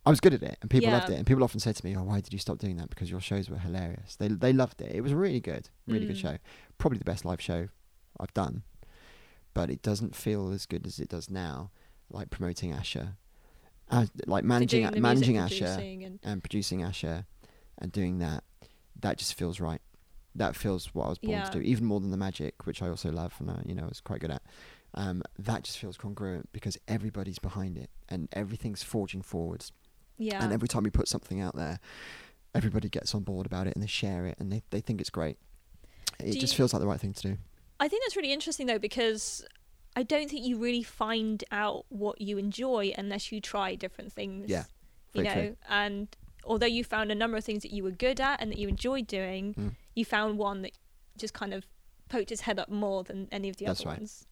I 0.07 0.11
was 0.11 0.21
good 0.21 0.33
at 0.35 0.43
it, 0.43 0.57
and 0.63 0.71
people 0.71 0.91
loved 0.93 1.11
it. 1.11 1.15
And 1.17 1.27
people 1.27 1.43
often 1.43 1.59
said 1.61 1.75
to 1.77 1.85
me, 1.85 1.97
"Oh, 1.97 2.05
why 2.05 2.21
did 2.21 2.33
you 2.33 2.39
stop 2.39 2.59
doing 2.59 2.77
that?" 2.77 2.89
Because 2.91 3.11
your 3.11 3.21
shows 3.21 3.51
were 3.51 3.59
hilarious. 3.59 4.15
They 4.17 4.29
they 4.29 4.53
loved 4.53 4.81
it. 4.81 4.95
It 4.95 5.01
was 5.01 5.13
really 5.13 5.41
good, 5.41 5.69
really 5.87 6.07
good 6.07 6.17
Mm. 6.17 6.21
show. 6.21 6.39
Probably 6.79 6.99
the 6.99 7.05
best 7.05 7.25
live 7.25 7.41
show 7.41 7.69
I've 8.21 8.33
done, 8.33 8.63
but 9.53 9.69
it 9.71 9.83
doesn't 9.83 10.15
feel 10.15 10.51
as 10.53 10.65
good 10.65 10.87
as 10.87 10.99
it 11.01 11.09
does 11.09 11.29
now. 11.29 11.71
Like 12.09 12.31
promoting 12.31 12.73
Asha, 12.73 13.17
uh, 13.91 14.07
like 14.27 14.45
managing 14.45 14.83
doing 14.89 15.03
managing 15.03 15.37
Asha 15.37 15.79
and 16.05 16.21
and 16.23 16.43
producing 16.43 16.81
Asha, 16.81 17.27
and 17.79 17.91
doing 17.91 18.19
that. 18.19 18.45
That 19.01 19.19
just 19.19 19.35
feels 19.35 19.59
right. 19.61 19.83
That 20.37 20.55
feels 20.55 20.95
what 20.95 21.07
I 21.07 21.09
was 21.09 21.19
born 21.19 21.39
Yeah. 21.39 21.45
to 21.45 21.51
do. 21.51 21.61
Even 21.61 21.85
more 21.85 21.99
than 21.99 22.11
the 22.13 22.17
magic, 22.17 22.65
which 22.67 22.81
I 22.81 22.89
also 22.89 23.11
love 23.11 23.35
and 23.41 23.51
I, 23.51 23.63
you 23.67 23.75
know 23.75 23.87
was 23.87 24.01
quite 24.01 24.21
good 24.21 24.31
at. 24.31 24.43
Um, 24.95 25.23
that 25.39 25.65
just 25.65 25.79
feels 25.79 25.97
congruent 25.97 26.51
because 26.53 26.79
everybody's 26.87 27.39
behind 27.41 27.77
it 27.77 27.91
and 28.09 28.29
everything's 28.33 28.83
forging 28.85 29.21
forwards. 29.23 29.73
Yeah. 30.19 30.43
And 30.43 30.53
every 30.53 30.69
time 30.69 30.83
we 30.85 30.91
put 30.91 31.09
something 31.09 31.41
out 31.41 31.55
there, 31.57 31.79
everybody 32.55 32.89
gets 32.89 33.15
on 33.15 33.23
board 33.23 33.47
about 33.47 33.67
it 33.67 33.75
and 33.75 33.83
they 33.83 33.87
share 33.89 34.27
it 34.27 34.37
and 34.39 34.51
they, 34.53 34.63
they 34.71 34.81
think 34.81 35.01
it's 35.01 35.11
great. 35.11 35.37
It 36.19 36.33
Do 36.33 36.39
just 36.39 36.53
you- 36.55 36.57
feels 36.59 36.73
like 36.73 36.81
the 36.81 36.87
right 36.89 37.01
thing 37.01 37.13
to 37.13 37.23
do. 37.23 37.37
I 37.79 37.89
think 37.89 38.03
that's 38.05 38.17
really 38.17 38.33
interesting 38.33 38.67
though 38.67 38.79
because 38.79 39.45
I 39.95 40.03
don't 40.03 40.31
think 40.31 40.47
you 40.47 40.57
really 40.59 40.83
find 40.83 41.45
out 41.51 41.85
what 41.91 42.21
you 42.21 42.39
enjoy 42.39 42.95
unless 42.97 43.31
you 43.33 43.41
try 43.41 43.75
different 43.75 44.13
things. 44.13 44.49
Yeah, 44.49 44.65
You 45.13 45.23
know, 45.25 45.33
true. 45.33 45.57
and 45.69 46.09
although 46.45 46.67
you 46.67 46.85
found 46.85 47.11
a 47.13 47.15
number 47.15 47.37
of 47.37 47.45
things 47.45 47.63
that 47.63 47.73
you 47.73 47.83
were 47.85 47.91
good 47.91 48.21
at 48.21 48.41
and 48.41 48.51
that 48.53 48.59
you 48.59 48.69
enjoyed 48.69 49.07
doing, 49.07 49.55
Mm. 49.55 49.75
you 49.95 50.05
found 50.07 50.39
one 50.39 50.63
that 50.63 50.73
just 51.19 51.35
kind 51.35 51.53
of 51.53 51.67
poked 52.09 52.31
its 52.33 52.43
head 52.43 52.59
up 52.59 52.71
more 52.71 53.05
than 53.05 53.29
any 53.33 53.49
of 53.51 53.57
the 53.57 53.67
That's 53.67 53.81
other 53.81 53.91
right. 53.91 53.99
ones. 53.99 54.27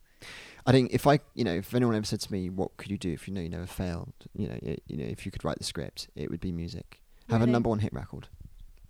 I 0.67 0.73
think 0.73 0.93
if 0.93 1.07
I, 1.07 1.21
you 1.35 1.45
know, 1.45 1.53
if 1.55 1.75
anyone 1.75 1.95
ever 1.95 2.07
said 2.07 2.21
to 2.21 2.33
me, 2.33 2.49
"What 2.49 2.77
could 2.79 2.91
you 2.91 2.99
do 2.99 3.13
if 3.13 3.29
you 3.29 3.35
know 3.35 3.41
you 3.41 3.49
never 3.51 3.67
failed?" 3.67 4.13
You 4.35 4.49
know, 4.49 4.59
y 4.63 4.77
you 4.87 4.97
know, 4.97 5.05
if 5.05 5.27
you 5.27 5.33
could 5.33 5.45
write 5.45 5.59
the 5.59 5.65
script, 5.65 6.09
it 6.17 6.31
would 6.31 6.41
be 6.41 6.53
music. 6.53 7.01
Have 7.31 7.43
a 7.43 7.47
number 7.47 7.69
one 7.69 7.79
hit 7.81 7.93
record. 7.93 8.29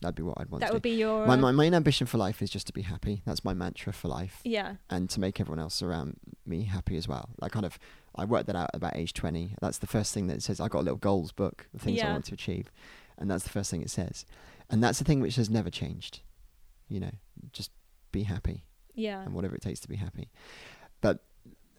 That'd 0.01 0.17
be 0.17 0.23
what 0.23 0.39
I'd 0.39 0.51
want 0.51 0.61
That 0.61 0.69
to 0.69 0.73
would 0.75 0.83
do. 0.83 0.91
be 0.91 0.97
your. 0.97 1.27
My, 1.27 1.37
my 1.37 1.53
main 1.53 1.73
ambition 1.73 2.07
for 2.07 2.19
life 2.19 2.43
is 2.43 2.51
just 2.51 2.67
to 2.67 2.73
be 2.73 2.83
happy. 2.83 3.23
That's 3.25 3.45
my 3.45 3.55
mantra 3.55 3.93
for 3.93 4.09
life, 4.09 4.41
yeah. 4.45 4.75
and 4.91 5.09
to 5.11 5.21
make 5.21 5.41
everyone 5.41 5.61
else 5.61 5.83
around 5.83 6.17
me 6.45 6.65
happy 6.65 6.97
as 6.97 7.09
well. 7.09 7.31
Like 7.41 7.53
kind 7.53 7.65
of, 7.65 7.79
I 8.15 8.25
worked 8.25 8.47
that 8.49 8.57
out 8.57 8.71
about 8.75 8.97
age 8.97 9.15
twenty. 9.15 9.55
That's 9.61 9.79
the 9.79 9.87
first 9.87 10.13
thing 10.13 10.27
that 10.27 10.35
it 10.37 10.43
says. 10.43 10.61
I 10.61 10.69
got 10.69 10.81
a 10.81 10.87
little 10.89 10.99
goals 10.99 11.33
book 11.33 11.67
of 11.75 11.81
things 11.81 12.03
I 12.03 12.11
want 12.13 12.27
to 12.27 12.35
achieve, 12.35 12.71
and 13.19 13.31
that's 13.31 13.45
the 13.45 13.51
first 13.51 13.71
thing 13.71 13.83
it 13.83 13.91
says. 13.91 14.27
And 14.71 14.83
that's 14.83 14.99
the 14.99 15.05
thing 15.05 15.21
which 15.21 15.37
has 15.37 15.49
never 15.51 15.71
changed. 15.71 16.21
You 16.89 17.01
know, 17.01 17.11
just 17.53 17.71
be 18.13 18.25
happy 18.25 18.65
Yeah. 18.95 19.23
and 19.23 19.33
whatever 19.33 19.55
it 19.55 19.63
takes 19.63 19.81
to 19.81 19.89
be 19.89 19.97
happy. 19.97 20.29
But 21.01 21.23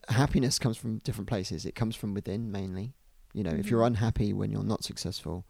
happiness 0.09 0.59
comes 0.59 0.77
from 0.77 0.99
different 0.99 1.27
places. 1.27 1.65
It 1.65 1.75
comes 1.75 1.95
from 1.95 2.13
within 2.13 2.51
mainly. 2.51 2.93
You 3.33 3.43
know, 3.43 3.51
if 3.51 3.69
you're 3.69 3.81
Mhm. 3.81 3.87
unhappy 3.87 4.33
when 4.33 4.51
you're 4.51 4.63
not 4.63 4.83
successful, 4.83 5.45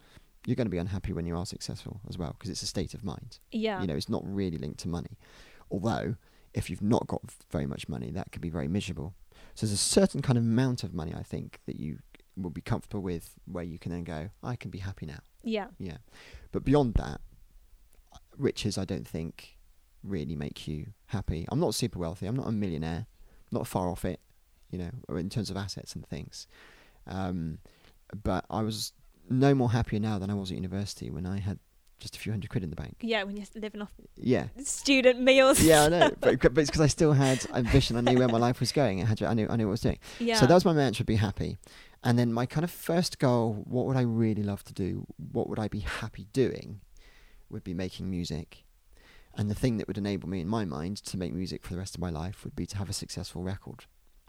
you're 0.45 0.55
going 0.55 0.65
to 0.67 0.71
be 0.71 0.77
unhappy 0.77 1.13
when 1.13 1.25
you 1.25 1.35
are 1.37 1.45
successful 1.45 2.01
as 2.07 2.17
well 2.17 2.31
because 2.33 2.49
it's 2.49 2.63
a 2.63 2.67
state 2.67 2.93
of 2.93 3.03
mind. 3.03 3.39
Yeah. 3.51 3.81
You 3.81 3.87
know, 3.87 3.95
it's 3.95 4.09
not 4.09 4.23
really 4.25 4.57
linked 4.57 4.79
to 4.81 4.87
money. 4.87 5.17
Although, 5.71 6.15
if 6.53 6.69
you've 6.69 6.81
not 6.81 7.05
got 7.07 7.21
very 7.51 7.65
much 7.65 7.87
money, 7.89 8.11
that 8.11 8.31
can 8.31 8.41
be 8.41 8.49
very 8.49 8.67
miserable. 8.67 9.13
So 9.55 9.65
there's 9.65 9.73
a 9.73 9.77
certain 9.77 10.21
kind 10.21 10.37
of 10.37 10.43
amount 10.43 10.83
of 10.83 10.93
money 10.93 11.13
I 11.13 11.23
think 11.23 11.59
that 11.65 11.79
you 11.79 11.99
will 12.37 12.49
be 12.49 12.61
comfortable 12.61 13.01
with 13.01 13.35
where 13.45 13.63
you 13.63 13.77
can 13.79 13.91
then 13.91 14.03
go, 14.03 14.29
I 14.43 14.55
can 14.55 14.71
be 14.71 14.79
happy 14.79 15.05
now. 15.05 15.19
yeah. 15.43 15.67
Yeah. 15.77 15.97
But 16.51 16.63
beyond 16.65 16.95
that, 16.95 17.21
riches, 18.37 18.77
I 18.77 18.85
don't 18.85 19.07
think 19.07 19.57
really 20.03 20.35
make 20.35 20.67
you 20.67 20.93
happy. 21.07 21.45
I'm 21.49 21.59
not 21.59 21.75
super 21.75 21.99
wealthy. 21.99 22.25
I'm 22.27 22.35
not 22.35 22.47
a 22.47 22.51
millionaire. 22.51 23.07
not 23.51 23.67
far 23.67 23.89
off 23.89 24.03
it, 24.03 24.19
you 24.71 24.77
know, 24.79 24.91
or 25.07 25.17
in 25.19 25.29
terms 25.29 25.49
of 25.49 25.57
assets 25.57 25.95
and 25.95 26.05
things. 26.07 26.47
Um, 27.07 27.59
but 28.23 28.45
I 28.49 28.61
was 28.61 28.93
no 29.29 29.53
more 29.55 29.71
happier 29.71 29.99
now 29.99 30.19
than 30.19 30.29
I 30.29 30.33
was 30.33 30.51
at 30.51 30.55
university 30.55 31.09
when 31.09 31.25
I 31.25 31.39
had 31.39 31.59
just 31.99 32.15
a 32.15 32.19
few 32.19 32.31
hundred 32.31 32.49
quid 32.49 32.63
in 32.63 32.69
the 32.69 32.75
bank. 32.75 32.97
Yeah. 33.01 33.23
When 33.23 33.37
you're 33.37 33.45
living 33.55 33.81
off 33.81 33.91
Yeah. 34.17 34.47
student 34.63 35.21
meals. 35.21 35.61
Yeah, 35.61 35.83
I 35.85 35.89
know, 35.89 36.11
but, 36.19 36.39
but 36.41 36.57
it's 36.57 36.69
because 36.69 36.81
I 36.81 36.87
still 36.87 37.13
had 37.13 37.45
ambition. 37.53 37.95
I 37.95 38.01
knew 38.01 38.19
where 38.19 38.27
my 38.27 38.37
life 38.37 38.59
was 38.59 38.71
going. 38.71 39.01
I 39.01 39.05
had, 39.05 39.21
I 39.23 39.33
knew, 39.33 39.47
I 39.49 39.55
knew 39.55 39.65
what 39.67 39.71
I 39.71 39.71
was 39.71 39.81
doing. 39.81 39.99
yeah. 40.19 40.35
So 40.39 40.45
that 40.45 40.53
was 40.53 40.65
my 40.65 40.73
mantra: 40.73 41.05
be 41.05 41.15
happy. 41.15 41.57
And 42.03 42.19
then 42.19 42.31
my 42.33 42.45
kind 42.45 42.63
of 42.63 42.69
first 42.71 43.17
goal: 43.17 43.63
what 43.65 43.85
would 43.87 43.97
I 43.97 44.01
really 44.01 44.43
love 44.43 44.63
to 44.65 44.73
do? 44.73 45.07
What 45.31 45.49
would 45.49 45.57
I 45.57 45.67
be 45.67 45.79
happy 45.79 46.27
doing? 46.33 46.81
Would 47.49 47.63
be 47.63 47.73
making 47.73 48.09
music. 48.09 48.63
And 49.37 49.49
the 49.49 49.55
thing 49.55 49.77
that 49.77 49.87
would 49.87 49.97
enable 49.97 50.29
me, 50.29 50.39
in 50.41 50.47
my 50.47 50.65
mind, 50.65 50.97
to 50.97 51.17
make 51.17 51.33
music 51.33 51.63
for 51.65 51.73
the 51.73 51.79
rest 51.79 51.95
of 51.95 52.01
my 52.01 52.09
life 52.09 52.43
would 52.43 52.55
be 52.55 52.65
to 52.67 52.77
have 52.77 52.89
a 52.89 52.93
successful 52.93 53.41
record, 53.43 53.85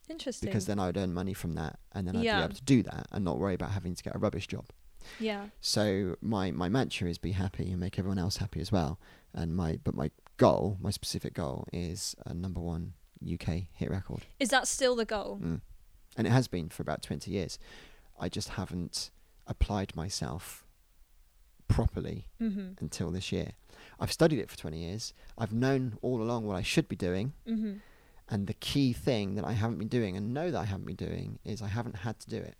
Interesting. 0.08 0.48
because 0.48 0.66
then 0.66 0.78
I 0.78 0.86
would 0.86 0.96
earn 0.96 1.12
money 1.12 1.34
from 1.34 1.54
that, 1.54 1.78
and 1.92 2.06
then 2.06 2.16
I'd 2.16 2.24
Yeah. 2.24 2.38
be 2.40 2.44
able 2.44 2.54
to 2.54 2.64
do 2.64 2.82
that 2.84 3.06
and 3.12 3.24
not 3.24 3.38
worry 3.38 3.54
about 3.54 3.70
having 3.72 3.94
to 3.94 4.02
get 4.02 4.14
a 4.14 4.18
rubbish 4.18 4.46
job. 4.46 4.66
yeah. 5.20 5.48
So 5.60 6.16
my 6.20 6.50
my 6.50 6.68
mantra 6.68 7.08
is 7.08 7.18
be 7.18 7.32
happy 7.32 7.70
and 7.70 7.78
make 7.80 7.98
everyone 7.98 8.18
else 8.18 8.38
happy 8.38 8.60
as 8.60 8.70
well. 8.72 8.98
And 9.34 9.54
my 9.56 9.78
but 9.84 9.94
my 9.94 10.10
goal, 10.36 10.78
my 10.80 10.90
specific 10.90 11.32
goal, 11.34 11.66
is 11.72 12.14
a 12.26 12.34
number 12.34 12.60
one 12.60 12.94
UK 13.24 13.68
hit 13.72 13.90
record. 13.90 14.26
Is 14.40 14.48
that 14.50 14.66
still 14.68 14.94
the 14.96 15.04
goal? 15.04 15.38
Mm. 15.42 15.60
And 16.16 16.26
it 16.26 16.30
has 16.30 16.48
been 16.48 16.68
for 16.70 16.82
about 16.82 17.02
20 17.02 17.30
years. 17.30 17.58
I 18.18 18.28
just 18.28 18.50
haven't 18.50 19.10
applied 19.46 19.94
myself 19.94 20.64
properly 21.68 22.26
Mm-hmm. 22.40 22.72
until 22.80 23.10
this 23.10 23.32
year. 23.32 23.52
I've 24.00 24.12
studied 24.12 24.38
it 24.38 24.50
for 24.50 24.56
20 24.56 24.78
years. 24.78 25.12
I've 25.38 25.52
known 25.52 25.98
all 26.02 26.20
along 26.22 26.46
what 26.46 26.56
I 26.56 26.62
should 26.62 26.88
be 26.88 26.96
doing. 26.96 27.32
Mm-hmm. 27.46 27.74
And 28.28 28.46
the 28.46 28.54
key 28.54 28.92
thing 28.92 29.36
that 29.36 29.44
I 29.44 29.52
haven't 29.52 29.78
been 29.78 29.88
doing 29.88 30.16
and 30.16 30.34
know 30.34 30.50
that 30.50 30.58
I 30.58 30.64
haven't 30.64 30.86
been 30.86 30.96
doing 30.96 31.38
is 31.44 31.62
I 31.62 31.68
haven't 31.68 31.96
had 31.96 32.18
to 32.20 32.28
do 32.28 32.38
it 32.38 32.56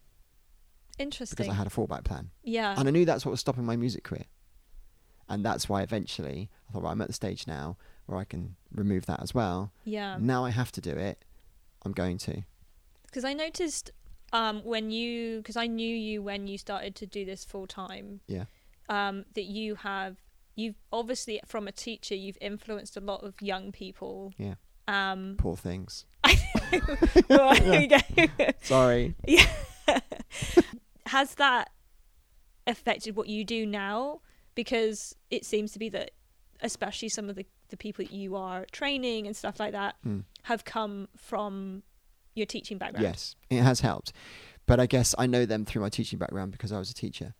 Interesting. 0.99 1.37
because 1.37 1.51
I 1.51 1.55
had 1.57 1.67
a 1.67 1.71
fallback 1.71 2.05
plan. 2.05 2.31
yeah. 2.45 2.75
And 2.79 2.89
I 2.89 2.91
knew 2.93 3.05
that's 3.05 3.25
what 3.27 3.33
was 3.33 3.41
stopping 3.41 3.64
my 3.64 3.77
music 3.77 4.05
career. 4.05 4.25
And 5.29 5.45
that's 5.45 5.69
why 5.69 5.83
eventually 5.83 6.49
I 6.69 6.73
thought, 6.73 6.85
right, 6.85 6.93
I'm 6.93 7.01
at 7.03 7.09
the 7.09 7.12
stage 7.12 7.47
now 7.49 7.77
where 8.07 8.17
I 8.19 8.25
can 8.25 8.55
remove 8.73 9.07
that 9.07 9.21
as 9.21 9.35
well. 9.35 9.73
yeah. 9.85 10.17
Now 10.21 10.45
I 10.45 10.51
have 10.51 10.71
to 10.73 10.81
do 10.81 10.91
it. 10.91 11.25
I'm 11.85 11.93
going 11.93 12.19
to. 12.19 12.43
Because 13.07 13.25
I 13.25 13.33
noticed 13.33 13.91
um, 14.33 14.61
when 14.64 14.91
you, 14.93 15.39
because 15.39 15.57
I 15.57 15.67
knew 15.67 15.95
you 15.95 16.23
when 16.23 16.47
you 16.47 16.59
started 16.59 16.95
to 16.97 17.07
do 17.07 17.25
this 17.25 17.45
full 17.45 17.67
time. 17.67 18.21
Yeah. 18.29 18.45
Um, 18.89 19.25
that 19.35 19.45
you 19.47 19.75
have, 19.75 20.17
you've 20.55 20.77
obviously 20.93 21.41
from 21.45 21.67
a 21.67 21.73
teacher, 21.73 22.14
you've 22.14 22.39
influenced 22.41 22.97
a 22.97 23.01
lot 23.01 23.25
of 23.25 23.35
young 23.43 23.73
people. 23.73 24.33
Yeah. 24.39 24.55
Um, 24.89 25.34
Poor 25.39 25.57
things. 25.57 26.07
well, 27.28 27.55
there 27.57 27.80
you 27.82 27.89
go. 27.89 28.47
Sorry. 28.62 29.14
Yeah. 29.26 29.47
Has 31.07 31.34
that 31.37 31.70
affected 32.66 33.14
what 33.16 33.28
you 33.28 33.45
do 33.45 33.64
now? 33.64 34.20
Because 34.57 35.14
it 35.30 35.45
seems 35.45 35.72
to 35.72 35.78
be 35.78 35.89
that, 35.91 36.11
especially 36.61 37.09
some 37.09 37.28
of 37.28 37.37
the, 37.37 37.47
the 37.68 37.76
people 37.76 38.05
that 38.05 38.12
you 38.12 38.34
are 38.37 38.66
training 38.72 39.26
and 39.26 39.37
stuff 39.37 39.61
like 39.61 39.72
that, 39.72 39.95
Hmm. 40.03 40.20
have 40.45 40.64
come 40.64 41.09
from 41.16 41.82
your 42.34 42.47
teaching 42.47 42.78
background. 42.78 43.05
Yes, 43.05 43.37
it 43.51 43.62
has 43.62 43.80
helped. 43.80 44.12
But 44.66 44.80
I 44.80 44.87
guess 44.87 45.14
I 45.18 45.26
know 45.26 45.47
them 45.47 45.64
through 45.64 45.82
my 45.82 45.89
teaching 45.89 46.18
background 46.18 46.51
because 46.53 46.72
I 46.72 46.78
was 46.78 46.91
a 46.91 46.95
teacher. 46.95 47.34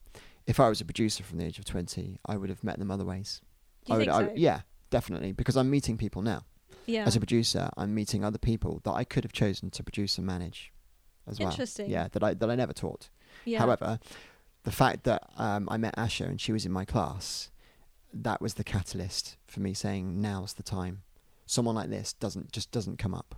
If 0.47 0.61
I 0.61 0.69
was 0.69 0.81
a 0.81 0.85
producer 0.85 1.25
from 1.25 1.39
the 1.39 1.45
age 1.45 1.59
of 1.59 1.65
20, 1.65 2.21
I 2.25 2.37
would 2.37 2.51
have 2.51 2.63
met 2.63 2.79
them 2.79 2.91
other 2.93 3.05
ways. 3.05 3.41
Do 3.87 3.95
you 3.95 3.97
I 3.97 4.05
think 4.05 4.13
so? 4.13 4.19
I, 4.19 4.33
yeah, 4.37 4.61
definitely. 4.91 5.33
Because 5.33 5.57
I'm 5.57 5.69
meeting 5.69 5.99
people 5.99 6.23
now. 6.23 6.45
Yeah. 6.87 7.05
As 7.05 7.17
a 7.17 7.21
producer, 7.21 7.69
I'm 7.77 7.95
meeting 7.95 8.25
other 8.25 8.39
people 8.39 8.81
that 8.85 8.93
I 8.93 9.05
could 9.05 9.25
have 9.25 9.33
chosen 9.33 9.71
to 9.71 9.83
produce 9.83 10.19
and 10.19 10.27
manage 10.27 10.73
as 11.27 11.39
well. 11.41 11.51
Interesting. 11.51 11.91
Yeah, 11.91 12.09
that 12.13 12.23
I, 12.23 12.35
that 12.35 12.51
I 12.51 12.55
never 12.55 12.73
taught. 12.73 13.09
yeah. 13.45 13.59
However, 13.59 13.99
the 14.65 14.71
fact 14.73 15.05
that 15.05 15.29
um, 15.37 15.69
I 15.71 15.77
met 15.77 15.97
Asha 15.97 16.27
and 16.27 16.41
she 16.41 16.53
was 16.53 16.65
in 16.67 16.73
my 16.73 16.85
class, 16.85 17.51
that 18.13 18.41
was 18.41 18.55
the 18.55 18.65
catalyst 18.65 19.37
for 19.47 19.61
me 19.61 19.75
saying 19.75 20.21
now's 20.21 20.55
the 20.55 20.63
time. 20.63 21.03
Someone 21.47 21.75
like 21.75 21.91
this 21.91 22.13
doesn't 22.15 22.51
just 22.53 22.71
doesn't 22.73 22.99
come 22.99 23.15
up. 23.15 23.35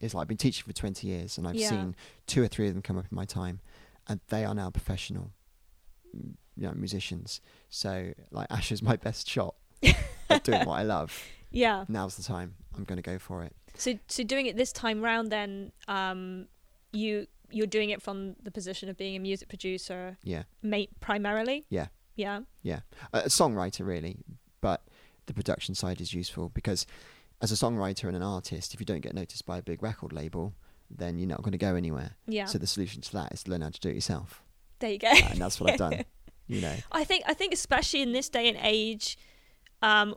It's 0.00 0.12
like 0.14 0.22
I've 0.22 0.28
been 0.28 0.36
teaching 0.36 0.64
for 0.66 0.72
20 0.72 1.06
years 1.06 1.38
and 1.38 1.46
I've 1.48 1.54
Yeah. 1.54 1.70
seen 1.70 1.96
two 2.26 2.42
or 2.42 2.48
three 2.48 2.68
of 2.68 2.74
them 2.74 2.82
come 2.82 2.98
up 2.98 3.06
in 3.10 3.14
my 3.16 3.24
time, 3.24 3.60
and 4.08 4.20
they 4.28 4.44
are 4.44 4.54
now 4.54 4.70
professional, 4.70 5.30
you 6.12 6.34
know, 6.56 6.72
musicians. 6.74 7.40
So 7.70 8.12
like 8.30 8.48
Asha's 8.50 8.82
my 8.82 8.96
best 9.06 9.28
shot 9.28 9.54
at 10.28 10.44
doing 10.44 10.64
what 10.66 10.78
I 10.78 10.82
love. 10.82 11.22
Yeah. 11.54 11.84
Now's 11.88 12.16
the 12.16 12.22
time. 12.22 12.54
I'm 12.76 12.84
going 12.84 12.96
to 12.96 13.02
go 13.02 13.18
for 13.18 13.42
it. 13.44 13.54
So, 13.76 13.98
so 14.08 14.22
doing 14.22 14.46
it 14.46 14.56
this 14.56 14.72
time 14.72 15.00
round, 15.02 15.30
then, 15.32 15.72
um, 15.88 16.46
you 16.92 17.26
you're 17.50 17.66
doing 17.68 17.90
it 17.90 18.02
from 18.02 18.34
the 18.42 18.50
position 18.50 18.88
of 18.88 18.96
being 18.96 19.14
a 19.14 19.18
music 19.20 19.48
producer, 19.48 20.16
Yeah, 20.24 20.42
mate, 20.62 20.90
primarily. 21.00 21.64
Yeah. 21.70 21.86
Yeah. 22.16 22.40
a, 23.12 23.18
a 23.20 23.22
songwriter 23.28 23.86
really, 23.86 24.18
but 24.60 24.82
the 25.26 25.34
production 25.34 25.74
side 25.74 26.00
is 26.00 26.12
useful 26.12 26.48
because 26.48 26.86
as 27.40 27.52
a 27.52 27.54
songwriter 27.54 28.04
and 28.04 28.16
an 28.16 28.22
artist, 28.22 28.74
if 28.74 28.80
you 28.80 28.86
don't 28.86 29.00
get 29.02 29.14
noticed 29.14 29.46
by 29.46 29.58
a 29.58 29.62
big 29.62 29.82
record 29.82 30.12
label, 30.12 30.54
then 30.90 31.18
you're 31.18 31.28
not 31.28 31.42
going 31.42 31.52
to 31.52 31.58
go 31.58 31.74
anywhere. 31.76 32.12
Yeah. 32.26 32.46
So 32.46 32.58
the 32.58 32.66
solution 32.66 33.00
to 33.02 33.12
that 33.12 33.32
is 33.32 33.42
to 33.44 33.50
learn 33.50 33.60
how 33.62 33.70
to 33.70 33.80
do 33.80 33.88
it 33.88 33.94
yourself, 33.94 34.42
there 34.80 34.90
you 34.90 34.98
go. 34.98 35.08
and 35.30 35.38
that's 35.40 35.60
what 35.60 35.70
I've 35.70 35.78
done. 35.78 36.04
You 36.46 36.60
know, 36.60 36.74
I 36.92 37.04
think 37.04 37.24
I 37.26 37.32
think 37.32 37.54
especially 37.54 38.02
in 38.02 38.12
this 38.12 38.28
day 38.28 38.50
and 38.50 38.58
age, 38.60 39.16
um, 39.80 40.14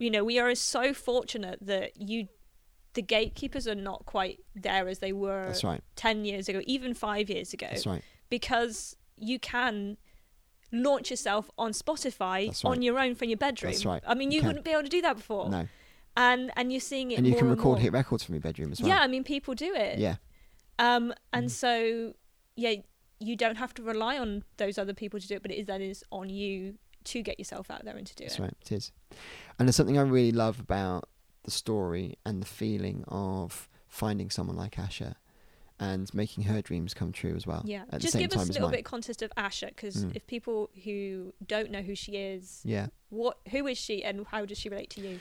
you 0.00 0.10
know, 0.10 0.24
we 0.24 0.38
are 0.40 0.52
so 0.56 0.92
fortunate 0.92 1.58
that 1.60 2.00
you, 2.00 2.26
the 2.94 3.02
gatekeepers 3.02 3.68
are 3.68 3.74
not 3.76 4.06
quite 4.06 4.40
there 4.56 4.88
as 4.88 4.98
they 4.98 5.12
were 5.12 5.44
that's 5.46 5.62
right. 5.62 5.82
ten 5.94 6.24
years 6.24 6.48
ago, 6.48 6.60
even 6.66 6.94
five 6.94 7.30
years 7.30 7.52
ago, 7.52 7.68
That's 7.70 7.86
right. 7.86 8.02
because 8.28 8.96
you 9.16 9.38
can 9.38 9.96
launch 10.72 11.10
yourself 11.10 11.50
on 11.58 11.72
Spotify 11.72 12.46
right. 12.48 12.64
on 12.64 12.80
your 12.82 12.98
own 12.98 13.14
from 13.14 13.28
your 13.28 13.36
bedroom. 13.38 13.72
That's 13.72 13.84
right. 13.84 14.02
I 14.06 14.14
mean, 14.14 14.30
You 14.30 14.40
you, 14.40 14.46
wouldn't 14.46 14.64
be 14.64 14.70
able 14.72 14.82
to 14.84 14.88
do 14.88 15.02
that 15.02 15.16
before. 15.16 15.48
No, 15.50 15.68
And 16.16 16.50
and 16.56 16.72
you're 16.72 16.80
seeing 16.80 17.10
it. 17.10 17.18
and 17.18 17.26
you 17.26 17.34
can 17.36 17.48
record 17.50 17.78
hit 17.80 17.92
records 17.92 18.24
from 18.24 18.34
your 18.34 18.42
bedroom 18.42 18.72
as 18.72 18.80
well. 18.80 18.88
Yeah, 18.88 19.00
I 19.00 19.06
mean, 19.06 19.22
people 19.24 19.54
do 19.54 19.72
it. 19.74 19.98
Yeah. 19.98 20.16
Um, 20.78 21.12
and 21.32 21.46
Mm. 21.46 21.50
so 21.50 22.14
yeah, 22.56 22.74
you 23.18 23.36
don't 23.36 23.56
have 23.56 23.74
to 23.74 23.82
rely 23.82 24.18
on 24.18 24.44
those 24.56 24.78
other 24.78 24.94
people 24.94 25.20
to 25.20 25.28
do 25.28 25.34
it, 25.34 25.42
but 25.42 25.50
it 25.50 25.56
is 25.56 25.66
that 25.66 25.80
is 25.82 26.02
on 26.10 26.30
you 26.30 26.78
to 27.04 27.22
get 27.22 27.38
yourself 27.38 27.70
out 27.70 27.84
there 27.84 27.96
and 27.96 28.06
to 28.06 28.14
do 28.14 28.24
it. 28.24 28.28
That's 28.28 28.38
it. 28.38 28.42
right. 28.42 28.56
It 28.62 28.72
is. 28.72 28.92
And 29.58 29.66
there's 29.68 29.76
something 29.76 29.98
I 29.98 30.02
really 30.02 30.32
love 30.32 30.60
about 30.60 31.08
the 31.44 31.50
story 31.50 32.16
and 32.24 32.42
the 32.42 32.46
feeling 32.46 33.04
of 33.08 33.68
finding 33.88 34.30
someone 34.30 34.56
like 34.56 34.76
Asha 34.76 35.14
and 35.78 36.12
making 36.12 36.44
her 36.44 36.60
dreams 36.60 36.92
come 36.92 37.10
true 37.10 37.34
as 37.34 37.46
well. 37.46 37.62
Yeah, 37.64 37.82
At 37.84 37.92
the 37.92 37.98
just 38.00 38.12
same 38.12 38.20
give 38.22 38.30
time 38.32 38.42
us 38.42 38.50
a 38.50 38.52
little 38.52 38.68
bit 38.68 38.80
of 38.80 38.84
context 38.84 39.22
of 39.22 39.32
Asha, 39.36 39.68
because 39.68 40.04
Mm. 40.04 40.14
if 40.14 40.26
people 40.26 40.68
who 40.84 41.32
don't 41.46 41.70
know 41.70 41.80
who 41.80 41.94
she 41.94 42.12
is, 42.16 42.60
Yeah. 42.64 42.88
what 43.08 43.38
who 43.50 43.66
is 43.66 43.78
she 43.78 44.04
and 44.04 44.26
how 44.26 44.44
does 44.44 44.58
she 44.58 44.68
relate 44.68 44.90
to 44.90 45.00
you? 45.00 45.20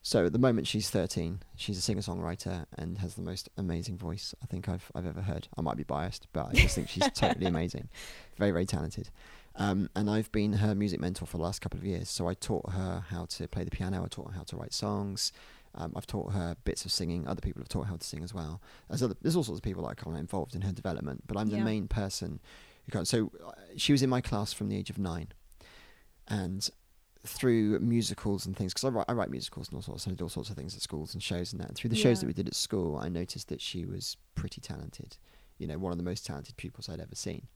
So 0.00 0.26
at 0.26 0.32
the 0.32 0.38
moment 0.38 0.68
she's 0.68 0.88
13. 0.88 1.40
She's 1.56 1.76
a 1.76 1.80
singer-songwriter 1.80 2.66
and 2.78 2.98
has 2.98 3.16
the 3.16 3.22
most 3.22 3.48
amazing 3.56 3.98
voice 3.98 4.32
I 4.40 4.46
think 4.46 4.68
I've 4.68 4.90
I've 4.94 5.04
ever 5.06 5.22
heard. 5.22 5.48
I 5.56 5.62
might 5.62 5.76
be 5.76 5.82
biased, 5.82 6.28
but 6.32 6.46
I 6.46 6.52
just 6.52 6.76
think 6.76 6.88
she's 6.88 7.10
totally 7.14 7.46
amazing. 7.46 7.88
Very 8.36 8.52
very 8.52 8.64
talented. 8.66 9.10
Um, 9.58 9.90
and 9.96 10.08
I've 10.08 10.30
been 10.32 10.52
her 10.54 10.74
music 10.74 11.00
mentor 11.00 11.26
for 11.26 11.36
the 11.36 11.42
last 11.42 11.60
couple 11.60 11.78
of 11.78 11.84
years. 11.84 12.08
So 12.08 12.28
I 12.28 12.34
taught 12.34 12.70
her 12.70 13.04
how 13.10 13.26
to 13.26 13.48
play 13.48 13.64
the 13.64 13.70
piano. 13.70 14.04
I 14.04 14.08
taught 14.08 14.28
her 14.30 14.36
how 14.36 14.44
to 14.44 14.56
write 14.56 14.72
songs, 14.72 15.32
Um, 15.74 15.92
I've 15.96 16.06
taught 16.06 16.32
her 16.32 16.56
bits 16.64 16.84
of 16.84 16.92
singing. 16.92 17.26
Other 17.26 17.40
people 17.40 17.60
have 17.60 17.68
taught 17.68 17.82
her 17.84 17.90
how 17.90 17.96
to 17.96 18.06
sing 18.06 18.22
as 18.24 18.32
well. 18.32 18.60
There's, 18.88 19.02
other, 19.02 19.14
there's 19.20 19.36
all 19.36 19.44
sorts 19.44 19.58
of 19.58 19.62
people 19.62 19.82
that 19.82 19.90
are 19.90 19.94
kind 19.94 20.16
of 20.16 20.20
involved 20.20 20.54
in 20.54 20.62
her 20.62 20.72
development, 20.72 21.24
but 21.26 21.36
I'm 21.36 21.48
the 21.48 21.58
Yeah. 21.58 21.64
main 21.64 21.88
person. 21.88 22.40
Who 22.86 22.92
kind 22.92 23.02
of, 23.02 23.08
so 23.08 23.30
uh, 23.46 23.52
she 23.76 23.92
was 23.92 24.02
in 24.02 24.08
my 24.08 24.20
class 24.20 24.52
from 24.52 24.68
the 24.68 24.76
age 24.76 24.90
of 24.90 24.98
nine, 24.98 25.28
and 26.26 26.68
through 27.26 27.78
musicals 27.80 28.46
and 28.46 28.56
things, 28.56 28.72
because 28.72 28.84
I 28.84 28.88
write, 28.88 29.04
I 29.08 29.12
write 29.12 29.30
musicals 29.30 29.68
and 29.68 29.76
all 29.76 29.82
sorts, 29.82 30.06
I 30.06 30.10
did 30.10 30.22
all 30.22 30.28
sorts 30.28 30.50
of 30.50 30.56
things 30.56 30.74
at 30.74 30.82
schools 30.82 31.12
and 31.14 31.22
shows 31.22 31.52
and 31.52 31.60
that. 31.60 31.68
And 31.68 31.76
through 31.76 31.90
the 31.90 31.96
shows 31.96 32.20
that 32.20 32.26
we 32.26 32.32
did 32.32 32.48
at 32.48 32.54
school, 32.54 32.96
I 32.96 33.08
noticed 33.08 33.48
that 33.48 33.60
she 33.60 33.84
was 33.84 34.16
pretty 34.34 34.60
talented. 34.60 35.16
You 35.58 35.66
know, 35.66 35.78
one 35.78 35.92
of 35.92 35.98
the 35.98 36.04
most 36.04 36.24
talented 36.24 36.56
pupils 36.56 36.88
I'd 36.88 37.00
ever 37.00 37.14
seen. 37.14 37.46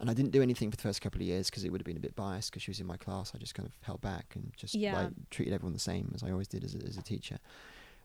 And 0.00 0.10
I 0.10 0.14
didn't 0.14 0.32
do 0.32 0.42
anything 0.42 0.70
for 0.70 0.76
the 0.76 0.82
first 0.82 1.00
couple 1.00 1.20
of 1.20 1.26
years 1.26 1.48
because 1.50 1.64
it 1.64 1.70
would 1.70 1.80
have 1.80 1.86
been 1.86 1.96
a 1.96 2.00
bit 2.00 2.16
biased 2.16 2.50
because 2.50 2.62
she 2.62 2.70
was 2.70 2.80
in 2.80 2.86
my 2.86 2.96
class. 2.96 3.32
I 3.34 3.38
just 3.38 3.54
kind 3.54 3.66
of 3.66 3.74
held 3.82 4.00
back 4.00 4.32
and 4.34 4.52
just 4.56 4.74
Yeah. 4.74 4.96
like 5.04 5.10
treated 5.30 5.54
everyone 5.54 5.72
the 5.72 5.78
same 5.78 6.10
as 6.14 6.22
I 6.22 6.30
always 6.30 6.48
did 6.48 6.64
as 6.64 6.74
a, 6.74 6.78
as 6.78 6.96
a 6.96 7.02
teacher. 7.02 7.38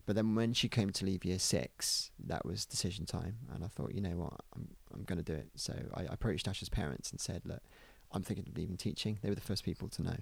But 0.06 0.16
then 0.16 0.34
when 0.34 0.54
she 0.54 0.68
came 0.68 0.90
to 0.90 1.04
leave 1.04 1.24
year 1.24 1.38
six, 1.38 2.10
that 2.26 2.44
was 2.44 2.64
decision 2.64 3.06
time, 3.06 3.36
and 3.54 3.62
I 3.62 3.68
thought, 3.68 3.94
you 3.94 4.00
know 4.00 4.16
what, 4.16 4.40
I'm 4.56 4.68
I'm 4.92 5.04
going 5.04 5.18
to 5.18 5.24
do 5.24 5.34
it. 5.34 5.50
So 5.56 5.74
I, 5.94 6.02
I 6.02 6.04
approached 6.14 6.48
Ash's 6.48 6.68
parents 6.68 7.10
and 7.10 7.20
said, 7.20 7.42
look, 7.44 7.62
I'm 8.10 8.22
thinking 8.22 8.46
of 8.48 8.56
leaving 8.56 8.76
teaching. 8.76 9.18
They 9.22 9.28
were 9.28 9.34
the 9.36 9.40
first 9.40 9.62
people 9.64 9.88
to 9.88 10.02
know. 10.02 10.16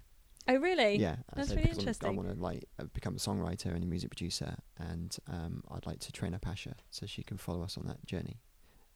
Oh, 0.46 0.56
really? 0.56 0.96
Yeah, 0.96 1.16
That's 1.36 1.50
really 1.54 1.70
interesting. 1.70 2.08
I 2.08 2.12
want 2.12 2.28
to 2.34 2.42
like 2.42 2.64
uh, 2.78 2.84
become 2.94 3.14
a 3.14 3.18
songwriter 3.18 3.66
and 3.66 3.82
a 3.84 3.86
music 3.86 4.10
producer, 4.10 4.56
and 4.78 5.16
um, 5.30 5.62
I'd 5.70 5.86
like 5.86 6.00
to 6.00 6.12
train 6.12 6.34
up 6.34 6.42
Asha 6.46 6.72
so 6.90 7.06
she 7.06 7.22
can 7.22 7.36
follow 7.38 7.62
us 7.62 7.76
on 7.78 7.86
that 7.86 8.04
journey. 8.06 8.40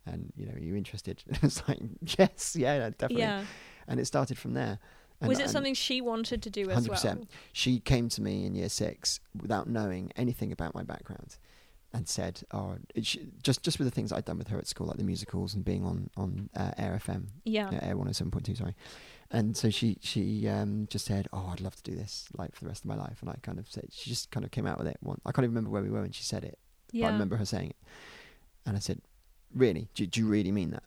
And 0.06 0.32
you 0.36 0.46
know, 0.46 0.52
are 0.54 0.58
you 0.58 0.74
interested? 0.76 1.22
it's 1.42 1.62
like 1.68 1.78
yes, 2.18 2.56
yeah, 2.58 2.78
no, 2.78 2.90
definitely. 2.90 3.18
Yeah. 3.18 3.44
And 3.88 4.00
it 4.00 4.06
started 4.06 4.38
from 4.38 4.54
there. 4.54 4.78
And, 5.20 5.28
Was 5.28 5.38
it 5.38 5.50
something 5.50 5.74
she 5.74 6.00
wanted 6.00 6.42
to 6.42 6.50
do 6.50 6.68
as 6.70 6.88
100%. 6.88 7.04
well? 7.04 7.24
She 7.52 7.78
came 7.78 8.08
to 8.08 8.20
me 8.20 8.44
in 8.44 8.56
year 8.56 8.68
six 8.68 9.20
without 9.40 9.68
knowing 9.68 10.10
anything 10.16 10.50
about 10.50 10.74
my 10.74 10.82
background, 10.82 11.36
and 11.92 12.08
said, 12.08 12.42
"Oh, 12.50 12.76
it 12.94 13.06
sh- 13.06 13.18
just 13.42 13.62
just 13.62 13.78
with 13.78 13.86
the 13.86 13.92
things 13.92 14.10
I'd 14.12 14.24
done 14.24 14.38
with 14.38 14.48
her 14.48 14.58
at 14.58 14.66
school, 14.66 14.88
like 14.88 14.96
the 14.96 15.04
musicals 15.04 15.54
and 15.54 15.64
being 15.64 15.84
on 15.84 16.10
on 16.16 16.48
uh, 16.56 16.72
Air 16.76 17.00
FM, 17.04 17.26
Yeah. 17.44 17.70
yeah, 17.70 17.78
Air 17.82 17.96
107.2, 17.96 18.56
sorry. 18.56 18.74
And 19.30 19.56
so 19.56 19.70
she 19.70 19.98
she 20.00 20.48
um, 20.48 20.88
just 20.90 21.04
said, 21.06 21.28
"Oh, 21.32 21.50
I'd 21.52 21.60
love 21.60 21.76
to 21.76 21.82
do 21.88 21.96
this 21.96 22.26
like 22.36 22.56
for 22.56 22.64
the 22.64 22.68
rest 22.70 22.82
of 22.84 22.88
my 22.88 22.96
life." 22.96 23.18
And 23.20 23.30
I 23.30 23.36
kind 23.42 23.58
of 23.60 23.70
said, 23.70 23.86
she 23.92 24.10
just 24.10 24.30
kind 24.32 24.44
of 24.44 24.50
came 24.50 24.66
out 24.66 24.78
with 24.78 24.88
it. 24.88 24.96
One, 25.00 25.20
I 25.24 25.30
can't 25.30 25.44
even 25.44 25.54
remember 25.54 25.70
where 25.70 25.82
we 25.82 25.90
were 25.90 26.02
when 26.02 26.10
she 26.12 26.24
said 26.24 26.42
it, 26.42 26.58
Yeah. 26.90 27.04
but 27.06 27.08
I 27.10 27.12
remember 27.12 27.36
her 27.36 27.44
saying 27.46 27.70
it. 27.70 27.76
And 28.66 28.76
I 28.76 28.80
said, 28.80 29.00
"Really? 29.54 29.88
Do, 29.94 30.06
do 30.06 30.20
you 30.20 30.26
really 30.26 30.52
mean 30.52 30.70
that?" 30.70 30.82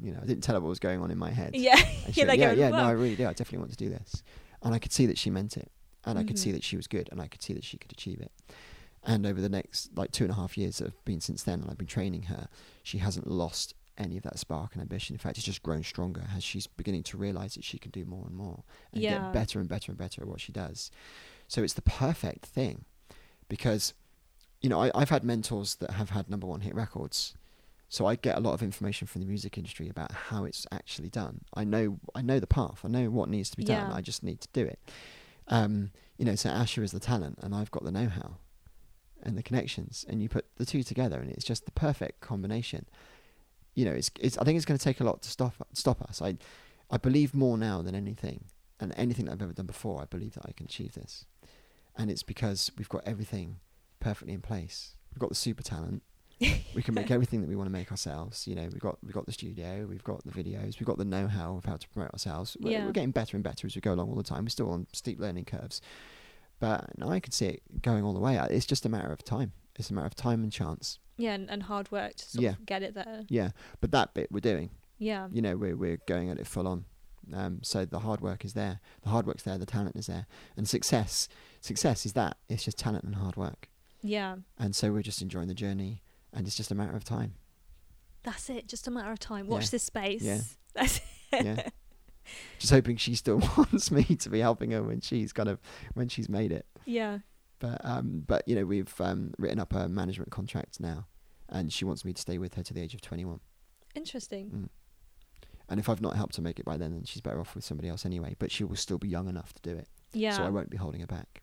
You 0.00 0.12
know, 0.12 0.20
I 0.22 0.26
didn't 0.26 0.42
tell 0.42 0.54
her 0.54 0.60
what 0.60 0.68
was 0.68 0.78
going 0.78 1.00
on 1.00 1.10
in 1.10 1.18
my 1.18 1.30
head. 1.30 1.54
Yeah. 1.56 1.76
She 2.12 2.22
yeah, 2.22 2.52
yeah, 2.52 2.68
no, 2.70 2.84
I 2.84 2.90
really 2.92 3.16
do. 3.16 3.24
I 3.24 3.32
definitely 3.32 3.58
want 3.58 3.70
to 3.72 3.76
do 3.76 3.88
this. 3.88 4.22
And 4.62 4.74
I 4.74 4.78
could 4.78 4.92
see 4.92 5.06
that 5.06 5.16
she 5.18 5.30
meant 5.30 5.56
it. 5.56 5.70
And 6.04 6.18
I 6.18 6.22
could 6.24 6.38
see 6.38 6.50
Mhm. 6.50 6.54
that 6.54 6.64
she 6.64 6.76
was 6.76 6.86
good. 6.86 7.08
And 7.10 7.20
I 7.20 7.26
could 7.28 7.42
see 7.42 7.52
that 7.54 7.64
she 7.64 7.78
could 7.78 7.90
achieve 7.92 8.20
it. 8.20 8.30
And 9.02 9.26
over 9.26 9.40
the 9.40 9.48
next, 9.48 9.96
like, 9.96 10.12
two 10.12 10.24
and 10.24 10.30
a 10.32 10.36
half 10.36 10.56
years 10.58 10.78
that 10.78 10.84
have 10.88 11.04
been 11.04 11.20
since 11.20 11.42
then, 11.42 11.60
and 11.62 11.70
I've 11.70 11.78
been 11.78 11.86
training 11.86 12.24
her, 12.24 12.48
she 12.82 12.98
hasn't 12.98 13.26
lost 13.26 13.74
any 13.98 14.16
of 14.18 14.22
that 14.24 14.38
spark 14.38 14.74
and 14.74 14.82
ambition. 14.82 15.14
In 15.14 15.18
fact, 15.18 15.38
it's 15.38 15.46
just 15.46 15.62
grown 15.62 15.82
stronger 15.82 16.24
as 16.36 16.44
she's 16.44 16.66
beginning 16.66 17.02
to 17.04 17.16
realize 17.16 17.54
that 17.54 17.64
she 17.64 17.78
can 17.78 17.90
do 17.90 18.04
more 18.04 18.26
and 18.26 18.36
more 18.36 18.62
and 18.92 19.02
Yeah. 19.02 19.18
get 19.24 19.32
better 19.32 19.58
and 19.60 19.68
better 19.68 19.90
and 19.92 19.98
better 19.98 20.20
at 20.22 20.28
what 20.28 20.40
she 20.40 20.52
does. 20.52 20.90
So 21.48 21.62
it's 21.62 21.72
the 21.74 21.82
perfect 21.82 22.44
thing 22.44 22.84
because, 23.48 23.94
you 24.60 24.68
know, 24.68 24.80
I, 24.82 24.90
I've 24.94 25.10
had 25.10 25.24
mentors 25.24 25.76
that 25.76 25.92
have 25.92 26.10
had 26.10 26.28
number 26.28 26.46
one 26.46 26.60
hit 26.60 26.74
records. 26.74 27.34
So 27.88 28.06
I 28.06 28.16
get 28.16 28.36
a 28.36 28.40
lot 28.40 28.54
of 28.54 28.62
information 28.62 29.06
from 29.06 29.20
the 29.20 29.26
music 29.26 29.56
industry 29.56 29.88
about 29.88 30.10
how 30.10 30.44
it's 30.44 30.66
actually 30.72 31.08
done. 31.08 31.42
I 31.54 31.64
know 31.64 31.98
I 32.14 32.22
know 32.22 32.40
the 32.40 32.46
path. 32.46 32.80
I 32.84 32.88
know 32.88 33.10
what 33.10 33.28
needs 33.28 33.50
to 33.50 33.56
be 33.56 33.64
done. 33.64 33.90
Yeah. 33.90 33.96
I 33.96 34.00
just 34.00 34.22
need 34.22 34.40
to 34.40 34.48
do 34.52 34.64
it. 34.64 34.78
Um, 35.48 35.92
you 36.18 36.24
know, 36.24 36.34
so 36.34 36.50
Asha 36.50 36.82
is 36.82 36.92
the 36.92 37.00
talent, 37.00 37.38
and 37.42 37.54
I've 37.54 37.70
got 37.70 37.84
the 37.84 37.92
know-how 37.92 38.38
and 39.22 39.36
the 39.36 39.42
connections, 39.42 40.04
and 40.08 40.22
you 40.22 40.28
put 40.28 40.46
the 40.56 40.66
two 40.66 40.82
together, 40.82 41.20
and 41.20 41.30
it's 41.30 41.44
just 41.44 41.64
the 41.64 41.72
perfect 41.72 42.20
combination. 42.20 42.86
You 43.74 43.84
know, 43.84 43.92
it's 43.92 44.10
it's. 44.18 44.36
I 44.38 44.44
think 44.44 44.56
it's 44.56 44.64
going 44.64 44.78
to 44.78 44.84
take 44.84 45.00
a 45.00 45.04
lot 45.04 45.22
to 45.22 45.30
stop 45.30 45.54
stop 45.72 46.02
us. 46.02 46.20
I 46.20 46.36
I 46.90 46.96
believe 46.96 47.34
more 47.34 47.56
now 47.56 47.82
than 47.82 47.94
anything, 47.94 48.44
and 48.80 48.92
anything 48.96 49.26
that 49.26 49.32
I've 49.32 49.42
ever 49.42 49.52
done 49.52 49.66
before. 49.66 50.02
I 50.02 50.06
believe 50.06 50.34
that 50.34 50.46
I 50.46 50.52
can 50.52 50.66
achieve 50.66 50.94
this, 50.94 51.24
and 51.96 52.10
it's 52.10 52.22
because 52.22 52.72
we've 52.76 52.88
got 52.88 53.02
everything 53.06 53.60
perfectly 54.00 54.34
in 54.34 54.40
place. 54.40 54.96
We've 55.12 55.20
got 55.20 55.28
the 55.28 55.36
super 55.36 55.62
talent. 55.62 56.02
We 56.40 56.82
can 56.82 56.94
make 56.94 57.10
everything 57.16 57.40
that 57.40 57.48
we 57.48 57.56
want 57.56 57.66
to 57.68 57.72
make 57.72 57.90
ourselves. 57.90 58.46
You 58.46 58.54
know, 58.54 58.62
we've 58.70 58.80
got 58.80 58.98
we've 59.02 59.14
got 59.14 59.26
the 59.26 59.32
studio, 59.32 59.86
we've 59.88 60.04
got 60.04 60.24
the 60.24 60.30
videos, 60.32 60.78
we've 60.78 60.86
got 60.86 60.98
the 60.98 61.04
know-how 61.04 61.56
of 61.56 61.64
how 61.64 61.76
to 61.76 61.88
promote 61.90 62.12
ourselves. 62.12 62.56
We're, 62.60 62.70
Yeah. 62.72 62.84
we're 62.86 62.92
getting 62.92 63.10
better 63.12 63.36
and 63.36 63.44
better 63.44 63.66
as 63.66 63.74
we 63.74 63.80
go 63.80 63.92
along 63.94 64.08
all 64.10 64.16
the 64.16 64.22
time. 64.22 64.44
We're 64.44 64.50
still 64.50 64.70
on 64.70 64.86
steep 64.92 65.18
learning 65.20 65.46
curves, 65.46 65.80
but 66.60 66.90
I 67.02 67.20
can 67.20 67.32
see 67.32 67.46
it 67.46 67.82
going 67.82 68.04
all 68.04 68.12
the 68.12 68.20
way. 68.20 68.36
It's 68.50 68.66
just 68.66 68.84
a 68.86 68.88
matter 68.88 69.12
of 69.12 69.24
time. 69.24 69.52
It's 69.76 69.90
a 69.90 69.94
matter 69.94 70.06
of 70.06 70.14
time 70.14 70.42
and 70.42 70.52
chance. 70.52 70.98
Yeah, 71.18 71.32
and, 71.34 71.50
and 71.50 71.62
hard 71.64 71.90
work 71.90 72.16
to 72.16 72.24
sort 72.28 72.42
Yeah. 72.42 72.50
of 72.50 72.66
get 72.66 72.82
it 72.82 72.94
there. 72.94 73.24
Yeah, 73.28 73.50
but 73.80 73.90
that 73.92 74.14
bit 74.14 74.30
we're 74.30 74.40
doing. 74.40 74.70
Yeah. 74.98 75.28
You 75.32 75.42
know, 75.42 75.56
we're 75.56 75.76
we're 75.76 75.98
going 76.06 76.30
at 76.30 76.38
it 76.38 76.46
full 76.46 76.66
on. 76.68 76.84
Um, 77.34 77.58
so 77.62 77.84
the 77.84 77.98
hard 78.00 78.20
work 78.20 78.44
is 78.44 78.52
there. 78.52 78.80
The 79.02 79.08
hard 79.08 79.26
work's 79.26 79.42
there. 79.42 79.58
The 79.58 79.66
talent 79.66 79.96
is 79.96 80.06
there. 80.06 80.26
And 80.56 80.68
success, 80.68 81.28
success 81.60 82.06
is 82.06 82.12
that. 82.12 82.36
It's 82.48 82.64
just 82.64 82.78
talent 82.78 83.02
and 83.04 83.16
hard 83.16 83.36
work. 83.36 83.68
Yeah. 84.00 84.36
And 84.58 84.76
so 84.76 84.92
we're 84.92 85.02
just 85.02 85.20
enjoying 85.22 85.48
the 85.48 85.54
journey, 85.54 86.02
and 86.36 86.46
it's 86.46 86.54
just 86.56 86.70
a 86.70 86.74
matter 86.76 86.94
of 86.94 87.02
time. 87.02 87.34
That's 88.22 88.48
it. 88.50 88.68
Just 88.68 88.86
a 88.86 88.90
matter 88.92 89.10
of 89.10 89.18
time. 89.18 89.48
Watch 89.48 89.64
Yeah. 89.64 89.68
this 89.72 89.82
space. 89.84 90.22
Yeah. 90.22 90.40
That's 90.74 91.00
yeah. 91.32 91.68
Just 92.58 92.72
hoping 92.72 92.96
she 92.96 93.14
still 93.14 93.38
wants 93.56 93.90
me 93.90 94.02
to 94.04 94.28
be 94.28 94.40
helping 94.40 94.70
her 94.72 94.82
when 94.82 95.00
she's 95.00 95.32
kind 95.32 95.48
of 95.48 95.58
when 95.94 96.08
she's 96.08 96.28
made 96.28 96.52
it. 96.52 96.66
yeah. 96.84 97.18
But 97.58 97.80
um, 97.84 98.22
but 98.26 98.46
you 98.46 98.54
know 98.54 98.66
we've 98.66 98.92
um, 99.00 99.32
written 99.38 99.58
up 99.58 99.72
a 99.74 99.88
management 99.88 100.30
contract 100.30 100.78
now, 100.78 101.06
and 101.48 101.72
she 101.72 101.86
wants 101.86 102.04
me 102.04 102.12
to 102.12 102.20
stay 102.20 102.36
with 102.36 102.54
her 102.56 102.62
to 102.62 102.74
the 102.74 102.82
age 102.82 102.92
of 102.94 103.00
twenty 103.00 103.24
one. 103.24 103.40
Interesting. 103.94 104.50
Mm. 104.50 104.68
And 105.70 105.80
if 105.80 105.88
I've 105.88 106.02
not 106.02 106.16
helped 106.16 106.36
her 106.36 106.42
make 106.42 106.58
it 106.60 106.66
by 106.66 106.76
then, 106.76 106.92
then 106.92 107.04
she's 107.04 107.22
better 107.22 107.40
off 107.40 107.54
with 107.54 107.64
somebody 107.64 107.88
else 107.88 108.04
anyway. 108.04 108.36
But 108.38 108.52
she 108.52 108.62
will 108.62 108.76
still 108.76 108.98
be 108.98 109.08
young 109.08 109.26
enough 109.28 109.52
to 109.54 109.62
do 109.62 109.74
it, 109.76 109.88
Yeah. 110.12 110.32
so 110.36 110.44
I 110.44 110.50
won't 110.50 110.68
be 110.70 110.76
holding 110.76 111.00
her 111.00 111.06
back. 111.06 111.40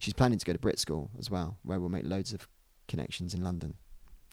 She's 0.00 0.12
planning 0.12 0.38
to 0.38 0.44
go 0.44 0.52
to 0.52 0.58
Brit 0.58 0.78
School 0.80 1.10
as 1.18 1.30
well, 1.30 1.56
where 1.62 1.78
we'll 1.80 1.88
make 1.88 2.04
loads 2.04 2.32
of 2.34 2.48
connections 2.88 3.34
in 3.34 3.42
London. 3.42 3.74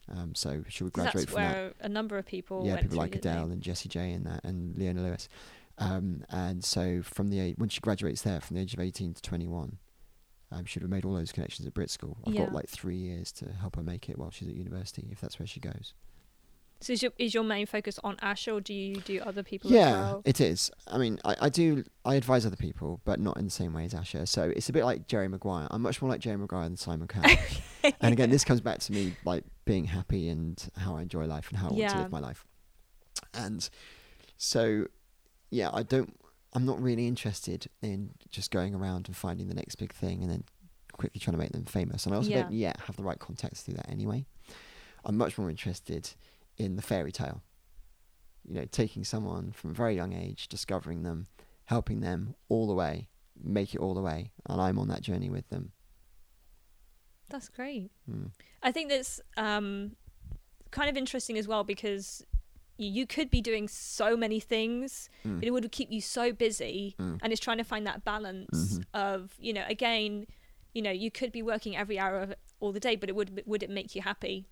Um, 0.09 0.35
so 0.35 0.63
she'll 0.67 0.89
'Cause 0.89 1.03
graduate 1.05 1.29
from 1.29 1.41
that. 1.43 1.53
where 1.55 1.73
a 1.79 1.87
number 1.89 2.17
of 2.17 2.25
people 2.25 2.63
yeah, 2.65 2.71
went 2.73 2.81
people 2.83 2.97
like? 2.97 3.15
Adele 3.15 3.51
and 3.51 3.61
Jessie 3.61 3.87
J 3.89 4.11
and 4.11 4.25
that, 4.25 4.43
and 4.43 4.77
Leona 4.77 5.01
Lewis. 5.01 5.29
Um, 5.77 6.23
and 6.29 6.63
so 6.63 7.01
from 7.01 7.29
the 7.29 7.39
age, 7.39 7.55
when 7.57 7.69
she 7.69 7.79
graduates 7.81 8.21
there, 8.21 8.41
from 8.41 8.55
the 8.57 8.61
age 8.61 8.73
of 8.73 8.79
eighteen 8.79 9.13
to 9.13 9.21
twenty 9.21 9.47
one, 9.47 9.77
um, 10.51 10.65
she'd 10.65 10.81
have 10.83 10.89
made 10.91 11.05
all 11.05 11.13
those 11.13 11.31
connections 11.31 11.65
at 11.65 11.73
Brit 11.73 11.89
School. 11.89 12.17
I've 12.27 12.33
Yeah. 12.33 12.43
got 12.45 12.53
like 12.53 12.67
three 12.67 12.97
years 12.97 13.31
to 13.33 13.51
help 13.53 13.75
her 13.77 13.81
make 13.83 14.09
it 14.09 14.17
while 14.19 14.29
she's 14.29 14.49
at 14.49 14.55
university, 14.55 15.07
if 15.09 15.19
that's 15.21 15.39
where 15.39 15.47
she 15.47 15.59
goes. 15.59 15.93
So 16.83 16.91
is 16.91 17.01
your, 17.01 17.13
is 17.17 17.33
your 17.33 17.45
main 17.45 17.65
focus 17.65 17.97
on 18.03 18.17
Ash, 18.21 18.45
or 18.49 18.59
do 18.59 18.73
you 18.73 18.95
do 18.95 19.21
other 19.21 19.41
people 19.41 19.71
yeah, 19.71 19.79
as 19.79 19.93
well? 19.93 20.21
Yeah, 20.25 20.29
it 20.29 20.41
is. 20.41 20.69
I 20.85 20.97
mean, 20.97 21.17
I, 21.23 21.35
I 21.43 21.49
do. 21.49 21.85
I 22.03 22.15
advise 22.15 22.45
other 22.45 22.57
people, 22.57 22.99
but 23.05 23.21
not 23.21 23.37
in 23.37 23.45
the 23.45 23.51
same 23.51 23.71
way 23.73 23.85
as 23.85 23.93
Asha. 23.93 24.27
So 24.27 24.51
it's 24.53 24.67
a 24.67 24.73
bit 24.73 24.83
like 24.83 25.07
Jerry 25.07 25.29
Maguire. 25.29 25.67
I'm 25.71 25.81
much 25.81 26.01
more 26.01 26.11
like 26.11 26.19
Jerry 26.19 26.35
Maguire 26.37 26.65
than 26.65 26.75
Simon 26.75 27.07
Cowell. 27.07 27.37
and 28.01 28.11
again, 28.11 28.29
this 28.29 28.43
comes 28.43 28.59
back 28.59 28.79
to 28.79 28.91
me 28.91 29.15
like 29.23 29.45
being 29.63 29.85
happy 29.85 30.27
and 30.27 30.61
how 30.75 30.97
I 30.97 31.03
enjoy 31.03 31.25
life 31.25 31.47
and 31.49 31.57
how 31.57 31.69
I 31.69 31.71
want 31.71 31.89
to 31.89 31.97
live 31.97 32.11
my 32.11 32.19
life. 32.19 32.43
And 33.33 33.69
so, 34.37 34.87
yeah, 35.51 35.69
I 35.71 35.83
don't. 35.83 36.19
I'm 36.51 36.65
not 36.65 36.81
really 36.81 37.07
interested 37.07 37.67
in 37.81 38.11
just 38.29 38.51
going 38.51 38.75
around 38.75 39.07
and 39.07 39.15
finding 39.15 39.47
the 39.47 39.55
next 39.55 39.75
big 39.75 39.93
thing 39.93 40.21
and 40.21 40.29
then 40.29 40.43
quickly 40.91 41.19
trying 41.19 41.33
to 41.33 41.39
make 41.39 41.53
them 41.53 41.63
famous. 41.63 42.05
And 42.05 42.13
I 42.13 42.17
also 42.17 42.29
Yeah. 42.29 42.43
don't 42.43 42.51
yet 42.51 42.79
have 42.81 42.97
the 42.97 43.03
right 43.03 43.17
contacts 43.17 43.63
to 43.63 43.71
do 43.71 43.77
that 43.77 43.89
anyway. 43.89 44.25
I'm 45.05 45.17
much 45.17 45.37
more 45.37 45.49
interested 45.49 46.11
in 46.57 46.75
the 46.75 46.81
fairy 46.81 47.11
tale. 47.11 47.41
You 48.45 48.55
know, 48.55 48.65
taking 48.65 49.03
someone 49.03 49.51
from 49.53 49.71
a 49.71 49.73
very 49.73 49.95
young 49.95 50.13
age, 50.13 50.47
discovering 50.47 51.03
them, 51.03 51.27
helping 51.65 52.01
them 52.01 52.35
all 52.49 52.67
the 52.67 52.73
way, 52.73 53.07
make 53.41 53.73
it 53.73 53.79
all 53.79 53.93
the 53.93 54.01
way, 54.01 54.31
and 54.47 54.59
I'm 54.61 54.77
on 54.77 54.87
that 54.89 55.01
journey 55.01 55.29
with 55.29 55.47
them. 55.49 55.71
That's 57.29 57.49
great. 57.49 57.89
Mm. 58.09 58.31
I 58.61 58.71
think 58.71 58.89
that's 58.89 59.21
um, 59.37 59.95
kind 60.71 60.89
of 60.89 60.97
interesting 60.97 61.37
as 61.37 61.47
well 61.47 61.63
because 61.63 62.23
you, 62.77 62.89
you 62.89 63.07
could 63.07 63.29
be 63.29 63.41
doing 63.41 63.67
so 63.67 64.15
many 64.17 64.39
things, 64.39 65.09
Mm. 65.25 65.39
but 65.39 65.47
it 65.47 65.51
would 65.51 65.71
keep 65.71 65.89
you 65.91 66.01
so 66.01 66.33
busy, 66.33 66.95
Mm. 66.99 67.19
and 67.21 67.31
it's 67.31 67.39
trying 67.41 67.57
to 67.59 67.63
find 67.63 67.87
that 67.87 68.03
balance 68.03 68.77
Mhm. 68.79 68.83
of 68.93 69.33
you 69.39 69.53
know 69.53 69.63
again, 69.69 70.27
you 70.73 70.81
know 70.81 70.91
you 70.91 71.09
could 71.09 71.31
be 71.31 71.41
working 71.41 71.75
every 71.77 71.97
hour 71.97 72.19
of 72.19 72.33
all 72.59 72.71
the 72.73 72.79
day, 72.79 72.95
but 72.97 73.09
it 73.09 73.15
would 73.15 73.41
would 73.45 73.63
it 73.63 73.69
make 73.69 73.95
you 73.95 74.01
happy? 74.01 74.47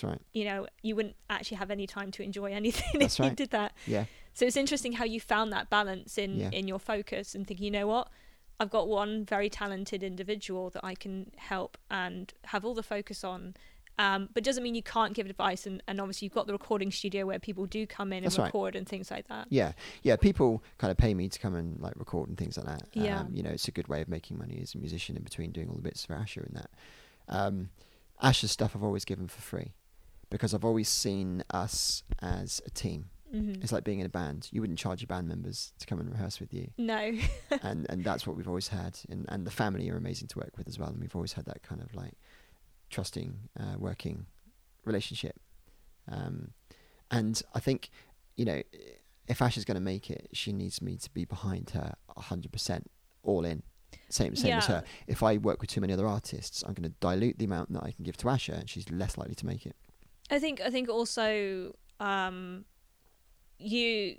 That's 0.00 0.04
right. 0.12 0.20
You 0.32 0.44
know, 0.44 0.66
you 0.82 0.94
wouldn't 0.96 1.16
actually 1.28 1.56
have 1.56 1.70
any 1.70 1.86
time 1.86 2.10
to 2.12 2.22
enjoy 2.22 2.52
anything 2.52 2.88
That's 3.00 3.18
if 3.18 3.24
you 3.26 3.32
did 3.32 3.50
that. 3.50 3.72
Yeah. 3.86 4.04
So 4.34 4.46
it's 4.46 4.56
interesting 4.56 4.92
how 4.92 5.04
you 5.04 5.20
found 5.20 5.52
that 5.52 5.68
balance 5.70 6.16
in 6.18 6.38
Yeah. 6.38 6.50
in 6.52 6.68
your 6.68 6.78
focus 6.78 7.34
and 7.34 7.46
thinking, 7.46 7.64
you 7.64 7.70
know 7.72 7.86
what, 7.88 8.08
I've 8.60 8.70
got 8.70 8.86
one 8.88 9.24
very 9.24 9.50
talented 9.50 10.02
individual 10.02 10.70
that 10.70 10.84
I 10.84 10.94
can 10.94 11.32
help 11.36 11.76
and 11.90 12.32
have 12.44 12.64
all 12.64 12.74
the 12.74 12.82
focus 12.82 13.24
on, 13.24 13.54
Um, 13.98 14.28
but 14.32 14.44
doesn't 14.44 14.62
mean 14.62 14.76
you 14.76 14.82
can't 14.82 15.12
give 15.12 15.26
advice. 15.26 15.66
And, 15.66 15.82
and 15.88 16.00
obviously, 16.00 16.26
you've 16.26 16.34
got 16.34 16.46
the 16.46 16.52
recording 16.52 16.92
studio 16.92 17.26
where 17.26 17.40
people 17.40 17.66
do 17.66 17.84
come 17.84 18.12
in 18.12 18.18
and 18.18 18.26
That's 18.26 18.38
right. 18.38 18.44
record 18.46 18.76
and 18.76 18.86
things 18.86 19.10
like 19.10 19.26
that. 19.26 19.48
Yeah, 19.50 19.72
yeah. 20.04 20.14
People 20.14 20.62
kind 20.78 20.92
of 20.92 20.96
pay 20.96 21.14
me 21.14 21.28
to 21.28 21.38
come 21.40 21.56
and 21.56 21.80
like 21.80 21.94
record 21.96 22.28
and 22.28 22.38
things 22.38 22.56
like 22.56 22.66
that. 22.66 22.82
Yeah. 22.92 23.20
Um, 23.22 23.30
you 23.34 23.42
know, 23.42 23.50
it's 23.50 23.66
a 23.66 23.72
good 23.72 23.88
way 23.88 24.00
of 24.00 24.08
making 24.08 24.38
money 24.38 24.60
as 24.62 24.74
a 24.76 24.78
musician 24.78 25.16
in 25.16 25.24
between 25.24 25.50
doing 25.50 25.68
all 25.68 25.74
the 25.74 25.82
bits 25.82 26.04
for 26.04 26.14
Asha 26.14 26.46
and 26.46 26.54
that. 26.56 26.70
Um, 27.28 27.70
Asha's 28.22 28.50
stuff 28.52 28.74
I've 28.74 28.82
always 28.84 29.04
given 29.04 29.26
for 29.28 29.40
free 29.40 29.72
because 30.30 30.54
I've 30.54 30.64
always 30.64 30.88
seen 30.88 31.42
us 31.50 32.02
as 32.20 32.60
a 32.66 32.70
team. 32.70 33.10
hmm 33.30 33.52
It's 33.62 33.72
like 33.72 33.84
being 33.84 34.00
in 34.00 34.06
a 34.06 34.10
band. 34.10 34.48
You 34.52 34.60
wouldn't 34.60 34.78
charge 34.78 35.00
your 35.02 35.06
band 35.08 35.28
members 35.28 35.72
to 35.80 35.86
come 35.86 36.00
and 36.00 36.10
rehearse 36.10 36.40
with 36.40 36.52
you, 36.54 36.68
No. 36.78 37.12
and 37.62 37.86
and 37.90 38.04
that's 38.04 38.26
what 38.26 38.36
we've 38.36 38.48
always 38.48 38.68
had. 38.68 38.98
And 39.10 39.26
and 39.28 39.46
the 39.46 39.50
family 39.50 39.90
are 39.90 39.96
amazing 39.96 40.28
to 40.28 40.38
work 40.38 40.56
with 40.56 40.68
as 40.68 40.78
well. 40.78 40.88
And 40.90 41.00
we've 41.00 41.14
always 41.16 41.32
had 41.34 41.44
that 41.46 41.62
kind 41.62 41.80
of 41.82 41.94
like 41.94 42.14
trusting, 42.90 43.38
uh, 43.60 43.76
working 43.78 44.26
relationship. 44.84 45.36
Um, 46.10 46.52
and 47.10 47.42
I 47.54 47.60
think, 47.60 47.90
you 48.36 48.44
know, 48.44 48.62
if 49.28 49.42
Ash 49.42 49.56
is 49.58 49.64
going 49.64 49.74
to 49.76 49.80
make 49.80 50.10
it, 50.10 50.28
she 50.32 50.52
needs 50.52 50.80
me 50.80 50.96
to 50.96 51.10
be 51.10 51.24
behind 51.24 51.70
her 51.70 51.94
hundred 52.16 52.52
percent, 52.52 52.90
all 53.22 53.44
in. 53.44 53.62
Same 54.10 54.36
same 54.36 54.50
as 54.58 54.66
her. 54.66 54.84
If 55.06 55.22
I 55.22 55.36
work 55.38 55.60
with 55.60 55.70
too 55.70 55.80
many 55.80 55.92
other 55.92 56.06
artists, 56.06 56.62
I'm 56.66 56.74
going 56.74 56.88
to 56.90 56.94
dilute 57.00 57.38
the 57.38 57.44
amount 57.46 57.72
that 57.72 57.82
I 57.82 57.90
can 57.92 58.04
give 58.04 58.16
to 58.18 58.26
Asha, 58.26 58.58
and 58.60 58.68
she's 58.68 58.90
less 58.90 59.16
likely 59.18 59.34
to 59.34 59.46
make 59.46 59.64
it. 59.66 59.76
I 60.30 60.38
think 60.38 60.60
I 60.60 60.70
think 60.70 60.88
also 60.88 61.74
um, 62.00 62.64
you 63.58 64.16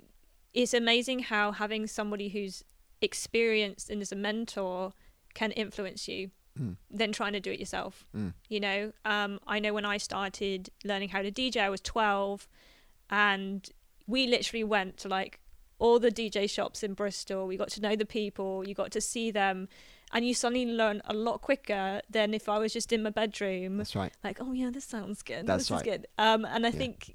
it's 0.52 0.74
amazing 0.74 1.20
how 1.20 1.52
having 1.52 1.86
somebody 1.86 2.28
who's 2.28 2.64
experienced 3.00 3.88
and 3.90 4.02
is 4.02 4.12
a 4.12 4.16
mentor 4.16 4.92
can 5.34 5.52
influence 5.52 6.08
you 6.08 6.30
Mm. 6.58 6.76
than 6.90 7.12
trying 7.12 7.32
to 7.34 7.40
do 7.40 7.52
it 7.52 7.60
yourself. 7.60 8.04
Mm. 8.14 8.34
You 8.48 8.58
know, 8.58 8.92
um, 9.04 9.38
I 9.46 9.60
know 9.60 9.72
when 9.72 9.84
I 9.84 9.98
started 9.98 10.68
learning 10.84 11.10
how 11.10 11.22
to 11.22 11.30
DJ, 11.30 11.58
I 11.62 11.70
was 11.70 11.80
12, 11.80 12.48
and 13.08 13.70
we 14.08 14.26
literally 14.26 14.64
went 14.64 14.96
to 14.98 15.08
like 15.08 15.38
all 15.78 16.00
the 16.00 16.10
DJ 16.10 16.50
shops 16.50 16.82
in 16.82 16.94
Bristol. 16.94 17.46
We 17.46 17.56
got 17.56 17.68
to 17.70 17.80
know 17.80 17.94
the 17.94 18.04
people, 18.04 18.66
you 18.66 18.74
got 18.74 18.90
to 18.90 19.00
see 19.00 19.30
them, 19.30 19.68
and 20.12 20.26
you 20.26 20.34
suddenly 20.34 20.66
learn 20.66 21.00
a 21.04 21.14
lot 21.14 21.40
quicker 21.40 22.00
than 22.10 22.34
if 22.34 22.48
I 22.48 22.58
was 22.58 22.72
just 22.72 22.92
in 22.92 23.02
my 23.02 23.10
bedroom 23.10 23.76
That's 23.78 23.94
right. 23.96 24.12
like 24.24 24.38
oh 24.40 24.52
yeah 24.52 24.70
this 24.70 24.84
sounds 24.84 25.22
good 25.22 25.46
That's 25.46 25.64
this 25.64 25.70
right. 25.70 25.86
is 25.86 25.92
good 25.92 26.06
um 26.18 26.44
and 26.44 26.66
i 26.66 26.70
Yeah. 26.70 26.78
think 26.78 27.14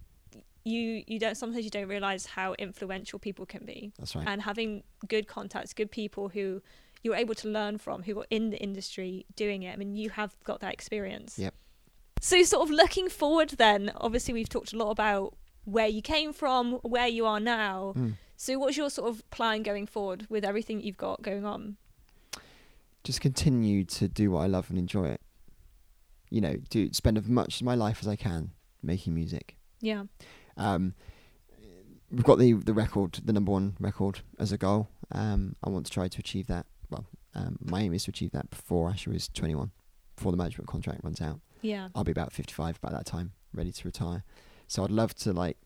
you 0.64 1.04
you 1.08 1.20
don't 1.20 1.36
sometimes 1.36 1.64
you 1.64 1.70
don't 1.70 1.88
realize 1.88 2.26
how 2.26 2.54
influential 2.58 3.20
people 3.20 3.46
can 3.46 3.66
be 3.66 3.92
That's 4.00 4.16
right. 4.16 4.28
and 4.28 4.42
having 4.42 4.84
good 5.08 5.28
contacts 5.28 5.74
good 5.74 5.92
people 5.92 6.30
who 6.30 6.62
you're 7.04 7.16
able 7.16 7.36
to 7.36 7.48
learn 7.48 7.78
from 7.78 8.02
who 8.04 8.20
are 8.20 8.26
in 8.32 8.50
the 8.50 8.58
industry 8.58 9.26
doing 9.36 9.62
it 9.64 9.74
i 9.74 9.76
mean 9.76 9.96
you 9.96 10.10
have 10.12 10.36
got 10.44 10.62
that 10.62 10.74
experience 10.74 11.38
Yep. 11.38 11.54
so 12.20 12.42
sort 12.44 12.64
of 12.68 12.72
looking 12.74 13.10
forward 13.10 13.50
then 13.58 13.92
obviously 13.98 14.34
we've 14.34 14.50
talked 14.50 14.74
a 14.74 14.78
lot 14.78 14.90
about 14.90 15.36
where 15.66 15.88
you 15.88 16.02
came 16.02 16.34
from 16.34 16.74
where 16.82 17.08
you 17.08 17.26
are 17.28 17.40
now 17.40 17.94
Mm. 17.96 18.14
so 18.36 18.58
what's 18.58 18.76
your 18.78 18.90
sort 18.90 19.08
of 19.10 19.30
plan 19.30 19.62
going 19.62 19.86
forward 19.86 20.26
with 20.30 20.44
everything 20.44 20.82
you've 20.82 20.98
got 20.98 21.22
going 21.22 21.46
on 21.46 21.78
just 23.06 23.22
continue 23.22 23.86
to 23.86 24.08
do 24.10 24.32
what 24.32 24.42
I 24.42 24.48
love 24.48 24.70
and 24.70 24.78
enjoy 24.78 25.06
it. 25.06 25.22
You 26.30 26.42
know, 26.42 26.56
do 26.70 26.92
spend 26.92 27.18
as 27.18 27.28
much 27.28 27.62
of 27.62 27.66
my 27.66 27.76
life 27.76 28.00
as 28.02 28.08
I 28.08 28.18
can 28.18 28.52
making 28.84 29.14
music. 29.14 29.56
yeah 29.80 30.04
Um, 30.58 30.94
we've 32.12 32.24
got 32.24 32.40
the 32.40 32.54
the 32.54 32.74
record, 32.74 33.20
the 33.24 33.32
number 33.34 33.52
one 33.52 33.78
record, 33.80 34.20
as 34.40 34.52
a 34.52 34.58
goal. 34.58 34.90
Um, 35.12 35.56
I 35.64 35.70
want 35.70 35.86
to 35.86 35.92
try 35.92 36.08
to 36.08 36.20
achieve 36.20 36.48
that. 36.48 36.66
Well, 36.90 37.06
um, 37.36 37.58
my 37.62 37.82
aim 37.82 37.94
is 37.94 38.06
to 38.06 38.10
achieve 38.12 38.32
that 38.32 38.50
before 38.50 38.92
Asha 38.92 39.14
is 39.16 39.28
21, 39.30 39.72
before 40.16 40.32
the 40.32 40.38
management 40.38 40.68
contract 40.68 41.02
runs 41.04 41.22
out. 41.22 41.40
yeah 41.62 41.90
I'll 41.96 42.04
be 42.04 42.12
about 42.12 42.32
55 42.34 42.82
by 42.82 42.92
that 42.92 43.06
time, 43.06 43.34
ready 43.54 43.72
to 43.72 43.88
retire. 43.88 44.24
So 44.68 44.84
I'd 44.84 44.92
love 44.92 45.14
to 45.16 45.32
like 45.34 45.58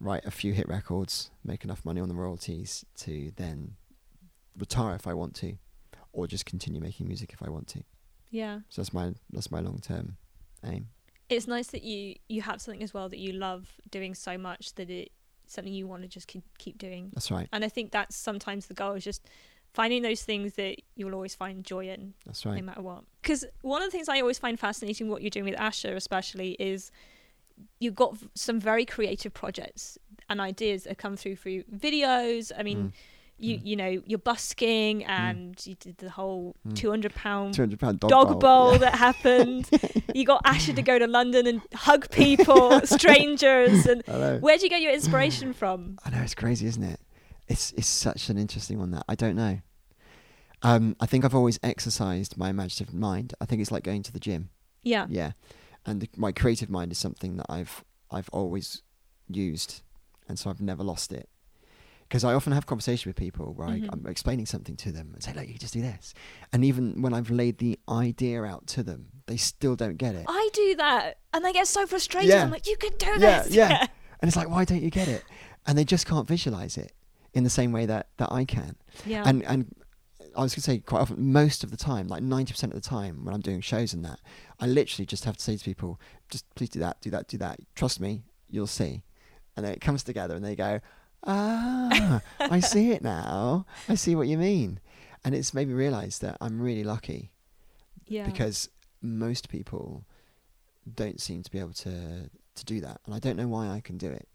write 0.00 0.24
a 0.24 0.30
few 0.30 0.52
hit 0.52 0.68
records, 0.68 1.30
make 1.44 1.64
enough 1.64 1.84
money 1.84 2.00
on 2.00 2.08
the 2.08 2.14
royalties 2.14 2.84
to 2.98 3.32
then 3.36 3.74
retire 4.56 4.94
if 4.94 5.06
I 5.06 5.14
want 5.14 5.34
to, 5.36 5.58
or 6.12 6.26
just 6.26 6.46
continue 6.46 6.80
making 6.80 7.06
music 7.06 7.32
if 7.32 7.42
I 7.42 7.50
want 7.50 7.66
to. 7.68 7.82
yeah 8.30 8.60
So 8.68 8.82
that's 8.82 8.92
my 8.92 9.12
that's 9.30 9.50
my 9.50 9.60
long 9.60 9.78
term 9.78 10.16
aim. 10.64 10.88
it's 11.28 11.46
nice 11.46 11.68
that 11.68 11.82
you 11.82 12.14
you 12.28 12.42
have 12.42 12.60
something 12.60 12.82
as 12.82 12.92
well 12.94 13.08
that 13.08 13.18
you 13.18 13.32
love 13.32 13.72
doing 13.90 14.14
so 14.14 14.36
much 14.38 14.74
that 14.74 14.90
it 14.90 15.10
something 15.46 15.72
you 15.72 15.86
want 15.86 16.02
to 16.02 16.08
just 16.08 16.26
keep, 16.28 16.42
keep 16.58 16.76
doing 16.78 17.10
That's 17.14 17.30
right. 17.30 17.48
and 17.52 17.64
i 17.64 17.68
think 17.68 17.90
that's 17.90 18.14
sometimes 18.16 18.66
the 18.66 18.74
goal 18.74 18.92
is 18.94 19.04
just 19.04 19.22
finding 19.72 20.02
those 20.02 20.22
things 20.22 20.54
that 20.54 20.76
you'll 20.96 21.14
always 21.14 21.34
find 21.34 21.64
joy 21.64 21.88
in 21.88 22.14
That's 22.26 22.44
right. 22.44 22.56
no 22.56 22.62
matter 22.62 22.82
what 22.82 23.04
because 23.22 23.44
one 23.62 23.80
of 23.82 23.86
the 23.88 23.92
things 23.96 24.08
i 24.08 24.20
always 24.20 24.38
find 24.38 24.58
fascinating 24.60 25.08
what 25.08 25.22
you're 25.22 25.30
doing 25.30 25.46
with 25.46 25.56
asha 25.56 25.94
especially 25.96 26.50
is 26.58 26.90
you've 27.80 27.94
got 27.94 28.16
some 28.34 28.60
very 28.60 28.84
creative 28.84 29.32
projects 29.32 29.98
and 30.28 30.40
ideas 30.40 30.84
that 30.84 30.98
come 30.98 31.16
through 31.16 31.36
through 31.36 31.62
videos 31.64 32.52
i 32.58 32.62
mean 32.62 32.78
Mm. 32.78 32.92
You 33.40 33.56
Mm. 33.58 33.66
you 33.66 33.76
know 33.76 34.02
you're 34.06 34.18
busking 34.18 35.04
and 35.04 35.54
you 35.64 35.74
did 35.76 35.98
the 35.98 36.10
whole 36.10 36.56
Mm. 36.66 36.74
200 36.74 37.14
pound 37.14 37.54
Two 37.54 37.62
hundred 37.62 37.78
pound 37.78 38.00
dog, 38.00 38.10
dog, 38.10 38.26
bowl. 38.28 38.38
bowl 38.40 38.72
Yeah. 38.72 38.78
that 38.78 38.94
happened. 38.96 39.70
you 40.14 40.24
got 40.24 40.42
Asha 40.44 40.74
to 40.74 40.82
go 40.82 40.98
to 40.98 41.06
London 41.06 41.46
and 41.46 41.60
hug 41.72 42.10
people, 42.10 42.80
strangers, 42.84 43.86
and 43.86 44.02
where 44.42 44.56
do 44.58 44.64
you 44.64 44.68
get 44.70 44.82
your 44.82 44.92
inspiration 44.92 45.52
from? 45.60 45.98
I 46.04 46.10
know 46.10 46.20
it's 46.22 46.34
crazy, 46.34 46.66
isn't 46.66 46.82
it? 46.82 47.00
It's 47.46 47.72
it's 47.72 47.86
such 47.86 48.28
an 48.28 48.38
interesting 48.38 48.78
one 48.78 48.90
that 48.90 49.04
I 49.08 49.14
don't 49.14 49.36
know. 49.36 49.60
Um, 50.62 50.96
I 50.98 51.06
think 51.06 51.24
I've 51.24 51.34
always 51.34 51.58
exercised 51.62 52.36
my 52.36 52.50
imaginative 52.50 52.92
mind. 52.92 53.34
I 53.40 53.44
think 53.44 53.60
it's 53.62 53.70
like 53.70 53.84
going 53.84 54.02
to 54.02 54.12
the 54.12 54.18
gym. 54.20 54.50
Yeah, 54.82 55.06
Yeah, 55.08 55.32
and 55.86 56.00
the, 56.00 56.08
my 56.16 56.32
creative 56.32 56.68
mind 56.70 56.90
is 56.92 56.98
something 56.98 57.36
that 57.36 57.46
I've 57.48 57.84
I've 58.10 58.28
always 58.32 58.82
used, 59.28 59.82
and 60.28 60.38
so 60.38 60.50
I've 60.50 60.60
never 60.60 60.82
lost 60.82 61.12
it. 61.12 61.28
Because 62.08 62.24
I 62.24 62.32
often 62.32 62.52
have 62.54 62.64
conversations 62.64 63.04
with 63.04 63.16
people 63.16 63.52
where 63.54 63.68
Mhm. 63.68 63.84
I, 63.84 63.88
I'm 63.92 64.06
explaining 64.06 64.46
something 64.46 64.76
to 64.76 64.90
them 64.92 65.10
and 65.12 65.22
say, 65.22 65.34
"Look, 65.34 65.42
you 65.46 65.52
can 65.54 65.58
just 65.60 65.74
do 65.74 65.82
this," 65.82 66.14
and 66.52 66.64
even 66.64 67.02
when 67.02 67.12
I've 67.12 67.30
laid 67.30 67.58
the 67.58 67.78
idea 67.88 68.44
out 68.44 68.66
to 68.68 68.82
them, 68.82 69.08
they 69.26 69.36
still 69.36 69.76
don't 69.76 69.96
get 69.98 70.14
it. 70.14 70.24
I 70.26 70.48
do 70.54 70.74
that, 70.76 71.18
and 71.34 71.44
they 71.44 71.52
get 71.52 71.68
so 71.68 71.86
frustrated. 71.86 72.30
Yeah. 72.30 72.44
I'm 72.44 72.50
like, 72.50 72.66
you 72.66 72.76
can 72.78 72.92
do 72.98 73.06
Yeah, 73.18 73.42
this. 73.42 73.52
yeah. 73.54 73.86
And 74.20 74.28
it's 74.28 74.36
like, 74.36 74.48
why 74.50 74.64
don't 74.64 74.82
you 74.82 74.90
get 74.90 75.06
it? 75.06 75.22
And 75.66 75.78
they 75.78 75.84
just 75.84 76.04
can't 76.06 76.26
visualize 76.26 76.76
it 76.76 76.92
in 77.34 77.44
the 77.44 77.50
same 77.50 77.70
way 77.70 77.86
that, 77.86 78.08
that 78.16 78.32
I 78.32 78.44
can. 78.44 78.74
yeah. 79.06 79.22
And 79.26 79.44
and 79.44 79.72
I 80.36 80.42
was 80.42 80.52
going 80.54 80.62
to 80.62 80.70
say 80.70 80.78
quite 80.78 81.00
often, 81.02 81.30
most 81.32 81.62
of 81.62 81.70
the 81.70 81.76
time, 81.76 82.08
like 82.08 82.22
90% 82.22 82.64
of 82.64 82.70
the 82.72 82.80
time 82.80 83.24
when 83.24 83.32
I'm 83.34 83.40
doing 83.40 83.60
shows 83.60 83.92
and 83.92 84.04
that, 84.04 84.18
I 84.58 84.66
literally 84.66 85.06
just 85.06 85.24
have 85.24 85.36
to 85.36 85.42
say 85.42 85.56
to 85.56 85.64
people, 85.64 86.00
just 86.30 86.44
please 86.56 86.68
do 86.70 86.78
that, 86.80 87.00
do 87.00 87.10
that, 87.10 87.28
do 87.28 87.38
that. 87.38 87.60
Trust 87.76 88.00
me, 88.00 88.22
you'll 88.48 88.66
see. 88.66 89.02
And 89.56 89.64
then 89.64 89.72
it 89.72 89.80
comes 89.80 90.02
together 90.02 90.34
and 90.34 90.44
they 90.44 90.54
go, 90.56 90.80
ah, 91.24 92.20
I 92.38 92.60
see 92.60 92.92
it 92.92 93.02
now. 93.02 93.66
I 93.88 93.94
see 93.94 94.14
what 94.14 94.28
you 94.28 94.38
mean. 94.38 94.80
And 95.24 95.34
it's 95.34 95.52
made 95.52 95.68
me 95.68 95.74
realize 95.74 96.20
that 96.20 96.36
I'm 96.40 96.60
really 96.60 96.84
lucky 96.84 97.32
yeah. 98.06 98.24
because 98.24 98.68
most 99.02 99.48
people 99.48 100.04
don't 100.94 101.20
seem 101.20 101.42
to 101.42 101.50
be 101.50 101.58
able 101.58 101.72
to 101.74 102.30
to 102.54 102.64
do 102.64 102.80
that, 102.80 103.00
and 103.06 103.14
I 103.14 103.20
don't 103.20 103.36
know 103.36 103.46
why 103.46 103.68
I 103.68 103.80
can 103.80 103.98
do 103.98 104.10
it, 104.10 104.28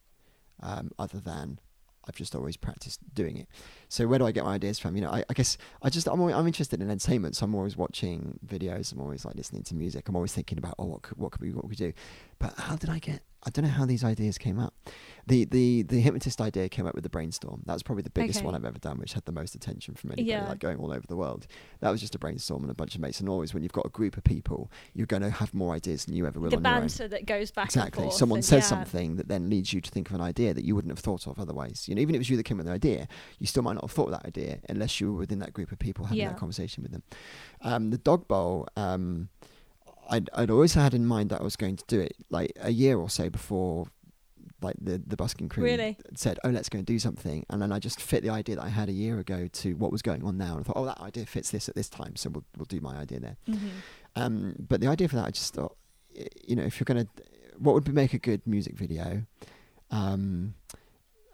um, 0.61 0.91
other 0.97 1.19
than 1.19 1.59
I've 2.07 2.15
just 2.15 2.35
always 2.35 2.55
practiced 2.55 2.99
doing 3.13 3.37
it. 3.37 3.49
So 3.89 4.07
where 4.07 4.19
do 4.19 4.25
I 4.25 4.31
get 4.31 4.45
my 4.45 4.55
ideas 4.55 4.79
from? 4.79 4.95
You 4.95 5.01
know, 5.01 5.09
I, 5.09 5.23
I 5.29 5.33
guess 5.33 5.57
I 5.81 5.89
just 5.89 6.07
I'm 6.07 6.19
always, 6.19 6.35
I'm 6.35 6.47
interested 6.47 6.81
in 6.81 6.89
entertainment, 6.89 7.35
so 7.35 7.45
I'm 7.45 7.55
always 7.55 7.75
watching 7.75 8.39
videos. 8.45 8.93
I'm 8.93 9.01
always 9.01 9.25
like 9.25 9.35
listening 9.35 9.63
to 9.63 9.75
music. 9.75 10.07
I'm 10.07 10.15
always 10.15 10.33
thinking 10.33 10.57
about 10.57 10.75
oh 10.79 10.85
what 10.85 11.01
could, 11.01 11.17
what 11.17 11.31
could 11.31 11.41
we 11.41 11.51
what 11.51 11.61
could 11.61 11.69
we 11.69 11.75
do, 11.75 11.93
but 12.39 12.57
how 12.57 12.75
did 12.75 12.89
I 12.89 12.99
get? 12.99 13.21
I 13.45 13.49
don't 13.49 13.65
know 13.65 13.71
how 13.71 13.85
these 13.85 14.03
ideas 14.05 14.37
came 14.37 14.57
up. 14.57 14.73
The 15.27 15.45
the 15.45 15.83
the 15.83 15.99
hypnotist 15.99 16.39
idea 16.41 16.67
came 16.69 16.85
up 16.85 16.95
with 16.95 17.03
the 17.03 17.09
brainstorm. 17.09 17.61
That 17.65 17.73
was 17.73 17.83
probably 17.83 18.01
the 18.03 18.09
biggest 18.09 18.39
Okay. 18.39 18.45
one 18.45 18.55
I've 18.55 18.65
ever 18.65 18.79
done, 18.79 18.97
which 18.99 19.13
had 19.13 19.25
the 19.25 19.31
most 19.31 19.53
attention 19.55 19.95
from 19.95 20.11
anybody, 20.11 20.29
Yeah. 20.29 20.47
like 20.49 20.59
going 20.59 20.77
all 20.79 20.91
over 20.91 21.05
the 21.07 21.15
world. 21.15 21.47
That 21.81 21.89
was 21.89 21.99
just 22.01 22.15
a 22.15 22.19
brainstorm 22.19 22.61
and 22.63 22.71
a 22.71 22.73
bunch 22.73 22.95
of 22.95 23.01
mates. 23.01 23.19
And 23.19 23.27
always, 23.29 23.53
when 23.53 23.63
you've 23.63 23.71
got 23.73 23.85
a 23.85 23.89
group 23.89 24.15
of 24.17 24.23
people, 24.23 24.69
you're 24.93 25.07
going 25.07 25.21
to 25.23 25.29
have 25.29 25.53
more 25.53 25.73
ideas 25.73 26.05
than 26.05 26.15
you 26.15 26.25
ever 26.27 26.39
will 26.39 26.49
the 26.49 26.57
on 26.57 26.63
your 26.63 26.73
own. 26.73 26.79
banter 26.81 27.07
that 27.09 27.25
goes 27.25 27.51
back 27.51 27.65
Exactly. 27.67 28.03
and 28.03 28.11
forth. 28.11 28.17
Someone 28.19 28.37
and 28.37 28.45
says 28.45 28.63
yeah. 28.63 28.67
something 28.69 29.15
that 29.17 29.27
then 29.29 29.49
leads 29.49 29.71
you 29.73 29.79
to 29.81 29.89
think 29.91 30.09
of 30.09 30.15
an 30.15 30.21
idea 30.21 30.53
that 30.53 30.63
you 30.65 30.75
wouldn't 30.75 30.91
have 30.91 30.99
thought 30.99 31.27
of 31.27 31.39
otherwise. 31.39 31.87
You 31.87 31.95
know, 31.95 32.01
even 32.01 32.15
if 32.15 32.19
it 32.19 32.21
was 32.21 32.29
you 32.29 32.37
that 32.37 32.43
came 32.43 32.57
up 32.59 32.65
with 32.65 32.67
the 32.67 32.73
idea, 32.89 33.07
you 33.39 33.47
still 33.47 33.63
might 33.63 33.73
not 33.73 33.83
have 33.83 33.91
thought 33.91 34.05
of 34.07 34.11
that 34.11 34.25
idea 34.25 34.59
unless 34.69 34.99
you 34.99 35.11
were 35.13 35.19
within 35.19 35.39
that 35.39 35.53
group 35.53 35.71
of 35.71 35.79
people 35.79 36.05
having 36.05 36.19
Yeah. 36.19 36.29
that 36.29 36.37
conversation 36.37 36.83
with 36.83 36.91
them. 36.91 37.03
Um, 37.61 37.89
the 37.91 37.97
dog 37.97 38.27
bowl, 38.27 38.67
um, 38.75 39.29
I'd, 40.09 40.29
I'd 40.33 40.49
always 40.51 40.73
had 40.73 40.93
in 40.93 41.05
mind 41.05 41.29
that 41.29 41.41
I 41.41 41.43
was 41.43 41.55
going 41.55 41.75
to 41.77 41.83
do 41.87 41.99
it 41.99 42.13
like 42.29 42.51
a 42.61 42.71
year 42.71 42.97
or 42.97 43.09
so 43.09 43.29
before 43.29 43.87
like 44.61 44.75
the 44.81 45.01
the 45.05 45.17
busking 45.17 45.49
crew 45.49 45.63
Really? 45.63 45.97
said, 46.15 46.39
"Oh, 46.43 46.49
let's 46.49 46.69
go 46.69 46.77
and 46.77 46.85
do 46.87 46.97
something," 46.97 47.45
and 47.49 47.61
then 47.61 47.71
I 47.71 47.79
just 47.79 47.99
fit 48.01 48.23
the 48.23 48.29
idea 48.29 48.55
that 48.55 48.63
I 48.63 48.69
had 48.69 48.87
a 48.87 48.93
year 48.93 49.19
ago 49.19 49.47
to 49.47 49.73
what 49.75 49.91
was 49.91 50.01
going 50.01 50.23
on 50.23 50.37
now, 50.37 50.51
and 50.55 50.61
I 50.61 50.63
thought, 50.63 50.77
"Oh, 50.77 50.85
that 50.85 51.01
idea 51.01 51.25
fits 51.25 51.51
this 51.51 51.67
at 51.67 51.75
this 51.75 51.89
time, 51.89 52.15
so 52.15 52.29
we'll 52.29 52.45
we'll 52.57 52.65
do 52.65 52.79
my 52.79 52.95
idea 52.95 53.19
there." 53.19 53.37
Mhm. 53.49 53.69
Um, 54.15 54.55
but 54.59 54.79
the 54.79 54.87
idea 54.87 55.07
for 55.09 55.15
that, 55.17 55.25
I 55.25 55.31
just 55.31 55.53
thought, 55.53 55.75
you 56.47 56.55
know, 56.55 56.63
if 56.63 56.79
you're 56.79 56.85
gonna, 56.85 57.07
what 57.57 57.73
would 57.75 57.93
make 57.93 58.13
a 58.13 58.19
good 58.19 58.45
music 58.47 58.77
video? 58.77 59.23
Um, 59.91 60.53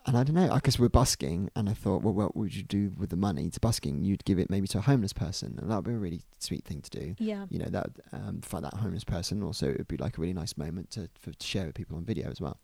and 0.10 0.18
I 0.18 0.24
don't 0.24 0.34
know, 0.34 0.52
because 0.56 0.80
we're 0.80 0.90
busking, 0.90 1.52
and 1.56 1.70
I 1.70 1.74
thought, 1.74 2.02
well, 2.02 2.16
what 2.16 2.36
would 2.36 2.56
you 2.56 2.64
do 2.64 2.92
with 2.98 3.12
the 3.12 3.16
money 3.16 3.48
to 3.52 3.60
busking? 3.60 4.04
You'd 4.04 4.26
give 4.26 4.40
it 4.40 4.50
maybe 4.50 4.68
to 4.70 4.80
a 4.80 4.82
homeless 4.82 5.14
person, 5.14 5.60
and 5.62 5.70
that 5.70 5.76
would 5.76 5.86
be 5.86 5.92
a 5.92 6.00
really 6.00 6.24
sweet 6.40 6.66
thing 6.66 6.82
to 6.82 6.90
do. 6.90 7.16
Yeah. 7.20 7.46
You 7.48 7.60
know, 7.60 7.70
that 7.70 7.92
um, 8.12 8.42
for 8.42 8.60
that 8.60 8.74
homeless 8.74 9.04
person, 9.04 9.44
also 9.44 9.70
it 9.70 9.78
would 9.78 9.88
be 9.88 9.98
like 9.98 10.18
a 10.18 10.22
really 10.22 10.34
nice 10.34 10.58
moment 10.58 10.90
to, 10.92 11.10
for, 11.20 11.32
to 11.32 11.46
share 11.46 11.68
with 11.68 11.76
people 11.76 11.96
on 11.96 12.06
video 12.06 12.28
as 12.28 12.42
well. 12.42 12.58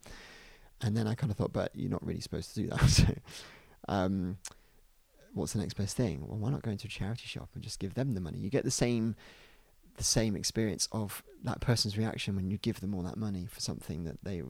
And 0.80 0.96
then 0.96 1.06
I 1.06 1.14
kind 1.14 1.30
of 1.30 1.36
thought, 1.36 1.52
but 1.52 1.70
you're 1.72 1.88
not 1.88 2.04
really 2.04 2.18
supposed 2.18 2.52
to 2.52 2.62
do 2.62 2.66
that. 2.66 2.80
so, 2.88 3.04
um, 3.86 4.38
what's 5.32 5.52
the 5.52 5.60
next 5.60 5.74
best 5.74 5.96
thing? 5.96 6.26
Well, 6.26 6.38
why 6.38 6.50
not 6.50 6.62
go 6.62 6.72
into 6.72 6.88
a 6.88 6.90
charity 6.90 7.26
shop 7.26 7.50
and 7.54 7.62
just 7.62 7.78
give 7.78 7.94
them 7.94 8.14
the 8.14 8.20
money? 8.20 8.38
You 8.38 8.50
get 8.50 8.64
the 8.64 8.72
same 8.72 9.14
the 9.98 10.04
same 10.04 10.34
experience 10.34 10.88
of 10.90 11.22
that 11.44 11.60
person's 11.60 11.96
reaction 11.96 12.34
when 12.34 12.50
you 12.50 12.58
give 12.58 12.80
them 12.80 12.92
all 12.92 13.02
that 13.02 13.16
money 13.16 13.46
for 13.48 13.60
something 13.60 14.02
that 14.02 14.18
they 14.24 14.42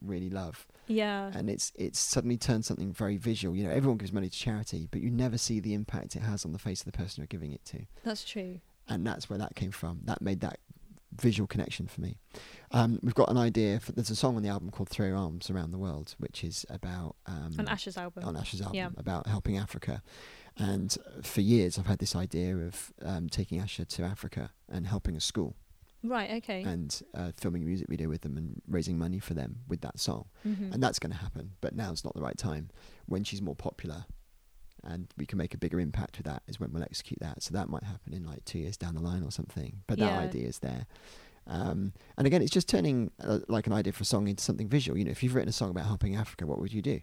really 0.00 0.30
love 0.30 0.68
Yeah. 0.86 1.30
and 1.34 1.48
it's 1.50 1.72
it's 1.74 1.98
suddenly 1.98 2.36
turned 2.36 2.64
something 2.64 2.92
very 2.92 3.16
visual 3.16 3.54
you 3.56 3.64
know 3.64 3.70
everyone 3.70 3.98
gives 3.98 4.12
money 4.12 4.28
to 4.28 4.36
charity 4.36 4.88
but 4.90 5.00
you 5.00 5.10
never 5.10 5.38
see 5.38 5.60
the 5.60 5.74
impact 5.74 6.16
it 6.16 6.22
has 6.22 6.44
on 6.44 6.52
the 6.52 6.58
face 6.58 6.80
of 6.80 6.86
the 6.86 6.92
person 6.92 7.20
you're 7.22 7.26
giving 7.26 7.52
it 7.52 7.64
to 7.66 7.86
That's 8.04 8.24
true. 8.24 8.60
and 8.88 9.06
that's 9.06 9.28
where 9.30 9.38
that 9.38 9.54
came 9.56 9.70
from 9.70 10.00
that 10.04 10.20
made 10.20 10.40
that 10.40 10.58
visual 11.16 11.46
connection 11.46 11.86
for 11.86 12.00
me 12.00 12.18
um, 12.72 12.98
we've 13.02 13.14
got 13.14 13.30
an 13.30 13.36
idea 13.36 13.78
for, 13.78 13.92
there's 13.92 14.10
a 14.10 14.16
song 14.16 14.34
on 14.36 14.42
the 14.42 14.48
album 14.48 14.70
called 14.70 14.88
throw 14.88 15.12
arms 15.14 15.48
around 15.48 15.70
the 15.70 15.78
world 15.78 16.16
which 16.18 16.42
is 16.42 16.66
about 16.68 17.14
um, 17.26 17.54
On 17.58 17.68
Ash's 17.68 17.96
album. 17.96 18.24
on 18.24 18.36
Ash's 18.36 18.60
album 18.60 18.74
Yeah. 18.76 18.88
about 18.96 19.28
helping 19.28 19.56
Africa. 19.56 20.02
And 20.56 20.96
for 21.22 21.40
years, 21.40 21.78
I've 21.78 21.86
had 21.86 21.98
this 21.98 22.14
idea 22.14 22.56
of 22.56 22.92
um, 23.02 23.28
taking 23.28 23.60
Asha 23.60 23.86
to 23.88 24.02
Africa 24.04 24.50
and 24.68 24.86
helping 24.86 25.16
a 25.16 25.20
school 25.20 25.56
Right. 26.04 26.30
Okay. 26.42 26.62
and 26.62 27.02
uh, 27.14 27.32
filming 27.36 27.62
a 27.62 27.66
music 27.66 27.88
video 27.88 28.08
with 28.10 28.20
them 28.20 28.36
and 28.36 28.60
raising 28.68 28.98
money 28.98 29.18
for 29.18 29.32
them 29.34 29.60
with 29.68 29.80
that 29.80 29.98
song. 29.98 30.26
Mhm. 30.46 30.72
And 30.74 30.82
that's 30.82 30.98
going 30.98 31.12
to 31.12 31.18
happen, 31.18 31.52
but 31.62 31.74
now's 31.74 32.04
not 32.04 32.14
the 32.14 32.20
right 32.20 32.36
time. 32.36 32.70
When 33.06 33.24
she's 33.24 33.40
more 33.42 33.56
popular 33.56 34.04
and 34.82 35.08
we 35.16 35.24
can 35.24 35.38
make 35.38 35.54
a 35.54 35.58
bigger 35.58 35.80
impact 35.80 36.18
with 36.18 36.26
that 36.26 36.42
is 36.46 36.60
when 36.60 36.72
we'll 36.72 36.82
execute 36.82 37.18
that. 37.20 37.42
So 37.42 37.54
that 37.54 37.68
might 37.70 37.84
happen 37.84 38.12
in 38.12 38.24
like 38.24 38.44
two 38.44 38.58
years 38.58 38.76
down 38.76 38.94
the 38.94 39.00
line 39.00 39.22
or 39.22 39.30
something. 39.30 39.80
But 39.86 39.98
that 39.98 40.12
idea 40.18 40.46
is 40.46 40.58
there. 40.58 40.86
Um, 41.46 41.92
and 42.18 42.26
again, 42.26 42.40
it's 42.42 42.50
just 42.50 42.68
turning 42.68 43.10
uh, 43.20 43.40
like 43.48 43.66
an 43.66 43.72
idea 43.72 43.92
for 43.92 44.02
a 44.02 44.06
song 44.06 44.28
into 44.28 44.42
something 44.42 44.68
visual. 44.68 44.96
You 44.98 45.04
know, 45.04 45.10
if 45.10 45.22
you've 45.22 45.34
written 45.34 45.48
a 45.48 45.52
song 45.52 45.70
about 45.70 45.86
helping 45.86 46.16
Africa, 46.16 46.46
what 46.46 46.58
would 46.58 46.72
you 46.72 46.82
do? 46.82 47.00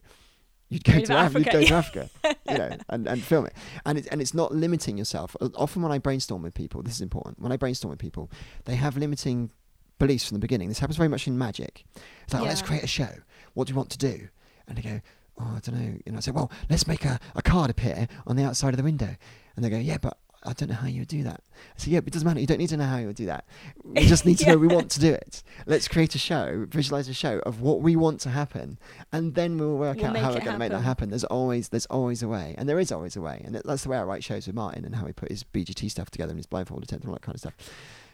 You'd 0.72 0.86
go 0.86 0.94
to 0.94 1.06
to 1.06 1.14
Africa, 1.14 1.40
you'd 1.40 1.52
go 1.52 1.66
to 1.66 1.74
Africa, 1.74 2.10
you 2.50 2.58
know, 2.58 2.78
and, 2.88 3.06
and 3.06 3.22
film 3.22 3.46
it. 3.46 3.54
And 3.86 3.98
it's 3.98 4.08
and 4.08 4.22
it's 4.22 4.34
not 4.34 4.56
limiting 4.56 4.98
yourself. 4.98 5.36
Often 5.56 5.82
when 5.82 5.92
I 5.92 5.98
brainstorm 5.98 6.44
with 6.44 6.54
people, 6.54 6.82
this 6.82 6.96
is 6.96 7.02
important. 7.02 7.42
When 7.42 7.52
I 7.52 7.58
brainstorm 7.58 7.90
with 7.90 8.00
people, 8.00 8.32
they 8.64 8.76
have 8.76 8.96
limiting 8.96 9.52
beliefs 10.00 10.30
from 10.30 10.36
the 10.36 10.40
beginning. 10.40 10.70
This 10.70 10.80
happens 10.80 10.96
very 10.96 11.10
much 11.10 11.28
in 11.28 11.38
magic. 11.38 11.84
It's 12.24 12.34
like, 12.34 12.44
oh, 12.44 12.46
let's 12.46 12.62
create 12.62 12.84
a 12.84 12.88
show. 12.88 13.10
What 13.54 13.68
do 13.68 13.72
you 13.74 13.78
want 13.78 13.90
to 13.90 13.98
do? 13.98 14.30
And 14.66 14.78
they 14.78 14.82
go, 14.82 15.02
oh, 15.38 15.54
I 15.58 15.60
don't 15.60 15.76
know. 15.76 15.98
You 16.06 16.12
know, 16.14 16.18
I 16.20 16.22
say, 16.22 16.32
well, 16.32 16.50
let's 16.70 16.88
make 16.88 17.04
a, 17.04 17.20
a 17.36 17.42
card 17.42 17.70
appear 17.70 18.08
on 18.26 18.38
the 18.38 18.46
outside 18.46 18.70
of 18.70 18.78
the 18.78 18.84
window. 18.84 19.14
And 19.58 19.66
they 19.66 19.70
go, 19.70 19.78
yeah, 19.78 19.98
but 20.02 20.18
I 20.44 20.54
don't 20.54 20.70
know 20.70 20.76
how 20.76 20.88
you 20.88 21.00
would 21.02 21.08
do 21.08 21.22
that. 21.24 21.42
I 21.76 21.80
say, 21.80 21.92
yeah, 21.92 22.00
but 22.00 22.08
it 22.08 22.14
doesn't 22.14 22.26
matter. 22.28 22.40
You 22.40 22.48
don't 22.48 22.58
need 22.58 22.70
to 22.70 22.78
know 22.78 22.86
how 22.86 22.98
you 22.98 23.08
would 23.08 23.16
do 23.16 23.28
that. 23.28 23.46
We 23.84 24.06
just 24.08 24.26
need 24.26 24.40
to 24.40 24.48
know 24.48 24.58
we 24.58 24.68
want 24.68 24.90
to 24.92 25.00
do 25.00 25.14
it. 25.14 25.44
Let's 25.68 25.88
create 25.88 26.16
a 26.16 26.18
show, 26.18 26.66
visualize 26.70 27.08
a 27.08 27.14
show 27.14 27.40
of 27.40 27.62
what 27.62 27.82
we 27.82 27.96
want 27.96 28.20
to 28.22 28.30
happen, 28.30 28.80
and 29.12 29.36
then 29.36 29.58
we'll 29.58 29.78
work 29.78 29.98
We'll 29.98 30.08
out 30.08 30.16
how 30.18 30.30
we're 30.30 30.40
going 30.40 30.54
to 30.54 30.58
make 30.58 30.70
that 30.72 30.78
happen. 30.78 30.84
happen. 30.84 31.10
There's 31.12 31.24
always 31.26 31.70
there's 31.70 31.86
always 31.88 32.24
a 32.24 32.28
way, 32.28 32.56
and 32.58 32.68
there 32.68 32.80
is 32.80 32.92
always 32.92 33.16
a 33.16 33.22
way, 33.22 33.42
and 33.46 33.54
that's 33.56 33.84
the 33.84 33.90
way 33.90 33.98
I 33.98 34.04
write 34.04 34.24
shows 34.24 34.48
with 34.48 34.56
Martin 34.56 34.84
and 34.86 34.96
how 34.96 35.06
he 35.06 35.14
put 35.14 35.30
his 35.30 35.44
BGT 35.44 35.92
stuff 35.92 36.10
together 36.10 36.32
and 36.32 36.40
his 36.40 36.48
blindfold 36.48 36.84
attempt 36.84 37.04
and 37.06 37.10
all 37.10 37.16
that 37.16 37.22
kind 37.22 37.36
of 37.36 37.40
stuff. 37.42 37.54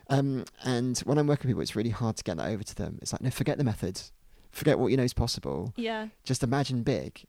Um, 0.10 0.46
and 0.64 0.98
when 1.00 1.18
I'm 1.18 1.28
working 1.28 1.48
with 1.48 1.52
people, 1.56 1.62
it's 1.62 1.76
really 1.76 1.90
hard 1.90 2.16
to 2.18 2.24
get 2.24 2.38
that 2.38 2.48
over 2.50 2.64
to 2.64 2.76
them. 2.76 2.98
It's 3.02 3.12
like, 3.14 3.22
no, 3.22 3.30
forget 3.30 3.58
the 3.58 3.64
methods, 3.64 4.12
forget 4.52 4.80
what 4.80 4.88
you 4.88 4.98
know 4.98 5.04
is 5.04 5.14
possible. 5.14 5.74
yeah. 5.76 6.08
Just 6.24 6.44
imagine 6.44 6.84
big, 6.84 7.26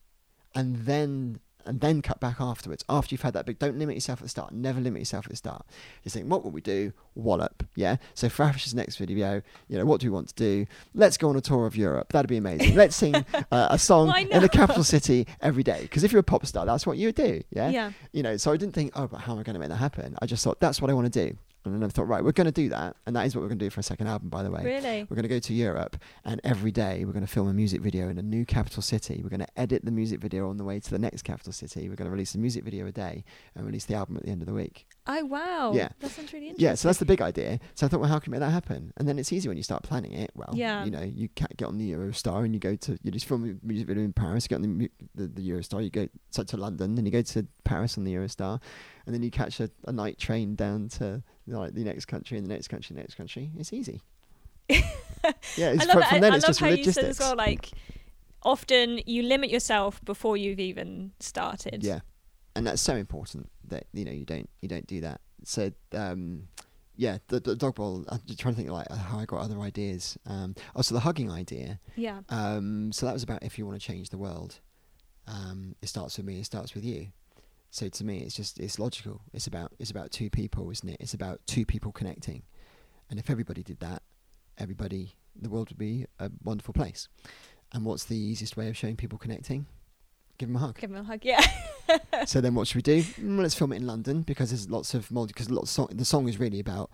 and 0.54 0.76
then 0.86 1.40
and 1.68 1.80
then 1.80 2.02
cut 2.02 2.18
back 2.20 2.40
afterwards. 2.40 2.84
After 2.88 3.14
you've 3.14 3.22
had 3.22 3.34
that 3.34 3.46
big, 3.46 3.58
don't 3.58 3.78
limit 3.78 3.94
yourself 3.94 4.20
at 4.20 4.24
the 4.24 4.28
start. 4.28 4.52
Never 4.52 4.80
limit 4.80 5.00
yourself 5.00 5.26
at 5.26 5.30
the 5.30 5.36
start. 5.36 5.66
Just 6.02 6.14
think, 6.14 6.30
what 6.30 6.42
will 6.42 6.50
we 6.50 6.60
do? 6.60 6.92
Wallop, 7.14 7.64
yeah. 7.74 7.96
So 8.14 8.28
for 8.28 8.44
Ash's 8.44 8.74
next 8.74 8.96
video, 8.96 9.42
you 9.68 9.78
know, 9.78 9.84
what 9.84 10.00
do 10.00 10.06
we 10.06 10.10
want 10.10 10.28
to 10.28 10.34
do? 10.34 10.66
Let's 10.94 11.16
go 11.16 11.28
on 11.28 11.36
a 11.36 11.40
tour 11.40 11.66
of 11.66 11.76
Europe. 11.76 12.12
That'd 12.12 12.28
be 12.28 12.36
amazing. 12.36 12.74
Let's 12.74 12.96
sing 12.96 13.14
uh, 13.52 13.68
a 13.70 13.78
song 13.78 14.16
in 14.16 14.42
the 14.42 14.48
capital 14.48 14.84
city 14.84 15.26
every 15.40 15.62
day. 15.62 15.82
Because 15.82 16.04
if 16.04 16.12
you're 16.12 16.20
a 16.20 16.24
pop 16.24 16.46
star, 16.46 16.64
that's 16.64 16.86
what 16.86 16.96
you 16.96 17.08
would 17.08 17.14
do, 17.14 17.42
yeah. 17.50 17.68
Yeah. 17.70 17.92
You 18.12 18.22
know, 18.22 18.36
so 18.36 18.52
I 18.52 18.56
didn't 18.56 18.74
think, 18.74 18.92
oh, 18.94 19.06
but 19.06 19.20
how 19.20 19.32
am 19.32 19.38
I 19.38 19.42
going 19.42 19.54
to 19.54 19.60
make 19.60 19.68
that 19.68 19.76
happen? 19.76 20.16
I 20.20 20.26
just 20.26 20.42
thought 20.42 20.60
that's 20.60 20.80
what 20.80 20.90
I 20.90 20.94
want 20.94 21.12
to 21.12 21.28
do. 21.28 21.36
And 21.74 21.84
I 21.84 21.88
thought, 21.88 22.08
right, 22.08 22.22
we're 22.24 22.32
going 22.32 22.46
to 22.46 22.52
do 22.52 22.68
that, 22.70 22.96
and 23.06 23.14
that 23.16 23.26
is 23.26 23.34
what 23.34 23.42
we're 23.42 23.48
going 23.48 23.58
to 23.58 23.64
do 23.66 23.70
for 23.70 23.80
a 23.80 23.82
second 23.84 24.06
album, 24.08 24.28
by 24.28 24.42
the 24.42 24.50
way. 24.50 24.62
Really. 24.64 25.06
We're 25.08 25.14
going 25.14 25.22
to 25.22 25.28
go 25.28 25.38
to 25.38 25.54
Europe, 25.54 25.96
and 26.24 26.40
every 26.44 26.70
day 26.72 27.04
we're 27.04 27.12
going 27.12 27.24
to 27.26 27.30
film 27.30 27.48
a 27.48 27.54
music 27.54 27.80
video 27.80 28.08
in 28.08 28.18
a 28.18 28.22
new 28.22 28.44
capital 28.44 28.82
city. 28.82 29.20
We're 29.22 29.30
going 29.30 29.40
to 29.40 29.58
edit 29.58 29.84
the 29.84 29.90
music 29.90 30.20
video 30.20 30.48
on 30.50 30.56
the 30.56 30.64
way 30.64 30.80
to 30.80 30.90
the 30.90 30.98
next 30.98 31.22
capital 31.22 31.52
city. 31.52 31.88
We're 31.88 31.96
going 31.96 32.06
to 32.06 32.12
release 32.12 32.34
a 32.34 32.38
music 32.38 32.64
video 32.64 32.86
a 32.86 32.92
day 32.92 33.24
and 33.54 33.64
release 33.66 33.84
the 33.84 33.94
album 33.94 34.16
at 34.16 34.24
the 34.24 34.30
end 34.30 34.42
of 34.42 34.46
the 34.46 34.54
week. 34.54 34.86
Oh 35.06 35.24
wow. 35.24 35.72
Yeah. 35.74 35.88
That 36.00 36.10
sounds 36.10 36.32
really 36.32 36.48
interesting. 36.48 36.64
Yeah, 36.66 36.74
so 36.74 36.88
that's 36.88 36.98
the 36.98 37.06
big 37.06 37.22
idea. 37.22 37.58
So 37.74 37.86
I 37.86 37.88
thought, 37.88 38.00
well, 38.00 38.10
how 38.10 38.18
can 38.18 38.30
we 38.30 38.38
make 38.38 38.46
that 38.46 38.52
happen? 38.52 38.92
And 38.98 39.08
then 39.08 39.18
it's 39.18 39.32
easy 39.32 39.48
when 39.48 39.56
you 39.56 39.62
start 39.62 39.82
planning 39.82 40.12
it. 40.12 40.30
Well, 40.34 40.52
Yeah. 40.54 40.84
you 40.84 40.90
know, 40.90 41.02
you 41.02 41.28
ca- 41.34 41.46
get 41.56 41.66
on 41.66 41.78
the 41.78 41.92
Eurostar 41.92 42.44
and 42.44 42.52
you 42.52 42.60
go 42.60 42.76
to 42.76 42.98
you 43.02 43.10
just 43.10 43.26
film 43.26 43.44
a 43.62 43.66
music 43.66 43.86
video 43.86 44.04
in 44.04 44.12
Paris. 44.12 44.44
You 44.44 44.48
get 44.50 44.56
on 44.56 44.78
the 44.78 44.90
the, 45.14 45.26
the 45.28 45.50
Eurostar. 45.50 45.82
You 45.82 45.90
go 45.90 46.08
so 46.30 46.42
to 46.42 46.56
London, 46.56 46.94
then 46.94 47.06
you 47.06 47.12
go 47.12 47.22
to 47.22 47.46
Paris 47.64 47.96
on 47.96 48.04
the 48.04 48.14
Eurostar, 48.14 48.60
and 49.06 49.14
then 49.14 49.22
you 49.22 49.30
catch 49.30 49.60
a, 49.60 49.70
a 49.86 49.92
night 49.92 50.18
train 50.18 50.54
down 50.54 50.88
to 50.90 51.22
like 51.48 51.74
the 51.74 51.84
next 51.84 52.06
country 52.06 52.38
and 52.38 52.46
the 52.46 52.52
next 52.52 52.68
country, 52.68 52.94
and 52.94 52.98
the 52.98 53.02
next 53.02 53.14
country. 53.14 53.50
It's 53.58 53.72
easy. 53.72 54.02
yeah, 54.68 54.80
it's 55.56 55.82
I 55.82 55.86
love 55.86 55.90
from, 55.92 56.02
it. 56.02 56.12
I- 56.12 56.20
then 56.20 56.32
I 56.32 56.36
it's 56.36 56.44
love 56.44 56.48
just 56.50 56.60
how 56.60 56.66
you 56.68 56.76
said 56.84 56.86
logistics. 57.04 57.08
as 57.08 57.20
well. 57.20 57.36
Like, 57.36 57.70
often 58.42 59.00
you 59.06 59.22
limit 59.22 59.50
yourself 59.50 60.04
before 60.04 60.36
you've 60.36 60.60
even 60.60 61.12
started. 61.20 61.82
Yeah, 61.84 62.00
and 62.54 62.66
that's 62.66 62.82
so 62.82 62.94
important 62.96 63.50
that 63.68 63.86
you 63.92 64.04
know 64.04 64.12
you 64.12 64.24
don't 64.24 64.48
you 64.60 64.68
don't 64.68 64.86
do 64.86 65.00
that. 65.00 65.20
So 65.44 65.72
um, 65.92 66.48
yeah, 66.96 67.18
the, 67.28 67.40
the 67.40 67.56
dog 67.56 67.76
bowl. 67.76 68.04
I'm 68.08 68.20
just 68.26 68.40
trying 68.40 68.54
to 68.54 68.58
think 68.60 68.70
like 68.70 68.90
how 68.90 69.18
I 69.18 69.24
got 69.24 69.40
other 69.40 69.60
ideas. 69.60 70.18
Um, 70.26 70.54
oh, 70.74 70.82
so 70.82 70.94
the 70.94 71.00
hugging 71.00 71.30
idea. 71.30 71.78
Yeah. 71.96 72.20
Um, 72.28 72.92
so 72.92 73.06
that 73.06 73.12
was 73.12 73.22
about 73.22 73.42
if 73.42 73.58
you 73.58 73.66
want 73.66 73.80
to 73.80 73.86
change 73.86 74.10
the 74.10 74.18
world. 74.18 74.60
Um, 75.26 75.74
it 75.82 75.88
starts 75.88 76.16
with 76.16 76.26
me. 76.26 76.40
It 76.40 76.46
starts 76.46 76.74
with 76.74 76.84
you. 76.84 77.08
So 77.70 77.88
to 77.88 78.04
me, 78.04 78.18
it's 78.18 78.34
just 78.34 78.58
it's 78.58 78.78
logical. 78.78 79.20
It's 79.32 79.46
about 79.46 79.72
it's 79.78 79.90
about 79.90 80.10
two 80.10 80.30
people, 80.30 80.70
isn't 80.70 80.88
it? 80.88 80.96
It's 81.00 81.14
about 81.14 81.40
two 81.46 81.66
people 81.66 81.92
connecting. 81.92 82.42
And 83.10 83.18
if 83.18 83.30
everybody 83.30 83.62
did 83.62 83.80
that, 83.80 84.02
everybody, 84.58 85.14
the 85.40 85.48
world 85.48 85.68
would 85.70 85.78
be 85.78 86.06
a 86.18 86.30
wonderful 86.42 86.74
place. 86.74 87.08
And 87.72 87.84
what's 87.84 88.04
the 88.04 88.16
easiest 88.16 88.56
way 88.56 88.68
of 88.68 88.76
showing 88.76 88.96
people 88.96 89.18
connecting? 89.18 89.66
Give 90.38 90.48
them 90.48 90.56
a 90.56 90.60
hug. 90.60 90.78
Give 90.78 90.90
them 90.90 91.00
a 91.00 91.04
hug. 91.04 91.20
Yeah. 91.22 91.44
so 92.26 92.40
then, 92.40 92.54
what 92.54 92.66
should 92.68 92.76
we 92.76 92.82
do? 92.82 93.02
Mm, 93.02 93.40
let's 93.40 93.54
film 93.54 93.72
it 93.72 93.76
in 93.76 93.86
London 93.86 94.22
because 94.22 94.50
there's 94.50 94.70
lots 94.70 94.94
of 94.94 95.10
multi. 95.10 95.32
Because 95.32 95.50
lots 95.50 95.70
of 95.70 95.74
song, 95.74 95.88
the 95.92 96.04
song 96.04 96.28
is 96.28 96.38
really 96.38 96.60
about 96.60 96.90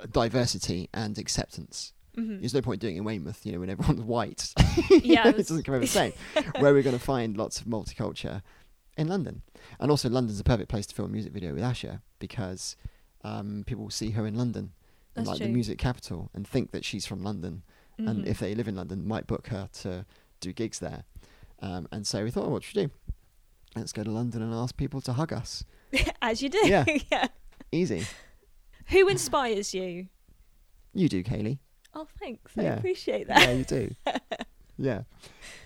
uh, 0.00 0.06
diversity 0.10 0.88
and 0.94 1.18
acceptance. 1.18 1.92
Mhm. 2.16 2.40
There's 2.40 2.54
no 2.54 2.62
point 2.62 2.80
doing 2.80 2.96
it 2.96 2.98
in 2.98 3.04
Weymouth, 3.04 3.44
you 3.44 3.52
know, 3.52 3.60
when 3.60 3.70
everyone's 3.70 4.00
white. 4.16 4.52
Yeah, 4.90 5.28
it 5.28 5.36
doesn't 5.36 5.64
come 5.64 5.74
over 5.74 5.84
the 5.84 5.86
same. 5.90 6.12
Where 6.58 6.72
we're 6.72 6.82
going 6.82 6.98
to 6.98 7.04
find 7.04 7.36
lots 7.36 7.60
of 7.60 7.66
multiculture 7.66 8.42
in 8.98 9.08
London, 9.08 9.40
and 9.80 9.90
also 9.90 10.08
London's 10.10 10.40
a 10.40 10.44
perfect 10.44 10.68
place 10.68 10.86
to 10.86 10.94
film 10.94 11.08
a 11.08 11.12
music 11.12 11.32
video 11.32 11.54
with 11.54 11.62
Asha 11.62 12.02
because 12.18 12.76
um, 13.24 13.64
people 13.66 13.84
will 13.84 13.90
see 13.90 14.10
her 14.10 14.26
in 14.26 14.34
London, 14.34 14.72
and 15.16 15.26
like 15.26 15.38
the 15.38 15.48
music 15.48 15.78
capital, 15.78 16.30
and 16.34 16.46
think 16.46 16.72
that 16.72 16.84
she's 16.84 17.06
from 17.06 17.22
London, 17.22 17.62
and 17.96 18.24
Mhm. 18.24 18.26
if 18.26 18.38
they 18.38 18.54
live 18.54 18.68
in 18.68 18.76
London, 18.76 19.06
might 19.08 19.26
book 19.26 19.46
her 19.48 19.68
to 19.80 20.04
do 20.40 20.52
gigs 20.52 20.78
there. 20.78 21.04
Um, 21.60 21.88
and 21.90 22.06
so 22.06 22.22
we 22.22 22.30
thought, 22.30 22.44
oh, 22.46 22.50
what 22.50 22.62
should 22.62 22.76
we 22.76 22.86
do? 22.86 22.90
Let's 23.74 23.92
go 23.92 24.04
to 24.04 24.10
London 24.10 24.42
and 24.42 24.54
ask 24.54 24.76
people 24.76 25.00
to 25.02 25.12
hug 25.14 25.32
us. 25.32 25.64
As 26.22 26.40
you 26.42 26.48
do. 26.48 26.60
Yeah. 26.64 26.84
yeah. 27.12 27.28
Easy. 27.72 28.06
Who 28.86 29.08
inspires 29.08 29.74
you? 29.74 30.08
You 30.94 31.08
do, 31.08 31.22
Kaylee. 31.24 31.58
Oh, 31.94 32.06
thanks. 32.20 32.52
I 32.56 32.62
appreciate 32.62 33.26
that. 33.28 33.40
Yeah, 33.40 33.50
you 33.52 33.64
do. 33.64 33.94
yeah, 34.78 35.02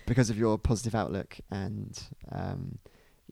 because 0.07 0.29
of 0.31 0.37
your 0.37 0.57
positive 0.57 0.95
outlook 0.95 1.37
and 1.51 2.01
um, 2.31 2.79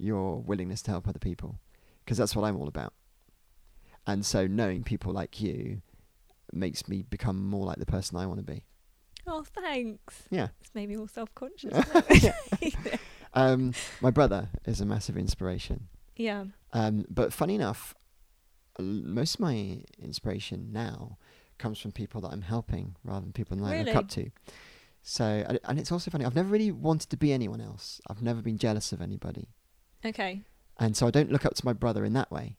your 0.02 0.42
willingness 0.42 0.82
to 0.84 0.92
help 0.92 1.08
other 1.08 1.20
people, 1.20 1.60
because 2.04 2.18
that's 2.18 2.36
what 2.36 2.44
I'm 2.46 2.58
all 2.58 2.68
about. 2.68 2.94
And 4.08 4.26
so 4.26 4.48
knowing 4.48 4.84
people 4.84 5.14
like 5.14 5.40
you 5.42 5.82
makes 6.52 6.88
me 6.88 7.04
become 7.04 7.46
more 7.48 7.66
like 7.66 7.78
the 7.78 7.86
person 7.86 8.18
I 8.18 8.26
want 8.26 8.40
to 8.40 8.44
be. 8.46 8.64
Oh, 9.28 9.44
thanks. 9.44 10.24
Yeah. 10.32 10.48
It's 10.60 10.74
made 10.74 10.90
me 10.90 10.98
all 10.98 11.08
self-conscious. 11.08 11.74
Um, 13.34 13.74
my 14.02 14.12
brother 14.12 14.50
is 14.66 14.82
a 14.82 14.86
massive 14.86 15.16
inspiration. 15.18 15.88
yeah. 16.18 16.44
Um, 16.74 17.06
but 17.10 17.32
funny 17.32 17.56
enough, 17.56 17.94
most 18.78 19.36
of 19.36 19.40
my 19.40 19.84
inspiration 20.00 20.74
now 20.74 21.18
comes 21.58 21.80
from 21.80 21.94
people 21.94 22.20
that 22.22 22.32
I'm 22.34 22.42
helping 22.42 22.96
rather 23.06 23.22
than 23.22 23.32
people 23.32 23.56
that 23.56 23.64
I 23.64 23.78
look 23.78 23.86
Really? 23.88 23.98
up 23.98 24.10
to. 24.10 24.32
So, 25.02 25.24
and- 25.48 25.60
and 25.64 25.80
it's 25.80 25.92
also 25.94 26.12
funny. 26.12 26.26
I've 26.26 26.36
never 26.36 26.50
really 26.50 26.72
wanted 26.72 27.10
to 27.12 27.16
be 27.18 27.32
anyone 27.32 27.62
else. 27.62 28.02
I've 28.08 28.22
never 28.22 28.42
been 28.42 28.58
jealous 28.58 28.92
of 28.92 29.02
anybody, 29.02 29.48
Okay. 30.06 30.42
and 30.80 30.96
so 30.98 31.08
I 31.08 31.12
don't 31.12 31.32
look 31.32 31.46
up 31.46 31.54
to 31.56 31.66
my 31.66 31.74
brother 31.74 32.04
in 32.06 32.14
that 32.14 32.32
way. 32.32 32.58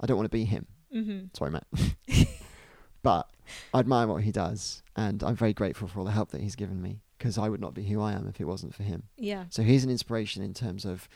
I 0.00 0.06
don't 0.06 0.16
want 0.16 0.26
to 0.26 0.36
be 0.36 0.44
him. 0.44 0.66
Mm-hmm. 0.94 1.26
Sorry, 1.34 1.50
Matt. 1.50 1.66
but 3.02 3.30
I 3.72 3.80
admire 3.80 4.06
what 4.06 4.22
he 4.22 4.32
does, 4.32 4.82
and 4.96 5.22
I'm 5.22 5.36
very 5.36 5.52
grateful 5.52 5.88
for 5.88 5.98
all 6.00 6.04
the 6.04 6.12
help 6.12 6.30
that 6.30 6.40
he's 6.40 6.56
given 6.56 6.80
me 6.80 7.00
because 7.18 7.38
I 7.38 7.48
would 7.48 7.60
not 7.60 7.74
be 7.74 7.84
who 7.84 8.00
I 8.00 8.12
am 8.12 8.26
if 8.28 8.40
it 8.40 8.44
wasn't 8.44 8.74
for 8.74 8.82
him. 8.82 9.04
Yeah. 9.16 9.44
So 9.50 9.62
he's 9.62 9.84
an 9.84 9.90
inspiration 9.90 10.42
in 10.42 10.52
terms 10.54 10.84
of 10.84 11.08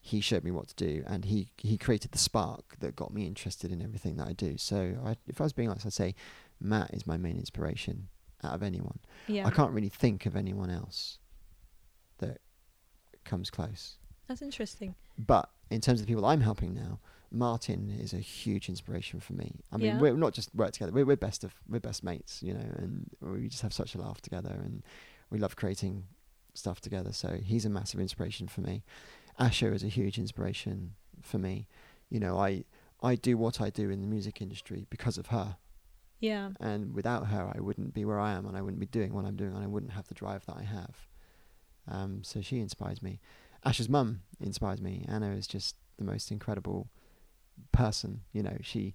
he 0.00 0.20
showed 0.20 0.42
me 0.42 0.50
what 0.50 0.66
to 0.66 0.74
do 0.74 1.04
and 1.06 1.24
he 1.26 1.46
he 1.58 1.78
created 1.78 2.10
the 2.10 2.18
spark 2.18 2.74
that 2.80 2.96
got 2.96 3.14
me 3.14 3.24
interested 3.24 3.70
in 3.70 3.80
everything 3.80 4.16
that 4.16 4.26
I 4.26 4.32
do. 4.32 4.58
So 4.58 4.96
I, 5.04 5.14
if 5.28 5.40
I 5.40 5.44
was 5.44 5.52
being 5.52 5.68
honest, 5.68 5.86
I'd 5.86 5.92
say 5.92 6.14
Matt 6.60 6.92
is 6.92 7.06
my 7.06 7.16
main 7.16 7.36
inspiration 7.36 8.08
out 8.42 8.54
of 8.54 8.62
anyone. 8.64 8.98
Yeah. 9.28 9.46
I 9.46 9.50
can't 9.50 9.70
really 9.70 9.88
think 9.88 10.26
of 10.26 10.34
anyone 10.34 10.70
else 10.70 11.18
that 12.18 12.38
comes 13.24 13.50
close. 13.50 13.98
That's 14.28 14.42
interesting. 14.42 14.94
But 15.18 15.50
in 15.70 15.80
terms 15.80 16.00
of 16.00 16.06
the 16.06 16.10
people 16.10 16.24
I'm 16.24 16.40
helping 16.40 16.74
now, 16.74 17.00
Martin 17.30 17.90
is 17.90 18.12
a 18.12 18.18
huge 18.18 18.68
inspiration 18.68 19.20
for 19.20 19.32
me. 19.32 19.60
I 19.72 19.76
mean, 19.78 19.86
Yeah. 19.86 19.98
we're 20.00 20.14
not 20.16 20.34
just 20.34 20.54
work 20.54 20.72
together; 20.72 20.92
we're, 20.92 21.06
we're 21.06 21.16
best 21.16 21.44
of 21.44 21.54
we're 21.68 21.80
best 21.80 22.04
mates, 22.04 22.42
you 22.42 22.52
know, 22.54 22.66
and 22.76 23.10
we 23.20 23.48
just 23.48 23.62
have 23.62 23.72
such 23.72 23.94
a 23.94 23.98
laugh 23.98 24.20
together, 24.20 24.50
and 24.50 24.82
we 25.30 25.38
love 25.38 25.56
creating 25.56 26.04
stuff 26.54 26.80
together. 26.80 27.12
So 27.12 27.38
he's 27.42 27.64
a 27.64 27.70
massive 27.70 28.00
inspiration 28.00 28.48
for 28.48 28.60
me. 28.60 28.84
Asha 29.40 29.72
is 29.74 29.82
a 29.82 29.88
huge 29.88 30.18
inspiration 30.18 30.94
for 31.22 31.38
me. 31.38 31.66
You 32.10 32.20
know, 32.20 32.38
I 32.38 32.64
I 33.02 33.14
do 33.16 33.36
what 33.38 33.60
I 33.60 33.70
do 33.70 33.88
in 33.90 34.00
the 34.02 34.06
music 34.06 34.42
industry 34.42 34.86
because 34.90 35.16
of 35.16 35.28
her, 35.28 35.56
Yeah. 36.20 36.50
and 36.60 36.94
without 36.94 37.28
her, 37.28 37.50
I 37.54 37.60
wouldn't 37.60 37.94
be 37.94 38.04
where 38.04 38.20
I 38.20 38.32
am, 38.32 38.44
and 38.46 38.56
I 38.56 38.60
wouldn't 38.62 38.78
be 38.80 38.86
doing 38.86 39.14
what 39.14 39.24
I'm 39.24 39.36
doing, 39.36 39.54
and 39.54 39.64
I 39.64 39.66
wouldn't 39.66 39.92
have 39.92 40.06
the 40.08 40.14
drive 40.14 40.44
that 40.46 40.56
I 40.56 40.62
have. 40.64 41.08
Um, 41.88 42.22
so 42.22 42.40
she 42.42 42.60
inspires 42.60 43.02
me. 43.02 43.20
Asha's 43.64 43.88
mum 43.88 44.22
inspires 44.40 44.80
me. 44.80 45.04
Anna 45.08 45.32
is 45.32 45.46
just 45.46 45.76
the 45.98 46.04
most 46.04 46.30
incredible 46.30 46.88
person. 47.72 48.22
You 48.32 48.42
know, 48.42 48.56
she 48.62 48.94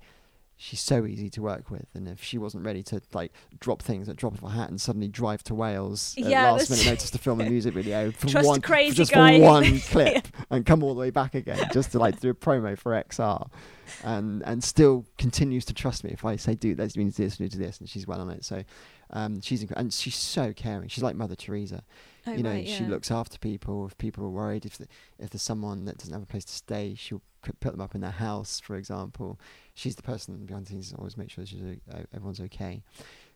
she's 0.59 0.79
so 0.81 1.05
easy 1.05 1.29
to 1.29 1.41
work 1.41 1.69
with, 1.69 1.85
and 1.93 2.07
if 2.07 2.21
she 2.23 2.37
wasn't 2.37 2.65
ready 2.65 2.81
to 2.83 2.99
like 3.13 3.31
drop 3.59 3.81
things 3.81 4.09
at 4.09 4.15
drop 4.15 4.33
of 4.33 4.43
a 4.43 4.49
hat 4.49 4.69
and 4.69 4.81
suddenly 4.81 5.07
drive 5.07 5.43
to 5.43 5.53
Wales 5.55 6.15
at 6.17 6.25
Yeah, 6.25 6.51
last 6.51 6.69
minute 6.71 6.85
notice 6.89 7.11
to 7.11 7.17
film 7.19 7.39
a 7.41 7.49
music 7.49 7.73
video 7.75 8.11
for 8.11 8.27
Trust 8.27 8.47
one 8.47 8.61
crazy 8.61 8.95
just 8.95 9.11
guy. 9.11 9.37
for 9.37 9.43
one 9.45 9.79
clip 9.91 10.27
and 10.49 10.65
come 10.65 10.83
all 10.83 10.95
the 10.95 10.99
way 10.99 11.11
back 11.11 11.35
again 11.35 11.59
just 11.71 11.91
to 11.91 11.99
like 11.99 12.19
do 12.19 12.29
a 12.29 12.33
promo 12.33 12.77
for 12.77 12.91
XR, 12.91 13.49
and 14.03 14.41
and 14.43 14.63
still 14.63 15.05
continues 15.17 15.63
to 15.65 15.73
trust 15.73 16.03
me 16.03 16.09
if 16.11 16.25
I 16.25 16.35
say, 16.35 16.55
"Dude, 16.55 16.79
let's 16.79 16.93
do 16.93 17.09
this, 17.09 17.37
do 17.37 17.47
this," 17.47 17.79
and 17.79 17.87
she's 17.87 18.07
well 18.07 18.19
on 18.19 18.29
it. 18.31 18.43
So. 18.43 18.63
Um, 19.09 19.39
she's 19.39 19.63
inc- 19.63 19.71
and 19.77 19.93
she's 19.93 20.17
so 20.17 20.51
caring. 20.51 20.89
She's 20.89 21.01
like 21.01 21.15
Mother 21.15 21.33
Teresa 21.37 21.85
Oh, 22.27 22.33
you 22.33 22.43
know, 22.43 22.51
right, 22.51 22.67
she 22.67 22.83
yeah. 22.83 22.89
looks 22.89 23.09
after 23.11 23.37
people. 23.39 23.85
If 23.87 23.97
people 23.97 24.25
are 24.25 24.29
worried, 24.29 24.65
if 24.65 24.77
the, 24.77 24.87
if 25.19 25.29
there's 25.29 25.41
someone 25.41 25.85
that 25.85 25.97
doesn't 25.97 26.13
have 26.13 26.23
a 26.23 26.27
place 26.27 26.45
to 26.45 26.53
stay, 26.53 26.93
she'll 26.95 27.21
put 27.59 27.71
them 27.71 27.81
up 27.81 27.95
in 27.95 28.01
their 28.01 28.11
house, 28.11 28.59
for 28.59 28.75
example. 28.75 29.39
She's 29.73 29.95
the 29.95 30.03
person 30.03 30.45
behind 30.45 30.65
the 30.65 30.71
scenes 30.71 30.91
that 30.91 30.97
always 30.97 31.17
make 31.17 31.29
sure 31.29 31.43
o- 31.43 31.97
everyone's 32.13 32.41
okay. 32.41 32.83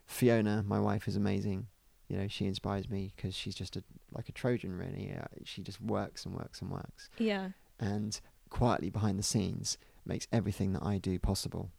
Fiona, 0.06 0.64
my 0.68 0.80
wife, 0.80 1.08
is 1.08 1.16
amazing. 1.16 1.68
You 2.10 2.18
know, 2.18 2.28
she 2.28 2.46
inspires 2.46 2.90
me 2.90 3.14
because 3.16 3.34
she's 3.36 3.56
just 3.56 3.78
a 3.78 3.84
like 4.12 4.28
a 4.28 4.34
Trojan, 4.34 4.78
really. 4.78 5.14
Uh, 5.18 5.26
she 5.46 5.62
just 5.62 5.80
works 5.82 6.26
and 6.26 6.36
works 6.36 6.62
and 6.62 6.70
works, 6.70 7.10
Yeah. 7.18 7.50
and 7.80 8.20
quietly 8.50 8.90
behind 8.90 9.18
the 9.18 9.24
scenes 9.24 9.78
makes 10.06 10.28
everything 10.34 10.74
that 10.74 10.84
I 10.84 10.98
do 10.98 11.18
possible. 11.20 11.70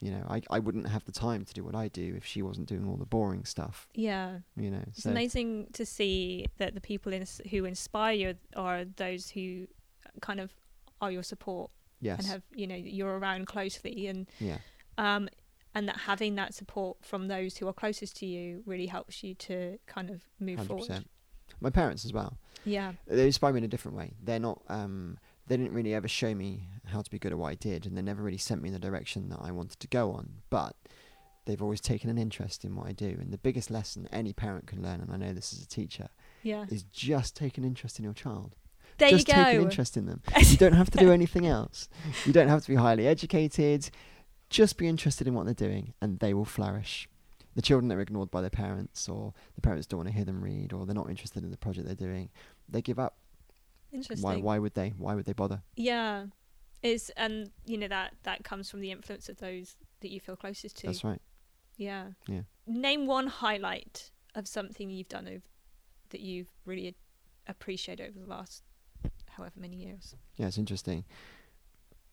You 0.00 0.12
know, 0.12 0.24
I 0.28 0.42
I 0.50 0.58
wouldn't 0.58 0.88
have 0.88 1.04
the 1.04 1.12
time 1.12 1.44
to 1.44 1.52
do 1.52 1.62
what 1.62 1.74
I 1.74 1.88
do 1.88 2.14
if 2.16 2.24
she 2.24 2.42
wasn't 2.42 2.68
doing 2.68 2.86
all 2.88 2.96
the 2.96 3.06
boring 3.06 3.44
stuff. 3.44 3.88
Yeah. 3.94 4.38
You 4.56 4.70
know, 4.70 4.82
It's 4.88 5.02
so 5.02 5.10
amazing 5.10 5.68
to 5.74 5.84
see 5.84 6.46
that 6.58 6.74
the 6.74 6.80
people 6.80 7.12
who 7.50 7.64
inspire 7.64 8.14
you 8.14 8.34
are 8.56 8.84
those 8.84 9.30
who 9.30 9.66
kind 10.20 10.40
of 10.40 10.52
are 11.00 11.10
your 11.10 11.22
support 11.22 11.70
yes, 12.00 12.18
and 12.18 12.28
have 12.28 12.42
you 12.54 12.66
know 12.66 12.74
you're 12.74 13.18
around 13.18 13.46
closely 13.46 14.06
and 14.06 14.26
yeah. 14.38 14.58
um 14.98 15.28
and 15.74 15.88
that 15.88 15.96
having 15.96 16.34
that 16.34 16.54
support 16.54 16.96
from 17.02 17.28
those 17.28 17.56
who 17.56 17.68
are 17.68 17.72
closest 17.72 18.16
to 18.16 18.26
you 18.26 18.62
really 18.66 18.86
helps 18.86 19.22
you 19.22 19.34
to 19.34 19.78
kind 19.86 20.10
of 20.10 20.22
move 20.40 20.58
Hundred 20.58 20.68
forward. 20.68 21.04
My 21.60 21.70
parents 21.70 22.04
as 22.04 22.12
well. 22.12 22.38
Yeah. 22.64 22.92
They 23.06 23.26
inspire 23.26 23.52
me 23.52 23.58
in 23.58 23.64
a 23.64 23.68
different 23.68 23.96
way. 23.96 24.12
They're 24.22 24.40
not. 24.40 24.62
Um, 24.68 25.18
they 25.50 25.56
didn't 25.56 25.72
really 25.72 25.92
ever 25.94 26.06
show 26.06 26.32
me 26.32 26.68
how 26.86 27.02
to 27.02 27.10
be 27.10 27.18
good 27.18 27.32
at 27.32 27.38
what 27.38 27.50
I 27.50 27.56
did, 27.56 27.84
and 27.84 27.96
they 27.98 28.02
never 28.02 28.22
really 28.22 28.38
sent 28.38 28.62
me 28.62 28.68
in 28.68 28.72
the 28.72 28.78
direction 28.78 29.28
that 29.30 29.40
I 29.42 29.50
wanted 29.50 29.80
to 29.80 29.88
go 29.88 30.12
on. 30.12 30.34
But 30.48 30.76
they've 31.44 31.60
always 31.60 31.80
taken 31.80 32.08
an 32.08 32.18
interest 32.18 32.64
in 32.64 32.76
what 32.76 32.86
I 32.86 32.92
do. 32.92 33.16
And 33.20 33.32
the 33.32 33.38
biggest 33.38 33.68
lesson 33.68 34.08
any 34.12 34.32
parent 34.32 34.68
can 34.68 34.80
learn, 34.80 35.00
and 35.00 35.10
I 35.12 35.16
know 35.16 35.32
this 35.32 35.52
as 35.52 35.60
a 35.60 35.66
teacher, 35.66 36.08
Yeah. 36.44 36.66
is 36.70 36.84
just 36.84 37.34
take 37.34 37.58
an 37.58 37.64
interest 37.64 37.98
in 37.98 38.04
your 38.04 38.14
child. 38.14 38.54
There 38.98 39.10
just 39.10 39.26
you 39.26 39.34
take 39.34 39.56
an 39.56 39.62
interest 39.62 39.96
in 39.96 40.06
them. 40.06 40.22
you 40.44 40.56
don't 40.56 40.74
have 40.74 40.90
to 40.92 40.98
do 40.98 41.10
anything 41.10 41.48
else. 41.48 41.88
You 42.24 42.32
don't 42.32 42.48
have 42.48 42.62
to 42.62 42.68
be 42.68 42.76
highly 42.76 43.08
educated. 43.08 43.90
Just 44.50 44.76
be 44.76 44.86
interested 44.86 45.26
in 45.26 45.34
what 45.34 45.46
they're 45.46 45.54
doing, 45.68 45.94
and 46.00 46.20
they 46.20 46.32
will 46.32 46.44
flourish. 46.44 47.08
The 47.56 47.62
children 47.62 47.88
that 47.88 47.96
are 47.96 48.00
ignored 48.00 48.30
by 48.30 48.40
their 48.40 48.50
parents, 48.50 49.08
or 49.08 49.34
the 49.56 49.60
parents 49.60 49.88
don't 49.88 49.98
want 49.98 50.08
to 50.10 50.14
hear 50.14 50.24
them 50.24 50.44
read, 50.44 50.72
or 50.72 50.86
they're 50.86 50.94
not 50.94 51.10
interested 51.10 51.42
in 51.42 51.50
the 51.50 51.56
project 51.56 51.86
they're 51.86 51.96
doing, 51.96 52.30
they 52.68 52.82
give 52.82 53.00
up. 53.00 53.16
Interesting. 53.92 54.22
Why? 54.22 54.36
Why 54.36 54.58
would 54.58 54.74
they? 54.74 54.92
Why 54.96 55.14
would 55.14 55.26
they 55.26 55.32
bother? 55.32 55.62
Yeah. 55.76 56.26
Is 56.82 57.10
and 57.16 57.50
you 57.66 57.76
know 57.76 57.88
that 57.88 58.14
that 58.22 58.44
comes 58.44 58.70
from 58.70 58.80
the 58.80 58.90
influence 58.90 59.28
of 59.28 59.38
those 59.38 59.76
that 60.00 60.10
you 60.10 60.20
feel 60.20 60.36
closest 60.36 60.78
to. 60.78 60.86
That's 60.86 61.04
right. 61.04 61.20
Yeah. 61.76 62.08
Yeah. 62.26 62.42
Name 62.66 63.06
one 63.06 63.26
highlight 63.26 64.10
of 64.34 64.46
something 64.46 64.90
you've 64.90 65.08
done 65.08 65.26
over, 65.28 65.42
that 66.10 66.20
you've 66.20 66.50
really 66.64 66.88
a- 66.88 67.50
appreciated 67.50 68.08
over 68.08 68.18
the 68.18 68.30
last 68.30 68.62
however 69.30 69.54
many 69.58 69.76
years. 69.76 70.14
Yeah, 70.36 70.46
it's 70.46 70.58
interesting. 70.58 71.04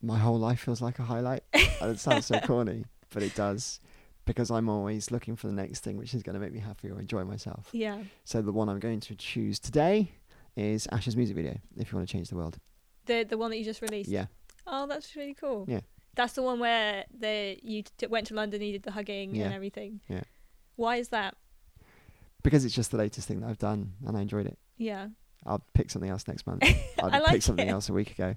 My 0.01 0.17
whole 0.17 0.39
life 0.39 0.61
feels 0.61 0.81
like 0.81 0.99
a 0.99 1.03
highlight. 1.03 1.43
it 1.53 1.99
sounds 1.99 2.27
so 2.27 2.39
corny, 2.39 2.85
but 3.13 3.23
it 3.23 3.35
does, 3.35 3.79
because 4.25 4.51
I'm 4.51 4.69
always 4.69 5.11
looking 5.11 5.35
for 5.35 5.47
the 5.47 5.53
next 5.53 5.79
thing 5.81 5.97
which 5.97 6.13
is 6.13 6.23
going 6.23 6.35
to 6.35 6.39
make 6.39 6.53
me 6.53 6.59
happy 6.59 6.89
or 6.89 6.99
enjoy 6.99 7.23
myself. 7.23 7.69
Yeah. 7.71 7.99
So 8.23 8.41
the 8.41 8.51
one 8.51 8.69
I'm 8.69 8.79
going 8.79 8.99
to 9.01 9.15
choose 9.15 9.59
today 9.59 10.11
is 10.57 10.87
Ash's 10.91 11.15
music 11.15 11.35
video. 11.35 11.57
If 11.77 11.91
you 11.91 11.97
want 11.97 12.07
to 12.09 12.11
change 12.11 12.27
the 12.29 12.35
world, 12.35 12.57
The 13.05 13.23
the 13.23 13.37
one 13.37 13.51
that 13.51 13.57
you 13.57 13.63
just 13.65 13.81
released. 13.81 14.09
yeah, 14.09 14.25
Oh, 14.65 14.85
that's 14.87 15.15
really 15.15 15.33
cool. 15.33 15.65
Yeah. 15.67 15.79
That's 16.15 16.33
the 16.33 16.41
one 16.41 16.59
where 16.59 17.05
the 17.17 17.57
you 17.61 17.83
t- 17.97 18.07
went 18.07 18.27
to 18.27 18.33
London, 18.33 18.61
you 18.61 18.73
did 18.73 18.83
the 18.83 18.91
hugging 18.91 19.35
Yeah. 19.35 19.45
and 19.45 19.53
everything. 19.53 20.01
Yeah. 20.09 20.23
Why 20.75 20.97
is 20.97 21.09
that? 21.09 21.35
because 22.43 22.63
it's 22.63 22.75
just 22.75 22.91
the 22.91 22.97
latest 22.97 23.27
thing 23.27 23.41
that 23.41 23.49
I've 23.49 23.57
done 23.57 23.93
and 24.05 24.15
I 24.15 24.21
enjoyed 24.21 24.45
it. 24.45 24.57
Yeah. 24.77 25.07
I'll 25.45 25.63
pick 25.73 25.89
something 25.89 26.09
else 26.09 26.27
next 26.29 26.47
month. 26.47 26.63
I'll 27.03 27.13
I 27.13 27.19
like 27.19 27.31
pick 27.31 27.41
something 27.41 27.67
it. 27.67 27.71
else 27.71 27.89
a 27.89 27.93
week 27.93 28.11
ago. 28.11 28.35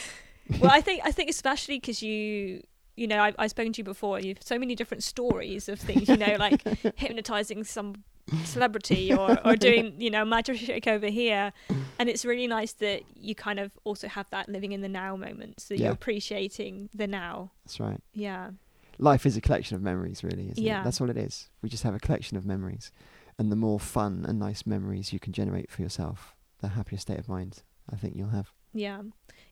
well, 0.60 0.70
I 0.70 0.80
think 0.86 1.02
I 1.04 1.12
think 1.12 1.30
especially 1.30 1.78
because 1.78 2.02
you 2.02 2.62
you 2.96 3.06
know 3.06 3.18
I, 3.18 3.32
I've 3.38 3.50
spoken 3.50 3.72
to 3.74 3.78
you 3.78 3.84
before. 3.84 4.18
You've 4.20 4.42
so 4.42 4.58
many 4.58 4.74
different 4.74 5.02
stories 5.04 5.68
of 5.68 5.78
things. 5.78 6.08
You 6.08 6.16
know, 6.16 6.36
like 6.38 6.62
hypnotizing 6.98 7.62
some 7.64 8.02
celebrity 8.44 9.12
or 9.12 9.38
or 9.46 9.56
doing 9.56 9.94
you 9.98 10.10
know 10.10 10.24
magic 10.24 10.58
trick 10.58 10.86
over 10.86 11.06
here, 11.08 11.52
and 11.98 12.08
it's 12.08 12.24
really 12.24 12.46
nice 12.46 12.72
that 12.74 13.02
you 13.14 13.34
kind 13.34 13.58
of 13.60 13.70
also 13.84 14.08
have 14.08 14.26
that 14.30 14.48
living 14.48 14.72
in 14.72 14.80
the 14.80 14.88
now 14.88 15.16
moment. 15.16 15.60
So 15.60 15.74
Yeah. 15.74 15.84
you're 15.84 15.92
appreciating 15.92 16.88
the 16.94 17.06
now. 17.06 17.50
That's 17.64 17.80
right. 17.80 18.00
Yeah. 18.14 18.50
Life 18.98 19.24
is 19.26 19.36
a 19.36 19.40
collection 19.40 19.74
of 19.76 19.82
memories, 19.82 20.22
really, 20.22 20.48
isn't 20.50 20.62
Yeah. 20.62 20.80
it? 20.80 20.84
That's 20.84 21.00
all 21.00 21.10
it 21.10 21.16
is. 21.16 21.48
We 21.62 21.68
just 21.68 21.82
have 21.82 21.94
a 21.94 21.98
collection 21.98 22.36
of 22.36 22.44
memories. 22.44 22.90
And 23.38 23.50
the 23.50 23.56
more 23.56 23.80
fun 23.80 24.24
and 24.28 24.38
nice 24.38 24.66
memories 24.66 25.12
you 25.12 25.18
can 25.18 25.32
generate 25.32 25.70
for 25.70 25.80
yourself, 25.82 26.36
the 26.60 26.68
happier 26.68 26.98
state 26.98 27.18
of 27.18 27.28
mind 27.28 27.62
I 27.90 27.96
think 27.96 28.14
you'll 28.14 28.28
have. 28.28 28.52
Yeah. 28.74 29.02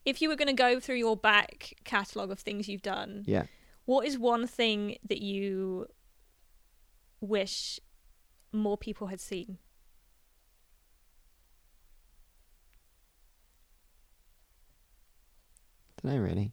If 0.05 0.23
you 0.23 0.29
were 0.29 0.37
going 0.37 0.49
to 0.49 0.55
go 0.55 0.79
through 0.79 0.97
your 0.97 1.17
back 1.17 1.75
catalogue 1.85 2.31
of 2.31 2.39
things 2.39 2.69
you've 2.69 2.83
done, 2.83 3.25
Yeah. 3.27 3.45
what 3.87 4.07
is 4.07 4.19
one 4.19 4.47
thing 4.47 4.99
that 5.09 5.21
you 5.21 5.87
wish 7.21 7.81
more 8.53 8.77
people 8.77 9.09
had 9.09 9.21
seen? 9.21 9.59
Don't 16.03 16.15
know, 16.15 16.21
really. 16.21 16.53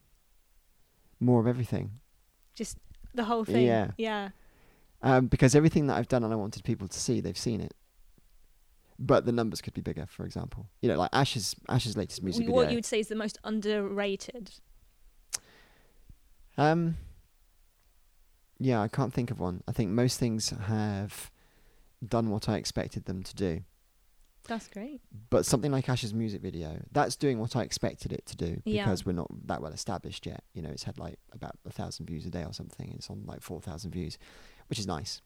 More 1.20 1.40
of 1.40 1.48
everything. 1.48 2.00
Just 2.56 2.78
the 3.14 3.24
whole 3.24 3.46
thing. 3.46 3.66
Yeah. 3.66 3.92
Yeah. 3.98 4.30
Um, 5.02 5.28
because 5.28 5.56
everything 5.56 5.88
that 5.88 5.98
I've 5.98 6.08
done 6.08 6.24
and 6.24 6.34
I 6.34 6.36
wanted 6.36 6.64
people 6.64 6.88
to 6.88 7.00
see, 7.00 7.22
they've 7.22 7.38
seen 7.38 7.62
it. 7.62 7.74
But 9.00 9.26
the 9.26 9.32
numbers 9.32 9.62
could 9.62 9.74
be 9.74 9.82
bigger, 9.82 10.08
for 10.08 10.26
example. 10.26 10.68
You 10.82 10.90
know, 10.90 10.98
like 10.98 11.12
Ash's 11.14 11.56
Ash's 11.70 11.96
latest 11.96 12.24
music 12.24 12.48
what 12.50 12.62
video. 12.62 12.72
you 12.72 12.78
would 12.78 12.86
say 12.86 13.00
is 13.00 13.08
the 13.10 13.16
most 13.16 13.38
underrated? 13.44 14.52
Um, 16.58 16.98
yeah, 18.58 18.82
I 18.82 18.88
can't 18.88 19.14
think 19.14 19.30
of 19.30 19.40
one. 19.40 19.62
I 19.68 19.72
think 19.72 19.92
most 19.92 20.20
things 20.20 20.50
have 20.50 21.30
done 22.06 22.30
what 22.30 22.50
I 22.50 22.56
expected 22.58 23.06
them 23.06 23.24
to 23.24 23.36
do. 23.36 23.62
That's 24.48 24.68
great. 24.70 25.02
But 25.30 25.46
something 25.46 25.72
like 25.74 25.90
Ash's 25.90 26.14
music 26.14 26.42
video, 26.42 26.82
that's 26.94 27.18
doing 27.18 27.38
what 27.38 27.56
I 27.58 27.64
expected 27.64 28.14
it 28.14 28.26
to 28.28 28.38
do 28.38 28.62
Yeah. 28.64 28.86
because 28.86 29.06
we're 29.06 29.12
not 29.12 29.28
that 29.48 29.62
well 29.62 29.74
established 29.74 30.26
yet. 30.26 30.44
You 30.54 30.62
know, 30.62 30.70
it's 30.70 30.84
had 30.84 30.98
like 30.98 31.20
about 31.34 31.58
a 31.66 31.72
thousand 31.72 32.06
views 32.06 32.26
a 32.26 32.30
day 32.30 32.44
or 32.46 32.54
something. 32.54 32.94
It's 32.96 33.10
on 33.10 33.24
like 33.26 33.42
four 33.42 33.60
thousand 33.60 33.92
views, 33.92 34.18
which 34.70 34.80
is 34.80 34.88
nice. 34.88 35.22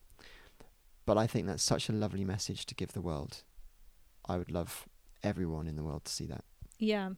But 1.06 1.18
I 1.20 1.28
think 1.28 1.46
that's 1.46 1.62
such 1.64 1.88
a 1.88 1.92
lovely 1.94 2.26
message 2.26 2.66
to 2.68 2.76
give 2.76 2.94
the 2.94 3.02
world. 3.02 3.44
I 4.28 4.38
would 4.38 4.50
love 4.52 4.88
everyone 5.24 5.68
in 5.68 5.76
the 5.76 5.84
world 5.84 6.06
to 6.06 6.12
see 6.12 6.26
that. 6.28 6.44
Yeah. 6.80 7.12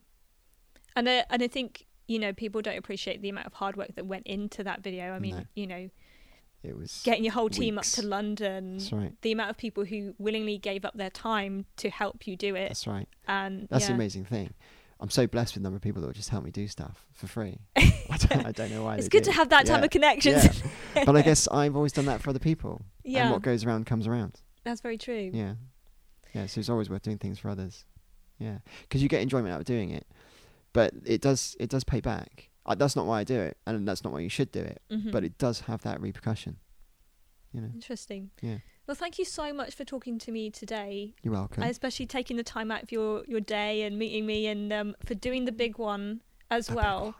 And 0.95 1.07
I, 1.09 1.25
and 1.29 1.41
I 1.41 1.47
think, 1.47 1.85
you 2.07 2.19
know, 2.19 2.33
people 2.33 2.61
don't 2.61 2.77
appreciate 2.77 3.21
the 3.21 3.29
amount 3.29 3.47
of 3.47 3.53
hard 3.53 3.75
work 3.77 3.95
that 3.95 4.05
went 4.05 4.27
into 4.27 4.63
that 4.65 4.81
video. 4.83 5.11
I 5.13 5.19
mean, 5.19 5.35
No. 5.37 5.43
you 5.55 5.67
know, 5.67 5.89
it 6.63 6.77
was 6.77 7.01
getting 7.03 7.23
your 7.23 7.33
whole 7.33 7.49
team 7.49 7.75
weeks. 7.75 7.97
up 7.97 8.03
to 8.03 8.07
London, 8.07 8.77
That's 8.77 8.91
right. 8.93 9.13
the 9.21 9.31
amount 9.31 9.49
of 9.49 9.57
people 9.57 9.83
who 9.85 10.13
willingly 10.17 10.57
gave 10.57 10.85
up 10.85 10.95
their 10.95 11.09
time 11.09 11.65
to 11.77 11.89
help 11.89 12.25
you 12.27 12.35
do 12.35 12.55
it, 12.55 12.69
That's 12.69 12.87
right. 12.87 13.07
and 13.27 13.67
That's 13.69 13.83
yeah. 13.83 13.87
the 13.89 13.93
amazing 13.95 14.25
thing. 14.25 14.53
I'm 14.99 15.09
so 15.09 15.27
blessed 15.27 15.55
with 15.55 15.63
the 15.63 15.65
number 15.65 15.75
of 15.75 15.81
people 15.81 16.01
that 16.01 16.07
would 16.07 16.15
just 16.15 16.29
help 16.29 16.45
me 16.45 16.51
do 16.51 16.65
stuff 16.67 17.05
for 17.11 17.27
free. 17.27 17.59
I 17.75 18.17
don't, 18.17 18.45
I 18.45 18.51
don't 18.53 18.71
know 18.71 18.83
why. 18.83 18.95
It's 18.95 19.09
good 19.09 19.23
do. 19.23 19.31
to 19.31 19.35
have 19.35 19.49
that 19.49 19.65
type 19.65 19.83
of 19.83 19.89
connections. 19.89 20.63
Yeah. 20.95 21.03
but 21.05 21.17
I 21.17 21.21
guess 21.21 21.47
I've 21.49 21.75
always 21.75 21.91
done 21.91 22.05
that 22.05 22.21
for 22.21 22.29
other 22.29 22.39
people. 22.39 22.85
Yeah, 23.03 23.23
And 23.23 23.31
what 23.31 23.41
goes 23.41 23.65
around 23.65 23.85
comes 23.85 24.07
around. 24.07 24.39
that's 24.63 24.79
very 24.79 24.97
true. 24.97 25.29
Yeah. 25.33 25.55
Yeah. 26.33 26.45
So 26.45 26.59
it's 26.59 26.69
always 26.69 26.89
worth 26.89 27.01
doing 27.01 27.17
things 27.17 27.37
for 27.37 27.49
others. 27.49 27.83
Yeah. 28.39 28.59
Because 28.83 29.03
you 29.03 29.09
get 29.09 29.21
enjoyment 29.21 29.53
out 29.53 29.59
of 29.59 29.65
doing 29.65 29.89
it, 29.89 30.07
but 30.71 30.93
it 31.05 31.19
does 31.21 31.57
it 31.59 31.69
does 31.69 31.83
pay 31.83 31.99
back. 31.99 32.49
Uh, 32.65 32.75
that's 32.75 32.95
not 32.95 33.05
why 33.05 33.19
I 33.19 33.23
do 33.23 33.39
it, 33.39 33.57
and 33.65 33.87
that's 33.87 34.03
not 34.03 34.13
why 34.13 34.19
you 34.21 34.29
should 34.29 34.51
do 34.51 34.61
it. 34.61 34.81
Mhm. 34.89 35.11
But 35.11 35.23
it 35.23 35.37
does 35.37 35.61
have 35.61 35.81
that 35.83 35.99
repercussion. 36.01 36.57
You 37.51 37.61
know. 37.61 37.71
Interesting. 37.73 38.31
Yeah. 38.41 38.57
Well, 38.87 38.95
thank 38.95 39.17
you 39.19 39.25
so 39.25 39.53
much 39.53 39.75
for 39.75 39.85
talking 39.85 40.17
to 40.19 40.31
me 40.31 40.49
today, 40.49 41.13
You're 41.23 41.33
welcome. 41.33 41.63
especially 41.63 42.05
taking 42.05 42.35
the 42.37 42.43
time 42.43 42.69
out 42.71 42.83
of 42.83 42.91
your, 42.91 43.23
your 43.27 43.39
day 43.39 43.83
and 43.83 43.97
meeting 43.97 44.25
me, 44.25 44.47
and 44.47 44.73
um, 44.73 44.95
for 45.05 45.13
doing 45.13 45.45
the 45.45 45.51
big 45.51 45.77
one 45.77 46.21
as 46.51 46.69
well. 46.71 47.01
one. 47.03 47.13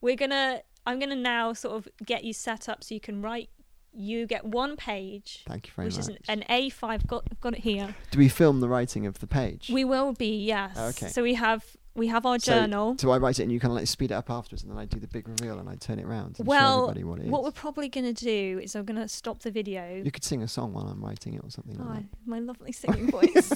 We're 0.00 0.16
gonna, 0.16 0.62
I'm 0.86 0.98
gonna 1.00 1.16
now 1.16 1.52
sort 1.54 1.74
of 1.76 1.88
get 2.04 2.22
you 2.24 2.32
set 2.32 2.68
up 2.68 2.84
so 2.84 2.94
you 2.94 3.00
can 3.00 3.20
write. 3.22 3.50
You 3.92 4.26
get 4.26 4.44
one 4.44 4.76
page, 4.76 5.42
Thank 5.48 5.66
you 5.66 5.72
very 5.74 5.86
which 5.86 5.96
much. 5.96 6.02
is 6.02 6.08
an, 6.28 6.42
an 6.42 6.44
A5. 6.48 7.06
Got 7.06 7.40
got 7.40 7.54
it 7.54 7.60
here. 7.60 7.96
do 8.12 8.18
we 8.18 8.28
film 8.28 8.60
the 8.60 8.68
writing 8.68 9.06
of 9.06 9.18
the 9.18 9.26
page? 9.26 9.70
We 9.72 9.84
will 9.84 10.12
be 10.12 10.44
yes. 10.44 10.76
Okay. 10.78 11.08
So 11.08 11.22
we 11.22 11.34
have 11.34 11.64
we 11.98 12.06
have 12.08 12.24
our 12.24 12.38
So- 12.38 12.52
journal. 12.52 12.96
so 12.98 13.10
I 13.10 13.18
write 13.18 13.38
it 13.38 13.42
and 13.44 13.52
you 13.52 13.60
kind 13.60 13.72
of 13.72 13.76
like 13.76 13.86
speed 13.86 14.10
it 14.10 14.14
up 14.14 14.30
afterwards, 14.30 14.62
and 14.62 14.70
then 14.72 14.78
I 14.78 14.84
do 14.86 14.98
the 15.00 15.08
big 15.08 15.28
reveal 15.28 15.58
and 15.58 15.68
I 15.68 15.74
turn 15.76 15.98
it 15.98 16.06
round 16.06 16.38
and 16.38 16.46
Well, 16.48 16.78
show 16.86 16.90
everybody 16.90 17.04
what 17.04 17.18
it 17.20 17.24
is. 17.26 17.30
What 17.30 17.42
we're 17.42 17.50
probably 17.50 17.88
gonna 17.88 18.12
do 18.12 18.60
is 18.62 18.74
I'm 18.76 18.84
gonna 18.84 19.08
stop 19.08 19.40
the 19.40 19.50
video. 19.50 20.00
you 20.04 20.10
could 20.10 20.24
sing 20.24 20.42
a 20.42 20.48
song 20.48 20.72
while 20.72 20.86
I'm 20.86 21.04
writing 21.04 21.34
it 21.34 21.42
or 21.44 21.50
something 21.50 21.78
Oh, 21.80 21.84
like 21.84 22.04
my 22.26 22.38
lovely 22.38 22.72
singing 22.80 23.10
voice. 23.10 23.52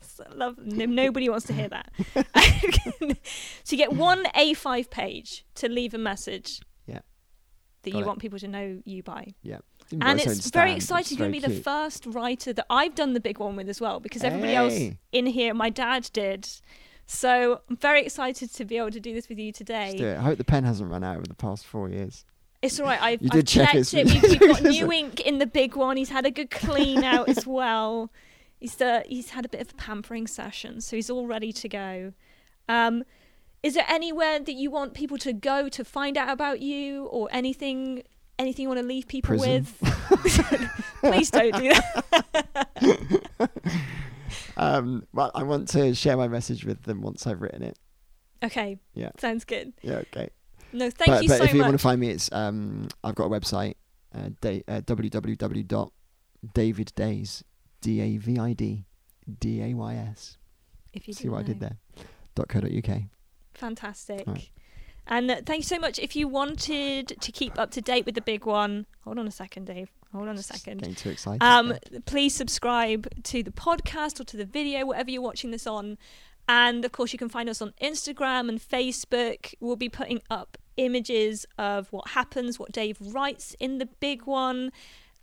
So 0.00 0.24
love, 0.34 0.56
no, 0.58 0.84
nobody 0.86 1.28
wants 1.28 1.46
to 1.46 1.52
hear 1.52 1.68
that. 1.68 1.90
so 3.64 3.70
you 3.70 3.76
get 3.76 3.92
one 3.92 4.24
A5 4.36 4.88
page 4.90 5.44
to 5.56 5.68
leave 5.68 5.94
a 5.94 5.98
message. 5.98 6.60
Yeah. 6.86 7.00
That 7.82 7.90
Got 7.90 7.98
you 7.98 8.04
it. 8.04 8.06
want 8.06 8.18
people 8.20 8.38
to 8.38 8.48
know 8.48 8.80
you 8.84 9.02
by. 9.02 9.34
got 9.46 9.62
And 10.00 10.20
its 10.20 10.50
very 10.50 10.72
exciting. 10.72 11.18
You're 11.18 11.28
going 11.28 11.40
to 11.40 11.48
be 11.48 11.54
the 11.54 11.60
first 11.62 12.06
writer 12.06 12.52
that 12.52 12.66
I've 12.70 12.94
done 12.94 13.14
the 13.14 13.20
big 13.20 13.38
one 13.38 13.56
with 13.56 13.68
as 13.68 13.80
well, 13.80 14.00
because 14.00 14.22
everybody 14.24 14.54
else 14.54 14.78
in 15.12 15.26
here, 15.26 15.52
my 15.54 15.70
dad 15.70 16.08
did. 16.12 16.48
So 17.06 17.60
I'm 17.70 17.76
very 17.76 18.02
excited 18.02 18.52
to 18.54 18.64
be 18.64 18.76
able 18.78 18.90
to 18.90 19.00
do 19.00 19.14
this 19.14 19.28
with 19.28 19.38
you 19.38 19.46
Let's 19.46 19.58
today. 19.58 19.96
do 19.96 20.06
it. 20.06 20.16
I 20.18 20.22
hope 20.22 20.38
the 20.38 20.44
pen 20.44 20.64
hasn't 20.64 20.90
run 20.90 21.04
out 21.04 21.16
over 21.16 21.26
the 21.26 21.34
past 21.34 21.64
four 21.66 21.88
years. 21.88 22.24
It's 22.62 22.80
all 22.80 22.86
right. 22.86 23.00
I've, 23.00 23.22
You 23.22 23.28
I've 23.32 23.44
check 23.44 23.70
checked 23.72 23.94
it. 23.94 24.06
We've, 24.06 24.22
we've 24.22 24.40
got 24.40 24.62
new 24.64 24.90
ink 24.92 25.20
in 25.20 25.38
the 25.38 25.46
big 25.46 25.76
one. 25.76 25.96
He's 25.96 26.08
had 26.08 26.26
a 26.26 26.30
good 26.30 26.50
clean 26.50 27.04
out 27.04 27.28
as 27.28 27.46
well. 27.46 28.10
He's 28.58 28.80
uh, 28.80 29.02
he's 29.06 29.30
had 29.30 29.44
a 29.44 29.48
bit 29.48 29.60
of 29.60 29.70
a 29.70 29.74
pampering 29.74 30.26
session, 30.26 30.80
so 30.80 30.96
he's 30.96 31.10
all 31.10 31.26
ready 31.26 31.52
to 31.52 31.68
go. 31.68 32.12
Um, 32.68 33.04
is 33.62 33.74
there 33.74 33.84
anywhere 33.88 34.40
that 34.40 34.54
you 34.54 34.70
want 34.70 34.94
people 34.94 35.18
to 35.18 35.32
go 35.32 35.68
to 35.68 35.84
find 35.84 36.16
out 36.16 36.30
about 36.30 36.60
you, 36.60 37.04
or 37.06 37.28
anything 37.30 38.02
anything 38.38 38.64
you 38.64 38.68
want 38.68 38.80
to 38.80 38.86
leave 38.86 39.06
people 39.06 39.36
Prison. 39.36 39.66
with? 39.80 40.70
Please 41.00 41.30
don't 41.30 41.54
do 41.54 41.72
that. 41.72 43.20
Um, 44.56 45.06
well, 45.12 45.30
I 45.34 45.42
want 45.42 45.68
to 45.70 45.94
share 45.94 46.16
my 46.16 46.28
message 46.28 46.64
with 46.64 46.82
them 46.82 47.02
once 47.02 47.26
I've 47.26 47.40
written 47.42 47.62
it. 47.62 47.78
Okay. 48.44 48.78
Yeah. 48.94 49.10
Sounds 49.18 49.44
good. 49.44 49.72
Yeah, 49.82 50.02
okay. 50.12 50.30
No, 50.72 50.90
thank 50.90 51.10
but 51.10 51.22
you 51.22 51.28
but 51.28 51.36
so 51.36 51.38
much. 51.38 51.38
But 51.38 51.48
if 51.48 51.54
you 51.54 51.60
want 51.62 51.72
to 51.72 51.78
find 51.78 52.00
me, 52.00 52.10
it's 52.10 52.30
um, 52.32 52.88
I've 53.04 53.14
got 53.14 53.26
a 53.26 53.30
website, 53.30 53.74
uh, 54.14 54.30
da- 54.40 54.62
uh, 54.68 54.80
www.daviddays, 54.82 57.44
D 57.80 58.00
A 58.00 58.16
V 58.18 58.38
I 58.38 58.52
D 58.52 58.84
D 59.40 59.62
A 59.62 59.74
Y 59.74 59.94
S. 59.94 60.36
if 60.92 61.08
you 61.08 61.14
See 61.14 61.28
what 61.28 61.38
I 61.38 61.42
didn't 61.42 61.60
did 61.60 61.70
know. 61.70 61.76
there? 61.96 62.04
Dot 62.34 62.48
co. 62.48 62.60
Dot 62.60 62.70
uk. 62.72 63.02
Fantastic. 63.54 64.26
Right. 64.26 64.50
And 65.08 65.30
uh, 65.30 65.36
thank 65.44 65.60
you 65.60 65.64
so 65.64 65.78
much. 65.78 65.98
If 65.98 66.16
you 66.16 66.28
wanted 66.28 67.16
to 67.20 67.32
keep 67.32 67.58
up 67.58 67.70
to 67.72 67.80
date 67.80 68.06
with 68.06 68.14
the 68.14 68.20
big 68.20 68.44
one, 68.44 68.86
hold 69.04 69.18
on 69.18 69.26
a 69.26 69.30
second, 69.30 69.66
Dave. 69.66 69.88
Hold 70.12 70.28
on 70.28 70.36
a 70.36 70.42
second. 70.42 70.80
Getting 70.80 70.94
too 70.94 71.10
excited. 71.10 71.42
Um, 71.42 71.74
please 72.06 72.34
subscribe 72.34 73.08
to 73.24 73.42
the 73.42 73.50
podcast 73.50 74.20
or 74.20 74.24
to 74.24 74.36
the 74.36 74.44
video, 74.44 74.86
whatever 74.86 75.10
you're 75.10 75.22
watching 75.22 75.50
this 75.50 75.66
on. 75.66 75.98
And 76.48 76.84
of 76.84 76.92
course, 76.92 77.12
you 77.12 77.18
can 77.18 77.28
find 77.28 77.48
us 77.48 77.60
on 77.60 77.72
Instagram 77.82 78.48
and 78.48 78.60
Facebook. 78.60 79.54
We'll 79.60 79.76
be 79.76 79.88
putting 79.88 80.22
up 80.30 80.56
images 80.76 81.46
of 81.58 81.92
what 81.92 82.08
happens, 82.08 82.58
what 82.58 82.72
Dave 82.72 82.98
writes 83.00 83.54
in 83.58 83.78
the 83.78 83.86
big 83.86 84.26
one. 84.26 84.72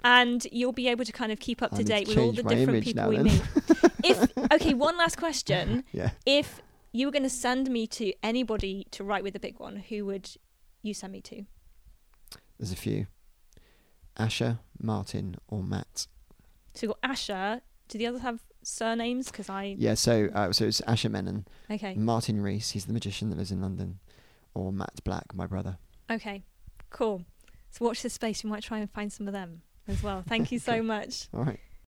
And 0.04 0.46
you'll 0.52 0.74
be 0.74 0.90
able 0.90 1.06
to 1.06 1.14
kind 1.14 1.32
of 1.32 1.40
keep 1.40 1.62
up 1.62 1.74
I 1.74 1.78
to 1.78 1.84
date 1.86 2.10
with 2.10 2.18
all 2.18 2.34
the 2.34 2.44
different 2.44 2.84
people 2.84 3.10
we 3.10 3.20
meet. 3.20 3.42
if 4.04 4.38
okay, 4.52 4.74
one 4.74 4.98
last 4.98 5.18
question. 5.18 5.86
yeah. 5.94 6.10
If 6.26 6.62
you 6.94 7.08
were 7.08 7.12
going 7.12 7.24
to 7.24 7.30
send 7.30 7.70
me 7.70 7.88
to 7.88 8.14
anybody 8.24 8.86
to 8.92 9.04
write 9.04 9.24
with 9.24 9.34
the 9.34 9.40
big 9.40 9.60
one, 9.60 9.78
who 9.78 10.06
would 10.06 10.30
you 10.82 10.94
send 10.94 11.12
me 11.12 11.22
to? 11.22 11.44
There's 12.58 12.72
a 12.72 12.76
few. 12.78 13.08
Asha, 14.18 14.60
Martin, 14.80 15.36
or 15.48 15.64
Matt. 15.64 16.08
So 16.76 16.86
you've 16.88 16.96
got 17.02 17.12
Asha. 17.12 17.62
Do 17.88 17.98
the 17.98 18.08
others 18.08 18.22
have 18.22 18.42
surnames? 18.62 19.30
Because 19.32 19.50
I 19.50 19.76
Yeah. 19.78 19.96
So 19.96 20.30
uh, 20.34 20.52
so 20.52 20.66
it's 20.66 20.82
Asha 20.82 21.10
Menon, 21.10 21.46
okay, 21.70 21.96
Martin 21.96 22.40
Rees. 22.42 22.70
He's 22.72 22.86
the 22.86 22.94
magician 22.94 23.30
that 23.32 23.38
lives 23.38 23.52
in 23.52 23.60
London, 23.62 24.00
or 24.54 24.72
Matt 24.72 25.04
Black, 25.04 25.34
my 25.34 25.46
brother. 25.48 25.78
okay, 26.10 26.44
cool. 26.92 27.24
So 27.72 27.86
watch 27.86 28.04
this 28.04 28.14
space. 28.14 28.44
We 28.44 28.52
might 28.52 28.62
try 28.64 28.78
and 28.78 28.90
find 28.92 29.12
some 29.12 29.28
of 29.28 29.34
them 29.34 29.64
as 29.88 30.04
well. 30.04 30.24
Thank 30.28 30.52
you 30.52 30.60
so 30.70 30.82
much. 30.84 31.28
All 31.34 31.44
right. 31.44 31.60